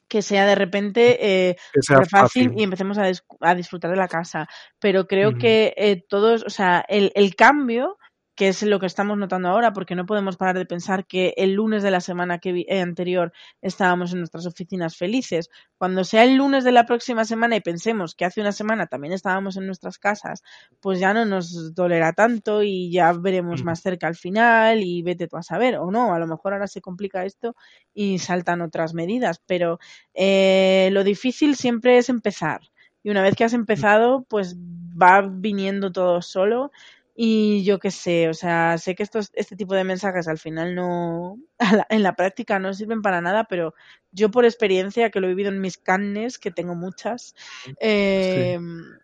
que 0.08 0.22
sea 0.22 0.46
de 0.46 0.54
repente 0.54 1.50
eh, 1.50 1.56
sea 1.82 1.98
fácil, 2.06 2.50
fácil. 2.50 2.54
y 2.56 2.64
empecemos 2.64 3.00
a, 3.00 3.10
a 3.40 3.56
disfrutar 3.56 3.90
de 3.90 3.98
la 3.98 4.08
casa. 4.08 4.48
Pero 4.80 5.08
creo 5.08 5.38
que 5.40 5.74
eh, 5.76 6.06
todos, 6.08 6.44
o 6.46 6.52
sea, 6.52 6.86
el, 6.88 7.12
el 7.16 7.36
cambio, 7.36 7.98
que 8.36 8.48
es 8.48 8.64
lo 8.64 8.80
que 8.80 8.86
estamos 8.88 9.18
notando 9.18 9.50
ahora, 9.50 9.74
porque 9.74 9.96
no 9.96 10.06
podemos 10.06 10.38
parar 10.38 10.58
de 10.58 10.66
pensar 10.66 11.06
que 11.06 11.34
el 11.38 11.54
lunes 11.54 11.84
de 11.84 11.92
la 11.92 12.02
semana 12.02 12.40
que 12.40 12.66
eh, 12.68 12.82
anterior 12.82 13.32
estábamos 13.62 14.12
en 14.14 14.20
nuestras 14.20 14.46
oficinas 14.48 14.98
felices. 14.98 15.50
Cuando 15.78 16.04
sea 16.04 16.24
el 16.24 16.36
lunes 16.36 16.64
de 16.64 16.72
la 16.72 16.86
próxima 16.86 17.26
semana 17.26 17.56
y 17.56 17.62
pensemos 17.62 18.16
que 18.16 18.26
hace 18.26 18.42
una 18.42 18.52
semana 18.52 18.88
también 18.88 19.14
estábamos 19.14 19.58
en 19.58 19.68
nuestras 19.68 20.00
casas, 20.00 20.42
pues 20.80 21.00
ya 21.00 21.14
no 21.14 21.26
nos 21.26 21.76
dolerá 21.76 22.14
tanto 22.14 22.64
y 22.64 22.92
ya 22.92 23.14
veremos 23.14 23.62
Ujú. 23.62 23.66
más 23.66 23.82
cerca 23.82 24.08
al 24.08 24.16
final 24.16 24.82
y 24.84 25.04
vete 25.04 25.28
tú 25.28 25.38
a 25.38 25.44
saber, 25.44 25.78
o 25.78 25.92
no, 25.92 26.14
a 26.14 26.20
lo 26.20 26.28
mejor 26.28 26.54
ahora 26.54 26.68
se 26.68 26.82
complica 26.82 27.26
esto 27.26 27.56
y 27.94 28.20
saltan 28.20 28.62
otras 28.62 28.94
medidas, 28.94 29.42
pero 29.46 29.80
eh, 30.14 30.90
lo 30.92 31.04
difícil 31.04 31.56
siempre 31.56 31.98
es 31.98 32.10
empezar. 32.10 32.62
Y 33.04 33.10
una 33.10 33.22
vez 33.22 33.36
que 33.36 33.44
has 33.44 33.54
empezado, 33.54 34.26
pues 34.30 34.56
va 34.58 35.22
viniendo 35.22 35.92
todo 35.92 36.22
solo. 36.22 36.72
Y 37.16 37.64
yo 37.64 37.78
qué 37.80 37.92
sé, 37.92 38.28
o 38.30 38.34
sea, 38.34 38.78
sé 38.80 38.96
que 38.96 39.04
estos, 39.04 39.30
este 39.34 39.56
tipo 39.56 39.76
de 39.76 39.84
mensajes 39.84 40.28
al 40.28 40.40
final 40.40 40.74
no, 40.76 41.38
la- 41.82 41.86
en 41.90 42.02
la 42.04 42.16
práctica 42.16 42.58
no 42.60 42.74
sirven 42.74 43.02
para 43.04 43.22
nada, 43.22 43.46
pero 43.46 43.74
yo 44.12 44.32
por 44.32 44.46
experiencia, 44.46 45.12
que 45.12 45.20
lo 45.20 45.28
he 45.28 45.30
vivido 45.30 45.50
en 45.50 45.62
mis 45.62 45.78
carnes, 45.78 46.40
que 46.40 46.50
tengo 46.52 46.74
muchas, 46.76 47.36
eh, 47.80 48.58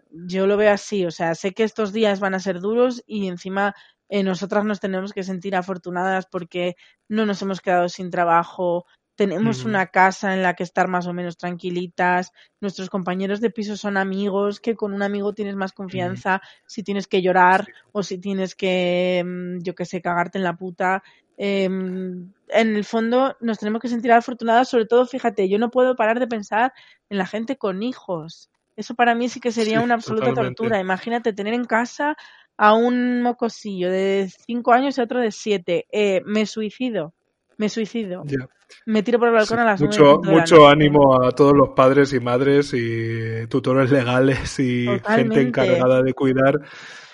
yo 0.09 0.47
lo 0.47 0.57
veo 0.57 0.71
así, 0.71 1.05
o 1.05 1.11
sea, 1.11 1.35
sé 1.35 1.53
que 1.53 1.63
estos 1.63 1.93
días 1.93 2.19
van 2.19 2.33
a 2.33 2.39
ser 2.39 2.59
duros 2.59 3.03
y 3.05 3.27
encima 3.27 3.75
eh, 4.09 4.23
nosotras 4.23 4.65
nos 4.65 4.79
tenemos 4.79 5.13
que 5.13 5.23
sentir 5.23 5.55
afortunadas 5.55 6.25
porque 6.25 6.75
no 7.07 7.25
nos 7.27 7.41
hemos 7.43 7.61
quedado 7.61 7.89
sin 7.89 8.09
trabajo, 8.09 8.85
tenemos 9.19 9.65
una 9.65 9.87
casa 9.87 10.33
en 10.33 10.41
la 10.43 10.53
que 10.53 10.63
estar 10.63 10.87
más 10.87 11.05
o 11.05 11.11
menos 11.13 11.35
tranquilitas, 11.35 12.31
nuestros 12.61 12.89
compañeros 12.89 13.41
de 13.41 13.49
piso 13.49 13.75
son 13.75 13.97
amigos, 13.97 14.61
que 14.61 14.77
con 14.77 14.93
un 14.93 15.01
amigo 15.03 15.33
tienes 15.33 15.57
más 15.57 15.73
confianza 15.73 16.41
si 16.65 16.83
tienes 16.83 17.05
que 17.05 17.21
llorar 17.21 17.67
o 17.91 18.01
si 18.01 18.17
tienes 18.17 18.55
que, 18.55 19.21
mm, 19.25 19.59
yo 19.61 19.75
qué 19.75 19.83
sé, 19.83 20.01
cagarte 20.01 20.37
en 20.37 20.45
la 20.45 20.55
puta. 20.55 21.03
Em, 21.35 22.31
en 22.47 22.75
el 22.77 22.85
fondo 22.85 23.35
nos 23.41 23.59
tenemos 23.59 23.81
que 23.81 23.89
sentir 23.89 24.13
afortunadas, 24.13 24.69
sobre 24.69 24.85
todo, 24.85 25.05
fíjate, 25.05 25.49
yo 25.49 25.59
no 25.59 25.69
puedo 25.69 25.97
parar 25.97 26.17
de 26.21 26.27
pensar 26.27 26.71
en 27.09 27.17
la 27.17 27.25
gente 27.25 27.57
con 27.57 27.83
hijos. 27.83 28.49
Eso 28.77 28.95
para 28.95 29.15
mí 29.15 29.27
sí 29.27 29.41
que 29.41 29.51
sería 29.51 29.79
Sí, 29.79 29.83
una 29.83 29.95
absoluta 29.95 30.27
totalmente. 30.29 30.55
tortura. 30.55 30.79
Imagínate 30.79 31.33
tener 31.33 31.53
en 31.53 31.65
casa 31.65 32.15
a 32.57 32.73
un 32.73 33.21
mocosillo 33.21 33.91
de 33.91 34.31
5 34.45 34.71
años 34.71 34.97
y 34.97 35.01
otro 35.01 35.19
de 35.19 35.31
7. 35.31 35.87
Eh, 35.91 36.21
me 36.25 36.45
suicido. 36.45 37.13
Me 37.57 37.67
suicido. 37.67 38.23
Ya. 38.23 38.47
Me 38.85 39.03
tiro 39.03 39.19
por 39.19 39.27
el 39.29 39.33
balcón 39.33 39.57
Sí, 39.57 39.61
a 39.61 39.65
las 39.65 39.81
mucho, 39.81 40.21
la 40.23 40.31
mucho 40.31 40.67
ánimo 40.67 41.21
a 41.23 41.31
todos 41.31 41.53
los 41.55 41.69
padres 41.69 42.13
y 42.13 42.19
madres 42.19 42.73
y 42.73 43.47
tutores 43.47 43.91
legales 43.91 44.59
y 44.59 44.85
gente 45.05 45.41
encargada 45.41 46.01
de 46.03 46.13
cuidar 46.13 46.61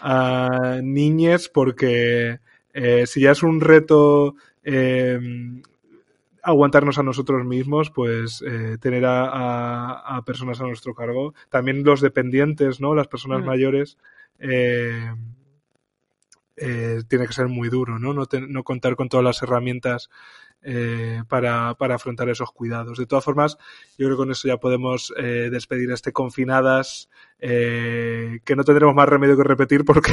a 0.02 0.80
niñes 0.84 1.50
porque 1.50 2.40
eh, 2.74 3.06
si 3.08 3.22
ya 3.22 3.32
es 3.32 3.42
un 3.44 3.62
reto 3.62 4.36
eh, 4.64 5.20
aguantarnos 6.44 7.00
a 7.00 7.04
nosotros 7.04 7.44
mismos, 7.46 7.90
pues 7.90 8.44
eh, 8.46 8.78
tener 8.80 9.06
a, 9.06 9.26
a- 9.26 10.18
a 10.18 10.22
personas 10.26 10.60
a 10.62 10.66
nuestro 10.66 10.94
cargo. 10.94 11.34
También 11.50 11.84
los 11.84 12.02
dependientes, 12.02 12.80
¿no? 12.82 12.94
Las 12.94 13.08
personas 13.08 13.42
Mm. 13.42 13.46
mayores. 13.46 13.98
tiene 17.10 17.28
que 17.28 17.34
ser 17.34 17.48
muy 17.48 17.70
duro, 17.70 18.00
¿no? 18.00 18.14
No, 18.14 18.26
te- 18.28 18.42
no 18.42 18.64
contar 18.64 18.96
con 18.96 19.10
todas 19.10 19.24
las 19.24 19.42
herramientas 19.44 20.10
eh, 20.66 21.22
para, 21.30 21.76
para, 21.76 21.96
afrontar 21.96 22.28
esos 22.30 22.52
cuidados. 22.52 22.98
De 22.98 23.06
todas 23.06 23.24
formas, 23.24 23.58
yo 23.98 24.08
creo 24.08 24.12
que 24.12 24.24
con 24.24 24.32
eso 24.32 24.48
ya 24.48 24.58
podemos 24.58 25.14
eh, 25.18 25.50
despedir 25.52 25.92
este 25.92 26.12
confinadas, 26.12 27.10
eh, 27.40 28.40
que 28.44 28.56
no 28.56 28.64
tendremos 28.64 28.96
más 28.96 29.08
remedio 29.08 29.38
que 29.38 29.44
repetir 29.44 29.86
porque 29.86 30.12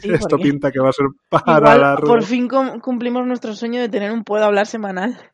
sí, 0.00 0.10
esto 0.12 0.38
pinta 0.38 0.72
que 0.72 0.80
va 0.80 0.88
a 0.88 0.92
ser 0.92 1.06
para 1.28 1.58
Igual, 1.58 1.80
largo. 1.80 2.06
Por 2.08 2.22
fin 2.24 2.48
cumplimos 2.80 3.26
nuestro 3.26 3.54
sueño 3.54 3.80
de 3.80 3.88
tener 3.88 4.10
un 4.10 4.24
Puedo 4.24 4.44
Hablar 4.44 4.66
semanal. 4.66 5.32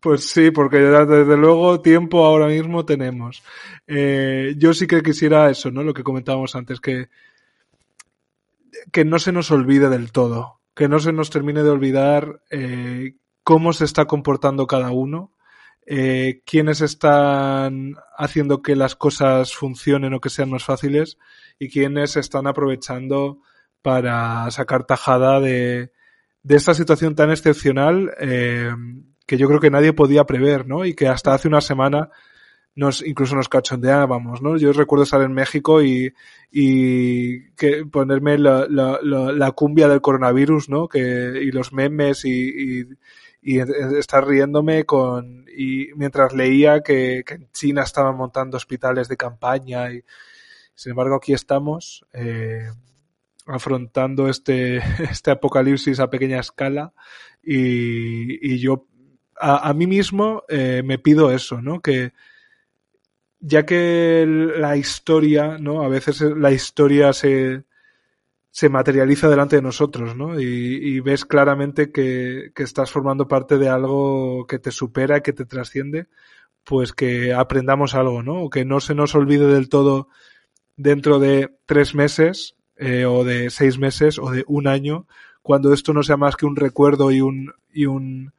Pues 0.00 0.28
sí, 0.28 0.50
porque 0.50 0.78
desde 0.78 1.36
luego 1.36 1.80
tiempo 1.80 2.24
ahora 2.24 2.46
mismo 2.46 2.84
tenemos. 2.84 3.42
Eh, 3.86 4.54
yo 4.58 4.74
sí 4.74 4.86
que 4.86 5.02
quisiera 5.02 5.50
eso, 5.50 5.70
¿no? 5.70 5.82
Lo 5.82 5.94
que 5.94 6.02
comentábamos 6.02 6.54
antes, 6.54 6.80
que, 6.80 7.08
que 8.92 9.04
no 9.04 9.18
se 9.18 9.32
nos 9.32 9.50
olvide 9.50 9.88
del 9.88 10.12
todo, 10.12 10.60
que 10.74 10.88
no 10.88 10.98
se 10.98 11.12
nos 11.12 11.30
termine 11.30 11.62
de 11.62 11.70
olvidar 11.70 12.40
eh, 12.50 13.14
cómo 13.48 13.72
se 13.72 13.86
está 13.86 14.04
comportando 14.04 14.66
cada 14.66 14.90
uno, 14.90 15.32
eh, 15.86 16.42
quiénes 16.44 16.82
están 16.82 17.94
haciendo 18.14 18.60
que 18.60 18.76
las 18.76 18.94
cosas 18.94 19.54
funcionen 19.54 20.12
o 20.12 20.20
que 20.20 20.28
sean 20.28 20.50
más 20.50 20.64
fáciles 20.64 21.16
y 21.58 21.70
quiénes 21.70 22.18
están 22.18 22.46
aprovechando 22.46 23.40
para 23.80 24.50
sacar 24.50 24.84
tajada 24.84 25.40
de, 25.40 25.92
de 26.42 26.56
esta 26.56 26.74
situación 26.74 27.14
tan 27.14 27.30
excepcional 27.30 28.12
eh, 28.20 28.70
que 29.26 29.38
yo 29.38 29.48
creo 29.48 29.60
que 29.60 29.70
nadie 29.70 29.94
podía 29.94 30.24
prever, 30.24 30.68
¿no? 30.68 30.84
Y 30.84 30.92
que 30.92 31.08
hasta 31.08 31.32
hace 31.32 31.48
una 31.48 31.62
semana 31.62 32.10
nos, 32.74 33.02
incluso 33.02 33.34
nos 33.34 33.48
cachondeábamos, 33.48 34.42
¿no? 34.42 34.58
Yo 34.58 34.74
recuerdo 34.74 35.04
estar 35.04 35.22
en 35.22 35.32
México 35.32 35.82
y, 35.82 36.12
y 36.52 37.48
que 37.52 37.86
ponerme 37.86 38.36
la, 38.36 38.66
la, 38.68 38.98
la, 39.02 39.32
la 39.32 39.52
cumbia 39.52 39.88
del 39.88 40.02
coronavirus, 40.02 40.68
¿no? 40.68 40.86
Que, 40.86 41.40
y 41.42 41.50
los 41.50 41.72
memes 41.72 42.26
y, 42.26 42.80
y, 42.80 42.84
y 43.40 43.60
estar 43.60 44.26
riéndome 44.26 44.84
con, 44.84 45.46
y 45.56 45.88
mientras 45.94 46.32
leía 46.32 46.80
que, 46.82 47.22
que, 47.26 47.34
en 47.34 47.50
China 47.52 47.82
estaban 47.82 48.16
montando 48.16 48.56
hospitales 48.56 49.08
de 49.08 49.16
campaña 49.16 49.92
y, 49.92 50.02
sin 50.74 50.90
embargo, 50.90 51.16
aquí 51.16 51.32
estamos, 51.32 52.04
eh, 52.12 52.68
afrontando 53.46 54.28
este, 54.28 54.76
este 55.10 55.30
apocalipsis 55.30 56.00
a 56.00 56.10
pequeña 56.10 56.40
escala 56.40 56.92
y, 57.42 58.54
y 58.54 58.58
yo 58.58 58.86
a, 59.40 59.68
a, 59.68 59.74
mí 59.74 59.86
mismo 59.86 60.42
eh, 60.48 60.82
me 60.84 60.98
pido 60.98 61.30
eso, 61.30 61.62
¿no? 61.62 61.80
Que 61.80 62.12
ya 63.40 63.64
que 63.64 64.26
la 64.26 64.76
historia, 64.76 65.58
¿no? 65.58 65.82
A 65.82 65.88
veces 65.88 66.20
la 66.20 66.50
historia 66.50 67.12
se, 67.12 67.64
se 68.58 68.68
materializa 68.68 69.28
delante 69.28 69.54
de 69.54 69.62
nosotros, 69.62 70.16
¿no? 70.16 70.40
Y, 70.40 70.44
y 70.44 70.98
ves 70.98 71.24
claramente 71.24 71.92
que, 71.92 72.50
que, 72.56 72.64
estás 72.64 72.90
formando 72.90 73.28
parte 73.28 73.56
de 73.56 73.68
algo 73.68 74.48
que 74.48 74.58
te 74.58 74.72
supera, 74.72 75.20
que 75.20 75.32
te 75.32 75.44
trasciende, 75.44 76.08
pues 76.64 76.92
que 76.92 77.32
aprendamos 77.32 77.94
algo, 77.94 78.24
¿no? 78.24 78.42
O 78.42 78.50
que 78.50 78.64
no 78.64 78.80
se 78.80 78.96
nos 78.96 79.14
olvide 79.14 79.46
del 79.46 79.68
todo 79.68 80.08
dentro 80.76 81.20
de 81.20 81.56
tres 81.66 81.94
meses, 81.94 82.56
eh, 82.76 83.04
o 83.04 83.22
de 83.22 83.50
seis 83.50 83.78
meses, 83.78 84.18
o 84.18 84.28
de 84.32 84.42
un 84.48 84.66
año, 84.66 85.06
cuando 85.40 85.72
esto 85.72 85.92
no 85.92 86.02
sea 86.02 86.16
más 86.16 86.34
que 86.34 86.46
un 86.46 86.56
recuerdo 86.56 87.12
y 87.12 87.20
un, 87.20 87.52
y 87.72 87.86
un, 87.86 88.32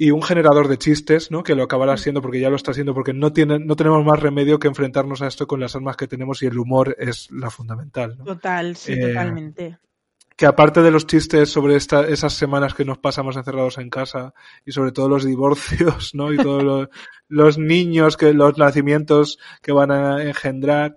y 0.00 0.12
un 0.12 0.22
generador 0.22 0.68
de 0.68 0.78
chistes, 0.78 1.32
¿no? 1.32 1.42
Que 1.42 1.56
lo 1.56 1.64
acabará 1.64 1.96
siendo 1.96 2.22
porque 2.22 2.38
ya 2.38 2.50
lo 2.50 2.56
está 2.56 2.70
haciendo 2.70 2.94
porque 2.94 3.12
no 3.12 3.32
tiene, 3.32 3.58
no 3.58 3.74
tenemos 3.74 4.04
más 4.04 4.20
remedio 4.20 4.60
que 4.60 4.68
enfrentarnos 4.68 5.20
a 5.22 5.26
esto 5.26 5.48
con 5.48 5.58
las 5.58 5.74
armas 5.74 5.96
que 5.96 6.06
tenemos 6.06 6.40
y 6.40 6.46
el 6.46 6.56
humor 6.56 6.94
es 7.00 7.28
la 7.32 7.50
fundamental. 7.50 8.16
¿no? 8.16 8.24
Total, 8.24 8.76
sí, 8.76 8.92
eh, 8.92 9.08
totalmente. 9.08 9.78
Que 10.36 10.46
aparte 10.46 10.82
de 10.82 10.92
los 10.92 11.08
chistes 11.08 11.50
sobre 11.50 11.74
esta, 11.74 12.06
esas 12.06 12.32
semanas 12.32 12.74
que 12.74 12.84
nos 12.84 12.98
pasamos 12.98 13.36
encerrados 13.36 13.76
en 13.78 13.90
casa 13.90 14.34
y 14.64 14.70
sobre 14.70 14.92
todo 14.92 15.08
los 15.08 15.24
divorcios, 15.24 16.14
¿no? 16.14 16.32
Y 16.32 16.36
todos 16.36 16.62
los, 16.62 16.88
los 17.28 17.58
niños 17.58 18.16
que, 18.16 18.32
los 18.32 18.56
nacimientos 18.56 19.40
que 19.62 19.72
van 19.72 19.90
a 19.90 20.22
engendrar, 20.22 20.94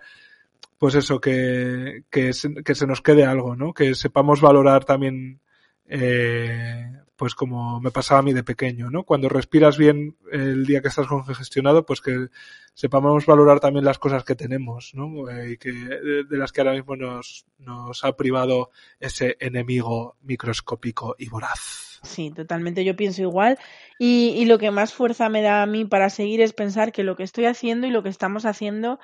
pues 0.78 0.94
eso, 0.94 1.20
que, 1.20 2.04
que, 2.12 2.34
se, 2.34 2.54
que 2.64 2.76
se 2.76 2.86
nos 2.86 3.02
quede 3.02 3.26
algo, 3.26 3.56
¿no? 3.56 3.74
Que 3.74 3.96
sepamos 3.96 4.42
valorar 4.42 4.86
también, 4.86 5.42
eh, 5.88 7.01
pues 7.22 7.36
como 7.36 7.80
me 7.80 7.92
pasaba 7.92 8.22
a 8.22 8.24
mí 8.24 8.34
de 8.34 8.44
pequeño, 8.44 8.90
¿no? 8.90 9.04
Cuando 9.04 9.30
respiras 9.30 9.78
bien 9.78 10.18
el 10.32 10.66
día 10.66 10.82
que 10.82 10.88
estás 10.88 11.06
congestionado, 11.06 11.86
pues 11.86 12.02
que 12.02 12.30
sepamos 12.74 13.28
valorar 13.28 13.60
también 13.60 13.86
las 13.86 14.00
cosas 14.00 14.24
que 14.24 14.34
tenemos, 14.34 14.94
¿no? 14.96 15.30
Eh, 15.30 15.52
y 15.52 15.58
que 15.58 15.72
de, 15.72 16.24
de, 16.24 16.38
las 16.40 16.52
que 16.52 16.62
ahora 16.62 16.74
mismo 16.74 16.96
nos, 16.96 17.46
nos 17.60 18.04
ha 18.04 18.18
privado 18.18 18.72
ese 19.00 19.38
enemigo 19.40 20.18
microscópico 20.24 21.16
y 21.20 21.30
voraz. 21.30 22.00
Sí, 22.02 22.32
totalmente, 22.32 22.84
yo 22.84 22.96
pienso 22.96 23.22
igual. 23.22 23.60
Y, 24.00 24.30
y 24.36 24.46
lo 24.46 24.58
que 24.58 24.72
más 24.72 24.92
fuerza 24.92 25.30
me 25.30 25.44
da 25.44 25.62
a 25.62 25.68
mí 25.68 25.86
para 25.86 26.10
seguir 26.10 26.42
es 26.42 26.54
pensar 26.54 26.92
que 26.92 27.04
lo 27.04 27.16
que 27.16 27.22
estoy 27.22 27.46
haciendo 27.46 27.86
y 27.86 27.92
lo 27.92 28.02
que 28.02 28.10
estamos 28.10 28.48
haciendo 28.48 29.00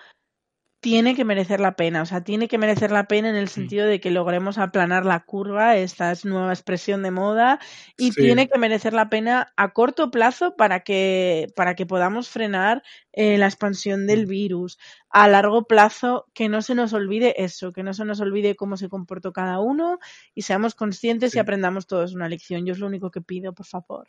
tiene 0.80 1.16
que 1.16 1.26
merecer 1.26 1.60
la 1.60 1.76
pena, 1.76 2.04
o 2.04 2.06
sea, 2.06 2.24
tiene 2.24 2.48
que 2.48 2.60
merecer 2.60 2.92
la 2.92 3.08
pena 3.08 3.30
en 3.30 3.36
el 3.36 3.48
sentido 3.48 3.88
de 3.88 4.00
que 4.00 4.12
logremos 4.12 4.60
aplanar 4.60 5.06
la 5.06 5.22
curva, 5.22 5.76
esta 5.76 6.12
es 6.12 6.24
nueva 6.24 6.54
expresión 6.54 7.02
de 7.02 7.10
moda, 7.10 7.60
y 7.98 8.12
sí. 8.12 8.22
tiene 8.22 8.48
que 8.48 8.60
merecer 8.60 8.94
la 8.94 9.10
pena 9.10 9.54
a 9.58 9.74
corto 9.74 10.12
plazo 10.12 10.56
para 10.56 10.82
que, 10.82 11.48
para 11.56 11.76
que 11.76 11.88
podamos 11.88 12.30
frenar 12.30 12.84
eh, 13.12 13.40
la 13.40 13.48
expansión 13.48 14.06
del 14.06 14.28
virus. 14.28 14.78
A 15.10 15.28
largo 15.28 15.66
plazo, 15.66 16.28
que 16.34 16.48
no 16.48 16.62
se 16.62 16.76
nos 16.76 16.94
olvide 16.94 17.44
eso, 17.44 17.74
que 17.74 17.82
no 17.82 17.94
se 17.94 18.06
nos 18.06 18.20
olvide 18.20 18.56
cómo 18.56 18.78
se 18.78 18.90
comportó 18.90 19.34
cada 19.34 19.60
uno 19.60 19.98
y 20.36 20.44
seamos 20.44 20.76
conscientes 20.76 21.32
sí. 21.32 21.38
y 21.38 21.40
aprendamos 21.40 21.88
todos 21.88 22.14
una 22.14 22.30
lección. 22.30 22.66
Yo 22.66 22.74
es 22.74 22.80
lo 22.80 22.86
único 22.86 23.10
que 23.10 23.22
pido, 23.22 23.54
por 23.54 23.66
favor. 23.66 24.08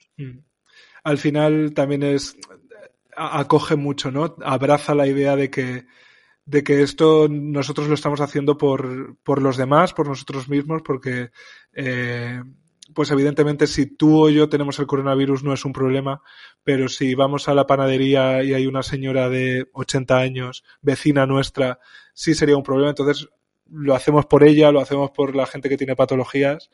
Al 1.03 1.17
final 1.17 1.73
también 1.73 2.03
es, 2.03 2.37
acoge 3.17 3.77
mucho, 3.77 4.11
¿no? 4.11 4.37
Abraza 4.45 4.95
la 4.95 5.07
idea 5.07 5.35
de 5.35 5.51
que 5.51 5.87
de 6.49 6.65
que 6.65 6.81
esto 6.81 7.29
nosotros 7.31 7.89
lo 7.89 7.95
estamos 7.95 8.23
haciendo 8.23 8.57
por, 8.57 9.19
por 9.19 9.43
los 9.43 9.59
demás, 9.59 9.93
por 9.93 10.09
nosotros 10.09 10.49
mismos, 10.49 10.81
porque 10.83 11.31
eh, 11.75 12.43
pues 12.95 13.11
evidentemente 13.11 13.67
si 13.67 13.85
tú 13.85 14.25
o 14.25 14.31
yo 14.31 14.49
tenemos 14.49 14.79
el 14.79 14.87
coronavirus 14.87 15.45
no 15.45 15.53
es 15.53 15.67
un 15.67 15.75
problema, 15.75 16.23
pero 16.65 16.89
si 16.89 17.15
vamos 17.15 17.49
a 17.49 17.55
la 17.55 17.67
panadería 17.67 18.43
y 18.43 18.55
hay 18.55 18.67
una 18.67 18.83
señora 18.83 19.29
de 19.29 19.69
80 19.75 20.17
años, 20.17 20.65
vecina 20.81 21.27
nuestra, 21.27 21.81
sí 22.15 22.35
sería 22.35 22.57
un 22.57 22.63
problema. 22.63 22.91
Entonces 22.91 23.29
lo 23.71 23.95
hacemos 23.95 24.25
por 24.25 24.43
ella, 24.43 24.73
lo 24.73 24.81
hacemos 24.81 25.11
por 25.11 25.37
la 25.37 25.45
gente 25.45 25.69
que 25.69 25.77
tiene 25.77 25.97
patologías, 25.97 26.71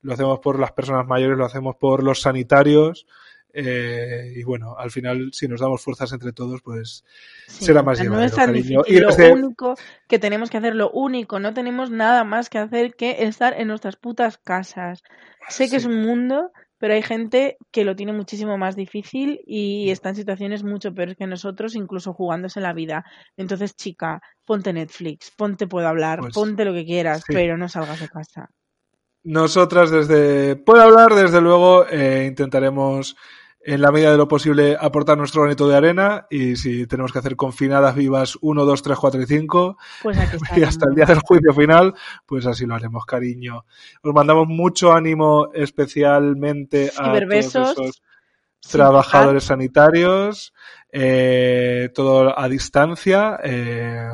lo 0.00 0.14
hacemos 0.14 0.40
por 0.40 0.58
las 0.58 0.72
personas 0.72 1.06
mayores, 1.06 1.38
lo 1.38 1.44
hacemos 1.44 1.76
por 1.76 2.02
los 2.02 2.22
sanitarios, 2.22 3.06
eh, 3.52 4.32
y 4.34 4.42
bueno, 4.44 4.76
al 4.78 4.90
final, 4.90 5.30
si 5.32 5.46
nos 5.46 5.60
damos 5.60 5.82
fuerzas 5.82 6.12
entre 6.12 6.32
todos, 6.32 6.62
pues 6.62 7.04
sí, 7.46 7.66
será 7.66 7.82
más 7.82 7.98
llevadero, 7.98 8.20
no 8.20 8.26
es 8.26 8.34
tan. 8.34 8.52
Difícil, 8.52 8.80
y 8.86 8.98
lo 8.98 9.10
único 9.32 9.74
que 10.08 10.18
tenemos 10.18 10.50
que 10.50 10.58
hacer, 10.58 10.74
lo 10.74 10.90
único, 10.90 11.38
no 11.38 11.52
tenemos 11.52 11.90
nada 11.90 12.24
más 12.24 12.48
que 12.48 12.58
hacer 12.58 12.94
que 12.94 13.24
estar 13.24 13.54
en 13.58 13.68
nuestras 13.68 13.96
putas 13.96 14.38
casas. 14.38 15.02
Sé 15.48 15.68
que 15.68 15.76
es 15.76 15.84
un 15.84 16.02
mundo, 16.02 16.50
pero 16.78 16.94
hay 16.94 17.02
gente 17.02 17.58
que 17.70 17.84
lo 17.84 17.94
tiene 17.94 18.12
muchísimo 18.12 18.56
más 18.56 18.74
difícil 18.74 19.40
y 19.46 19.90
está 19.90 20.08
en 20.08 20.16
situaciones 20.16 20.64
mucho 20.64 20.94
peores 20.94 21.16
que 21.16 21.26
nosotros, 21.26 21.76
incluso 21.76 22.14
jugándose 22.14 22.60
la 22.60 22.72
vida. 22.72 23.04
Entonces, 23.36 23.76
chica, 23.76 24.20
ponte 24.44 24.72
Netflix, 24.72 25.30
ponte 25.36 25.66
Puedo 25.66 25.86
Hablar, 25.88 26.20
pues, 26.20 26.34
ponte 26.34 26.64
lo 26.64 26.72
que 26.72 26.84
quieras, 26.84 27.22
sí. 27.26 27.34
pero 27.34 27.56
no 27.58 27.68
salgas 27.68 28.00
de 28.00 28.08
casa. 28.08 28.50
Nosotras 29.24 29.90
desde 29.90 30.56
Puedo 30.56 30.82
Hablar, 30.82 31.14
desde 31.14 31.40
luego, 31.40 31.86
eh, 31.88 32.26
intentaremos 32.26 33.14
en 33.64 33.80
la 33.80 33.92
medida 33.92 34.10
de 34.10 34.16
lo 34.16 34.26
posible 34.26 34.76
aportar 34.78 35.16
nuestro 35.16 35.42
granito 35.42 35.68
de 35.68 35.76
arena 35.76 36.26
y 36.30 36.56
si 36.56 36.86
tenemos 36.86 37.12
que 37.12 37.20
hacer 37.20 37.36
confinadas 37.36 37.94
vivas 37.94 38.36
1, 38.40 38.64
2, 38.64 38.82
3, 38.82 38.98
4 38.98 39.22
y 39.22 39.26
5 39.26 39.78
pues 40.02 40.18
y 40.56 40.62
hasta 40.62 40.88
el 40.88 40.94
día 40.94 41.04
del 41.04 41.20
juicio 41.20 41.52
final, 41.52 41.94
pues 42.26 42.46
así 42.46 42.66
lo 42.66 42.74
haremos, 42.74 43.06
cariño. 43.06 43.64
Os 44.02 44.12
mandamos 44.12 44.48
mucho 44.48 44.92
ánimo 44.92 45.48
especialmente 45.54 46.90
a 46.96 47.12
todos 47.12 47.54
esos 47.54 48.02
trabajadores 48.68 49.44
sanitarios, 49.44 50.52
eh, 50.90 51.90
todo 51.94 52.38
a 52.38 52.48
distancia, 52.48 53.38
eh, 53.42 54.08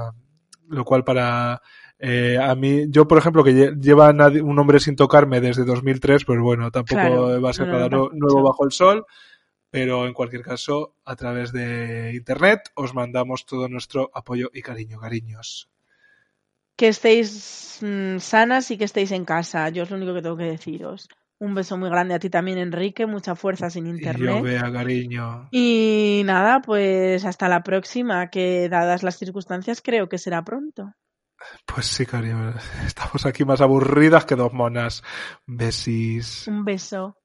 lo 0.69 0.85
cual 0.85 1.05
para 1.05 1.61
eh, 1.99 2.39
a 2.41 2.55
mí, 2.55 2.87
yo 2.89 3.09
por 3.09 3.19
ejemplo, 3.19 3.43
que 3.43 3.75
lleva 3.81 4.11
un 4.11 4.59
hombre 4.59 4.79
sin 4.79 4.95
tocarme 4.95 5.41
desde 5.41 5.65
2003, 5.65 6.25
pues 6.25 6.39
bueno, 6.39 6.71
tampoco 6.71 7.01
claro, 7.01 7.43
va 7.43 7.51
a 7.51 7.53
ser 7.53 7.67
nada 7.69 7.89
no, 7.89 8.11
nuevo 8.13 8.43
bajo 8.43 8.65
el 8.65 8.73
sol 8.73 9.05
pero 9.71 10.07
en 10.07 10.15
cualquier 10.15 10.43
caso, 10.43 10.95
a 11.05 11.17
través 11.17 11.53
de 11.53 12.13
internet 12.15 12.71
os 12.75 12.95
mandamos 12.95 13.47
todo 13.47 13.69
nuestro 13.69 14.11
apoyo 14.15 14.51
y 14.53 14.63
cariño, 14.63 14.99
cariños. 14.99 15.69
Que 16.77 16.89
estéis 16.89 17.81
mmm, 17.83 18.19
sanas 18.19 18.71
y 18.71 18.79
que 18.79 18.85
estéis 18.85 19.11
en 19.13 19.25
casa. 19.25 19.69
Yo 19.69 19.83
es 19.83 19.91
lo 19.91 19.97
único 19.97 20.15
que 20.15 20.23
tengo 20.23 20.37
que 20.37 20.45
deciros. 20.45 21.09
Un 21.41 21.55
beso 21.55 21.77
muy 21.77 21.89
grande 21.89 22.15
a 22.15 22.19
ti 22.19 22.31
también, 22.31 22.59
Enrique. 22.59 23.07
Mucha 23.07 23.37
fuerza 23.37 23.71
sin 23.71 23.87
internet. 23.87 24.35
Y 24.35 24.39
yo 24.39 24.43
vea, 24.43 24.73
cariño. 24.73 25.49
Y 25.53 26.23
nada, 26.25 26.61
pues 26.61 27.25
hasta 27.25 27.49
la 27.49 27.63
próxima, 27.63 28.29
que 28.31 28.69
dadas 28.69 29.03
las 29.03 29.19
circunstancias 29.19 29.81
creo 29.83 30.09
que 30.09 30.19
será 30.19 30.43
pronto. 30.43 30.95
Pues 31.67 31.87
sí, 31.87 32.07
cariño. 32.07 32.55
Estamos 32.85 33.27
aquí 33.27 33.45
más 33.45 33.61
aburridas 33.61 34.25
que 34.25 34.35
dos 34.35 34.53
monas. 34.53 35.05
Besis. 35.47 36.49
Un 36.49 36.65
beso. 36.65 37.18